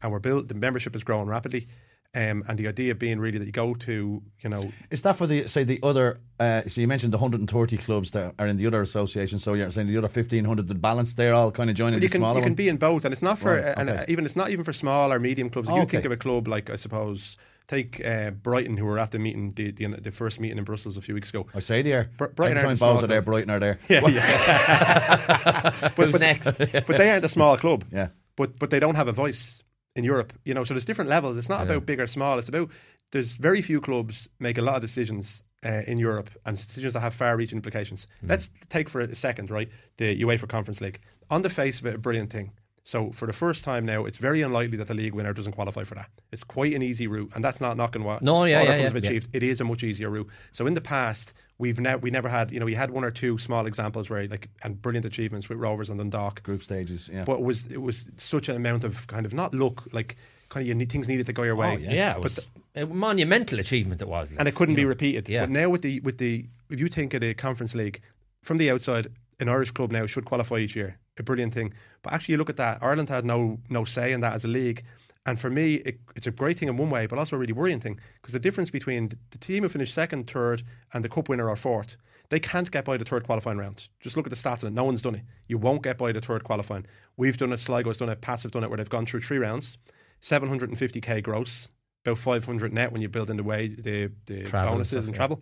And 0.01 0.11
we're 0.11 0.19
built. 0.19 0.47
The 0.47 0.55
membership 0.55 0.95
is 0.95 1.03
growing 1.03 1.27
rapidly. 1.27 1.67
Um, 2.13 2.43
and 2.49 2.57
the 2.59 2.67
idea 2.67 2.93
being 2.93 3.19
really 3.21 3.37
that 3.37 3.45
you 3.45 3.53
go 3.53 3.73
to, 3.73 4.21
you 4.43 4.49
know, 4.49 4.69
Is 4.89 5.01
that 5.03 5.15
for 5.15 5.27
the 5.27 5.47
say 5.47 5.63
the 5.63 5.79
other? 5.81 6.19
Uh, 6.37 6.63
so 6.67 6.81
you 6.81 6.87
mentioned 6.87 7.13
the 7.13 7.17
130 7.17 7.77
clubs 7.77 8.11
that 8.11 8.35
are 8.37 8.47
in 8.47 8.57
the 8.57 8.67
other 8.67 8.81
association. 8.81 9.39
So 9.39 9.53
you're 9.53 9.71
saying 9.71 9.87
the 9.87 9.95
other 9.97 10.09
1500, 10.09 10.67
the 10.67 10.75
balance, 10.75 11.13
they're 11.13 11.33
all 11.33 11.51
kind 11.51 11.69
of 11.69 11.75
joining 11.77 12.01
you 12.01 12.07
the 12.09 12.11
can 12.11 12.19
smaller 12.19 12.39
you 12.39 12.43
can 12.43 12.53
be 12.53 12.67
in 12.67 12.75
both, 12.75 13.05
and 13.05 13.13
it's 13.13 13.21
not 13.21 13.39
for 13.39 13.53
Right, 13.53 13.73
and 13.77 13.89
okay. 13.89 13.99
uh, 13.99 14.05
even 14.09 14.25
it's 14.25 14.35
not 14.35 14.49
even 14.49 14.65
for 14.65 14.73
small 14.73 15.13
or 15.13 15.19
medium 15.21 15.49
clubs. 15.49 15.69
If 15.69 15.73
Oh, 15.73 15.77
you 15.77 15.81
okay. 15.83 15.97
think 15.97 16.05
of 16.05 16.11
a 16.11 16.17
club 16.17 16.49
like 16.49 16.69
I 16.69 16.75
suppose 16.75 17.37
take 17.71 18.05
uh, 18.05 18.31
Brighton, 18.31 18.77
who 18.77 18.85
were 18.85 18.99
at 18.99 19.11
the 19.11 19.19
meeting, 19.19 19.51
the, 19.55 19.71
the 19.71 19.87
the 19.87 20.11
first 20.11 20.39
meeting 20.39 20.57
in 20.57 20.63
Brussels 20.63 20.97
a 20.97 21.01
few 21.01 21.13
weeks 21.15 21.29
ago. 21.29 21.47
I 21.55 21.61
say 21.61 21.81
there. 21.81 22.11
Br- 22.17 22.25
Brighton 22.25 22.57
Every 22.57 22.67
aren't 22.69 22.79
balls 22.79 22.99
small 22.99 23.05
are 23.05 23.07
there. 23.07 23.21
Brighton 23.21 23.49
are 23.49 23.59
there. 23.59 23.79
Yeah, 23.89 24.07
yeah. 24.07 25.89
Who's 25.95 26.19
next? 26.19 26.45
but 26.57 26.87
they 26.87 27.09
aren't 27.09 27.25
a 27.25 27.29
small 27.29 27.57
club. 27.57 27.85
Yeah. 27.91 28.09
But 28.35 28.59
but 28.59 28.69
they 28.69 28.79
don't 28.79 28.95
have 28.95 29.07
a 29.07 29.13
voice 29.13 29.63
in 29.95 30.03
Europe. 30.03 30.33
You 30.45 30.53
know, 30.53 30.63
so 30.63 30.73
there's 30.73 30.85
different 30.85 31.09
levels. 31.09 31.37
It's 31.37 31.49
not 31.49 31.63
about 31.63 31.85
big 31.85 31.99
or 31.99 32.07
small. 32.07 32.39
It's 32.39 32.49
about 32.49 32.69
there's 33.11 33.35
very 33.35 33.61
few 33.61 33.81
clubs 33.81 34.27
make 34.39 34.57
a 34.57 34.61
lot 34.61 34.75
of 34.75 34.81
decisions 34.81 35.43
uh, 35.65 35.81
in 35.87 35.97
Europe 35.97 36.29
and 36.45 36.57
decisions 36.57 36.93
that 36.93 37.01
have 37.01 37.13
far-reaching 37.13 37.57
implications. 37.57 38.07
Let's 38.23 38.49
take 38.69 38.89
for 38.89 39.01
a 39.01 39.15
second, 39.15 39.51
right, 39.51 39.69
the 39.97 40.21
UEFA 40.23 40.47
Conference 40.47 40.81
League. 40.81 40.99
On 41.29 41.41
the 41.41 41.49
face 41.49 41.79
of 41.79 41.85
it, 41.85 41.95
a 41.95 41.97
brilliant 41.97 42.31
thing. 42.31 42.51
So 42.83 43.11
for 43.11 43.27
the 43.27 43.33
first 43.33 43.63
time 43.63 43.85
now, 43.85 44.05
it's 44.05 44.17
very 44.17 44.41
unlikely 44.41 44.77
that 44.77 44.87
the 44.87 44.95
league 44.95 45.13
winner 45.13 45.33
doesn't 45.33 45.51
qualify 45.53 45.83
for 45.83 45.95
that. 45.95 46.09
It's 46.31 46.43
quite 46.43 46.73
an 46.73 46.81
easy 46.81 47.05
route, 47.07 47.31
and 47.35 47.43
that's 47.43 47.61
not 47.61 47.77
knocking 47.77 48.03
what 48.03 48.21
No, 48.21 48.43
yeah, 48.45 48.61
other 48.61 48.69
yeah, 48.71 48.75
yeah, 48.77 48.83
have 48.83 48.93
yeah. 48.95 49.09
achieved. 49.09 49.35
It 49.35 49.43
is 49.43 49.61
a 49.61 49.63
much 49.63 49.83
easier 49.83 50.09
route. 50.09 50.27
So 50.51 50.65
in 50.65 50.73
the 50.73 50.81
past, 50.81 51.33
we've 51.59 51.79
ne- 51.79 51.97
we 51.97 52.09
never 52.09 52.27
had, 52.27 52.51
you 52.51 52.59
know, 52.59 52.65
we 52.65 52.73
had 52.73 52.89
one 52.89 53.03
or 53.03 53.11
two 53.11 53.37
small 53.37 53.67
examples 53.67 54.09
where 54.09 54.27
like 54.27 54.49
and 54.63 54.81
brilliant 54.81 55.05
achievements 55.05 55.47
with 55.47 55.59
Rovers 55.59 55.89
and 55.89 55.99
Dundalk. 55.99 56.41
Group 56.41 56.63
stages. 56.63 57.07
Yeah. 57.11 57.23
But 57.23 57.33
it 57.33 57.43
was 57.43 57.71
it 57.71 57.81
was 57.81 58.05
such 58.17 58.49
an 58.49 58.55
amount 58.55 58.83
of 58.83 59.05
kind 59.05 59.25
of 59.27 59.33
not 59.33 59.53
luck, 59.53 59.83
like 59.93 60.17
kind 60.49 60.63
of 60.63 60.67
you 60.67 60.73
need, 60.73 60.91
things 60.91 61.07
needed 61.07 61.27
to 61.27 61.33
go 61.33 61.43
your 61.43 61.53
oh, 61.55 61.59
way. 61.59 61.75
Oh, 61.75 61.77
yeah. 61.77 61.93
Yeah, 61.93 62.11
it 62.17 62.23
But 62.23 62.23
was 62.23 62.47
a 62.75 62.85
monumental 62.87 63.59
achievement. 63.59 64.01
It 64.01 64.07
was, 64.07 64.31
like, 64.31 64.39
and 64.39 64.47
it 64.47 64.55
couldn't 64.55 64.75
be 64.75 64.83
know. 64.83 64.89
repeated. 64.89 65.29
Yeah. 65.29 65.41
But 65.41 65.51
now 65.51 65.69
with 65.69 65.83
the 65.83 65.99
with 65.99 66.17
the 66.17 66.47
if 66.71 66.79
you 66.79 66.87
think 66.87 67.13
of 67.13 67.21
the 67.21 67.35
Conference 67.35 67.75
League 67.75 68.01
from 68.41 68.57
the 68.57 68.71
outside, 68.71 69.09
an 69.39 69.49
Irish 69.49 69.69
club 69.69 69.91
now 69.91 70.07
should 70.07 70.25
qualify 70.25 70.57
each 70.57 70.75
year. 70.75 70.97
A 71.19 71.23
brilliant 71.23 71.53
thing. 71.53 71.73
But 72.01 72.13
actually, 72.13 72.33
you 72.33 72.37
look 72.37 72.49
at 72.49 72.57
that. 72.57 72.79
Ireland 72.81 73.09
had 73.09 73.25
no 73.25 73.59
no 73.69 73.85
say 73.85 74.11
in 74.11 74.21
that 74.21 74.33
as 74.33 74.43
a 74.43 74.47
league. 74.47 74.83
And 75.25 75.39
for 75.39 75.49
me, 75.49 75.75
it, 75.75 75.99
it's 76.15 76.25
a 76.25 76.31
great 76.31 76.57
thing 76.57 76.67
in 76.67 76.77
one 76.77 76.89
way, 76.89 77.05
but 77.05 77.19
also 77.19 77.35
a 77.35 77.39
really 77.39 77.53
worrying 77.53 77.79
thing 77.79 77.99
because 78.15 78.33
the 78.33 78.39
difference 78.39 78.71
between 78.71 79.11
the, 79.29 79.37
team 79.37 79.61
who 79.63 79.69
finished 79.69 79.93
second, 79.93 80.29
third, 80.29 80.63
and 80.93 81.03
the 81.03 81.09
cup 81.09 81.29
winner 81.29 81.47
or 81.47 81.55
fourth, 81.55 81.95
they 82.29 82.39
can't 82.39 82.71
get 82.71 82.85
by 82.85 82.97
the 82.97 83.05
third 83.05 83.25
qualifying 83.25 83.59
round. 83.59 83.89
Just 83.99 84.17
look 84.17 84.25
at 84.25 84.31
the 84.31 84.35
stats 84.35 84.63
on 84.63 84.69
it. 84.69 84.73
No 84.73 84.83
one's 84.83 85.01
done 85.01 85.15
it. 85.15 85.21
You 85.47 85.59
won't 85.59 85.83
get 85.83 85.97
by 85.97 86.11
the 86.11 86.21
third 86.21 86.43
qualifying. 86.43 86.87
We've 87.17 87.37
done 87.37 87.53
it. 87.53 87.57
Sligo's 87.57 87.97
done 87.97 88.09
it. 88.09 88.21
Pats 88.21 88.43
have 88.43 88.51
done 88.51 88.63
it. 88.63 88.69
Where 88.69 88.77
they've 88.77 88.89
gone 88.89 89.05
through 89.05 89.21
three 89.21 89.37
rounds, 89.37 89.77
750k 90.23 91.21
gross, 91.21 91.69
about 92.03 92.17
500 92.17 92.73
net 92.73 92.91
when 92.91 93.01
you 93.01 93.09
build 93.09 93.29
in 93.29 93.37
the 93.37 93.43
way 93.43 93.67
the, 93.67 94.11
the 94.25 94.43
Travel 94.43 94.69
and 94.69 94.77
bonuses 94.77 94.89
stuff, 94.89 95.03
and 95.05 95.13
yeah. 95.13 95.17
travel. 95.17 95.41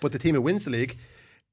But 0.00 0.12
the 0.12 0.18
team 0.18 0.34
who 0.34 0.42
wins 0.42 0.64
the 0.64 0.70
league 0.70 0.98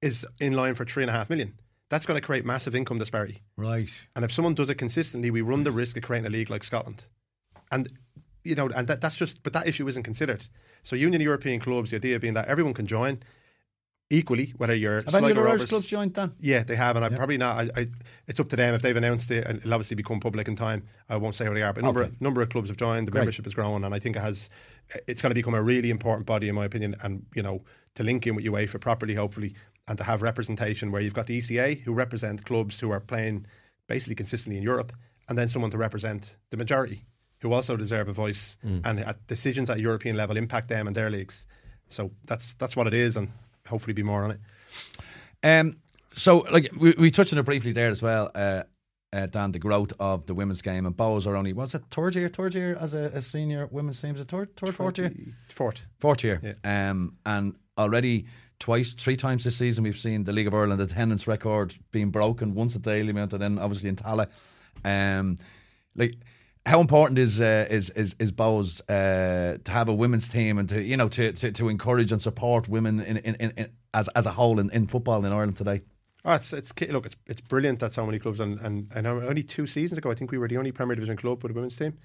is 0.01 0.25
in 0.39 0.53
line 0.53 0.75
for 0.75 0.83
three 0.83 1.03
and 1.03 1.09
a 1.09 1.13
half 1.13 1.29
million. 1.29 1.53
That's 1.95 2.05
going 2.05 2.19
to 2.19 2.25
create 2.25 2.43
massive 2.43 2.75
income 2.75 2.99
disparity. 2.99 3.41
Right. 3.55 3.87
And 4.17 4.25
if 4.25 4.31
someone 4.33 4.53
does 4.53 4.69
it 4.69 4.75
consistently, 4.75 5.31
we 5.31 5.39
run 5.41 5.63
the 5.63 5.71
risk 5.71 5.95
of 5.95 6.03
creating 6.03 6.27
a 6.27 6.29
league 6.29 6.49
like 6.49 6.65
Scotland. 6.65 7.05
And 7.71 7.87
you 8.43 8.53
know, 8.53 8.67
and 8.75 8.85
that, 8.89 8.99
that's 8.99 9.15
just, 9.15 9.41
but 9.43 9.53
that 9.53 9.65
issue 9.65 9.87
isn't 9.87 10.03
considered. 10.03 10.45
So 10.83 10.97
Union 10.97 11.21
European 11.21 11.61
clubs, 11.61 11.91
the 11.91 11.95
idea 11.95 12.19
being 12.19 12.33
that 12.33 12.49
everyone 12.49 12.73
can 12.73 12.85
join 12.85 13.19
equally, 14.09 14.53
whether 14.57 14.75
you're 14.75 15.03
Have 15.03 15.15
any 15.15 15.31
other 15.31 15.47
Irish 15.47 15.69
clubs 15.69 15.85
joined 15.85 16.13
then? 16.15 16.33
yeah, 16.37 16.63
they 16.63 16.75
have, 16.75 16.97
and 16.97 17.05
I 17.05 17.09
probably 17.09 17.37
not. 17.37 17.57
I, 17.57 17.81
I, 17.81 17.87
it's 18.27 18.41
up 18.41 18.49
to 18.49 18.57
them 18.57 18.75
if 18.75 18.81
they've 18.81 18.95
announced 18.95 19.31
it, 19.31 19.47
and 19.47 19.59
it'll 19.59 19.73
obviously 19.73 19.95
become 19.95 20.19
public 20.19 20.49
in 20.49 20.57
time. 20.57 20.83
I 21.09 21.15
won't 21.15 21.35
say 21.35 21.45
who 21.45 21.53
they 21.53 21.63
are, 21.63 21.71
but 21.71 21.81
a 21.81 21.85
number 21.85 22.01
Okay. 22.03 22.13
number 22.19 22.41
of 22.41 22.49
clubs 22.49 22.67
have 22.67 22.77
joined. 22.77 23.07
The 23.07 23.11
Great. 23.11 23.21
membership 23.21 23.47
is 23.47 23.53
growing, 23.53 23.85
and 23.85 23.95
I 23.95 23.99
think 23.99 24.17
it 24.17 24.19
has. 24.19 24.49
It's 25.07 25.21
going 25.21 25.31
to 25.31 25.35
become 25.35 25.55
a 25.55 25.63
really 25.63 25.89
important 25.89 26.27
body, 26.27 26.49
in 26.49 26.55
my 26.55 26.65
opinion, 26.65 26.95
and 27.01 27.25
you 27.33 27.41
know 27.41 27.63
to 27.95 28.03
link 28.03 28.27
in 28.27 28.35
with 28.35 28.43
UEFA 28.45 28.79
properly, 28.81 29.15
hopefully, 29.15 29.55
and 29.88 29.97
to 29.97 30.03
have 30.03 30.21
representation 30.21 30.91
where 30.91 31.01
you've 31.01 31.13
got 31.13 31.27
the 31.27 31.38
ECA 31.38 31.81
who 31.81 31.93
represent 31.93 32.45
clubs 32.45 32.79
who 32.79 32.91
are 32.91 32.99
playing 32.99 33.45
basically 33.88 34.15
consistently 34.15 34.57
in 34.57 34.63
Europe, 34.63 34.91
and 35.29 35.38
then 35.38 35.47
someone 35.47 35.71
to 35.71 35.77
represent 35.77 36.38
the 36.49 36.57
majority 36.57 37.05
who 37.39 37.53
also 37.53 37.77
deserve 37.77 38.07
a 38.07 38.13
voice, 38.13 38.57
and 38.83 38.99
at 38.99 39.27
decisions 39.27 39.69
at 39.69 39.79
European 39.79 40.15
level 40.15 40.38
impact 40.38 40.67
them 40.67 40.88
and 40.88 40.95
their 40.95 41.09
leagues. 41.11 41.45
So 41.89 42.11
that's 42.25 42.53
that's 42.53 42.75
what 42.75 42.88
it 42.88 42.93
is, 42.93 43.15
and 43.15 43.29
hopefully 43.67 43.93
be 43.93 44.03
more 44.03 44.23
on 44.23 44.31
it. 44.31 44.39
Um, 45.43 45.77
so, 46.15 46.39
like 46.51 46.71
we, 46.75 46.95
we 46.97 47.11
touched 47.11 47.33
on 47.33 47.39
it 47.39 47.43
briefly 47.43 47.71
there 47.71 47.89
as 47.89 48.01
well, 48.01 48.31
uh, 48.33 48.63
uh, 49.14 49.26
Dan. 49.28 49.51
The 49.51 49.60
growth 49.60 49.93
of 49.99 50.26
the 50.26 50.34
women's 50.34 50.62
game 50.62 50.86
and 50.86 50.95
Bohs 50.95 51.26
are 51.28 51.36
only 51.36 51.53
was 51.53 51.74
it 51.76 51.84
third 51.89 52.16
year, 52.16 52.30
third 52.30 52.56
year 52.56 52.76
as 52.80 52.93
a, 52.93 53.12
a 53.14 53.22
senior 53.22 53.68
women's 53.72 54.01
team? 54.01 54.16
Is 54.16 54.22
it 54.22 54.28
third, 54.28 54.56
third, 54.56 54.76
fourth 54.76 54.97
year, 54.97 55.12
Fourth. 55.53 55.82
fourth 55.99 56.24
year? 56.24 56.41
Yeah. 56.43 56.89
Um, 56.89 57.18
and 57.26 57.56
already 57.78 58.26
twice, 58.60 58.93
three 58.93 59.18
times 59.18 59.43
this 59.43 59.58
season, 59.58 59.84
we've 59.84 59.97
seen 59.97 60.24
the 60.24 60.34
League 60.34 60.47
of 60.47 60.53
Ireland 60.53 60.82
attendance 60.82 61.28
record 61.28 61.76
being 61.91 62.10
broken. 62.12 62.53
Once 62.56 62.76
at 62.76 62.82
Dalymount, 62.84 63.34
and 63.34 63.41
then 63.41 63.60
obviously 63.60 63.89
in 63.89 63.95
Tolka. 63.95 64.28
Um, 64.84 65.38
like. 65.95 66.16
How 66.68 66.82
important 66.82 67.20
is 67.20 67.39
uh, 67.39 67.68
is 67.70 67.91
is 67.91 68.16
is 68.18 68.32
Bohs 68.32 68.82
uh, 68.89 69.60
to 69.64 69.72
have 69.72 69.88
a 69.88 69.93
women's 69.93 70.28
team 70.28 70.58
and 70.58 70.68
to 70.70 70.82
you 70.82 70.97
know 70.97 71.08
to, 71.10 71.32
to, 71.32 71.51
to 71.51 71.70
encourage 71.70 72.12
and 72.12 72.20
support 72.20 72.68
women 72.68 73.01
in, 73.01 73.18
in, 73.18 73.36
in, 73.36 73.51
in 73.51 73.70
as 73.93 74.08
as 74.16 74.26
a 74.26 74.32
whole 74.32 74.58
in, 74.58 74.72
in 74.72 74.88
football 74.88 75.24
in 75.24 75.32
Ireland 75.32 75.58
today? 75.58 75.82
Oh, 76.26 76.34
it's 76.34 76.51
it's 76.53 76.73
look, 76.89 77.05
it's 77.05 77.15
it's 77.28 77.41
brilliant 77.41 77.80
that 77.80 77.93
so 77.93 78.05
many 78.05 78.17
clubs 78.19 78.39
and 78.39 78.59
and 78.59 78.91
know 79.03 79.21
only 79.21 79.43
two 79.43 79.67
seasons 79.67 79.99
ago 79.99 80.09
I 80.09 80.15
think 80.15 80.32
we 80.32 80.39
were 80.39 80.47
the 80.47 80.57
only 80.57 80.71
Premier 80.71 80.95
Division 80.95 81.17
club 81.17 81.43
with 81.43 81.51
a 81.51 81.55
women's 81.55 81.78
team. 81.78 81.97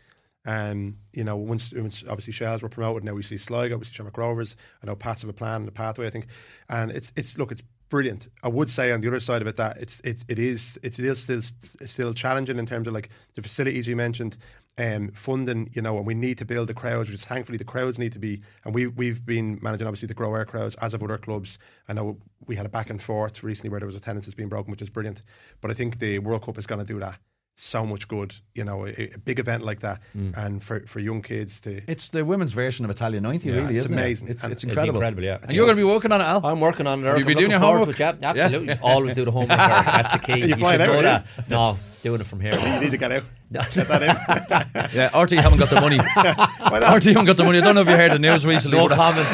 Um, 0.47 0.97
you 1.12 1.23
know, 1.25 1.37
once, 1.37 1.71
once 1.75 2.03
obviously 2.09 2.33
Shels 2.33 2.62
were 2.62 2.71
promoted, 2.71 3.05
now 3.05 3.12
we 3.12 3.23
see 3.23 3.37
Sligo, 3.37 3.77
we 3.77 3.85
see 3.85 3.93
Shamrock 3.93 4.16
Rovers. 4.16 4.57
I 4.83 4.87
know 4.87 4.97
Pats 4.97 5.21
have 5.21 5.29
a 5.29 5.35
plan 5.35 5.57
and 5.57 5.68
a 5.68 5.73
pathway, 5.73 6.07
I 6.07 6.11
think, 6.11 6.29
and 6.68 6.91
it's 6.91 7.12
it's 7.16 7.37
look, 7.39 7.53
it's 7.53 7.62
brilliant. 7.91 8.29
I 8.43 8.49
would 8.49 8.71
say 8.71 8.93
on 8.93 9.01
the 9.01 9.09
other 9.09 9.21
side 9.21 9.43
of 9.43 9.49
it 9.49 9.57
that 9.57 9.77
it's 9.79 10.01
it, 10.01 10.25
it 10.29 10.39
is 10.39 10.79
it's, 10.83 10.99
it 10.99 11.05
is 11.05 11.21
still 11.21 11.41
still 11.87 12.14
challenging 12.14 12.59
in 12.59 12.66
terms 12.66 12.89
of 12.89 12.95
like 12.95 13.11
the 13.35 13.43
facilities 13.43 13.87
you 13.87 13.97
mentioned, 13.97 14.39
um, 14.81 15.11
funding. 15.12 15.70
You 15.72 15.83
know, 15.83 15.97
and 15.99 16.07
we 16.07 16.14
need 16.14 16.39
to 16.39 16.45
build 16.45 16.68
the 16.68 16.74
crowds, 16.74 17.11
which 17.11 17.24
thankfully 17.24 17.59
the 17.59 17.64
crowds 17.64 17.99
need 17.99 18.12
to 18.14 18.18
be. 18.18 18.41
And 18.64 18.74
we 18.74 18.87
we've 18.87 19.24
been 19.24 19.59
managing 19.62 19.87
obviously 19.87 20.09
to 20.09 20.14
grow 20.14 20.33
our 20.33 20.45
crowds 20.45 20.74
as 20.76 20.95
of 20.95 21.03
other 21.03 21.18
clubs. 21.18 21.59
I 21.89 21.93
know 21.93 22.18
we 22.47 22.57
had 22.57 22.66
a 22.66 22.70
back 22.70 22.91
and 22.91 23.03
forth 23.03 23.43
recently 23.43 23.70
where 23.70 23.81
there 23.81 23.87
was 23.87 23.97
attendance 23.97 24.24
has 24.24 24.35
been 24.35 24.49
broken, 24.49 24.70
which 24.70 24.83
is 24.83 24.91
brilliant. 24.91 25.22
But 25.61 25.70
I 25.70 25.74
think 25.74 25.99
the 25.99 26.18
World 26.18 26.45
Cup 26.45 26.59
is 26.59 26.66
going 26.66 26.81
to 26.81 26.87
do 26.87 26.99
that 27.01 27.18
so 27.63 27.85
much 27.85 28.09
good. 28.09 28.35
You 28.55 28.65
know, 28.65 28.87
a, 28.87 28.91
a 29.15 29.19
big 29.25 29.39
event 29.39 29.63
like 29.65 29.81
that, 29.81 30.01
hmm. 30.13 30.31
and 30.37 30.63
for 30.63 30.81
for 30.87 30.99
young 31.01 31.23
kids 31.23 31.61
to 31.61 31.81
It's 31.87 32.09
the 32.11 32.25
women's 32.25 32.53
version 32.53 32.85
of 32.85 32.91
Italia 32.91 33.21
90, 33.21 33.49
Yeah, 33.49 33.55
really, 33.55 33.77
it's 33.77 33.85
isn't 33.87 33.97
amazing. 33.99 34.29
it? 34.29 34.31
It's, 34.33 34.43
And 34.45 34.53
it's 34.53 34.65
incredible. 34.65 34.97
incredible, 34.99 35.23
yeah. 35.23 35.39
And 35.43 35.53
you're 35.53 35.67
going 35.67 35.77
to 35.79 35.83
be 35.83 35.89
working 35.89 36.13
on 36.13 36.21
it, 36.21 36.25
Al? 36.25 36.45
I'm 36.45 36.61
working 36.61 36.87
on 36.87 37.01
it. 37.01 37.07
Have 37.07 37.17
you 37.19 37.21
I'm 37.23 37.27
been 37.27 37.37
doing 37.37 37.51
looking 37.51 37.63
your 37.63 37.73
homework? 37.79 37.97
to 37.97 38.03
it, 38.09 38.19
yeah, 38.21 38.33
Yeah. 38.35 38.45
absolutely. 38.45 38.79
Always 38.83 39.15
do 39.15 39.25
the 39.25 39.31
homework. 39.31 39.59
That's 39.59 40.11
the 40.11 40.19
key. 40.19 40.41
you 40.49 40.57
flying 40.57 40.81
should 40.81 40.89
out, 40.89 40.93
know 40.93 40.99
are 40.99 41.03
that. 41.03 41.27
No, 41.49 41.79
doing 42.03 42.21
it 42.21 42.27
from 42.27 42.41
here. 42.41 42.55
you 42.59 42.81
need 42.81 42.91
to 42.91 42.99
get 42.99 43.13
out. 43.13 43.25
Get 43.75 43.89
that 43.89 44.03
in. 44.03 44.09
yeah, 44.97 45.11
RTÉ 45.11 45.41
haven't 45.43 45.59
got 45.59 45.71
the 45.71 45.81
money. 45.81 45.99
RTÉ 45.99 47.07
haven't 47.13 47.25
got 47.25 47.37
the 47.37 47.43
money. 47.45 47.59
I 47.59 47.63
don't 47.63 47.75
know 47.75 47.81
if 47.81 47.89
you 47.89 47.97
heard 47.97 48.13
the 48.13 48.19
news 48.21 48.47
recently. 48.47 48.79
No 48.79 48.89
but- 48.89 48.97
comment. 48.97 49.29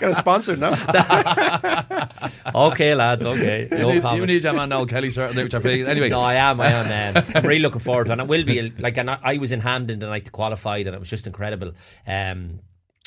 Got 0.00 0.02
it 0.10 0.16
sponsored, 0.16 0.58
no? 0.58 0.70
Okay, 2.54 2.94
lads. 2.94 3.24
Okay. 3.24 3.68
you, 3.70 3.78
No 3.78 3.92
need, 3.92 4.18
you 4.18 4.26
need 4.26 4.44
your 4.44 4.52
man 4.52 4.68
Noel 4.68 4.86
Kelly, 4.86 5.10
certainly, 5.10 5.44
which 5.44 5.54
I 5.54 5.60
feel. 5.60 5.86
Anyway, 5.88 6.08
No, 6.08 6.20
I 6.20 6.34
am. 6.34 6.60
I 6.60 6.68
am. 6.68 7.16
Um, 7.16 7.24
I'm 7.34 7.44
really 7.46 7.60
looking 7.60 7.80
forward 7.80 8.04
to 8.04 8.10
it. 8.10 8.12
And 8.12 8.20
it 8.22 8.28
will 8.28 8.44
be 8.44 8.70
like, 8.78 8.96
and 8.96 9.10
I, 9.10 9.18
I 9.22 9.38
was 9.38 9.52
in 9.52 9.60
Hampden 9.60 9.98
the 9.98 10.06
night 10.06 10.24
they 10.24 10.30
qualified, 10.30 10.86
and 10.86 10.94
it 10.94 10.98
was 10.98 11.10
just 11.10 11.26
incredible. 11.26 11.72
Um, 12.06 12.60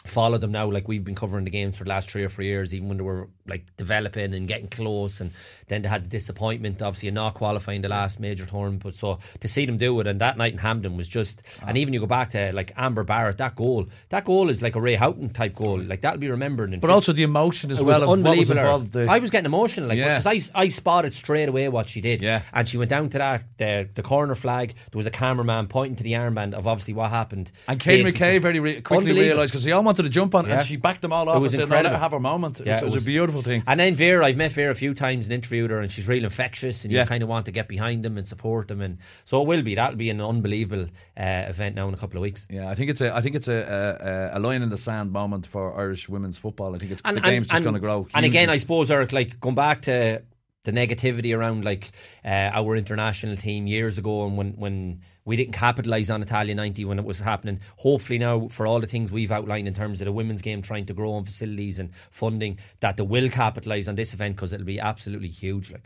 follow 0.05 0.37
them 0.37 0.51
now. 0.51 0.69
Like 0.71 0.87
we've 0.87 1.03
been 1.03 1.15
covering 1.15 1.45
the 1.45 1.51
games 1.51 1.77
for 1.77 1.83
the 1.83 1.89
last 1.89 2.09
three 2.09 2.23
or 2.23 2.29
four 2.29 2.43
years, 2.43 2.73
even 2.73 2.87
when 2.87 2.97
they 2.97 3.03
were 3.03 3.27
like 3.47 3.65
developing 3.77 4.33
and 4.33 4.47
getting 4.47 4.67
close, 4.67 5.19
and 5.21 5.31
then 5.67 5.81
they 5.81 5.89
had 5.89 6.03
the 6.05 6.07
disappointment, 6.09 6.81
obviously, 6.81 7.09
of 7.09 7.15
not 7.15 7.33
qualifying 7.33 7.81
the 7.81 7.89
last 7.89 8.19
major 8.19 8.45
tournament. 8.45 8.83
But 8.83 8.95
so 8.95 9.19
to 9.39 9.47
see 9.47 9.65
them 9.65 9.77
do 9.77 9.99
it, 9.99 10.07
and 10.07 10.21
that 10.21 10.37
night 10.37 10.53
in 10.53 10.59
Hampden 10.59 10.95
was 10.97 11.07
just, 11.07 11.41
and 11.65 11.77
even 11.77 11.93
you 11.93 11.99
go 11.99 12.05
back 12.05 12.29
to 12.29 12.51
like 12.53 12.71
Amber 12.77 13.03
Barrett, 13.03 13.37
that 13.39 13.55
goal, 13.55 13.87
that 14.09 14.25
goal 14.25 14.49
is 14.49 14.61
like 14.61 14.75
a 14.75 14.81
Ray 14.81 14.95
Houghton 14.95 15.29
type 15.31 15.55
goal. 15.55 15.79
Like 15.79 16.01
that'll 16.01 16.19
be 16.19 16.29
remembered. 16.29 16.73
In 16.73 16.79
but 16.79 16.87
fif- 16.87 16.93
also 16.95 17.13
the 17.13 17.23
emotion 17.23 17.71
as 17.71 17.79
it 17.79 17.83
was 17.83 17.99
well 17.99 18.07
was 18.09 18.17
unbelievable. 18.19 18.59
involved. 18.59 18.91
The, 18.93 19.05
I 19.09 19.19
was 19.19 19.31
getting 19.31 19.45
emotional, 19.47 19.89
like 19.89 19.97
Yeah. 19.97 20.19
because 20.19 20.51
I, 20.55 20.61
I 20.61 20.69
spotted 20.69 21.13
straight 21.13 21.49
away 21.49 21.67
what 21.69 21.87
she 21.89 22.01
did. 22.01 22.21
Yeah. 22.21 22.41
and 22.53 22.67
she 22.67 22.77
went 22.77 22.89
down 22.89 23.09
to 23.09 23.17
that 23.17 23.43
the, 23.57 23.89
the 23.95 24.03
corner 24.03 24.35
flag. 24.35 24.75
There 24.91 24.97
was 24.97 25.05
a 25.07 25.11
cameraman 25.11 25.67
pointing 25.67 25.95
to 25.97 26.03
the 26.03 26.13
armband 26.13 26.53
of 26.53 26.67
obviously 26.67 26.93
what 26.93 27.09
happened. 27.09 27.51
and 27.67 27.79
Kane 27.79 28.05
days 28.05 28.13
McKay 28.13 28.39
very 28.41 28.59
re- 28.59 28.81
quickly 28.81 29.11
realised 29.13 29.51
because 29.51 29.63
they 29.63 29.71
all 29.71 29.83
wanted 29.89 30.03
to 30.03 30.09
jump 30.09 30.35
on, 30.35 30.45
Yeah. 30.47 30.59
and 30.59 30.67
she 30.67 30.75
backed 30.77 31.01
them 31.01 31.11
all 31.11 31.27
It 31.27 31.31
off 31.35 31.41
was 31.41 31.53
and 31.53 31.61
said, 31.61 31.69
"No, 31.69 31.75
let 31.75 31.79
incredible. 31.85 31.99
have 32.01 32.11
her 32.11 32.19
moment." 32.19 32.59
It 32.59 32.67
Yeah, 32.67 32.73
was, 32.75 32.81
it 32.83 32.85
it 32.85 32.93
was 32.93 33.03
a 33.03 33.05
beautiful 33.05 33.41
thing. 33.41 33.63
And 33.67 33.79
then 33.79 33.95
Vera, 33.95 34.25
I've 34.25 34.37
met 34.37 34.51
Vera 34.51 34.71
a 34.71 34.75
few 34.75 34.93
times 34.93 35.25
and 35.27 35.33
interviewed 35.33 35.71
her, 35.71 35.79
and 35.79 35.91
she's 35.91 36.07
real 36.07 36.23
infectious, 36.23 36.83
and 36.83 36.91
Yeah. 36.93 37.01
you 37.01 37.07
kind 37.07 37.23
of 37.23 37.29
want 37.29 37.45
to 37.47 37.51
get 37.51 37.67
behind 37.67 38.05
them 38.05 38.17
and 38.17 38.27
support 38.27 38.67
them, 38.67 38.81
and 38.81 38.97
so 39.25 39.41
it 39.41 39.47
will 39.47 39.61
be. 39.63 39.75
That'll 39.75 39.97
be 39.97 40.09
an 40.09 40.21
unbelievable 40.21 40.87
uh, 41.17 41.45
event 41.53 41.75
now 41.75 41.87
in 41.87 41.93
a 41.93 41.97
couple 41.97 42.17
of 42.17 42.21
weeks. 42.21 42.47
Yeah, 42.49 42.69
I 42.69 42.75
think 42.75 42.89
it's 42.89 43.01
a, 43.01 43.15
I 43.15 43.21
think 43.21 43.35
it's 43.35 43.47
a, 43.47 44.29
a, 44.33 44.37
a 44.37 44.39
line 44.39 44.61
in 44.61 44.69
the 44.69 44.77
sand 44.77 45.11
moment 45.11 45.45
for 45.47 45.77
Irish 45.79 46.07
women's 46.09 46.37
football. 46.37 46.75
I 46.75 46.77
think 46.77 46.91
it's 46.91 47.01
the 47.01 47.19
game's 47.21 47.47
just 47.47 47.63
going 47.63 47.75
to 47.75 47.79
grow. 47.79 48.07
And 48.13 48.25
again. 48.25 48.49
I 48.49 48.57
suppose, 48.57 48.89
Eric, 48.91 49.11
like 49.11 49.39
going 49.39 49.55
back 49.55 49.81
to 49.83 50.21
the 50.64 50.72
negativity 50.72 51.36
around 51.36 51.64
like 51.64 51.91
uh, 52.26 52.51
our 52.53 52.76
international 52.76 53.36
team 53.36 53.68
years 53.68 53.97
ago, 53.97 54.26
and 54.26 54.38
when 54.38 54.53
when 54.53 55.01
we 55.26 55.36
didn't 55.36 55.53
capitalise 55.53 56.10
on 56.10 56.22
Italia 56.22 56.55
ninety 56.55 56.86
when 56.86 56.99
it 56.99 57.05
was 57.05 57.20
happening. 57.20 57.60
Hopefully 57.78 58.20
now, 58.20 58.47
for 58.49 58.68
all 58.68 58.80
the 58.80 58.88
things 58.88 59.12
we've 59.12 59.32
outlined 59.32 59.68
in 59.68 59.74
terms 59.74 60.01
of 60.01 60.05
the 60.05 60.12
women's 60.12 60.41
game, 60.41 60.62
trying 60.62 60.86
to 60.88 60.93
grow 60.93 61.14
on 61.14 61.26
facilities 61.26 61.80
and 61.80 61.91
funding, 62.12 62.57
that 62.80 62.97
they 62.97 63.03
will 63.03 63.30
capitalise 63.30 63.88
on 63.88 63.95
this 63.95 64.14
event 64.14 64.36
because 64.36 64.53
it'll 64.53 64.66
be 64.66 64.80
absolutely 64.80 65.30
huge. 65.30 65.72
Like. 65.72 65.84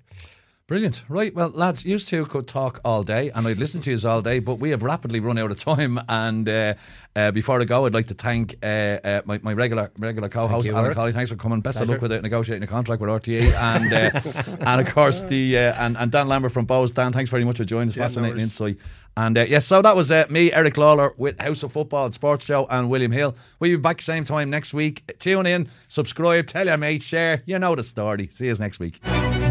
Brilliant. 0.66 1.04
Right. 1.10 1.36
Well, 1.36 1.50
lads, 1.50 1.84
you 1.84 2.00
two 2.00 2.26
could 2.26 2.48
talk 2.48 2.80
all 2.86 3.04
day 3.04 3.30
and 3.32 3.46
I'd 3.46 3.58
listen 3.58 3.82
to 3.82 3.92
you 3.92 4.10
all 4.10 4.22
day, 4.22 4.40
but 4.40 4.56
we 4.56 4.70
have 4.70 4.82
rapidly 4.82 5.20
run 5.20 5.38
out 5.38 5.52
of 5.52 5.60
time. 5.60 6.00
And 6.14 6.48
uh, 6.48 6.76
uh, 7.16 7.32
before 7.32 7.60
I 7.60 7.66
go, 7.66 7.86
I'd 7.86 7.94
like 7.94 8.08
to 8.08 8.14
thank 8.14 8.56
uh, 8.64 8.66
uh, 8.66 9.22
my, 9.26 9.40
my 9.42 9.54
regular 9.54 9.92
regular 10.00 10.30
co 10.30 10.48
host, 10.48 10.70
Alan. 10.70 10.94
Cawley. 10.94 11.12
Thanks 11.12 11.32
for 11.32 11.36
coming. 11.36 11.60
Best 11.62 11.82
of 11.82 11.90
luck 11.90 12.02
with 12.02 12.12
it, 12.12 12.22
negotiating 12.22 12.64
a 12.64 12.68
contract 12.68 13.02
with 13.02 13.10
RTÉ. 13.10 13.52
And 13.54 13.92
uh, 13.94 14.58
and 14.66 14.88
of 14.88 14.94
course, 14.94 15.22
the 15.22 15.58
uh, 15.58 15.86
and, 15.86 15.98
and 15.98 16.12
Dan 16.12 16.28
Lambert 16.28 16.52
from 16.52 16.68
Bohs. 16.68 16.94
Dan, 16.94 17.12
thanks 17.12 17.30
very 17.30 17.44
much 17.44 17.58
for 17.58 17.66
joining 17.66 17.90
us. 17.90 17.96
Yeah, 17.96 18.04
Fascinating 18.04 18.36
worries. 18.36 18.44
insight. 18.44 18.78
And 19.18 19.38
uh, 19.38 19.46
yes, 19.48 19.66
so 19.66 19.82
that 19.82 19.96
was 19.96 20.12
uh, 20.12 20.26
me, 20.30 20.54
Eric 20.54 20.78
Lawler, 20.78 21.14
with 21.18 21.42
House 21.42 21.64
of 21.64 21.72
Football 21.72 22.06
and 22.06 22.14
SportsJOE, 22.14 22.68
and 22.70 22.90
William 22.90 23.12
Hill. 23.12 23.36
We'll 23.60 23.72
be 23.72 23.78
back 23.78 24.02
same 24.02 24.24
time 24.24 24.50
next 24.50 24.74
week. 24.74 25.04
Tune 25.20 25.46
in, 25.46 25.68
subscribe, 25.88 26.48
tell 26.48 26.68
your 26.68 26.78
mates, 26.78 27.06
share. 27.06 27.44
You 27.46 27.60
know 27.60 27.76
the 27.76 27.84
story. 27.84 28.30
See 28.32 28.48
you 28.48 28.56
next 28.56 28.80
week. 28.80 29.00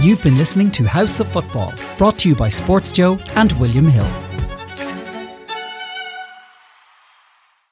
You've 0.02 0.20
been 0.20 0.36
listening 0.36 0.72
to 0.72 0.84
House 0.84 1.20
of 1.20 1.28
Football, 1.28 1.72
brought 1.96 2.18
to 2.18 2.28
you 2.28 2.34
by 2.34 2.48
SportsJOE 2.48 3.36
and 3.36 3.52
William 3.52 3.86
Hill. 3.86 4.31